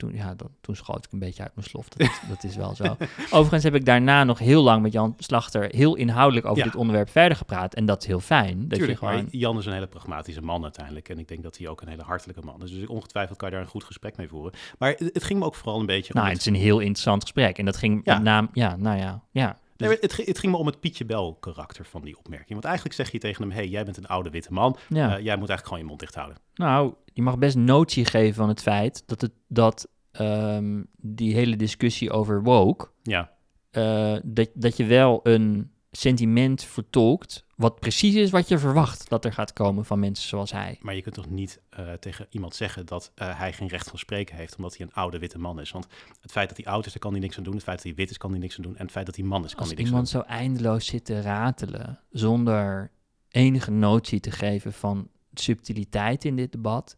toen, 0.08 0.16
ja, 0.16 0.36
toen 0.62 0.76
schoot 0.76 1.06
ik 1.06 1.12
een 1.12 1.20
beetje 1.20 1.44
uit 1.44 1.52
mijn 1.56 1.68
slof. 1.68 1.90
Dat, 1.90 2.00
is- 2.08 2.20
dat 2.34 2.44
is 2.44 2.56
wel 2.56 2.76
zo. 2.76 2.84
Overigens 3.30 3.64
heb 3.64 3.76
ik 3.76 3.86
daarna 3.86 4.24
nog 4.24 4.40
heel 4.40 4.64
lang 4.64 4.82
met 4.82 4.92
Jan 4.92 5.14
Slachter... 5.18 5.66
heel 5.76 5.96
inhoudelijk 5.96 6.46
over 6.46 6.58
Ja. 6.58 6.64
dit 6.64 6.76
onderwerp 6.76 7.10
verder 7.10 7.38
gepraat. 7.38 7.74
En 7.74 7.86
dat 7.86 8.02
is 8.02 8.08
heel 8.08 8.20
fijn. 8.20 8.60
Dat 8.68 8.70
Tuurlijk, 8.80 9.00
je 9.00 9.06
gewoon... 9.08 9.24
maar 9.24 9.32
Jan 9.36 9.58
is 9.58 9.66
een 9.66 9.74
hele 9.74 9.88
pragmatische 9.88 10.42
man 10.42 10.64
uiteindelijk. 10.64 11.10
En 11.10 11.20
ik 11.20 11.28
denk 11.28 11.44
dat 11.44 11.58
hij 11.58 11.68
ook 11.68 11.82
een 11.82 11.88
hele 11.88 12.04
hartelijke 12.04 12.42
man 12.46 12.64
is. 12.64 12.72
Dus 12.72 12.88
ongetwijfeld 12.88 13.38
kan 13.38 13.48
je 13.50 13.54
daar 13.56 13.64
een 13.64 13.70
goed 13.70 13.84
gesprek 13.84 14.18
mee 14.18 14.28
voeren. 14.28 14.54
Maar 14.80 14.96
het, 14.98 15.24
ging 15.24 15.40
me 15.40 15.46
ook 15.46 15.56
vooral 15.56 15.80
een 15.80 15.86
beetje 15.86 16.14
Nou, 16.14 16.26
om 16.26 16.32
het 16.34 16.44
het, 16.44 16.54
is 16.54 16.60
een 16.60 16.66
heel 16.66 16.80
interessant 16.80 17.22
gesprek. 17.22 17.58
En 17.58 17.66
dat 17.66 17.78
ging 17.78 18.02
Ja. 18.04 18.14
met 18.14 18.24
naam... 18.24 18.50
Ja, 18.54 18.76
nou 18.76 18.98
ja, 18.98 19.24
ja. 19.32 19.58
Dus- 19.76 19.88
Nee, 19.88 19.98
het, 20.02 20.14
ging- 20.14 20.28
het 20.28 20.40
ging 20.40 20.52
me 20.52 20.58
om 20.58 20.66
het 20.66 20.80
Pietje 20.80 21.06
Bel 21.06 21.34
karakter 21.40 21.86
van 21.86 22.02
die 22.02 22.18
opmerking. 22.18 22.50
Want 22.52 22.66
eigenlijk 22.66 22.96
zeg 22.96 23.12
je 23.12 23.18
tegen 23.20 23.42
hem, 23.44 23.52
hey, 23.52 23.68
jij 23.68 23.84
bent 23.86 23.98
een 23.98 24.08
oude 24.08 24.30
witte 24.30 24.54
man. 24.54 24.78
ja. 24.90 25.04
Eh, 25.18 25.24
jij 25.24 25.38
moet 25.38 25.50
eigenlijk 25.50 25.64
gewoon 25.64 25.80
je 25.80 25.86
mond 25.86 26.00
dicht 26.00 26.16
houden. 26.16 26.38
Nou, 26.56 26.94
je 27.14 27.22
mag 27.22 27.38
best 27.38 27.56
notie 27.56 28.06
geven 28.06 28.34
van 28.36 28.48
het 28.50 28.62
feit 28.62 29.04
dat, 29.06 29.22
het, 29.22 29.32
dat 29.48 29.88
ehm, 30.14 30.84
die 30.98 31.34
hele 31.34 31.56
discussie 31.56 32.12
over 32.12 32.44
woke, 32.44 32.90
Ja, 33.04 33.32
eh, 33.72 34.16
dat, 34.24 34.50
dat 34.54 34.78
je 34.78 34.86
wel 34.86 35.20
een 35.24 35.72
sentiment 35.92 36.64
vertolkt 36.64 37.46
wat 37.56 37.80
precies 37.80 38.16
is 38.16 38.30
wat 38.30 38.48
je 38.48 38.58
verwacht 38.58 39.10
dat 39.10 39.26
er 39.26 39.34
gaat 39.34 39.54
komen 39.54 39.86
van 39.86 40.00
mensen 40.00 40.28
zoals 40.28 40.52
hij. 40.52 40.78
maar 40.82 40.96
je 40.96 41.02
kunt 41.02 41.16
toch 41.16 41.30
niet 41.30 41.62
eh, 41.70 41.94
tegen 41.94 42.28
iemand 42.30 42.56
zeggen 42.56 42.86
dat 42.86 43.12
eh, 43.16 43.40
hij 43.40 43.54
geen 43.54 43.68
recht 43.68 43.90
van 43.90 44.00
spreken 44.00 44.36
heeft, 44.36 44.56
omdat 44.56 44.78
hij 44.78 44.86
een 44.86 44.94
oude 44.94 45.20
witte 45.20 45.40
man 45.40 45.60
is. 45.60 45.72
Want 45.72 45.88
het 46.22 46.32
feit 46.32 46.48
dat 46.48 46.58
hij 46.58 46.74
oud 46.74 46.86
is, 46.86 46.92
daar 46.92 47.02
kan 47.02 47.12
hij 47.12 47.20
niks 47.20 47.38
aan 47.38 47.44
doen. 47.44 47.54
Het 47.54 47.64
feit 47.64 47.78
dat 47.78 47.86
hij 47.86 47.96
wit 47.96 48.10
is, 48.10 48.18
kan 48.18 48.32
hij 48.32 48.40
niks 48.40 48.56
aan 48.58 48.64
doen. 48.64 48.76
En 48.76 48.82
het 48.84 48.92
feit 48.92 49.06
dat 49.06 49.16
hij 49.16 49.26
man 49.26 49.44
is, 49.44 49.52
kan 49.52 49.60
Als 49.60 49.68
hij 49.68 49.78
niks 49.78 49.90
aan 49.90 49.96
iemand 49.96 50.10
zo 50.10 50.34
eindeloos 50.34 50.86
zit 50.86 51.06
te 51.06 51.22
ratelen 51.22 52.00
zonder 52.12 52.92
enige 53.30 53.72
notie 53.72 54.20
te 54.20 54.32
geven 54.32 54.74
van 54.74 55.10
subtiliteit 55.34 56.26
in 56.26 56.36
dit 56.36 56.52
debat. 56.52 56.98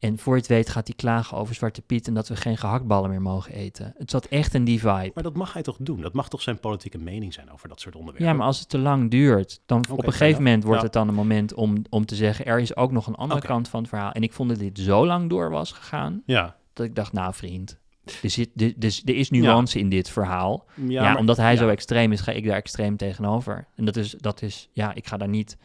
En 0.00 0.18
voor 0.18 0.34
je 0.34 0.40
het 0.40 0.48
weet 0.48 0.68
gaat 0.68 0.86
hij 0.86 0.96
klagen 0.96 1.36
over 1.36 1.54
Zwarte 1.54 1.82
Piet 1.82 2.06
en 2.08 2.14
dat 2.14 2.28
we 2.28 2.36
geen 2.36 2.56
gehaktballen 2.56 3.10
meer 3.10 3.22
mogen 3.22 3.52
eten. 3.54 3.94
Het 3.98 4.10
zat 4.10 4.24
echt 4.26 4.54
in 4.54 4.64
die 4.64 4.78
vibe. 4.80 5.10
Maar 5.14 5.22
dat 5.22 5.34
mag 5.36 5.52
hij 5.52 5.62
toch 5.62 5.76
doen? 5.80 6.00
Dat 6.00 6.12
mag 6.12 6.28
toch 6.28 6.42
zijn 6.42 6.60
politieke 6.60 6.98
mening 6.98 7.32
zijn 7.34 7.50
over 7.52 7.68
dat 7.68 7.80
soort 7.80 7.94
onderwerpen? 7.94 8.30
Ja, 8.30 8.36
maar 8.38 8.46
als 8.46 8.58
het 8.58 8.68
te 8.68 8.78
lang 8.78 9.10
duurt, 9.10 9.60
dan 9.66 9.78
op 9.78 9.88
een 9.90 9.96
fair 9.96 10.12
gegeven 10.12 10.42
moment 10.42 10.62
wordt 10.64 10.78
Ja. 10.78 10.84
het 10.84 10.92
dan 10.94 11.08
een 11.08 11.14
moment 11.14 11.54
om, 11.54 11.82
om 11.90 12.06
te 12.06 12.14
zeggen, 12.14 12.44
er 12.46 12.60
is 12.60 12.76
ook 12.76 12.92
nog 12.92 13.06
een 13.06 13.14
andere 13.14 13.40
kant 13.40 13.68
van 13.68 13.80
het 13.80 13.88
verhaal. 13.88 14.12
En 14.12 14.22
ik 14.22 14.32
vond 14.32 14.48
dat 14.48 14.58
dit 14.58 14.78
zo 14.78 15.06
lang 15.06 15.28
door 15.30 15.50
was 15.50 15.72
gegaan, 15.72 16.22
Ja, 16.26 16.56
dat 16.72 16.86
ik 16.86 16.94
dacht, 16.94 17.12
nou 17.12 17.34
vriend, 17.34 17.78
er, 18.22 18.30
zit, 18.30 18.50
er, 18.56 18.72
er, 18.78 19.00
er 19.04 19.14
is 19.16 19.30
nuance 19.30 19.78
in 19.78 19.88
dit 19.88 20.10
verhaal. 20.10 20.64
ja, 20.88 21.02
maar- 21.02 21.16
omdat 21.18 21.36
hij 21.36 21.56
zo 21.56 21.68
extreem 21.68 22.12
is, 22.12 22.20
ga 22.20 22.32
ik 22.32 22.46
daar 22.46 22.56
extreem 22.56 22.96
tegenover. 22.96 23.66
En 23.76 23.84
dat 23.84 23.96
is, 23.96 24.10
dat 24.18 24.42
is 24.42 24.68
ja, 24.72 24.94
ik 24.94 25.06
ga 25.06 25.16
daar 25.16 25.28
niet... 25.28 25.56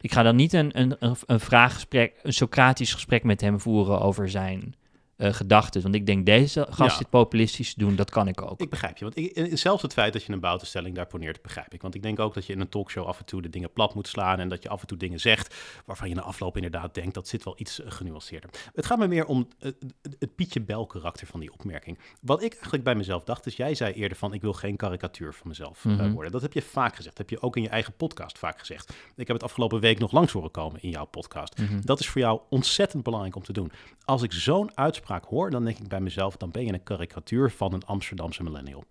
Ik 0.00 0.12
ga 0.12 0.22
dan 0.22 0.36
niet 0.36 0.52
een, 0.52 0.80
een, 0.80 1.16
een, 1.26 1.40
vraaggesprek, 1.40 2.14
een 2.22 2.32
Socratisch 2.32 2.92
gesprek 2.92 3.24
met 3.24 3.40
hem 3.40 3.60
voeren 3.60 4.00
over 4.00 4.28
zijn 4.28 4.74
eh 5.16 5.32
gedachten. 5.32 5.82
Want 5.82 5.94
ik 5.94 6.06
denk, 6.06 6.26
deze 6.26 6.66
gast 6.70 6.90
Ja. 6.90 6.96
zit 6.98 7.10
populistisch 7.10 7.74
doen, 7.74 7.96
dat 7.96 8.10
kan 8.10 8.28
ik 8.28 8.42
ook. 8.42 8.60
Ik 8.60 8.70
begrijp 8.70 8.96
je, 8.96 9.04
want 9.04 9.16
ik, 9.16 9.30
en 9.30 9.58
zelfs 9.58 9.82
het 9.82 9.92
feit 9.92 10.12
dat 10.12 10.22
je 10.22 10.32
een 10.32 10.40
boutenstelling 10.40 10.94
daar 10.94 11.06
poneert, 11.06 11.42
begrijp 11.42 11.74
ik. 11.74 11.82
Want 11.82 11.94
ik 11.94 12.02
denk 12.02 12.18
ook 12.18 12.34
dat 12.34 12.46
je 12.46 12.52
in 12.52 12.60
een 12.60 12.68
talkshow 12.68 13.06
af 13.06 13.18
en 13.18 13.24
toe 13.24 13.42
de 13.42 13.48
dingen 13.50 13.72
plat 13.72 13.94
moet 13.94 14.08
slaan 14.08 14.38
en 14.40 14.48
dat 14.48 14.62
je 14.62 14.68
af 14.68 14.80
en 14.80 14.86
toe 14.86 14.98
dingen 14.98 15.20
zegt 15.20 15.54
waarvan 15.86 16.08
je 16.08 16.14
na 16.14 16.22
afloop 16.22 16.56
inderdaad 16.56 16.94
denkt 16.94 17.14
dat 17.14 17.28
zit 17.28 17.44
wel 17.44 17.54
iets 17.58 17.80
eh, 17.82 17.90
genuanceerder. 17.90 18.50
Het 18.74 18.86
gaat 18.86 18.98
me 18.98 19.06
meer 19.08 19.24
om 19.26 19.48
eh, 19.58 19.70
het, 20.02 20.16
het 20.18 20.34
Pietje 20.34 20.60
Bel 20.60 20.86
karakter 20.86 21.26
van 21.26 21.40
die 21.40 21.52
opmerking. 21.52 21.98
Wat 22.20 22.42
ik 22.42 22.52
eigenlijk 22.52 22.84
bij 22.84 22.94
mezelf 22.94 23.24
dacht, 23.24 23.46
is 23.46 23.56
jij 23.56 23.74
zei 23.74 23.92
eerder 23.92 24.18
van 24.18 24.32
ik 24.32 24.40
wil 24.40 24.52
geen 24.52 24.76
karikatuur 24.76 25.34
van 25.34 25.48
mezelf 25.48 25.84
eh, 25.84 25.92
Mhm. 25.92 26.10
worden. 26.12 26.32
Dat 26.32 26.42
heb 26.42 26.52
je 26.52 26.62
vaak 26.62 26.96
gezegd, 26.96 27.16
dat 27.16 27.28
heb 27.28 27.38
je 27.38 27.44
ook 27.46 27.56
in 27.56 27.62
je 27.62 27.68
eigen 27.68 27.92
podcast 27.96 28.38
vaak 28.38 28.58
gezegd. 28.58 28.88
Ik 29.16 29.26
heb 29.26 29.36
het 29.36 29.42
afgelopen 29.44 29.80
week 29.80 29.98
nog 29.98 30.12
langs 30.12 30.32
horen 30.32 30.50
komen 30.50 30.82
in 30.82 30.90
jouw 30.90 31.04
podcast. 31.06 31.58
Mhm. 31.58 31.80
Dat 31.80 32.00
is 32.00 32.08
voor 32.08 32.20
jou 32.20 32.40
ontzettend 32.50 33.02
belangrijk 33.02 33.36
om 33.36 33.42
te 33.42 33.52
doen. 33.52 33.72
Als 34.04 34.22
ik 34.22 34.32
zo'n 34.32 34.70
uitspraak 34.76 35.04
hoor, 35.08 35.50
dan 35.50 35.64
denk 35.64 35.78
ik 35.78 35.88
bij 35.88 36.00
mezelf, 36.00 36.36
dan 36.36 36.50
ben 36.50 36.64
je 36.64 36.72
een 36.72 36.82
karikatuur 36.82 37.50
van 37.50 37.72
een 37.72 37.84
Amsterdamse 37.84 38.42
millennial. 38.42 38.84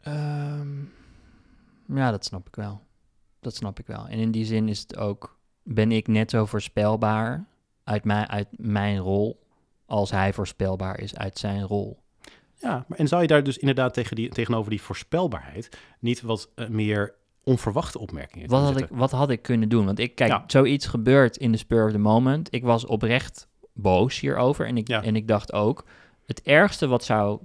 Ehm, 0.00 0.84
ja, 1.86 2.10
dat 2.10 2.24
snap 2.24 2.46
ik 2.46 2.54
wel. 2.54 2.82
Dat 3.40 3.54
snap 3.54 3.78
ik 3.78 3.86
wel. 3.86 4.06
En 4.06 4.18
in 4.18 4.30
die 4.30 4.44
zin 4.44 4.68
is 4.68 4.80
het 4.80 4.96
ook, 4.96 5.38
ben 5.62 5.92
ik 5.92 6.08
net 6.08 6.30
zo 6.30 6.46
voorspelbaar 6.46 7.46
uit, 7.84 8.04
mijn, 8.04 8.28
uit 8.28 8.48
mijn 8.50 8.98
rol 8.98 9.46
als 9.86 10.10
hij 10.10 10.32
voorspelbaar 10.32 11.00
is 11.00 11.16
uit 11.16 11.38
zijn 11.38 11.62
rol. 11.62 12.02
Ja, 12.54 12.84
maar 12.88 12.98
en 12.98 13.08
zou 13.08 13.22
je 13.22 13.28
daar 13.28 13.42
dus 13.42 13.58
inderdaad 13.58 13.94
tegen 13.94 14.16
die, 14.16 14.28
tegenover 14.28 14.70
die 14.70 14.82
voorspelbaarheid 14.82 15.78
niet 15.98 16.20
wat 16.20 16.50
eh, 16.54 16.68
meer 16.68 17.14
onverwachte 17.50 17.98
opmerkingen 17.98 18.48
Wat 18.48 18.62
had, 18.62 18.80
ik, 18.80 18.86
wat 18.90 19.10
had 19.10 19.30
ik 19.30 19.42
kunnen 19.42 19.68
doen? 19.68 19.84
Want 19.84 19.98
ik, 19.98 20.14
kijk, 20.14 20.30
Ja. 20.30 20.44
zoiets 20.46 20.86
gebeurt 20.86 21.36
in 21.36 21.52
de 21.52 21.58
spur 21.58 21.84
of 21.86 21.92
the 21.92 21.98
moment. 21.98 22.54
Ik 22.54 22.62
was 22.62 22.86
oprecht 22.86 23.48
boos 23.72 24.20
hierover. 24.20 24.66
En 24.66 24.76
ik, 24.76 24.88
Ja. 24.88 25.02
en 25.02 25.16
ik 25.16 25.28
dacht 25.28 25.52
ook, 25.52 25.84
het 26.26 26.42
ergste 26.42 26.86
wat 26.86 27.04
zou, 27.04 27.40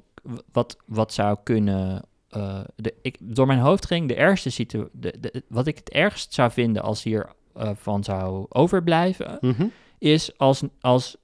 wat, 0.52 0.78
wat 0.86 1.14
zou 1.14 1.38
kunnen... 1.44 2.02
eh, 2.30 2.60
de, 2.76 2.94
ik, 3.02 3.18
door 3.20 3.48
mijn 3.48 3.60
hoofd 3.60 3.86
ging 3.86 4.08
de 4.08 4.16
ergste 4.16 4.50
situatie... 4.50 4.90
De, 5.00 5.20
de, 5.20 5.44
wat 5.48 5.68
ik 5.68 5.78
het 5.78 5.90
ergst 5.90 6.34
zou 6.34 6.52
vinden 6.52 6.82
als 6.82 7.04
hier 7.04 7.30
eh, 7.54 7.70
van 7.76 8.04
zou 8.04 8.46
overblijven... 8.50 9.38
Mhm. 9.42 9.66
is 9.98 10.38
als, 10.38 10.64
als 10.80 11.18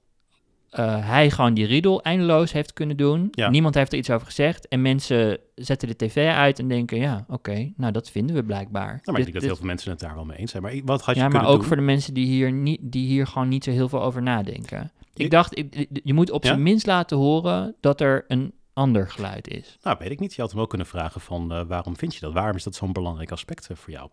eh, 0.72 1.08
hij 1.08 1.30
gewoon 1.30 1.54
die 1.54 1.66
riedel 1.66 2.02
eindeloos 2.02 2.52
heeft 2.52 2.72
kunnen 2.72 2.96
doen. 2.96 3.28
Ja. 3.30 3.50
Niemand 3.50 3.74
heeft 3.74 3.92
er 3.92 3.98
iets 3.98 4.10
over 4.10 4.26
gezegd. 4.26 4.68
En 4.68 4.82
mensen 4.82 5.38
zetten 5.54 5.88
de 5.88 5.96
tv 5.96 6.28
uit 6.34 6.58
en 6.58 6.68
denken... 6.68 6.98
ja, 6.98 7.24
oké, 7.28 7.72
nou 7.76 7.92
dat 7.92 8.10
vinden 8.10 8.36
we 8.36 8.44
blijkbaar. 8.44 8.86
Nou, 8.86 9.00
maar 9.04 9.14
Dit- 9.14 9.26
ik 9.26 9.32
denk 9.32 9.34
dat 9.34 9.42
heel 9.44 9.56
veel 9.56 9.66
mensen 9.66 9.90
het 9.90 10.00
daar 10.00 10.14
wel 10.14 10.24
mee 10.24 10.38
eens 10.38 10.50
zijn. 10.50 10.62
Maar 10.62 10.80
wat 10.84 11.02
had 11.02 11.14
je 11.14 11.20
ja, 11.20 11.28
maar 11.28 11.46
ook 11.46 11.56
doen? 11.58 11.66
voor 11.66 11.76
de 11.76 11.82
mensen 11.82 12.14
die 12.14 12.26
hier, 12.26 12.52
niet, 12.52 12.78
die 12.82 13.06
hier 13.06 13.26
gewoon 13.26 13.48
niet 13.48 13.64
zo 13.64 13.70
heel 13.70 13.88
veel 13.88 14.02
over 14.02 14.22
nadenken. 14.22 14.90
Ik 15.14 15.24
Ik- 15.24 15.30
dacht, 15.30 15.58
ik- 15.58 15.88
je 16.04 16.14
moet 16.14 16.30
op 16.30 16.42
Ja? 16.42 16.48
zijn 16.48 16.62
minst 16.62 16.86
laten 16.86 17.16
horen 17.16 17.74
dat 17.80 18.00
er 18.00 18.24
een 18.28 18.52
ander 18.72 19.10
geluid 19.10 19.48
is. 19.48 19.78
Nou, 19.82 19.96
weet 20.00 20.10
ik 20.10 20.20
niet. 20.20 20.34
Je 20.34 20.40
had 20.42 20.50
hem 20.50 20.60
ook 20.60 20.68
kunnen 20.68 20.86
vragen 20.86 21.20
van 21.20 21.52
eh, 21.52 21.62
waarom 21.66 21.96
vind 21.96 22.14
je 22.14 22.20
dat? 22.20 22.32
Waarom 22.32 22.56
is 22.56 22.62
dat 22.62 22.74
zo'n 22.74 22.92
belangrijk 22.92 23.30
aspect 23.30 23.66
eh, 23.70 23.76
voor 23.76 23.90
jou? 23.92 24.08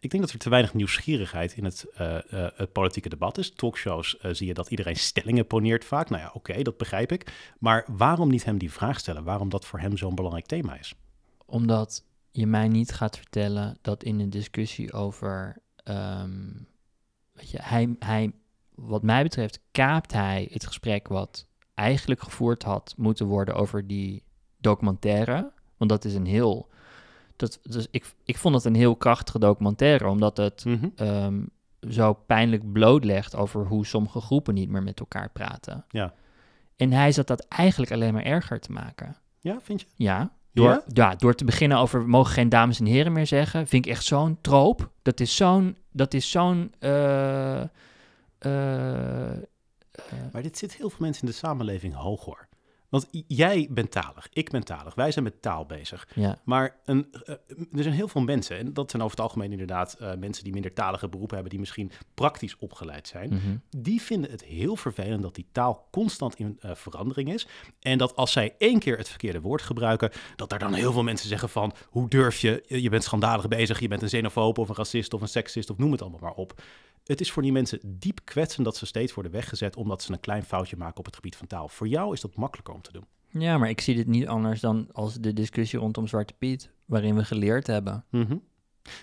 Ik 0.00 0.10
denk 0.10 0.22
dat 0.22 0.32
er 0.32 0.38
te 0.38 0.48
weinig 0.48 0.74
nieuwsgierigheid 0.74 1.52
in 1.52 1.64
het, 1.64 1.86
eh, 1.94 2.40
eh, 2.40 2.68
politieke 2.72 3.08
debat 3.08 3.38
is. 3.38 3.50
Talkshows 3.50 4.18
eh, 4.18 4.32
zie 4.32 4.46
je 4.46 4.54
dat 4.54 4.70
iedereen 4.70 4.96
stellingen 4.96 5.46
poneert 5.46 5.84
vaak. 5.84 6.10
Nou 6.10 6.22
ja, 6.22 6.30
oké, 6.34 6.62
dat 6.62 6.76
begrijp 6.76 7.12
ik. 7.12 7.52
Maar 7.58 7.84
waarom 7.96 8.30
niet 8.30 8.44
hem 8.44 8.58
die 8.58 8.72
vraag 8.72 8.98
stellen? 8.98 9.24
Waarom 9.24 9.48
dat 9.48 9.64
voor 9.64 9.78
hem 9.78 9.96
zo'n 9.96 10.14
belangrijk 10.14 10.46
thema 10.46 10.78
is? 10.78 10.94
Omdat 11.46 12.04
je 12.30 12.46
mij 12.46 12.68
niet 12.68 12.92
gaat 12.92 13.16
vertellen 13.16 13.78
dat 13.82 14.02
in 14.02 14.20
een 14.20 14.30
discussie 14.30 14.92
over... 14.92 15.62
ehm, 15.76 16.52
weet 17.32 17.50
je, 17.50 17.58
hij, 17.62 17.96
hij, 17.98 18.32
wat 18.74 19.02
mij 19.02 19.22
betreft 19.22 19.60
kaapt 19.70 20.12
hij 20.12 20.48
het 20.52 20.66
gesprek 20.66 21.08
wat 21.08 21.46
eigenlijk 21.74 22.22
gevoerd 22.22 22.62
had 22.62 22.94
moeten 22.96 23.26
worden 23.26 23.54
over 23.54 23.86
die 23.86 24.22
documentaire. 24.58 25.52
Want 25.76 25.90
dat 25.90 26.04
is 26.04 26.14
een 26.14 26.26
heel... 26.26 26.68
Dat, 27.36 27.58
dus 27.62 27.86
ik, 27.90 28.04
ik 28.24 28.36
vond 28.38 28.54
het 28.54 28.64
een 28.64 28.74
heel 28.74 28.96
krachtige 28.96 29.38
documentaire, 29.38 30.08
omdat 30.08 30.36
het 30.36 30.64
Mhm. 30.64 30.88
ehm, 30.96 31.42
zo 31.88 32.12
pijnlijk 32.12 32.72
blootlegt 32.72 33.34
over 33.36 33.66
hoe 33.66 33.86
sommige 33.86 34.20
groepen 34.20 34.54
niet 34.54 34.68
meer 34.68 34.82
met 34.82 35.00
elkaar 35.00 35.30
praten. 35.30 35.84
Ja. 35.88 36.14
En 36.76 36.92
hij 36.92 37.12
zat 37.12 37.26
dat 37.26 37.46
eigenlijk 37.48 37.92
alleen 37.92 38.12
maar 38.12 38.22
erger 38.24 38.60
te 38.60 38.72
maken. 38.72 39.16
Ja, 39.40 39.58
vind 39.62 39.80
je? 39.80 39.86
Ja, 39.94 40.30
door, 40.52 40.68
Ja? 40.68 40.82
ja? 40.86 41.14
door 41.14 41.34
te 41.34 41.44
beginnen 41.44 41.78
over 41.78 42.00
we 42.02 42.08
mogen 42.08 42.32
geen 42.32 42.48
dames 42.48 42.78
en 42.80 42.86
heren 42.86 43.12
meer 43.12 43.26
zeggen, 43.26 43.66
vind 43.66 43.86
ik 43.86 43.90
echt 43.92 44.04
zo'n 44.04 44.38
troop. 44.40 44.90
Dat 45.02 45.20
is 45.20 45.36
zo'n, 45.36 45.76
dat 45.92 46.14
is 46.14 46.30
zo'n, 46.30 46.72
eh, 46.78 47.60
eh, 48.38 49.36
Maar 50.32 50.42
dit 50.42 50.58
zit 50.58 50.74
heel 50.74 50.90
veel 50.90 50.98
mensen 51.00 51.22
in 51.26 51.28
de 51.30 51.34
samenleving 51.38 51.94
hoog 51.94 52.24
hoor. 52.24 52.45
Want 52.88 53.06
jij 53.26 53.68
bent 53.70 53.90
talig, 53.90 54.28
ik 54.32 54.50
ben 54.50 54.64
talig, 54.64 54.94
wij 54.94 55.10
zijn 55.10 55.24
met 55.24 55.42
taal 55.42 55.66
bezig. 55.66 56.08
ja, 56.14 56.38
Maar 56.44 56.76
een, 56.84 57.06
eh, 57.24 57.34
er 57.72 57.82
zijn 57.82 57.94
heel 57.94 58.08
veel 58.08 58.20
mensen, 58.20 58.58
en 58.58 58.72
dat 58.72 58.90
zijn 58.90 59.02
over 59.02 59.16
het 59.16 59.26
algemeen 59.26 59.50
inderdaad 59.50 59.92
eh, 59.92 60.14
mensen 60.14 60.44
die 60.44 60.52
minder 60.52 60.72
talige 60.72 61.08
beroepen 61.08 61.34
hebben, 61.34 61.50
die 61.50 61.60
misschien 61.60 61.90
praktisch 62.14 62.56
opgeleid 62.58 63.08
zijn. 63.08 63.28
mhm. 63.28 63.56
Die 63.70 64.02
vinden 64.02 64.30
het 64.30 64.44
heel 64.44 64.76
vervelend 64.76 65.22
dat 65.22 65.34
die 65.34 65.46
taal 65.52 65.88
constant 65.90 66.38
in 66.38 66.56
eh, 66.60 66.74
verandering 66.74 67.32
is. 67.32 67.46
En 67.80 67.98
dat 67.98 68.16
als 68.16 68.32
zij 68.32 68.54
één 68.58 68.78
keer 68.78 68.96
het 68.96 69.08
verkeerde 69.08 69.40
woord 69.40 69.62
gebruiken, 69.62 70.10
dat 70.36 70.50
daar 70.50 70.58
dan 70.58 70.74
heel 70.74 70.92
veel 70.92 71.02
mensen 71.02 71.28
zeggen 71.28 71.48
van, 71.48 71.72
hoe 71.88 72.08
durf 72.08 72.40
je, 72.40 72.64
je 72.66 72.82
je 72.82 72.88
bent 72.88 73.04
schandalig 73.04 73.48
bezig, 73.48 73.80
je 73.80 73.88
bent 73.88 74.02
een 74.02 74.08
xenofoob 74.08 74.58
of 74.58 74.68
een 74.68 74.74
racist 74.74 75.14
of 75.14 75.20
een 75.20 75.28
seksist 75.28 75.70
of 75.70 75.78
noem 75.78 75.92
het 75.92 76.02
allemaal 76.02 76.20
maar 76.20 76.32
op. 76.34 76.62
Het 77.06 77.20
is 77.20 77.32
voor 77.32 77.42
die 77.42 77.52
mensen 77.52 77.80
diep 77.84 78.20
kwetsend 78.24 78.64
dat 78.64 78.76
ze 78.76 78.86
steeds 78.86 79.14
worden 79.14 79.32
weggezet 79.32 79.76
omdat 79.76 80.02
ze 80.02 80.12
een 80.12 80.20
klein 80.20 80.42
foutje 80.42 80.76
maken 80.76 80.98
op 80.98 81.04
het 81.04 81.14
gebied 81.14 81.36
van 81.36 81.46
taal. 81.46 81.68
Voor 81.68 81.88
jou 81.88 82.12
is 82.12 82.20
dat 82.20 82.36
makkelijker 82.36 82.74
om 82.74 82.82
te 82.82 82.92
doen. 82.92 83.04
ja, 83.28 83.58
maar 83.58 83.68
ik 83.68 83.80
zie 83.80 83.94
dit 83.94 84.06
niet 84.06 84.26
anders 84.26 84.60
dan 84.60 84.88
als 84.92 85.14
de 85.14 85.32
discussie 85.32 85.78
rondom 85.78 86.06
Zwarte 86.06 86.34
Piet, 86.38 86.70
waarin 86.84 87.16
we 87.16 87.24
geleerd 87.24 87.66
hebben. 87.66 88.04
Mhm. 88.10 88.36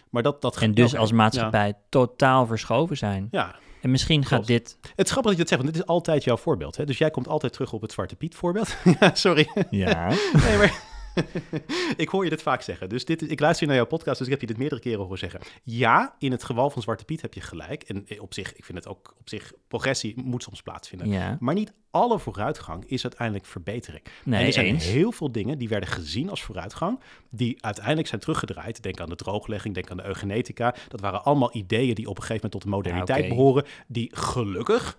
Maar 0.09 0.23
dat, 0.23 0.41
dat 0.41 0.57
En 0.57 0.73
dus 0.73 0.95
als 0.95 1.11
maatschappij 1.11 1.73
totaal 1.89 2.45
verschoven 2.45 2.97
zijn. 2.97 3.27
Ja, 3.31 3.39
ja. 3.39 3.55
En 3.81 3.91
misschien 3.91 4.21
gaat 4.21 4.29
Klopt. 4.29 4.47
dit... 4.47 4.77
Het 4.95 5.05
is 5.05 5.11
grappig 5.11 5.31
dat 5.31 5.31
je 5.31 5.37
dat 5.37 5.47
zegt, 5.47 5.61
want 5.61 5.73
dit 5.73 5.83
is 5.83 5.87
altijd 5.87 6.23
jouw 6.23 6.37
voorbeeld. 6.37 6.77
Hè? 6.77 6.85
Dus 6.85 6.97
jij 6.97 7.11
komt 7.11 7.27
altijd 7.27 7.53
terug 7.53 7.73
op 7.73 7.81
het 7.81 7.91
Zwarte 7.91 8.15
Piet 8.15 8.35
voorbeeld. 8.35 8.75
ja, 8.99 9.15
sorry. 9.15 9.49
Ja. 9.69 10.07
Nee, 10.45 10.57
maar 10.57 10.83
ik 12.03 12.09
hoor 12.09 12.23
je 12.23 12.29
dit 12.29 12.41
vaak 12.41 12.61
zeggen. 12.61 12.89
Dus 12.89 13.05
dit, 13.05 13.31
ik 13.31 13.39
luister 13.39 13.67
naar 13.67 13.75
jouw 13.75 13.85
podcast, 13.85 14.17
dus 14.17 14.27
ik 14.27 14.31
heb 14.33 14.41
je 14.41 14.47
dit 14.47 14.57
meerdere 14.57 14.81
keren 14.81 14.99
horen 14.99 15.17
zeggen. 15.17 15.39
Ja, 15.63 16.15
in 16.19 16.31
het 16.31 16.43
geval 16.43 16.69
van 16.69 16.81
Zwarte 16.81 17.05
Piet 17.05 17.21
heb 17.21 17.33
je 17.33 17.41
gelijk. 17.41 17.83
En 17.83 18.07
eh, 18.07 18.21
op 18.21 18.33
zich, 18.33 18.55
ik 18.55 18.65
vind 18.65 18.77
het 18.77 18.87
ook 18.87 19.15
op 19.19 19.29
zich, 19.29 19.53
progressie 19.67 20.21
moet 20.21 20.43
soms 20.43 20.61
plaatsvinden. 20.61 21.09
ja. 21.09 21.37
Maar 21.39 21.53
niet 21.53 21.73
alle 21.91 22.19
vooruitgang 22.19 22.85
is 22.85 23.03
uiteindelijk 23.03 23.45
verbetering. 23.45 24.03
en 24.05 24.11
Nee, 24.23 24.45
er 24.45 24.53
zijn 24.53 24.65
eens. 24.65 24.85
heel 24.85 25.11
veel 25.11 25.31
dingen 25.31 25.57
die 25.57 25.69
werden 25.69 25.89
gezien 25.89 26.29
als 26.29 26.43
vooruitgang, 26.43 26.99
die 27.29 27.63
uiteindelijk 27.63 28.07
zijn 28.07 28.21
teruggedraaid. 28.21 28.83
Denk 28.83 28.99
aan 28.99 29.09
de 29.09 29.15
drooglegging, 29.15 29.73
denk 29.73 29.91
aan 29.91 29.97
de 29.97 30.05
eugenetica. 30.05 30.75
Dat 30.87 30.99
waren 30.99 31.23
allemaal 31.23 31.55
ideeën 31.55 31.95
die 31.95 32.09
op 32.09 32.17
een 32.17 32.23
gegeven 32.23 32.49
moment 32.49 32.51
tot 32.51 32.61
de 32.61 32.69
moderniteit 32.69 33.27
behoren, 33.27 33.65
die 33.87 34.09
gelukkig 34.15 34.97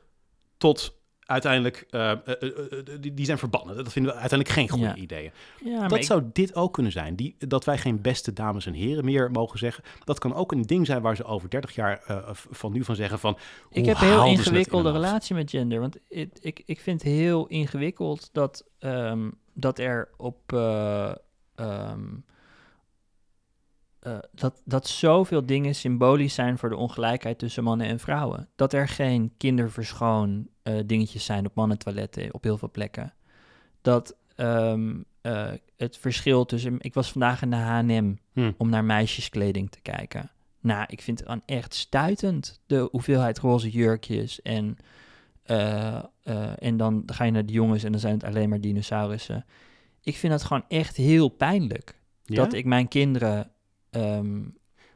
tot 0.57 1.03
uiteindelijk, 1.27 1.87
eh, 1.91 2.13
die, 3.01 3.15
die 3.15 3.25
zijn 3.25 3.39
verbannen. 3.39 3.77
Dat 3.77 3.93
vinden 3.93 4.13
we 4.13 4.19
uiteindelijk 4.19 4.59
geen 4.59 4.69
goede 4.69 4.85
Ja. 4.87 4.95
ideeën. 4.97 5.31
Ja, 5.65 5.89
Dat 5.89 5.99
ik- 5.99 6.05
zou 6.05 6.23
dit 6.33 6.55
ook 6.55 6.73
kunnen 6.73 6.93
zijn. 6.93 7.17
Die, 7.17 7.37
dat 7.39 7.65
wij 7.65 7.79
geen 7.79 8.01
beste 8.01 8.33
dames 8.33 8.67
en 8.67 8.73
heren 8.73 9.05
meer 9.05 9.31
mogen 9.31 9.59
zeggen. 9.59 9.85
Dat 10.05 10.19
kan 10.19 10.35
ook 10.35 10.53
een 10.53 10.63
ding 10.63 10.87
zijn 10.87 11.03
waar 11.03 11.17
ze 11.17 11.25
over 11.25 11.51
30 11.51 11.75
jaar 11.75 12.01
van 12.51 12.73
nu 12.73 12.85
van 12.85 12.95
zeggen 12.97 13.19
van... 13.19 13.39
Ik 13.71 13.85
heb 13.87 13.97
een 14.01 14.07
heel 14.09 14.25
in 14.25 14.31
ingewikkelde 14.31 14.91
relatie 14.93 15.35
met 15.35 15.51
gender. 15.51 15.81
Want 15.81 15.97
ik, 16.09 16.31
ik, 16.41 16.63
ik 16.67 16.81
vind 16.81 17.03
heel 17.03 17.47
ingewikkeld 17.47 18.29
dat, 18.33 18.65
ehm, 18.79 19.31
dat 19.53 19.79
er 19.79 20.09
op. 20.17 20.53
eh, 20.53 21.13
eh, 24.05 24.19
dat, 24.33 24.63
dat 24.65 24.89
zoveel 24.89 25.47
dingen 25.47 25.75
symbolisch 25.75 26.35
zijn 26.35 26.59
voor 26.59 26.69
de 26.69 26.77
ongelijkheid 26.77 27.39
tussen 27.39 27.65
mannen 27.65 27.87
en 27.87 28.01
vrouwen. 28.01 28.49
Dat 28.57 28.73
er 28.73 28.89
geen 28.89 29.33
kinderverschoon 29.37 30.49
eh, 30.63 30.75
dingetjes 30.87 31.25
zijn 31.25 31.47
op 31.47 31.55
mannentoiletten 31.55 32.35
op 32.35 32.43
heel 32.43 32.59
veel 32.59 32.71
plekken. 32.71 33.13
Dat 33.81 34.17
ehm, 34.37 34.95
eh, 35.21 35.51
het 35.77 35.97
verschil 35.99 36.45
tussen. 36.45 36.77
Ik 36.79 36.95
was 36.95 37.11
vandaag 37.11 37.43
in 37.43 37.51
de 37.51 37.57
HM 37.57 38.15
Hm. 38.33 38.53
om 38.57 38.69
naar 38.69 38.85
meisjeskleding 38.85 39.71
te 39.71 39.81
kijken. 39.81 40.31
Nou, 40.61 40.85
ik 40.89 41.03
vind 41.03 41.19
het 41.19 41.29
dan 41.29 41.43
echt 41.47 41.75
stuitend, 41.75 42.61
de 42.67 42.89
hoeveelheid 42.91 43.39
roze 43.39 43.71
jurkjes. 43.71 44.43
En, 44.43 44.77
en 46.59 46.77
dan 46.77 47.03
ga 47.07 47.25
je 47.25 47.31
naar 47.31 47.47
de 47.47 47.53
jongens 47.53 47.85
en 47.85 47.93
dan 47.93 48.01
zijn 48.01 48.15
het 48.15 48.25
alleen 48.25 48.49
maar 48.49 48.61
dinosaurussen. 48.61 49.45
Ik 50.01 50.17
vind 50.17 50.33
dat 50.33 50.43
gewoon 50.43 50.65
echt 50.69 50.97
heel 50.97 51.29
pijnlijk. 51.29 52.01
Ja? 52.25 52.35
Dat 52.35 52.53
ik 52.53 52.65
mijn 52.65 52.89
kinderen... 52.89 53.54
ehm, 53.95 54.41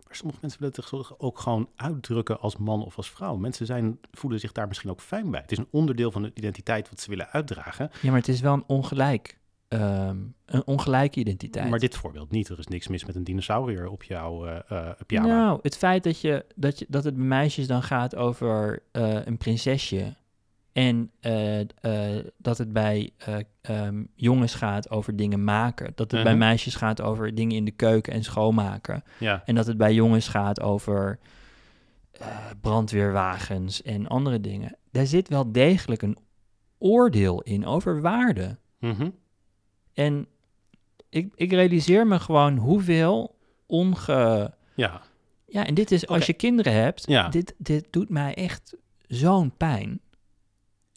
Maar 0.04 0.16
sommige 0.16 0.38
mensen 0.40 0.60
willen 0.60 0.74
het 0.76 1.20
ook 1.20 1.38
gewoon 1.38 1.68
uitdrukken 1.76 2.40
als 2.40 2.56
man 2.56 2.84
of 2.84 2.96
als 2.96 3.10
vrouw. 3.10 3.36
Mensen 3.36 3.66
zijn, 3.66 3.98
voelen 4.10 4.40
zich 4.40 4.52
daar 4.52 4.68
misschien 4.68 4.90
ook 4.90 5.00
fijn 5.00 5.30
bij. 5.30 5.40
Het 5.40 5.52
is 5.52 5.58
een 5.58 5.68
onderdeel 5.70 6.10
van 6.10 6.22
hun 6.22 6.32
identiteit 6.34 6.88
wat 6.90 7.00
ze 7.00 7.10
willen 7.10 7.28
uitdragen. 7.28 7.90
ja, 8.02 8.10
maar 8.10 8.18
het 8.18 8.28
is 8.28 8.40
wel 8.40 8.52
een 8.52 8.64
ongelijk... 8.66 9.38
ehm, 9.68 10.16
een 10.46 10.66
ongelijke 10.66 11.20
identiteit. 11.20 11.70
Maar 11.70 11.78
dit 11.78 11.96
voorbeeld 11.96 12.30
niet. 12.30 12.48
Er 12.48 12.58
is 12.58 12.66
niks 12.66 12.88
mis 12.88 13.04
met 13.04 13.16
een 13.16 13.24
dinosaurier 13.24 13.88
op 13.88 14.02
jouw 14.02 14.46
eh, 14.46 14.90
pyjama. 15.06 15.26
Nou, 15.26 15.58
het 15.62 15.76
feit 15.76 16.04
dat, 16.04 16.20
je, 16.20 16.44
dat, 16.54 16.78
je, 16.78 16.86
dat 16.88 17.04
het 17.04 17.14
bij 17.16 17.24
meisjes 17.24 17.66
dan 17.66 17.82
gaat 17.82 18.16
over 18.16 18.82
eh, 18.92 19.26
een 19.26 19.36
prinsesje. 19.36 20.16
En 20.72 21.10
eh, 21.20 21.60
eh, 21.60 22.24
dat 22.36 22.58
het 22.58 22.72
bij 22.72 23.10
eh, 23.16 23.36
ehm, 23.60 24.02
jongens 24.14 24.54
gaat 24.54 24.90
over 24.90 25.16
dingen 25.16 25.44
maken. 25.44 25.92
Dat 25.94 26.10
het 26.10 26.22
bij 26.22 26.32
Mhm. 26.32 26.38
meisjes 26.44 26.74
gaat 26.74 27.00
over 27.02 27.34
dingen 27.34 27.56
in 27.56 27.64
de 27.64 27.70
keuken 27.70 28.12
en 28.12 28.24
schoonmaken. 28.24 29.04
Ja, 29.18 29.42
En 29.44 29.54
dat 29.54 29.66
het 29.66 29.76
bij 29.76 29.94
jongens 29.94 30.28
gaat 30.28 30.60
over 30.60 31.18
brandweerwagens 32.60 33.82
en 33.82 34.06
andere 34.06 34.40
dingen. 34.40 34.76
Daar 34.90 35.06
zit 35.06 35.28
wel 35.28 35.52
degelijk 35.52 36.02
een 36.02 36.16
oordeel 36.78 37.42
in 37.42 37.66
over 37.66 38.00
waarde. 38.00 38.56
Mhm. 38.78 39.10
En 39.94 40.26
ik, 41.08 41.32
ik 41.34 41.50
realiseer 41.52 42.06
me 42.06 42.18
gewoon 42.20 42.56
hoeveel 42.56 43.36
onge... 43.66 44.54
ja. 44.74 45.02
Ja, 45.50 45.66
en 45.66 45.74
dit 45.74 45.90
is 45.90 46.06
als 46.06 46.26
je 46.26 46.32
kinderen 46.32 46.72
hebt, 46.72 47.06
Ja. 47.06 47.28
dit, 47.28 47.54
dit 47.58 47.86
doet 47.90 48.08
mij 48.08 48.34
echt 48.34 48.76
zo'n 49.06 49.56
pijn. 49.56 50.00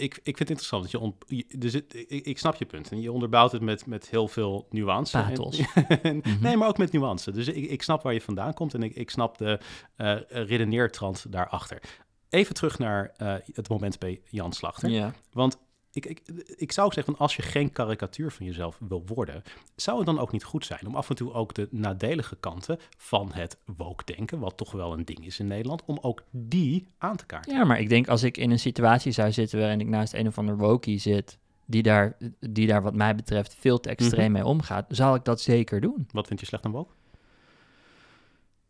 Ik, 0.02 0.14
ik 0.16 0.38
vind 0.38 0.40
het 0.40 0.50
interessant. 0.50 0.82
Dat 0.82 0.92
je 0.92 1.00
on, 1.00 1.16
je- 1.28 1.56
er 1.60 1.70
zit, 1.70 1.96
ik, 2.12 2.26
ik 2.26 2.38
snap 2.38 2.56
je 2.56 2.66
punt. 2.66 2.92
En 2.92 3.02
je 3.02 3.12
onderbouwt 3.12 3.52
het 3.52 3.62
met, 3.62 3.86
met 3.86 4.10
heel 4.10 4.28
veel 4.28 4.68
nuance. 4.70 5.18
En- 5.18 5.28
Pathos. 5.28 5.58
en- 6.02 6.18
Mhm. 6.18 6.42
Nee, 6.42 6.58
maar 6.58 6.68
ook 6.68 6.78
met 6.78 6.92
nuance. 6.92 7.32
Dus 7.32 7.48
ik, 7.48 7.70
ik 7.70 7.82
snap 7.82 8.02
waar 8.04 8.14
je 8.14 8.22
vandaan 8.22 8.54
komt 8.54 8.74
en 8.74 8.84
ik, 8.84 8.96
ik 8.96 9.10
snap 9.10 9.38
de 9.38 9.60
eh 9.96 10.16
redeneertrand 10.30 11.26
daarachter. 11.32 11.82
even 12.30 12.54
terug 12.56 12.78
naar 12.80 13.14
eh, 13.18 13.34
het 13.54 13.70
moment 13.70 14.00
bij 14.00 14.22
Jan 14.30 14.54
Slachter. 14.54 14.90
Ja. 14.90 15.14
Want 15.32 15.58
ik, 15.94 16.06
ik, 16.06 16.22
ik 16.56 16.72
zou 16.72 16.88
ook 16.88 16.94
zeggen, 16.94 17.18
als 17.18 17.36
je 17.36 17.42
geen 17.42 17.72
karikatuur 17.72 18.32
van 18.32 18.46
jezelf 18.46 18.78
wil 18.88 19.04
worden, 19.06 19.44
zou 19.76 19.98
het 19.98 20.06
dan 20.06 20.20
ook 20.20 20.32
niet 20.32 20.44
goed 20.44 20.66
zijn 20.66 20.88
om 20.88 20.96
af 20.96 21.10
en 21.10 21.16
toe 21.16 21.34
ook 21.34 21.54
de 21.54 21.68
nadelige 21.72 22.36
kanten 22.36 22.80
van 22.98 23.32
het 23.34 23.58
woke-denken, 23.78 24.40
wat 24.40 24.58
toch 24.58 24.72
wel 24.72 24.94
een 24.94 25.06
ding 25.06 25.26
is 25.26 25.40
in 25.40 25.48
Nederland, 25.48 25.84
om 25.86 25.98
ook 26.02 26.24
die 26.32 26.88
aan 26.98 27.16
te 27.16 27.26
kaarten? 27.26 27.54
ja, 27.56 27.64
maar 27.64 27.80
ik 27.80 27.90
denk 27.90 28.08
als 28.08 28.24
ik 28.24 28.38
in 28.38 28.52
een 28.52 28.60
situatie 28.60 29.12
zou 29.12 29.32
zitten 29.32 29.60
waarin 29.60 29.80
ik 29.82 29.88
naast 29.88 30.14
een 30.14 30.28
of 30.28 30.38
ander 30.38 30.58
wokie 30.58 31.00
zit, 31.00 31.38
die 31.66 31.84
daar, 31.84 32.18
die 32.40 32.68
daar 32.68 32.82
wat 32.82 32.96
mij 32.96 33.16
betreft 33.16 33.56
veel 33.60 33.80
te 33.80 33.90
extreem 33.90 34.24
Mhm. 34.24 34.32
mee 34.32 34.46
omgaat, 34.46 34.86
zal 34.90 35.16
ik 35.16 35.26
dat 35.26 35.42
zeker 35.42 35.82
doen. 35.82 36.08
Wat 36.12 36.28
vind 36.28 36.40
je 36.40 36.46
slecht 36.46 36.66
aan 36.66 36.72
woke? 36.72 36.94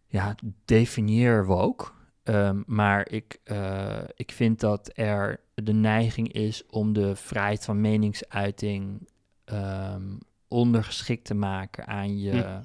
ja, 0.07 0.35
definieer 0.65 1.45
woke. 1.45 1.85
Ehm, 2.31 2.61
maar 2.65 3.09
ik, 3.09 3.39
eh, 3.43 3.97
ik 4.15 4.31
vind 4.31 4.59
dat 4.59 4.89
er 4.93 5.39
de 5.53 5.73
neiging 5.73 6.31
is 6.31 6.65
om 6.69 6.93
de 6.93 7.15
vrijheid 7.15 7.65
van 7.65 7.81
meningsuiting 7.81 9.07
ehm, 9.45 10.03
ondergeschikt 10.47 11.25
te 11.25 11.33
maken 11.33 11.87
aan 11.87 12.19
je 12.19 12.31
Hm. 12.31 12.61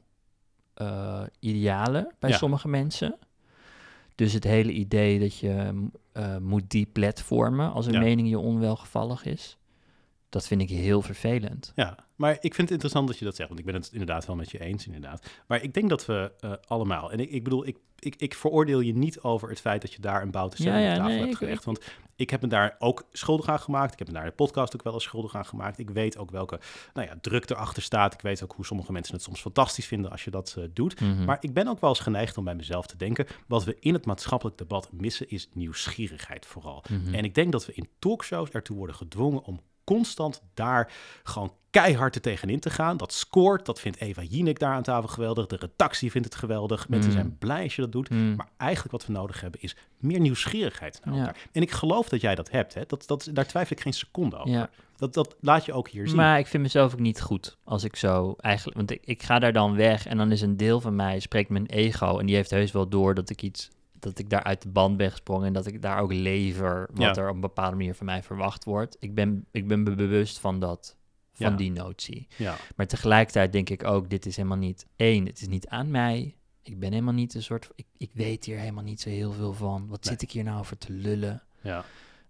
eh, 0.75 1.23
idealen 1.41 2.15
bij 2.19 2.31
Ja. 2.31 2.37
sommige 2.37 2.69
mensen. 2.69 3.19
Dus 4.15 4.33
het 4.33 4.45
hele 4.45 4.73
idee 4.73 5.19
dat 5.21 5.39
je 5.39 5.87
eh, 6.13 6.37
moet 6.37 6.71
deplatformen 6.71 7.73
als 7.73 7.87
een 7.87 7.93
Ja. 7.93 7.99
mening 8.01 8.29
je 8.29 8.39
onwelgevallig 8.39 9.25
is, 9.25 9.57
dat 10.37 10.47
vind 10.47 10.61
ik 10.61 10.69
heel 10.69 11.03
vervelend. 11.03 11.73
Ja, 11.75 11.97
maar 12.15 12.33
ik 12.33 12.41
vind 12.41 12.57
het 12.57 12.71
interessant 12.71 13.09
dat 13.09 13.19
je 13.19 13.25
dat 13.25 13.37
zegt, 13.37 13.49
want 13.49 13.61
ik 13.61 13.67
ben 13.67 13.75
het 13.75 13.89
inderdaad 13.93 14.27
wel 14.27 14.37
met 14.37 14.51
je 14.51 14.61
eens, 14.61 14.87
inderdaad. 14.87 15.27
Maar 15.47 15.63
ik 15.63 15.75
denk 15.75 15.89
dat 15.89 16.07
we 16.07 16.33
eh, 16.41 16.53
allemaal, 16.67 17.13
en 17.13 17.21
ik, 17.21 17.31
ik 17.31 17.45
bedoel, 17.45 17.67
ik, 17.67 17.77
ik, 17.99 18.17
ik 18.17 18.35
veroordeel 18.35 18.81
je 18.81 18.95
niet 18.95 19.21
over 19.21 19.49
het 19.49 19.61
feit 19.61 19.81
dat 19.81 19.93
je 19.93 20.01
daar 20.01 20.23
een 20.23 20.31
bouten 20.31 20.65
Ja, 20.65 20.71
stem 20.71 20.83
ja, 20.83 20.91
op 20.91 20.97
tafel 20.97 21.13
nee, 21.13 21.21
hebt 21.21 21.37
gelegd. 21.37 21.65
Want 21.65 21.81
ik 22.17 22.31
heb 22.31 22.41
me 22.41 22.49
daar 22.49 22.77
ook 22.79 23.07
schuldig 23.13 23.49
aan 23.49 23.61
gemaakt. 23.61 23.93
Ik 23.93 23.99
heb 23.99 24.09
me 24.09 24.15
daar 24.15 24.25
de 24.25 24.31
podcast 24.31 24.75
ook 24.75 24.83
wel 24.83 24.93
eens 24.93 25.03
schuldig 25.03 25.35
aan 25.35 25.47
gemaakt. 25.47 25.79
Ik 25.79 25.91
weet 25.91 26.19
ook 26.19 26.31
welke 26.31 26.61
nou 26.95 27.07
ja, 27.07 27.19
druk 27.21 27.51
erachter 27.51 27.83
staat. 27.83 28.15
Ik 28.15 28.21
weet 28.21 28.43
ook 28.43 28.53
hoe 28.53 28.65
sommige 28.65 28.93
mensen 28.93 29.15
het 29.15 29.23
soms 29.23 29.41
fantastisch 29.41 29.87
vinden 29.87 30.11
als 30.11 30.25
je 30.25 30.31
dat 30.31 30.55
eh, 30.59 30.65
doet. 30.73 31.01
Mhm. 31.01 31.25
Maar 31.25 31.39
ik 31.41 31.53
ben 31.53 31.69
ook 31.69 31.81
wel 31.81 31.91
eens 31.91 32.01
geneigd 32.01 32.39
om 32.39 32.45
bij 32.45 32.55
mezelf 32.55 32.87
te 32.87 32.97
denken, 32.97 33.27
wat 33.47 33.65
we 33.65 33.77
in 33.81 33.93
het 33.93 34.07
maatschappelijk 34.07 34.59
debat 34.59 34.89
missen 34.93 35.31
is 35.31 35.49
nieuwsgierigheid 35.53 36.47
vooral. 36.47 36.85
Mhm. 36.89 37.15
En 37.15 37.25
ik 37.25 37.35
denk 37.35 37.53
dat 37.53 37.67
we 37.67 37.73
in 37.73 37.89
talkshows 37.99 38.51
ertoe 38.51 38.77
worden 38.77 38.97
gedwongen 38.97 39.45
om 39.45 39.61
constant 39.87 40.43
daar 40.55 40.93
gewoon 41.23 41.53
keihard 41.71 42.15
er 42.15 42.21
tegenin 42.21 42.61
te 42.61 42.71
gaan. 42.71 42.97
Dat 42.97 43.13
scoort, 43.13 43.67
dat 43.67 43.81
vindt 43.81 44.01
Eva 44.01 44.23
Jinek 44.23 44.59
daar 44.59 44.75
aan 44.75 44.83
tafel 44.83 45.09
geweldig. 45.09 45.47
De 45.47 45.57
redactie 45.57 46.11
vindt 46.11 46.27
het 46.27 46.37
geweldig. 46.37 46.89
Mensen 46.89 47.11
Mm. 47.11 47.17
zijn 47.17 47.37
blij 47.39 47.63
als 47.63 47.77
je 47.77 47.83
dat 47.83 47.93
doet. 47.93 48.11
Mm. 48.11 48.35
Maar 48.37 48.49
eigenlijk 48.57 48.93
wat 48.93 49.07
we 49.07 49.13
nodig 49.13 49.41
hebben 49.41 49.61
is 49.61 49.77
meer 49.99 50.21
nieuwsgierigheid 50.21 51.01
naar 51.05 51.15
Ja. 51.15 51.21
elkaar. 51.21 51.37
En 51.53 51.63
ik 51.63 51.71
geloof 51.71 52.09
dat 52.09 52.21
jij 52.21 52.35
dat 52.35 52.51
hebt. 52.51 52.75
Hè? 52.75 52.83
Dat, 52.87 53.07
dat, 53.07 53.29
daar 53.33 53.47
twijfel 53.47 53.77
ik 53.77 53.83
geen 53.83 53.93
seconde 53.93 54.37
over. 54.37 54.51
Ja. 54.51 54.71
Dat, 54.97 55.15
dat 55.15 55.37
laat 55.41 55.65
je 55.65 55.73
ook 55.73 55.89
hier 55.89 56.07
zien. 56.07 56.17
Maar 56.17 56.39
ik 56.39 56.47
vind 56.47 56.63
mezelf 56.63 56.93
ook 56.93 57.01
niet 57.01 57.21
goed 57.21 57.57
als 57.65 57.85
ik 57.85 57.97
zo 57.97 58.35
eigenlijk... 58.39 58.77
Want 58.77 58.91
ik, 58.91 59.03
ik 59.05 59.23
ga 59.23 59.39
daar 59.39 59.53
dan 59.53 59.75
weg 59.77 60.07
en 60.07 60.17
dan 60.17 60.33
is 60.33 60.41
een 60.41 60.57
deel 60.57 60.81
van 60.81 60.97
mij, 60.97 61.21
spreekt 61.21 61.49
mijn 61.51 61.67
ego... 61.67 62.19
en 62.19 62.27
die 62.27 62.35
heeft 62.35 62.51
heus 62.51 62.73
wel 62.73 62.89
door 62.89 63.15
dat 63.15 63.31
ik 63.31 63.43
iets... 63.43 63.71
dat 63.99 64.19
ik 64.19 64.31
daar 64.31 64.43
uit 64.43 64.63
de 64.63 64.69
band 64.69 64.97
ben 64.97 65.11
gesprongen... 65.11 65.47
en 65.47 65.53
dat 65.53 65.67
ik 65.67 65.83
daar 65.83 66.01
ook 66.01 66.13
lever 66.13 66.89
wat 66.95 67.17
Ja. 67.17 67.23
er 67.23 67.29
op 67.29 67.35
een 67.35 67.41
bepaalde 67.41 67.77
manier 67.77 67.95
van 67.95 68.07
mij 68.07 68.23
verwacht 68.23 68.65
wordt. 68.65 68.97
Ik 69.01 69.15
ben, 69.15 69.47
ik 69.51 69.69
ben 69.69 69.83
me 69.83 69.95
bewust 69.95 70.39
van 70.39 70.61
dat, 70.61 70.97
van 71.33 71.51
Ja. 71.51 71.57
die 71.57 71.71
notie. 71.73 72.27
ja. 72.37 72.57
Maar 72.77 72.87
tegelijkertijd 72.87 73.53
denk 73.53 73.71
ik 73.71 73.85
ook, 73.85 74.11
dit 74.11 74.27
is 74.27 74.37
helemaal 74.37 74.59
niet... 74.59 74.87
één, 74.97 75.27
het 75.27 75.41
is 75.41 75.49
niet 75.49 75.69
aan 75.69 75.91
mij. 75.91 76.35
Ik 76.63 76.79
ben 76.79 76.93
helemaal 76.93 77.15
niet 77.15 77.35
een 77.35 77.43
soort... 77.43 77.69
Ik, 77.75 77.87
ik 77.97 78.11
weet 78.13 78.45
hier 78.45 78.59
helemaal 78.59 78.85
niet 78.85 79.01
zo 79.01 79.09
heel 79.09 79.33
veel 79.33 79.53
van. 79.53 79.87
Wat 79.89 80.05
Nee. 80.05 80.13
zit 80.13 80.23
ik 80.23 80.31
hier 80.31 80.45
nou 80.45 80.59
over 80.59 80.79
te 80.79 80.93
lullen? 80.93 81.43
Ja. 81.61 81.85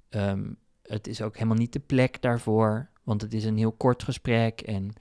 Ehm, 0.09 0.53
het 0.83 1.07
is 1.07 1.23
ook 1.23 1.35
helemaal 1.35 1.57
niet 1.57 1.73
de 1.73 1.81
plek 1.81 2.23
daarvoor, 2.23 2.91
want 3.05 3.21
het 3.23 3.35
is 3.35 3.45
een 3.45 3.57
heel 3.57 3.73
kort 3.73 4.03
gesprek. 4.03 4.61
En... 4.61 4.93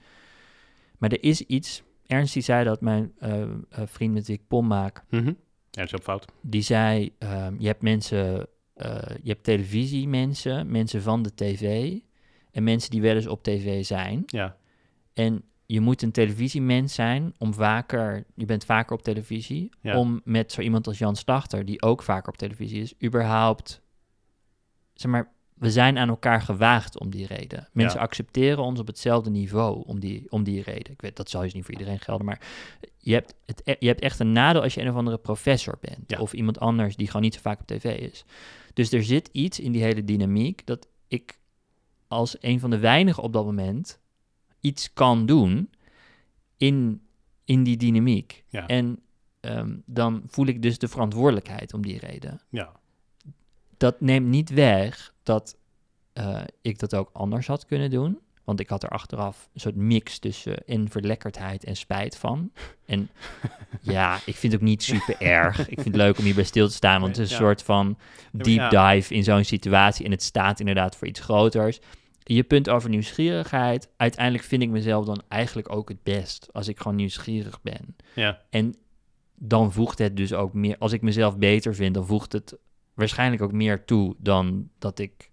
Maar 0.98 1.10
er 1.10 1.22
is 1.22 1.40
iets, 1.42 1.82
Ernst 2.06 2.32
die 2.34 2.42
zei 2.42 2.64
dat, 2.64 2.80
mijn 2.80 3.12
eh, 3.18 3.44
vriend 3.84 4.14
met 4.14 4.26
wie 4.26 4.36
ik 4.36 4.46
pom 4.48 4.66
maak, 4.66 5.04
Mhm. 5.10 5.32
Ja, 5.76 5.82
dat 5.82 5.92
is 5.92 5.94
ook 5.94 6.02
fout. 6.02 6.24
die 6.40 6.62
zei, 6.62 7.14
ehm, 7.18 7.54
je 7.58 7.66
hebt 7.66 7.82
mensen, 7.82 8.46
eh, 8.74 8.98
je 9.22 9.28
hebt 9.30 9.44
televisiemensen, 9.44 10.70
mensen 10.70 11.02
van 11.02 11.22
de 11.22 11.34
tv 11.34 11.94
en 12.50 12.64
mensen 12.64 12.90
die 12.90 13.00
wel 13.00 13.14
eens 13.14 13.26
op 13.26 13.42
tv 13.42 13.84
zijn. 13.84 14.22
Ja. 14.26 14.56
En 15.12 15.42
je 15.66 15.80
moet 15.80 16.02
een 16.02 16.12
televisiemens 16.12 16.94
zijn 16.94 17.34
om 17.38 17.54
vaker, 17.54 18.24
je 18.34 18.44
bent 18.44 18.64
vaker 18.64 18.96
op 18.96 19.02
televisie, 19.02 19.70
Ja. 19.80 19.98
om 19.98 20.20
met 20.24 20.52
zo 20.52 20.60
iemand 20.60 20.86
als 20.86 20.98
Jan 20.98 21.16
Slachter, 21.16 21.64
die 21.64 21.82
ook 21.82 22.02
vaker 22.02 22.28
op 22.28 22.36
televisie 22.38 22.80
is, 22.82 22.94
überhaupt, 23.04 23.82
zeg 24.94 25.10
maar, 25.10 25.32
we 25.58 25.70
zijn 25.70 25.98
aan 25.98 26.08
elkaar 26.08 26.40
gewaagd 26.42 26.98
om 26.98 27.10
die 27.10 27.26
reden. 27.26 27.68
Mensen 27.72 27.98
Ja. 27.98 28.04
accepteren 28.04 28.64
ons 28.64 28.80
op 28.80 28.86
hetzelfde 28.86 29.30
niveau 29.30 29.84
om 29.86 30.00
die, 30.00 30.26
om 30.30 30.42
die 30.44 30.62
reden. 30.62 30.92
Ik 30.92 31.00
weet, 31.00 31.16
dat 31.16 31.30
zal 31.30 31.40
dus 31.40 31.54
niet 31.54 31.64
voor 31.64 31.74
iedereen 31.74 32.00
gelden, 32.00 32.26
maar 32.26 32.40
je 32.98 33.12
hebt, 33.12 33.34
het, 33.46 33.62
e- 33.64 33.76
je 33.78 33.86
hebt 33.86 34.00
echt 34.00 34.18
een 34.18 34.32
nadeel 34.32 34.62
als 34.62 34.74
je 34.74 34.80
een 34.80 34.88
of 34.90 34.94
andere 34.96 35.18
professor 35.18 35.78
bent. 35.80 36.10
Ja. 36.10 36.18
Of 36.18 36.32
iemand 36.32 36.60
anders 36.60 36.96
die 36.96 37.06
gewoon 37.06 37.22
niet 37.22 37.34
zo 37.34 37.40
vaak 37.40 37.60
op 37.60 37.66
tv 37.66 37.98
is. 37.98 38.24
Dus 38.72 38.92
er 38.92 39.04
zit 39.04 39.28
iets 39.32 39.60
in 39.60 39.72
die 39.72 39.82
hele 39.82 40.04
dynamiek 40.04 40.66
dat 40.66 40.88
ik 41.08 41.38
als 42.08 42.36
een 42.40 42.60
van 42.60 42.70
de 42.70 42.78
weinigen 42.78 43.22
op 43.22 43.32
dat 43.32 43.44
moment 43.44 44.00
iets 44.60 44.92
kan 44.92 45.26
doen 45.26 45.70
in, 46.56 47.02
in 47.44 47.62
die 47.62 47.76
dynamiek. 47.76 48.44
Ja. 48.48 48.66
En 48.66 48.98
ehm, 49.40 49.76
dan 49.84 50.22
voel 50.26 50.46
ik 50.46 50.62
dus 50.62 50.78
de 50.78 50.88
verantwoordelijkheid 50.88 51.74
om 51.74 51.82
die 51.82 51.98
reden. 51.98 52.40
Ja. 52.50 52.72
Dat 53.76 54.00
neemt 54.00 54.26
niet 54.26 54.50
weg 54.50 55.12
dat 55.22 55.56
eh, 56.12 56.40
ik 56.62 56.78
dat 56.78 56.94
ook 56.94 57.10
anders 57.12 57.46
had 57.46 57.64
kunnen 57.66 57.90
doen. 57.90 58.18
Want 58.44 58.60
ik 58.60 58.68
had 58.68 58.82
er 58.82 58.88
achteraf 58.88 59.48
een 59.54 59.60
soort 59.60 59.76
mix 59.76 60.18
tussen 60.18 60.62
in 60.64 60.90
verlekkerdheid 60.90 61.64
en 61.64 61.76
spijt 61.76 62.16
van. 62.16 62.52
En 62.84 63.08
ja, 63.80 64.14
ik 64.26 64.36
vind 64.36 64.52
het 64.52 64.62
ook 64.62 64.68
niet 64.68 64.82
super 64.82 65.20
erg. 65.20 65.58
Ik 65.58 65.74
vind 65.74 65.84
het 65.86 65.96
leuk 65.96 66.18
om 66.18 66.24
hierbij 66.24 66.44
stil 66.44 66.68
te 66.68 66.74
staan, 66.74 67.00
want 67.00 67.16
het 67.16 67.26
is 67.26 67.30
een 67.32 67.38
Ja. 67.38 67.42
soort 67.42 67.62
van 67.62 67.98
deep 68.32 68.70
dive 68.70 69.14
in 69.14 69.24
zo'n 69.24 69.44
situatie. 69.44 70.04
En 70.04 70.10
het 70.10 70.22
staat 70.22 70.60
inderdaad 70.60 70.96
voor 70.96 71.06
iets 71.08 71.20
groters. 71.20 71.78
Je 72.22 72.42
punt 72.42 72.68
over 72.68 72.88
nieuwsgierigheid. 72.90 73.88
Uiteindelijk 73.96 74.44
vind 74.44 74.62
ik 74.62 74.68
mezelf 74.68 75.04
dan 75.04 75.22
eigenlijk 75.28 75.72
ook 75.72 75.88
het 75.88 76.02
best 76.02 76.48
als 76.52 76.68
ik 76.68 76.78
gewoon 76.78 76.96
nieuwsgierig 76.96 77.62
ben. 77.62 77.96
Ja. 78.14 78.40
En 78.50 78.74
dan 79.34 79.72
voegt 79.72 79.98
het 79.98 80.16
dus 80.16 80.32
ook 80.32 80.52
meer, 80.52 80.76
als 80.78 80.92
ik 80.92 81.02
mezelf 81.02 81.36
beter 81.38 81.74
vind, 81.74 81.94
dan 81.94 82.06
voegt 82.06 82.32
het 82.32 82.56
waarschijnlijk 82.96 83.42
ook 83.42 83.52
meer 83.52 83.84
toe 83.84 84.14
dan 84.18 84.68
dat 84.78 84.98
ik 84.98 85.30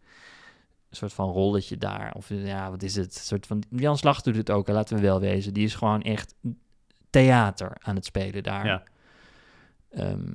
een 0.89 0.95
soort 0.95 1.13
van 1.13 1.29
rolletje 1.29 1.77
daar, 1.77 2.13
of 2.15 2.29
ja, 2.29 2.69
wat 2.69 2.83
is 2.83 2.95
het? 2.95 3.15
Een 3.15 3.21
soort 3.21 3.47
van, 3.47 3.63
Jan 3.69 3.97
Slag 3.97 4.21
doet 4.21 4.35
het 4.35 4.51
ook, 4.51 4.67
laten 4.67 4.95
we 4.95 5.01
wel 5.01 5.19
wezen. 5.19 5.53
Die 5.53 5.65
is 5.65 5.75
gewoon 5.75 6.01
echt 6.01 6.35
theater 7.09 7.77
aan 7.79 7.95
het 7.95 8.05
spelen 8.05 8.43
daar. 8.43 8.65
Ja. 8.65 8.83
Ehm, 9.89 10.33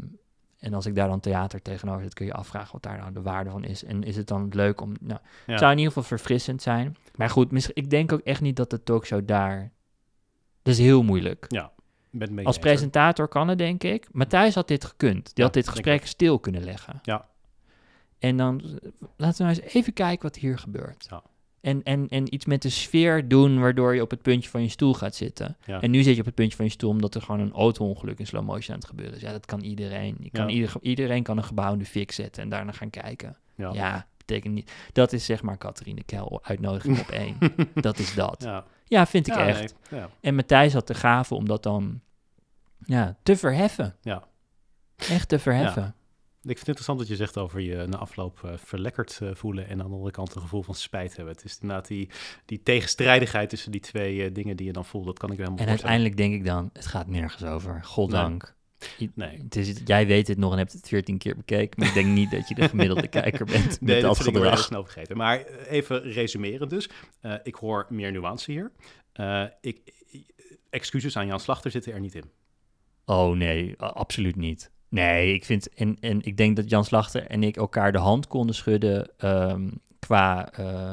en 0.58 0.74
als 0.74 0.86
ik 0.86 0.94
daar 0.94 1.08
dan 1.08 1.20
theater 1.20 1.62
tegenover 1.62 2.02
zit, 2.02 2.14
kun 2.14 2.26
je 2.26 2.32
afvragen 2.32 2.72
wat 2.72 2.82
daar 2.82 2.98
nou 2.98 3.12
de 3.12 3.22
waarde 3.22 3.50
van 3.50 3.64
is. 3.64 3.84
En 3.84 4.02
is 4.02 4.16
het 4.16 4.26
dan 4.26 4.48
leuk 4.50 4.80
om... 4.80 4.92
Nou, 5.00 5.20
Ja. 5.46 5.52
Het 5.52 5.58
zou 5.58 5.72
in 5.72 5.78
ieder 5.78 5.92
geval 5.92 6.08
verfrissend 6.08 6.62
zijn. 6.62 6.96
Maar 7.14 7.30
goed, 7.30 7.50
misschien, 7.50 7.74
ik 7.76 7.90
denk 7.90 8.12
ook 8.12 8.20
echt 8.20 8.40
niet 8.40 8.56
dat 8.56 8.70
de 8.70 8.82
talkshow 8.82 9.26
daar... 9.26 9.72
Dat 10.62 10.74
is 10.74 10.80
heel 10.80 11.02
moeilijk. 11.02 11.44
Ja. 11.48 11.72
Als 12.44 12.58
presentator 12.58 13.28
kan 13.28 13.48
het, 13.48 13.58
denk 13.58 13.84
ik. 13.84 14.08
Matthijs 14.12 14.54
had 14.54 14.68
dit 14.68 14.84
gekund. 14.84 15.24
Die 15.24 15.32
Ja, 15.34 15.42
had 15.44 15.52
dit 15.52 15.68
gesprek 15.68 16.06
stil 16.06 16.38
kunnen 16.38 16.64
leggen. 16.64 16.98
Ja. 17.02 17.26
En 18.18 18.36
dan 18.36 18.60
eh, 18.60 18.90
laten 19.16 19.46
we 19.46 19.52
nou 19.52 19.58
eens 19.64 19.74
even 19.74 19.92
kijken 19.92 20.22
wat 20.22 20.36
hier 20.36 20.58
gebeurt. 20.58 21.06
Ja. 21.10 21.22
En, 21.60 21.82
en, 21.82 22.08
en 22.08 22.34
iets 22.34 22.46
met 22.46 22.62
de 22.62 22.68
sfeer 22.70 23.28
doen 23.28 23.60
waardoor 23.60 23.94
je 23.94 24.02
op 24.02 24.10
het 24.10 24.22
puntje 24.22 24.50
van 24.50 24.62
je 24.62 24.68
stoel 24.68 24.94
gaat 24.94 25.14
zitten. 25.14 25.56
Ja. 25.64 25.80
En 25.80 25.90
nu 25.90 26.02
zit 26.02 26.14
je 26.14 26.20
op 26.20 26.26
het 26.26 26.34
puntje 26.34 26.56
van 26.56 26.64
je 26.64 26.70
stoel 26.70 26.90
omdat 26.90 27.14
er 27.14 27.22
gewoon 27.22 27.40
een 27.40 27.52
auto-ongeluk 27.52 28.18
in 28.18 28.26
slow 28.26 28.44
motion 28.44 28.74
aan 28.74 28.80
het 28.80 28.88
gebeuren 28.88 29.14
is. 29.14 29.20
Ja, 29.20 29.32
dat 29.32 29.46
kan 29.46 29.60
iedereen. 29.60 30.16
Je 30.20 30.30
kan 30.30 30.48
Ja. 30.48 30.54
ieder, 30.54 30.72
iedereen 30.80 31.22
kan 31.22 31.36
een 31.36 31.44
gebouw 31.44 31.72
in 31.72 31.78
de 31.78 31.84
fik 31.84 32.12
zetten 32.12 32.42
en 32.42 32.48
daarna 32.48 32.72
gaan 32.72 32.90
kijken. 32.90 33.36
Ja. 33.54 33.72
Ja, 33.72 34.06
betekent 34.16 34.54
niet. 34.54 34.72
Dat 34.92 35.12
is 35.12 35.24
zeg 35.24 35.42
maar 35.42 35.58
Catharine 35.58 36.02
Kel 36.04 36.40
uitnodiging 36.42 37.00
op 37.00 37.08
één. 37.08 37.36
Dat 37.74 37.98
is 37.98 38.14
dat. 38.14 38.64
Ja. 38.84 39.06
Vind 39.06 39.26
ik 39.26 39.34
echt. 39.34 39.74
nee. 39.90 40.00
En 40.20 40.34
Matthijs 40.34 40.72
had 40.72 40.86
de 40.86 40.94
gave 40.94 41.34
om 41.34 41.46
dat 41.48 41.62
dan 41.62 42.00
ja, 42.84 43.16
te 43.22 43.36
verheffen. 43.36 43.96
Ja. 44.00 44.28
Echt 44.96 45.28
te 45.28 45.38
verheffen. 45.38 45.94
Ik 46.48 46.56
vind 46.56 46.58
het 46.58 46.68
interessant 46.68 46.98
dat 46.98 47.08
je 47.08 47.16
zegt 47.16 47.38
over 47.38 47.60
je 47.60 47.86
na 47.86 47.96
afloop 47.96 48.40
eh, 48.44 48.52
verlekkerd 48.56 49.18
eh, 49.22 49.28
voelen 49.32 49.68
en 49.68 49.82
aan 49.82 49.88
de 49.88 49.94
andere 49.94 50.10
kant 50.10 50.34
een 50.34 50.40
gevoel 50.40 50.62
van 50.62 50.74
spijt 50.74 51.16
hebben. 51.16 51.34
Het 51.34 51.44
is 51.44 51.58
inderdaad 51.60 51.86
die, 51.86 52.08
die 52.44 52.62
tegenstrijdigheid 52.62 53.48
tussen 53.48 53.72
die 53.72 53.80
twee 53.80 54.24
eh, 54.24 54.34
dingen 54.34 54.56
die 54.56 54.66
je 54.66 54.72
dan 54.72 54.84
voelt. 54.84 55.06
Dat 55.06 55.18
kan 55.18 55.30
ik 55.30 55.36
me 55.36 55.42
helemaal 55.42 55.64
En 55.64 55.70
uiteindelijk 55.70 56.16
denk 56.16 56.34
ik 56.34 56.44
dan, 56.44 56.70
het 56.72 56.86
gaat 56.86 57.06
nergens 57.06 57.44
over. 57.44 57.84
Goddank. 57.84 58.56
Nee. 59.14 59.38
Het 59.42 59.56
is, 59.56 59.80
jij 59.84 60.06
weet 60.06 60.28
het 60.28 60.38
nog 60.38 60.52
en 60.52 60.58
hebt 60.58 60.72
het 60.72 60.88
veertien 60.88 61.18
keer 61.18 61.36
bekeken. 61.36 61.74
Maar 61.78 61.88
ik 61.88 61.94
denk 61.94 62.06
niet 62.06 62.30
dat 62.30 62.48
je 62.48 62.54
de 62.54 62.68
gemiddelde 62.68 63.08
kijker 63.20 63.44
bent 63.44 63.66
met 63.66 63.80
Nee, 63.80 64.00
dat 64.00 64.14
dat 64.14 64.24
vind 64.24 64.36
ik 64.36 64.42
wel 64.42 64.56
snel 64.56 64.84
vergeten. 64.84 65.16
Maar 65.16 65.44
even 65.46 66.02
resumeren 66.02 66.68
dus. 66.68 66.90
Ik 67.42 67.54
hoor 67.54 67.86
meer 67.88 68.12
nuance 68.12 68.50
hier. 68.50 68.72
Ik, 69.60 69.80
excuses 70.70 71.16
aan 71.16 71.26
Jan 71.26 71.40
Slachter 71.40 71.70
zitten 71.70 71.92
er 71.92 72.00
niet 72.00 72.14
in. 72.14 72.30
Oh 73.08 73.36
nee, 73.36 73.78
absoluut 73.78 74.36
niet. 74.36 74.70
Nee, 74.88 75.34
ik 75.34 75.44
vind 75.44 75.74
en, 75.74 75.96
en 76.00 76.22
ik 76.22 76.36
denk 76.36 76.56
dat 76.56 76.70
Jan 76.70 76.84
Slachter 76.84 77.26
en 77.26 77.42
ik 77.42 77.56
elkaar 77.56 77.92
de 77.92 77.98
hand 77.98 78.26
konden 78.26 78.54
schudden 78.54 79.10
ehm, 79.18 79.70
qua 79.98 80.52
eh, 80.52 80.92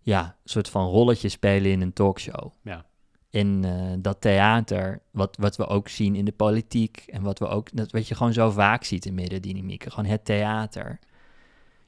ja, 0.00 0.36
soort 0.44 0.68
van 0.68 0.86
rolletje 0.86 1.28
spelen 1.28 1.70
in 1.70 1.80
een 1.80 1.92
talkshow. 1.92 2.52
Ja. 2.62 2.84
En 3.30 3.64
eh, 3.64 3.92
dat 3.98 4.20
theater, 4.20 5.00
wat, 5.10 5.36
wat 5.40 5.56
we 5.56 5.66
ook 5.66 5.88
zien 5.88 6.14
in 6.14 6.24
de 6.24 6.32
politiek 6.32 7.04
en 7.06 7.22
wat 7.22 7.38
we 7.38 7.46
ook, 7.46 7.76
dat 7.76 7.92
wat 7.92 8.08
je 8.08 8.14
gewoon 8.14 8.32
zo 8.32 8.50
vaak 8.50 8.84
ziet 8.84 9.06
in 9.06 9.14
middendynamieken, 9.14 9.92
gewoon 9.92 10.10
het 10.10 10.24
theater. 10.24 10.98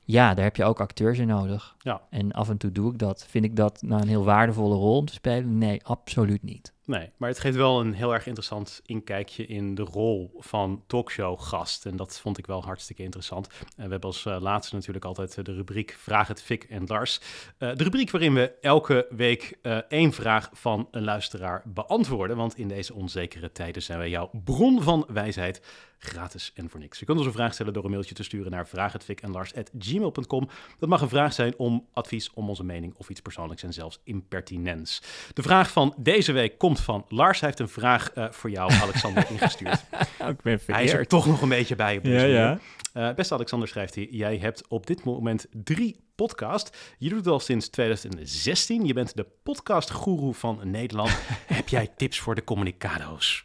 Ja, 0.05 0.35
daar 0.35 0.45
heb 0.45 0.57
je 0.57 0.65
ook 0.65 0.81
acteurs 0.81 1.19
in 1.19 1.27
nodig. 1.27 1.77
Ja. 1.79 2.03
En 2.11 2.33
af 2.33 2.49
en 2.49 2.57
toe 2.57 2.73
doe 2.73 2.93
ik 2.93 2.99
dat. 2.99 3.27
Vind 3.27 3.45
ik 3.45 3.57
dat 3.57 3.83
nou 3.83 4.03
een 4.03 4.09
heel 4.09 4.25
waardevolle 4.25 4.75
rol 4.75 4.97
om 4.97 5.05
te 5.05 5.13
spelen? 5.13 5.59
Nee, 5.59 5.85
absoluut 5.85 6.43
niet. 6.43 6.73
Nee, 6.89 7.11
maar 7.17 7.29
het 7.29 7.41
geeft 7.41 7.57
wel 7.57 7.81
een 7.81 7.93
heel 7.93 8.15
erg 8.15 8.27
interessant 8.27 8.81
inkijkje 8.87 9.47
in 9.47 9.75
de 9.75 9.83
rol 9.83 10.31
van 10.39 10.83
talkshow-gast. 10.87 11.87
En 11.87 11.97
dat 11.97 12.21
vond 12.21 12.39
ik 12.39 12.47
wel 12.47 12.65
hartstikke 12.65 13.03
interessant. 13.03 13.47
En 13.47 13.85
we 13.85 13.91
hebben 13.91 14.01
als 14.01 14.25
uh, 14.25 14.37
laatste 14.41 14.75
natuurlijk 14.75 15.05
altijd 15.05 15.37
uh, 15.37 15.45
de 15.45 15.55
rubriek 15.55 15.97
Vraag 15.99 16.29
het 16.29 16.43
Fik 16.43 16.65
en 16.65 16.87
Lars. 16.87 17.21
Uh, 17.59 17.75
de 17.75 17.85
rubriek 17.85 18.11
waarin 18.11 18.35
we 18.35 18.53
elke 18.61 19.07
week 19.11 19.59
één 19.89 20.13
vraag 20.13 20.51
van 20.53 20.89
een 20.91 21.05
luisteraar 21.05 21.63
beantwoorden. 21.65 22.37
Want 22.37 22.57
in 22.57 22.69
deze 22.69 22.95
onzekere 22.95 23.53
tijden 23.53 23.83
zijn 23.83 23.99
wij 23.99 24.09
jouw 24.09 24.31
bron 24.45 24.83
van 24.83 25.07
wijsheid 25.09 25.61
gratis 25.99 26.53
en 26.55 26.71
voor 26.71 26.81
niks. 26.81 26.99
Je 26.99 27.05
kunt 27.05 27.19
ons 27.19 27.27
een 27.27 27.33
vraag 27.33 27.55
stellen 27.55 27.73
door 27.73 27.85
een 27.85 27.91
mailtje 27.91 28.15
te 28.15 28.23
sturen 28.23 28.51
naar 28.51 28.69
vraaghetfikenlars.gmail.com. 28.69 30.49
Dat 30.79 30.89
mag 30.89 31.01
een 31.01 31.09
vraag 31.09 31.33
zijn 31.33 31.55
om 31.57 31.87
advies, 31.93 32.31
om 32.33 32.49
onze 32.49 32.65
mening 32.65 32.95
of 32.97 33.09
iets 33.09 33.21
persoonlijks 33.21 33.63
en 33.63 33.73
zelfs 33.73 34.01
impertinents. 34.05 35.03
De 35.33 35.43
vraag 35.43 35.71
van 35.71 35.95
deze 35.97 36.33
week 36.33 36.59
komt 36.59 36.78
van 36.81 37.05
Lars. 37.09 37.41
Heeft 37.41 37.59
een 37.59 37.69
vraag 37.69 38.15
uh, 38.15 38.31
voor 38.31 38.51
jou, 38.51 38.73
Alexander, 38.73 39.31
ingestuurd. 39.31 39.85
Ik 40.29 40.43
ben 40.43 40.61
hij 40.67 40.85
is 40.85 40.93
er 40.93 41.07
toch 41.07 41.27
nog 41.27 41.43
een 41.43 41.49
beetje 41.49 41.77
bij 41.77 41.97
op 41.97 42.05
deze 42.05 42.27
ja, 42.27 42.59
ja. 42.95 43.09
Uh, 43.09 43.15
beste 43.15 43.35
Alexander, 43.35 43.69
schrijft 43.69 43.95
hij, 43.95 44.09
jij 44.11 44.37
hebt 44.37 44.69
op 44.69 44.87
dit 44.87 45.05
moment 45.05 45.47
drie 45.51 46.01
podcasts. 46.15 46.95
Je 46.99 47.09
doet 47.09 47.19
het 47.19 47.27
al 47.27 47.41
sinds 47.41 47.69
2016. 47.69 48.85
Je 48.85 48.93
bent 48.93 49.17
de 49.17 49.27
podcastgoeroe 49.43 50.35
van 50.35 50.61
Nederland. 50.65 51.11
Heb 51.47 51.69
jij 51.69 51.89
tips 51.97 52.19
voor 52.19 52.35
de 52.35 52.45
communicado's? 52.45 53.45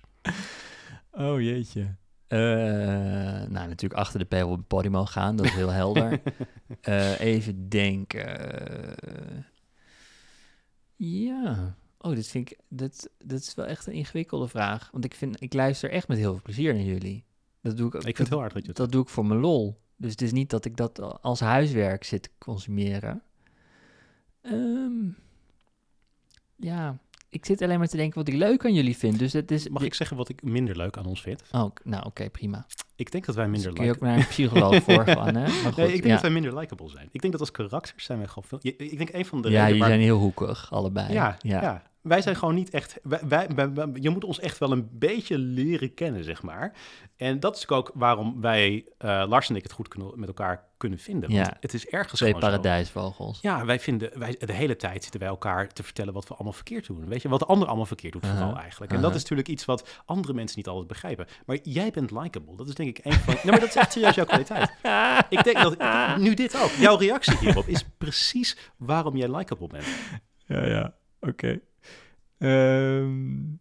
Oh 1.11 1.41
jeetje. 1.41 1.95
Uh, 2.27 2.39
nou, 2.39 3.67
natuurlijk 3.67 3.93
achter 3.93 4.19
de 4.19 4.25
paywall 4.25 4.53
op 4.53 4.67
Podimo 4.67 5.05
gaan, 5.05 5.35
dat 5.35 5.45
is 5.45 5.53
heel 5.53 5.69
helder. 5.69 6.21
Uh, 6.89 7.19
even 7.33 7.69
denken. 7.69 8.95
ja, 10.95 11.75
oh, 12.03 12.15
dit 12.15 12.27
vind 12.27 12.51
ik, 12.51 12.57
dit, 12.67 13.09
dit 13.25 13.39
is 13.39 13.55
wel 13.55 13.65
echt 13.65 13.87
een 13.87 13.93
ingewikkelde 13.93 14.47
vraag. 14.47 14.89
Want 14.91 15.05
ik, 15.05 15.15
vind, 15.15 15.41
ik 15.41 15.53
luister 15.53 15.89
echt 15.89 16.07
met 16.07 16.17
heel 16.17 16.31
veel 16.31 16.41
plezier 16.41 16.73
naar 16.73 16.83
jullie. 16.83 17.23
Dat 17.61 17.77
doe 17.77 17.87
ik, 17.87 17.93
ik 17.93 18.01
vind 18.01 18.17
het 18.17 18.29
heel 18.29 18.39
hard 18.39 18.53
dat 18.53 18.65
je 18.65 18.73
Dat 18.73 18.91
doe 18.91 19.01
ik 19.01 19.09
voor 19.09 19.25
mijn 19.25 19.39
lol. 19.39 19.81
Dus 19.95 20.11
het 20.11 20.21
is 20.21 20.31
niet 20.31 20.49
dat 20.49 20.65
ik 20.65 20.77
dat 20.77 21.21
als 21.21 21.39
huiswerk 21.39 22.03
zit 22.03 22.23
te 22.23 22.29
consumeren. 22.37 23.21
Um, 24.41 25.15
ja, 26.55 26.97
ik 27.29 27.45
zit 27.45 27.61
alleen 27.61 27.79
maar 27.79 27.87
te 27.87 27.97
denken 27.97 28.17
wat 28.17 28.27
ik 28.27 28.33
leuk 28.33 28.65
aan 28.65 28.73
jullie 28.73 28.97
vind. 28.97 29.19
Dus 29.19 29.33
het 29.33 29.51
is, 29.51 29.69
Mag 29.69 29.83
ik 29.83 29.93
zeggen 29.93 30.17
wat 30.17 30.29
ik 30.29 30.43
minder 30.43 30.77
leuk 30.77 30.97
aan 30.97 31.05
ons 31.05 31.21
vind? 31.21 31.41
Oh, 31.51 31.71
nou 31.83 31.97
oké, 31.97 32.07
okay, 32.07 32.29
prima. 32.29 32.65
Ik 32.95 33.11
denk 33.11 33.25
dat 33.25 33.35
wij 33.35 33.47
minder 33.47 33.69
dus 33.69 33.77
kun 33.77 33.85
je 33.85 33.91
ook 33.91 33.99
naar 33.99 34.17
een 34.17 34.27
psycholoog 34.27 34.83
voor 34.83 35.07
gaan, 35.17 35.35
hè? 35.35 35.49
Goed, 35.49 35.75
nee, 35.75 35.85
ik 35.85 35.91
denk 35.91 36.03
ja. 36.03 36.11
dat 36.11 36.21
wij 36.21 36.31
minder 36.31 36.59
likable 36.59 36.89
zijn. 36.89 37.09
Ik 37.11 37.21
denk 37.21 37.33
dat 37.33 37.41
als 37.41 37.51
karakters 37.51 38.05
zijn 38.05 38.17
wij 38.17 38.27
gewoon 38.27 38.43
veel... 38.43 38.59
Ik 38.61 38.97
denk 38.97 39.13
een 39.13 39.25
van 39.25 39.41
de 39.41 39.49
Ja, 39.49 39.67
jullie 39.67 39.83
zijn 39.83 39.99
heel 39.99 40.17
hoekig, 40.17 40.71
allebei. 40.71 41.13
Ja, 41.13 41.37
ja. 41.41 41.61
ja. 41.61 41.92
Wij 42.03 42.21
zijn 42.21 42.35
gewoon 42.35 42.55
niet 42.55 42.69
echt... 42.69 42.99
Wij, 43.03 43.21
wij, 43.27 43.73
wij, 43.73 43.89
je 43.93 44.09
moet 44.09 44.23
ons 44.23 44.39
echt 44.39 44.57
wel 44.57 44.71
een 44.71 44.89
beetje 44.91 45.37
leren 45.37 45.93
kennen, 45.93 46.23
zeg 46.23 46.41
maar. 46.41 46.73
En 47.15 47.39
dat 47.39 47.57
is 47.57 47.69
ook 47.69 47.91
waarom 47.93 48.41
wij, 48.41 48.85
uh, 48.99 49.23
Lars 49.27 49.49
en 49.49 49.55
ik, 49.55 49.63
het 49.63 49.71
goed 49.71 49.87
kunnen, 49.87 50.19
met 50.19 50.27
elkaar 50.27 50.67
kunnen 50.77 50.99
vinden. 50.99 51.31
Want 51.31 51.45
ja. 51.45 51.57
het 51.59 51.73
is 51.73 51.87
ergens 51.87 52.19
Twee 52.19 52.37
paradijsvogels. 52.37 53.39
Zo. 53.39 53.47
Ja, 53.47 53.65
wij 53.65 53.79
vinden... 53.79 54.19
Wij, 54.19 54.35
de 54.39 54.53
hele 54.53 54.75
tijd 54.75 55.03
zitten 55.03 55.19
wij 55.19 55.29
elkaar 55.29 55.67
te 55.67 55.83
vertellen 55.83 56.13
wat 56.13 56.27
we 56.27 56.33
allemaal 56.33 56.53
verkeerd 56.53 56.85
doen. 56.85 57.07
Weet 57.07 57.21
je, 57.21 57.29
wat 57.29 57.39
de 57.39 57.45
ander 57.45 57.67
allemaal 57.67 57.85
verkeerd 57.85 58.13
doet, 58.13 58.25
vooral 58.25 58.47
uh 58.47 58.53
-huh. 58.53 58.61
eigenlijk. 58.61 58.91
En 58.91 58.97
uh 58.97 59.03
-huh. 59.03 59.11
dat 59.11 59.21
is 59.21 59.29
natuurlijk 59.29 59.49
iets 59.49 59.65
wat 59.65 60.01
andere 60.05 60.33
mensen 60.33 60.57
niet 60.57 60.67
altijd 60.67 60.87
begrijpen. 60.87 61.27
Maar 61.45 61.57
jij 61.63 61.91
bent 61.91 62.11
likable. 62.11 62.55
Dat 62.55 62.67
is 62.67 62.75
denk 62.75 62.97
ik 62.97 63.05
een 63.05 63.13
van... 63.13 63.33
nee, 63.33 63.51
maar 63.51 63.59
dat 63.59 63.69
is 63.69 63.75
echt 63.75 63.91
serieus 63.91 64.15
jouw 64.15 64.25
kwaliteit. 64.25 64.69
ik 65.29 65.43
denk 65.43 65.61
dat... 65.61 65.77
Nu 66.17 66.33
dit 66.33 66.61
ook. 66.61 66.69
Jouw 66.69 66.95
reactie 66.95 67.37
hierop 67.37 67.67
is 67.67 67.85
precies 67.97 68.57
waarom 68.77 69.17
jij 69.17 69.35
likable 69.35 69.67
bent. 69.67 69.85
Ja, 70.45 70.65
ja. 70.65 70.93
Oké. 71.19 71.31
Okay. 71.31 71.61
Um, 72.37 73.57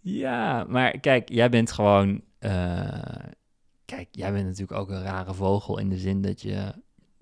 ja, 0.00 0.64
maar 0.68 0.98
kijk, 0.98 1.28
jij 1.28 1.48
bent 1.48 1.72
gewoon. 1.72 2.22
Uh, 2.40 2.98
kijk, 3.84 4.08
jij 4.10 4.32
bent 4.32 4.44
natuurlijk 4.44 4.80
ook 4.80 4.90
een 4.90 5.02
rare 5.02 5.34
vogel 5.34 5.78
in 5.78 5.88
de 5.88 5.98
zin 5.98 6.22
dat 6.22 6.42
je. 6.42 6.72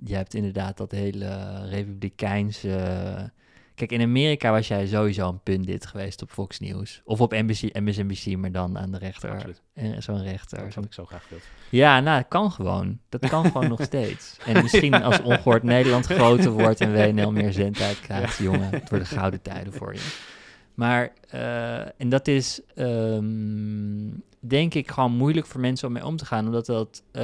Je 0.04 0.14
hebt 0.14 0.34
inderdaad 0.34 0.76
dat 0.76 0.90
hele 0.90 1.60
republikeinse. 1.68 3.30
Kijk, 3.74 3.92
in 3.92 4.02
Amerika 4.02 4.50
was 4.50 4.68
jij 4.68 4.86
sowieso 4.86 5.28
een 5.28 5.42
pundit 5.42 5.86
geweest 5.86 6.22
op 6.22 6.30
Fox 6.30 6.58
News. 6.60 7.02
Of 7.04 7.20
op 7.20 7.32
NBC, 7.32 7.78
MSNBC, 7.78 8.36
maar 8.36 8.52
dan 8.52 8.78
aan 8.78 8.90
de 8.90 8.98
rechter. 8.98 9.56
Zo'n 9.98 10.22
rechter. 10.22 10.58
Dat 10.58 10.74
had 10.74 10.84
ik 10.84 10.92
zo 10.92 11.04
graag 11.04 11.22
gewild. 11.22 11.42
Ja, 11.68 12.00
nou, 12.00 12.18
het 12.18 12.28
kan 12.28 12.52
gewoon. 12.52 12.98
Dat 13.08 13.28
kan 13.28 13.44
gewoon 13.44 13.68
nog 13.68 13.82
steeds. 13.82 14.36
En 14.46 14.62
misschien 14.62 14.94
als 15.02 15.22
ongehoord 15.22 15.62
Nederland 15.62 16.06
groter 16.06 16.50
wordt 16.50 16.80
en 16.80 16.92
WNL 16.92 17.32
meer 17.32 17.52
zendtijd 17.52 18.00
krijgt, 18.00 18.38
ja. 18.38 18.44
jongen, 18.44 18.70
het 18.70 18.90
worden 18.90 19.08
gouden 19.08 19.42
tijden 19.42 19.72
voor 19.72 19.94
je. 19.94 20.00
Maar, 20.74 21.12
uh, 21.34 22.00
en 22.00 22.08
dat 22.08 22.28
is, 22.28 22.60
um, 22.74 24.22
denk 24.40 24.74
ik, 24.74 24.90
gewoon 24.90 25.12
moeilijk 25.12 25.46
voor 25.46 25.60
mensen 25.60 25.86
om 25.86 25.92
mee 25.92 26.06
om 26.06 26.16
te 26.16 26.24
gaan. 26.24 26.46
Omdat 26.46 26.66
dat, 26.66 27.02
uh, 27.12 27.22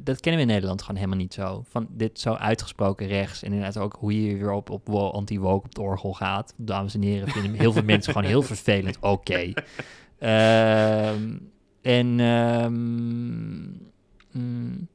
dat 0.00 0.20
kennen 0.20 0.40
we 0.40 0.46
in 0.46 0.46
Nederland 0.46 0.80
gewoon 0.80 0.96
helemaal 0.96 1.18
niet 1.18 1.34
zo. 1.34 1.64
Van 1.68 1.86
dit 1.90 2.20
zo 2.20 2.32
uitgesproken 2.32 3.06
rechts. 3.06 3.42
En 3.42 3.52
inderdaad 3.52 3.82
ook 3.82 3.96
hoe 3.98 4.22
je 4.22 4.36
weer 4.36 4.52
op, 4.52 4.70
op 4.70 4.88
anti-woke 4.88 5.64
op 5.64 5.68
het 5.68 5.78
orgel 5.78 6.12
gaat. 6.12 6.54
Dames 6.56 6.94
en 6.94 7.02
heren, 7.02 7.28
vinden 7.28 7.52
heel 7.52 7.72
veel 7.72 7.82
mensen 7.82 8.12
gewoon 8.12 8.28
heel 8.28 8.42
vervelend. 8.42 8.96
Oké. 9.00 9.10
Okay. 9.10 9.54
Um, 11.14 11.50
en, 11.82 12.20
um, 12.20 13.92
mm, 14.32 14.88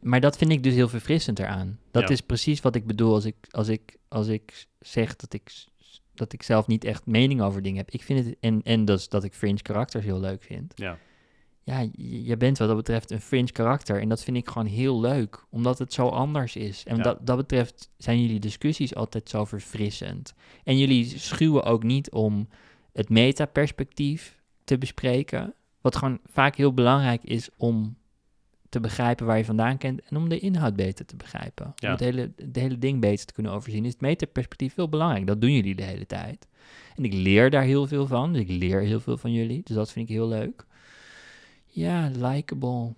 maar 0.00 0.20
dat 0.20 0.36
vind 0.36 0.50
ik 0.50 0.62
dus 0.62 0.74
heel 0.74 0.88
verfrissend 0.88 1.38
eraan. 1.38 1.78
Dat 1.90 2.02
ja. 2.02 2.08
is 2.08 2.20
precies 2.20 2.60
wat 2.60 2.74
ik 2.74 2.86
bedoel 2.86 3.14
als 3.14 3.24
ik, 3.24 3.36
als 3.50 3.68
ik, 3.68 3.96
als 4.08 4.26
ik 4.26 4.66
zeg 4.80 5.16
dat 5.16 5.32
ik 5.32 5.50
dat 6.14 6.32
ik 6.32 6.42
zelf 6.42 6.66
niet 6.66 6.84
echt 6.84 7.06
mening 7.06 7.42
over 7.42 7.62
dingen 7.62 7.78
heb. 7.78 7.90
Ik 7.90 8.02
vind 8.02 8.24
het, 8.24 8.36
en, 8.40 8.62
en 8.62 8.84
dat 8.84 8.98
is 8.98 9.08
dat 9.08 9.24
ik 9.24 9.34
fringe 9.34 9.62
karakters 9.62 10.04
heel 10.04 10.20
leuk 10.20 10.42
vind. 10.42 10.72
Ja. 10.76 10.98
Ja, 11.64 11.88
je, 11.96 12.36
bent 12.36 12.58
wat 12.58 12.68
dat 12.68 12.76
betreft 12.76 13.10
een 13.10 13.20
fringe 13.20 13.52
karakter. 13.52 14.00
En 14.00 14.08
dat 14.08 14.24
vind 14.24 14.36
ik 14.36 14.48
gewoon 14.48 14.66
heel 14.66 15.00
leuk, 15.00 15.44
omdat 15.50 15.78
het 15.78 15.92
zo 15.92 16.08
anders 16.08 16.56
is. 16.56 16.84
En 16.84 16.96
ja. 16.96 17.02
dat, 17.02 17.26
dat 17.26 17.36
betreft 17.36 17.90
zijn 17.96 18.20
jullie 18.20 18.40
discussies 18.40 18.94
altijd 18.94 19.28
zo 19.28 19.44
verfrissend. 19.44 20.34
En 20.64 20.78
jullie 20.78 21.18
schuwen 21.18 21.64
ook 21.64 21.82
niet 21.82 22.10
om 22.10 22.48
het 22.92 23.08
metaperspectief 23.08 24.40
te 24.64 24.78
bespreken. 24.78 25.54
Wat 25.80 25.96
gewoon 25.96 26.20
vaak 26.24 26.56
heel 26.56 26.74
belangrijk 26.74 27.24
is 27.24 27.48
om 27.56 27.96
te 28.74 28.80
begrijpen 28.80 29.26
waar 29.26 29.36
je 29.38 29.44
vandaan 29.44 29.78
kent 29.78 30.00
en 30.08 30.16
om 30.16 30.28
de 30.28 30.38
inhoud 30.38 30.76
beter 30.76 31.06
te 31.06 31.16
begrijpen. 31.16 31.72
Ja. 31.76 31.86
Om 31.86 31.90
het 31.94 32.00
hele, 32.00 32.32
het 32.36 32.56
hele 32.56 32.78
ding 32.78 33.00
beter 33.00 33.26
te 33.26 33.32
kunnen 33.32 33.52
overzien, 33.52 33.84
is 33.84 33.92
het 33.92 34.00
metaperspectief 34.00 34.74
heel 34.74 34.88
belangrijk. 34.88 35.26
Dat 35.26 35.40
doen 35.40 35.52
jullie 35.52 35.74
de 35.74 35.82
hele 35.82 36.06
tijd. 36.06 36.46
En 36.96 37.04
ik 37.04 37.12
leer 37.12 37.50
daar 37.50 37.62
heel 37.62 37.86
veel 37.86 38.06
van, 38.06 38.32
dus 38.32 38.42
ik 38.42 38.48
leer 38.48 38.80
heel 38.80 39.00
veel 39.00 39.16
van 39.16 39.32
jullie, 39.32 39.60
dus 39.64 39.76
dat 39.76 39.92
vind 39.92 40.08
ik 40.08 40.14
heel 40.14 40.28
leuk. 40.28 40.64
Ja, 41.66 42.10
likable. 42.16 42.92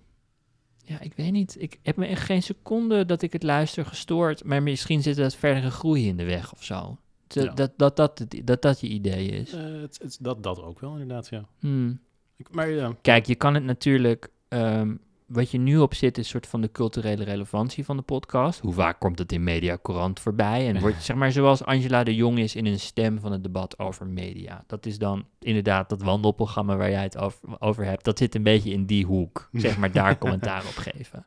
Ja, 0.83 0.99
ik 0.99 1.13
weet 1.15 1.31
niet. 1.31 1.55
Ik 1.61 1.79
heb 1.83 1.95
me 1.95 2.05
echt 2.05 2.23
geen 2.25 2.43
seconde 2.43 3.05
dat 3.05 3.21
ik 3.21 3.33
het 3.33 3.43
luister 3.43 3.85
gestoord, 3.85 4.43
maar 4.43 4.63
misschien 4.63 5.01
zit 5.01 5.17
er 5.17 5.31
verdere 5.31 5.71
groei 5.71 6.07
in 6.07 6.17
de 6.17 6.23
weg 6.25 6.53
of 6.53 6.63
zo. 6.63 6.97
Dat, 7.27 7.43
Ja. 7.43 7.53
dat, 7.53 7.71
dat, 7.77 7.95
dat, 7.95 8.25
dat, 8.43 8.61
dat 8.61 8.79
je 8.79 8.87
idee 8.87 9.27
is. 9.27 9.53
Eh, 9.53 9.63
het, 9.81 9.99
het, 10.01 10.17
dat, 10.21 10.43
dat 10.43 10.61
ook 10.61 10.79
wel, 10.79 10.91
inderdaad, 10.91 11.27
ja. 11.29 11.45
Hmm. 11.59 11.99
Ik- 12.37 12.51
Maar 12.51 12.69
ja, 12.69 12.95
Kijk, 13.01 13.25
je 13.25 13.35
kan 13.35 13.53
het 13.53 13.63
natuurlijk. 13.63 14.29
ehm, 14.47 14.95
wat 15.27 15.51
je 15.51 15.57
nu 15.57 15.77
op 15.77 15.93
zit, 15.93 16.17
is 16.17 16.23
een 16.23 16.29
soort 16.29 16.47
van 16.47 16.61
de 16.61 16.71
culturele 16.71 17.23
relevantie 17.23 17.85
van 17.85 17.97
de 17.97 18.03
podcast. 18.03 18.59
Hoe 18.59 18.73
vaak 18.73 18.99
komt 18.99 19.19
het 19.19 19.31
in 19.31 19.43
Media 19.43 19.77
Courant 19.81 20.19
voorbij? 20.19 20.67
En 20.67 20.79
wordt, 20.81 21.03
zeg 21.03 21.15
maar, 21.15 21.31
zoals 21.31 21.63
Angela 21.63 22.03
de 22.03 22.15
Jong 22.15 22.39
is 22.39 22.55
in 22.55 22.65
een 22.65 22.79
stem 22.79 23.19
van 23.19 23.31
het 23.31 23.43
debat 23.43 23.79
over 23.79 24.07
media. 24.07 24.63
Dat 24.67 24.85
is 24.85 24.97
dan 24.97 25.25
inderdaad 25.39 25.89
dat 25.89 26.01
wandelprogramma 26.01 26.75
waar 26.75 26.91
jij 26.91 27.03
het 27.03 27.17
over, 27.17 27.39
over 27.59 27.85
hebt. 27.85 28.03
Dat 28.03 28.17
zit 28.17 28.35
een 28.35 28.43
beetje 28.43 28.71
in 28.71 28.85
die 28.85 29.05
hoek. 29.05 29.49
Zeg 29.53 29.77
maar, 29.77 29.91
daar 29.91 30.17
commentaar 30.17 30.65
op 30.65 30.75
geven. 30.75 31.25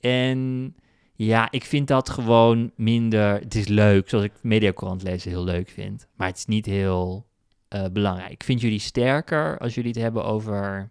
En 0.00 0.74
ja, 1.14 1.50
ik 1.50 1.64
vind 1.64 1.88
dat 1.88 2.10
gewoon 2.10 2.70
minder. 2.76 3.40
Het 3.40 3.54
is 3.54 3.68
leuk, 3.68 4.08
zoals 4.08 4.24
ik 4.24 4.32
Media 4.42 4.72
Courant 4.72 5.02
lezen 5.02 5.30
heel 5.30 5.44
leuk 5.44 5.68
vind. 5.68 6.06
Maar 6.16 6.26
het 6.28 6.36
is 6.36 6.46
niet 6.46 6.66
heel 6.66 7.26
eh, 7.68 7.84
belangrijk. 7.92 8.32
Ik 8.32 8.42
vind 8.42 8.60
jullie 8.60 8.78
sterker 8.78 9.58
als 9.58 9.74
jullie 9.74 9.90
het 9.90 10.00
hebben 10.00 10.24
over 10.24 10.90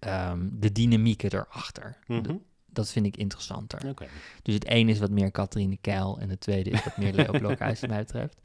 ehm, 0.00 0.48
de 0.52 0.72
dynamieken 0.72 1.32
erachter. 1.32 1.96
mhm. 2.06 2.36
Dat 2.72 2.90
vind 2.90 3.06
ik 3.06 3.16
interessanter. 3.16 3.94
Dus 4.42 4.54
het 4.54 4.64
ene 4.64 4.90
is 4.90 4.98
wat 4.98 5.10
meer 5.10 5.30
Catharine 5.30 5.76
Keil 5.80 6.18
en 6.20 6.30
het 6.30 6.40
tweede 6.40 6.70
is 6.70 6.84
wat 6.84 6.96
meer 6.96 7.12
Leo 7.12 7.30
Blokhuis, 7.38 7.80
wat 7.80 7.90
mij 7.90 7.98
betreft. 7.98 8.40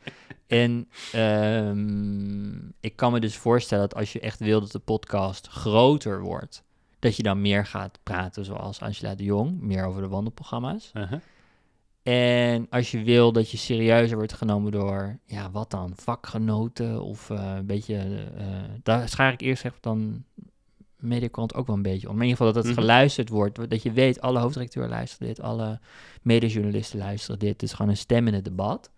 En 0.48 0.90
ehm, 1.11 2.56
ik 2.80 2.95
kan 2.95 3.11
me 3.11 3.19
dus 3.19 3.36
voorstellen 3.38 3.90
dat 3.90 3.99
als 3.99 4.14
je 4.14 4.19
echt 4.19 4.40
wil 4.40 4.60
dat 4.60 4.72
de 4.72 4.80
podcast 4.80 5.48
groter 5.48 6.22
wordt, 6.22 6.64
dat 6.99 7.15
je 7.15 7.23
dan 7.23 7.41
meer 7.41 7.65
gaat 7.65 7.99
praten 8.03 8.45
zoals 8.45 8.80
Angela 8.80 9.15
de 9.15 9.23
Jong, 9.23 9.61
meer 9.61 9.86
over 9.86 10.02
de 10.02 10.07
wandelprogramma's. 10.07 10.91
Uh-huh. 10.94 11.19
En 12.03 12.68
als 12.69 12.91
je 12.91 13.03
wil 13.03 13.32
dat 13.32 13.52
je 13.52 13.57
serieuzer 13.57 14.18
wordt 14.18 14.34
genomen 14.34 14.72
door, 14.72 15.19
ja, 15.26 15.52
wat 15.52 15.72
dan? 15.72 15.94
Vakgenoten 15.95 17.02
of 17.02 17.30
eh, 17.30 17.53
een 17.56 17.65
beetje, 17.65 18.27
eh, 18.38 18.45
daar 18.84 19.10
schaar 19.10 19.34
ik 19.34 19.41
eerst 19.41 19.65
echt 19.65 19.84
dan 19.84 20.23
Mediakrant 21.00 21.54
ook 21.54 21.68
wel 21.68 21.76
een 21.76 21.82
beetje 21.82 22.10
om. 22.10 22.16
In 22.16 22.22
ieder 22.22 22.38
geval 22.38 22.54
dat 22.54 22.64
het 22.64 22.72
Mhm. 22.74 22.82
geluisterd 22.82 23.30
wordt, 23.30 23.70
dat 23.70 23.84
je 23.84 23.92
weet, 23.92 24.22
alle 24.22 24.40
hoofdredacteuren 24.40 24.92
luisteren 24.92 25.28
dit, 25.28 25.40
alle 25.42 25.80
medejournalisten 26.22 27.00
luisteren 27.00 27.40
dit. 27.40 27.52
Het 27.52 27.64
is 27.64 27.74
gewoon 27.74 27.92
een 27.92 27.98
stem 27.98 28.28
in 28.28 28.34
het 28.34 28.44
debat. 28.46 28.90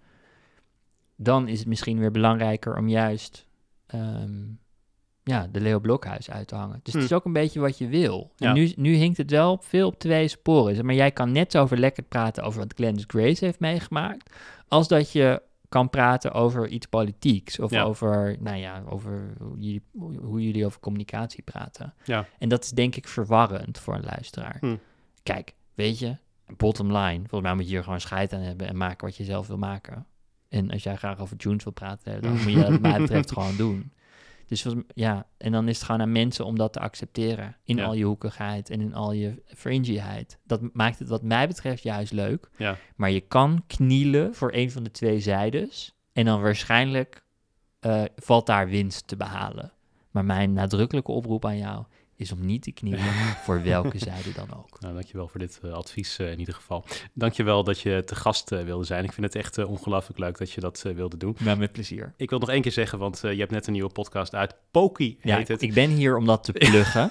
Dan 1.15 1.47
is 1.47 1.59
het 1.59 1.67
misschien 1.67 1.99
weer 1.99 2.11
belangrijker 2.11 2.77
om 2.77 2.87
juist 2.89 3.45
ehm, 3.87 4.31
ja, 5.23 5.47
de 5.51 5.61
Leo 5.61 5.79
Blokhuis 5.79 6.29
uit 6.31 6.47
te 6.47 6.55
hangen. 6.55 6.79
Dus 6.83 6.93
het 6.93 7.03
is 7.03 7.13
ook 7.13 7.25
een 7.25 7.33
beetje 7.33 7.59
wat 7.59 7.77
je 7.77 7.87
wil. 7.87 8.31
Ja. 8.35 8.47
En 8.47 8.53
nu, 8.53 8.73
nu 8.75 8.93
hinkt 8.93 9.17
het 9.17 9.31
wel 9.31 9.57
veel 9.61 9.87
op 9.87 9.99
twee 9.99 10.27
sporen. 10.27 10.85
Maar 10.85 10.95
jij 10.95 11.11
kan 11.11 11.31
net 11.31 11.51
zo 11.51 11.65
verlekkerd 11.65 12.07
praten 12.09 12.43
over 12.43 12.59
wat 12.59 12.73
Glennis 12.75 13.03
Grace 13.07 13.45
heeft 13.45 13.59
meegemaakt, 13.59 14.29
als 14.67 14.87
dat 14.87 15.11
je 15.11 15.41
kan 15.69 15.89
praten 15.89 16.31
over 16.31 16.67
iets 16.67 16.85
politieks. 16.85 17.59
Of 17.59 17.71
Ja. 17.71 17.83
over, 17.83 18.37
nou 18.39 18.57
ja, 18.57 18.83
over 18.89 19.33
hoe 19.39 19.59
jullie, 19.59 19.83
hoe 20.21 20.43
jullie 20.43 20.65
over 20.65 20.79
communicatie 20.79 21.43
praten. 21.43 21.93
Ja. 22.03 22.25
En 22.39 22.49
dat 22.49 22.63
is 22.63 22.69
denk 22.69 22.95
ik 22.95 23.07
verwarrend 23.07 23.79
voor 23.79 23.95
een 23.95 24.03
luisteraar. 24.03 24.57
Hm. 24.59 24.75
Kijk, 25.23 25.53
weet 25.73 25.99
je, 25.99 26.17
bottom 26.57 26.87
line. 26.97 27.19
Volgens 27.19 27.41
mij 27.41 27.53
moet 27.53 27.63
je 27.63 27.69
hier 27.69 27.83
gewoon 27.83 28.01
scheid 28.01 28.33
aan 28.33 28.41
hebben 28.41 28.67
en 28.67 28.77
maken 28.77 29.07
wat 29.07 29.15
je 29.15 29.23
zelf 29.23 29.47
wil 29.47 29.57
maken. 29.57 30.05
En 30.49 30.71
als 30.71 30.83
jij 30.83 30.95
graag 30.95 31.19
over 31.19 31.37
tunes 31.37 31.63
wil 31.63 31.73
praten, 31.73 32.21
dan 32.21 32.31
moet 32.31 32.51
je 32.51 32.55
dat 32.55 32.69
wat 32.69 32.79
mij 32.81 32.99
betreft 32.99 33.31
gewoon 33.31 33.55
doen. 33.55 33.91
Dus 34.47 34.65
ja, 34.93 35.27
en 35.37 35.51
dan 35.51 35.67
is 35.67 35.75
het 35.75 35.85
gewoon 35.85 36.01
aan 36.01 36.11
mensen 36.11 36.45
om 36.45 36.57
dat 36.57 36.73
te 36.73 36.79
accepteren. 36.79 37.55
In 37.63 37.75
Ja. 37.77 37.83
al 37.85 37.93
je 37.93 38.03
hoekigheid 38.03 38.69
en 38.69 38.81
in 38.81 38.93
al 38.93 39.11
je 39.11 39.41
fringyheid. 39.45 40.39
Dat 40.43 40.73
maakt 40.73 40.99
het 40.99 41.07
wat 41.07 41.21
mij 41.21 41.47
betreft 41.47 41.83
juist 41.83 42.11
leuk. 42.11 42.49
Ja. 42.57 42.77
Maar 42.95 43.11
je 43.11 43.21
kan 43.21 43.63
knielen 43.67 44.35
voor 44.35 44.49
een 44.53 44.71
van 44.71 44.83
de 44.83 44.91
twee 44.91 45.19
zijdes. 45.19 45.95
En 46.13 46.25
dan 46.25 46.41
waarschijnlijk 46.41 47.25
eh, 47.79 48.03
valt 48.15 48.45
daar 48.45 48.67
winst 48.69 49.07
te 49.07 49.15
behalen. 49.17 49.71
Maar 50.11 50.25
mijn 50.25 50.53
nadrukkelijke 50.53 51.11
oproep 51.11 51.45
aan 51.45 51.57
jou 51.57 51.83
is 52.17 52.31
om 52.31 52.45
niet 52.45 52.61
te 52.61 52.71
knielen 52.71 53.03
voor 53.45 53.63
welke 53.63 53.97
zijde 53.97 54.31
dan 54.33 54.57
ook. 54.57 54.79
Nou, 54.79 54.93
dankjewel 54.93 55.27
voor 55.27 55.39
dit 55.39 55.59
eh, 55.63 55.71
advies 55.71 56.17
eh, 56.19 56.31
in 56.31 56.39
ieder 56.39 56.53
geval. 56.53 56.85
Dankjewel 57.13 57.63
dat 57.63 57.79
je 57.79 58.03
te 58.05 58.15
gast 58.15 58.51
eh, 58.51 58.63
wilde 58.63 58.85
zijn. 58.85 59.03
Ik 59.03 59.13
vind 59.13 59.25
het 59.25 59.35
echt 59.35 59.65
ongelooflijk 59.65 60.19
leuk 60.19 60.37
dat 60.37 60.51
je 60.51 60.61
dat 60.61 60.81
wilde 60.81 61.17
doen. 61.17 61.35
Maar 61.43 61.57
met 61.57 61.71
plezier. 61.71 62.13
Ik 62.17 62.29
wil 62.29 62.39
nog 62.39 62.49
één 62.49 62.61
keer 62.61 62.71
zeggen, 62.71 62.99
want 62.99 63.19
je 63.21 63.27
hebt 63.27 63.51
net 63.51 63.67
een 63.67 63.73
nieuwe 63.73 63.91
podcast 63.91 64.35
uit. 64.35 64.55
Poki 64.71 65.17
Ja, 65.21 65.37
heet 65.37 65.47
het. 65.47 65.61
ik 65.61 65.73
ben 65.73 65.89
hier 65.89 66.17
om 66.17 66.25
dat 66.25 66.43
te 66.43 66.51
pluggen. 66.69 67.09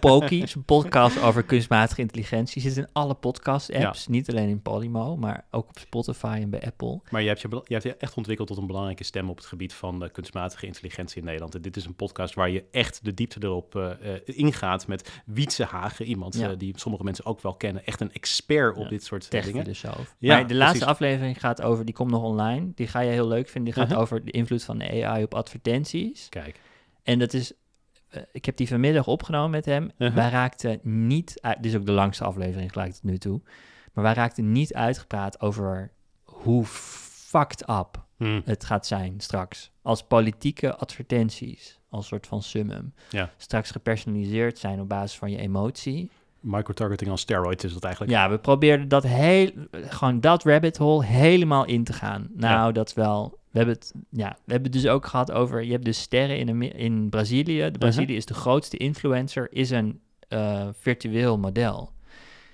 Poki 0.00 0.42
is 0.42 0.54
een 0.54 0.64
podcast 0.64 1.20
over 1.20 1.42
kunstmatige 1.42 2.00
intelligentie. 2.00 2.62
Zit 2.62 2.76
in 2.76 2.88
alle 2.92 3.14
podcast-apps. 3.14 4.06
Niet 4.06 4.30
alleen 4.30 4.48
in 4.48 4.62
Podimo, 4.62 5.16
maar 5.16 5.46
ook 5.50 5.68
op 5.68 5.78
Spotify 5.78 6.38
en 6.40 6.50
bij 6.50 6.62
Apple. 6.62 7.00
Maar 7.10 7.22
je 7.22 7.28
hebt 7.28 7.40
je, 7.40 7.48
je 7.48 7.72
hebt 7.72 7.82
je 7.84 7.96
echt 7.96 8.14
ontwikkeld 8.16 8.48
tot 8.48 8.56
een 8.56 8.66
belangrijke 8.66 9.04
stem 9.04 9.30
op 9.30 9.36
het 9.36 9.46
gebied 9.46 9.72
van 9.72 10.08
kunstmatige 10.12 10.66
intelligentie 10.66 11.18
in 11.18 11.24
Nederland. 11.24 11.54
En 11.54 11.62
dit 11.62 11.76
is 11.76 11.84
een 11.84 11.94
podcast 11.94 12.34
waar 12.34 12.50
je 12.50 12.64
echt 12.70 13.04
de 13.04 13.14
diepte 13.14 13.38
erop 13.42 13.76
eh, 13.76 13.90
ingaat 14.44 14.86
met 14.86 15.22
Wietse 15.26 15.64
Hagen. 15.64 16.04
Iemand 16.06 16.34
Ja. 16.36 16.50
eh, 16.50 16.58
die 16.58 16.72
sommige 16.78 17.04
mensen 17.04 17.24
ook 17.26 17.40
wel 17.40 17.54
kennen. 17.54 17.84
Echt 17.86 18.00
een 18.00 18.12
expert 18.12 18.76
op 18.76 18.82
Ja, 18.82 18.88
dit 18.88 19.04
soort 19.04 19.30
dingen. 19.30 19.62
filosoof. 19.62 20.14
Ja, 20.18 20.34
maar 20.34 20.46
de 20.46 20.54
laatste 20.54 20.86
aflevering 20.86 21.40
gaat 21.40 21.62
over, 21.62 21.84
die 21.84 21.94
komt 21.94 22.10
nog 22.10 22.22
online. 22.22 22.72
Die 22.74 22.86
ga 22.86 23.00
je 23.00 23.10
heel 23.10 23.28
leuk 23.28 23.48
vinden. 23.48 23.72
Die 23.72 23.80
gaat 23.82 23.90
Uh-huh. 23.90 24.02
over 24.02 24.24
de 24.24 24.30
invloed 24.30 24.64
van 24.64 24.78
de 24.78 25.04
AI 25.04 25.22
op 25.22 25.34
advertenties. 25.34 26.28
Kijk. 26.28 26.60
En 27.02 27.18
dat 27.18 27.32
is, 27.32 27.52
eh, 28.08 28.22
ik 28.32 28.44
heb 28.44 28.56
die 28.56 28.68
vanmiddag 28.68 29.06
opgenomen 29.06 29.50
met 29.50 29.64
hem. 29.64 29.90
Uh-huh. 29.98 30.16
Wij 30.16 30.28
raakten 30.30 30.80
niet, 30.82 31.38
uit, 31.40 31.56
dit 31.62 31.72
is 31.72 31.78
ook 31.78 31.86
de 31.86 31.92
langste 31.92 32.24
aflevering 32.24 32.72
gelijk 32.72 32.92
tot 32.92 33.02
nu 33.02 33.18
toe. 33.18 33.40
Maar 33.92 34.04
wij 34.04 34.14
raakten 34.14 34.52
niet 34.52 34.74
uitgepraat 34.74 35.40
over 35.40 35.90
hoe 36.22 36.64
fucked 36.64 37.68
up 37.68 38.02
Hm. 38.16 38.40
het 38.44 38.64
gaat 38.64 38.86
zijn 38.86 39.20
straks. 39.20 39.70
Als 39.82 40.02
politieke 40.06 40.76
advertenties, 40.76 41.78
als 41.94 42.06
soort 42.06 42.26
van 42.26 42.42
summum. 42.42 42.92
Ja. 43.10 43.30
Straks 43.36 43.70
gepersonaliseerd 43.70 44.58
zijn 44.58 44.80
op 44.80 44.88
basis 44.88 45.18
van 45.18 45.30
je 45.30 45.38
emotie. 45.38 46.10
Microtargeting 46.40 47.10
on 47.10 47.18
steroids 47.18 47.64
is 47.64 47.72
dat 47.72 47.84
eigenlijk. 47.84 48.12
Ja, 48.12 48.30
we 48.30 48.38
probeerden 48.38 48.88
dat 48.88 49.02
heel, 49.02 49.50
gewoon 49.70 50.20
dat 50.20 50.44
rabbit 50.44 50.76
hole 50.76 51.04
helemaal 51.04 51.64
in 51.64 51.84
te 51.84 51.92
gaan. 51.92 52.28
Nou, 52.32 52.72
dat 52.72 52.88
is 52.88 52.94
wel. 52.94 53.38
We 53.50 53.58
hebben 53.58 53.74
het, 53.74 53.92
ja, 54.10 54.36
we 54.44 54.52
hebben 54.52 54.72
het 54.72 54.82
dus 54.82 54.90
ook 54.90 55.06
gehad 55.06 55.32
over. 55.32 55.64
Je 55.64 55.72
hebt 55.72 55.84
dus 55.84 56.00
sterren 56.00 56.38
in, 56.38 56.72
in 56.72 57.08
Brazilië. 57.08 57.70
De 57.70 57.78
Brazilië 57.78 58.16
is 58.16 58.26
de 58.26 58.34
grootste 58.34 58.76
influencer, 58.76 59.52
is 59.52 59.70
een 59.70 60.00
eh, 60.28 60.68
virtueel 60.72 61.38
model. 61.38 61.92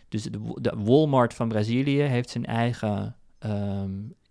Dus 0.08 0.22
de, 0.22 0.38
de 0.60 0.72
Walmart 0.76 1.34
van 1.34 1.48
Brazilië 1.48 2.00
heeft 2.00 2.30
zijn 2.30 2.46
eigen 2.46 3.16
ehm, 3.38 3.90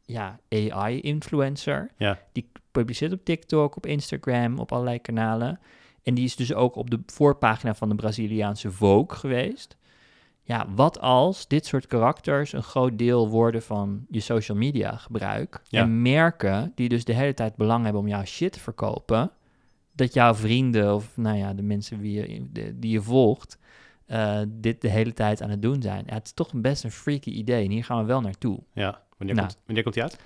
ja, 0.09 0.39
AI-influencer. 0.49 1.89
Ja. 1.97 2.19
Die 2.31 2.51
publiceert 2.71 3.11
op 3.13 3.25
TikTok, 3.25 3.75
op 3.75 3.85
Instagram, 3.85 4.59
op 4.59 4.71
allerlei 4.71 4.99
kanalen. 4.99 5.59
En 6.03 6.13
die 6.13 6.25
is 6.25 6.35
dus 6.35 6.53
ook 6.53 6.75
op 6.75 6.89
de 6.89 6.99
voorpagina 7.05 7.75
van 7.75 7.89
de 7.89 7.95
Braziliaanse 7.95 8.71
Vogue 8.71 9.17
geweest. 9.17 9.77
Ja, 10.43 10.65
wat 10.75 10.99
als 10.99 11.47
dit 11.47 11.65
soort 11.65 11.87
karakters 11.87 12.53
een 12.53 12.63
groot 12.63 12.97
deel 12.97 13.29
worden 13.29 13.61
van 13.61 14.05
je 14.09 14.19
social 14.19 14.57
media 14.57 14.95
gebruik? 14.97 15.61
Ja. 15.67 15.81
En 15.81 16.01
merken 16.01 16.71
die 16.75 16.89
dus 16.89 17.03
de 17.05 17.13
hele 17.13 17.33
tijd 17.33 17.55
belang 17.55 17.83
hebben 17.83 18.01
om 18.01 18.07
jouw 18.07 18.25
shit 18.25 18.51
te 18.53 18.59
verkopen, 18.59 19.31
dat 19.91 20.13
jouw 20.13 20.33
vrienden 20.35 20.95
of 20.95 21.17
nou 21.17 21.37
ja, 21.37 21.53
de 21.53 21.61
mensen 21.61 21.99
wie 21.99 22.13
je, 22.13 22.47
de- 22.51 22.79
die 22.79 22.91
je 22.91 23.01
volgt, 23.01 23.57
eh, 24.05 24.39
dit 24.47 24.81
de 24.81 24.89
hele 24.89 25.13
tijd 25.13 25.41
aan 25.41 25.49
het 25.49 25.61
doen 25.61 25.81
zijn. 25.81 26.03
Ja, 26.07 26.13
het 26.13 26.25
is 26.25 26.33
toch 26.33 26.51
best 26.53 26.83
een 26.83 26.91
freaky 26.91 27.29
idee 27.29 27.65
en 27.65 27.71
hier 27.71 27.83
gaan 27.83 27.99
we 27.99 28.05
wel 28.05 28.21
naartoe. 28.21 28.59
Ja. 28.73 29.01
Wanneer, 29.19 29.35
Nou. 29.35 29.47
komt, 29.47 29.59
wanneer 29.65 29.83
komt 29.83 29.95
die 29.95 30.03
uit? 30.03 30.17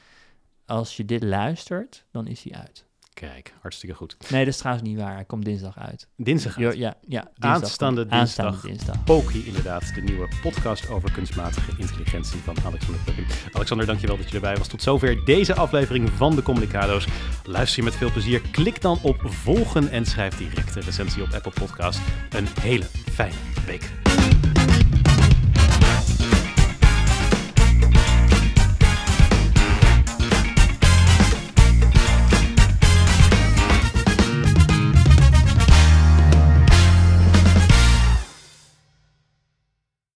Als 0.65 0.97
je 0.97 1.05
dit 1.05 1.23
luistert, 1.23 2.05
dan 2.11 2.27
is 2.27 2.43
hij 2.43 2.53
uit. 2.59 2.85
Kijk, 3.13 3.53
hartstikke 3.61 3.95
goed. 3.95 4.15
Nee, 4.29 4.45
dat 4.45 4.53
is 4.53 4.59
trouwens 4.59 4.87
niet 4.87 4.97
waar. 4.97 5.13
Hij 5.13 5.25
komt 5.25 5.45
dinsdag 5.45 5.77
uit. 5.77 6.07
Dinsdag 6.17 6.57
Ja, 6.57 6.65
uit. 6.67 6.77
ja, 6.77 6.95
ja 7.07 7.21
dinsdag 7.21 7.61
Aanstaande 7.61 8.01
komt- 8.01 8.13
Aanstaande 8.13 8.51
dinsdag. 8.61 8.71
dinsdag. 8.71 9.03
Poki, 9.03 9.45
inderdaad, 9.45 9.95
de 9.95 10.01
nieuwe 10.01 10.27
podcast 10.41 10.89
over 10.89 11.11
kunstmatige 11.11 11.71
intelligentie 11.77 12.39
van 12.39 12.55
Alexander 12.65 13.01
Pupping. 13.03 13.27
Alexander, 13.51 13.85
dankjewel 13.85 14.17
dat 14.17 14.29
je 14.29 14.35
erbij 14.35 14.55
was. 14.57 14.67
Tot 14.67 14.81
zover 14.81 15.25
deze 15.25 15.55
aflevering 15.55 16.09
van 16.09 16.35
de 16.35 16.41
Communicado's. 16.41 17.07
Luister 17.45 17.77
je 17.79 17.83
met 17.83 17.95
veel 17.95 18.11
plezier. 18.11 18.41
Klik 18.51 18.81
dan 18.81 18.99
op 19.01 19.21
volgen 19.25 19.89
en 19.89 20.05
schrijf 20.05 20.37
direct 20.37 20.75
een 20.75 20.81
recensie 20.81 21.23
op 21.23 21.33
Apple 21.33 21.51
Podcast. 21.51 21.99
Een 22.29 22.47
hele 22.61 22.85
fijne 23.11 23.35
week. 23.65 24.52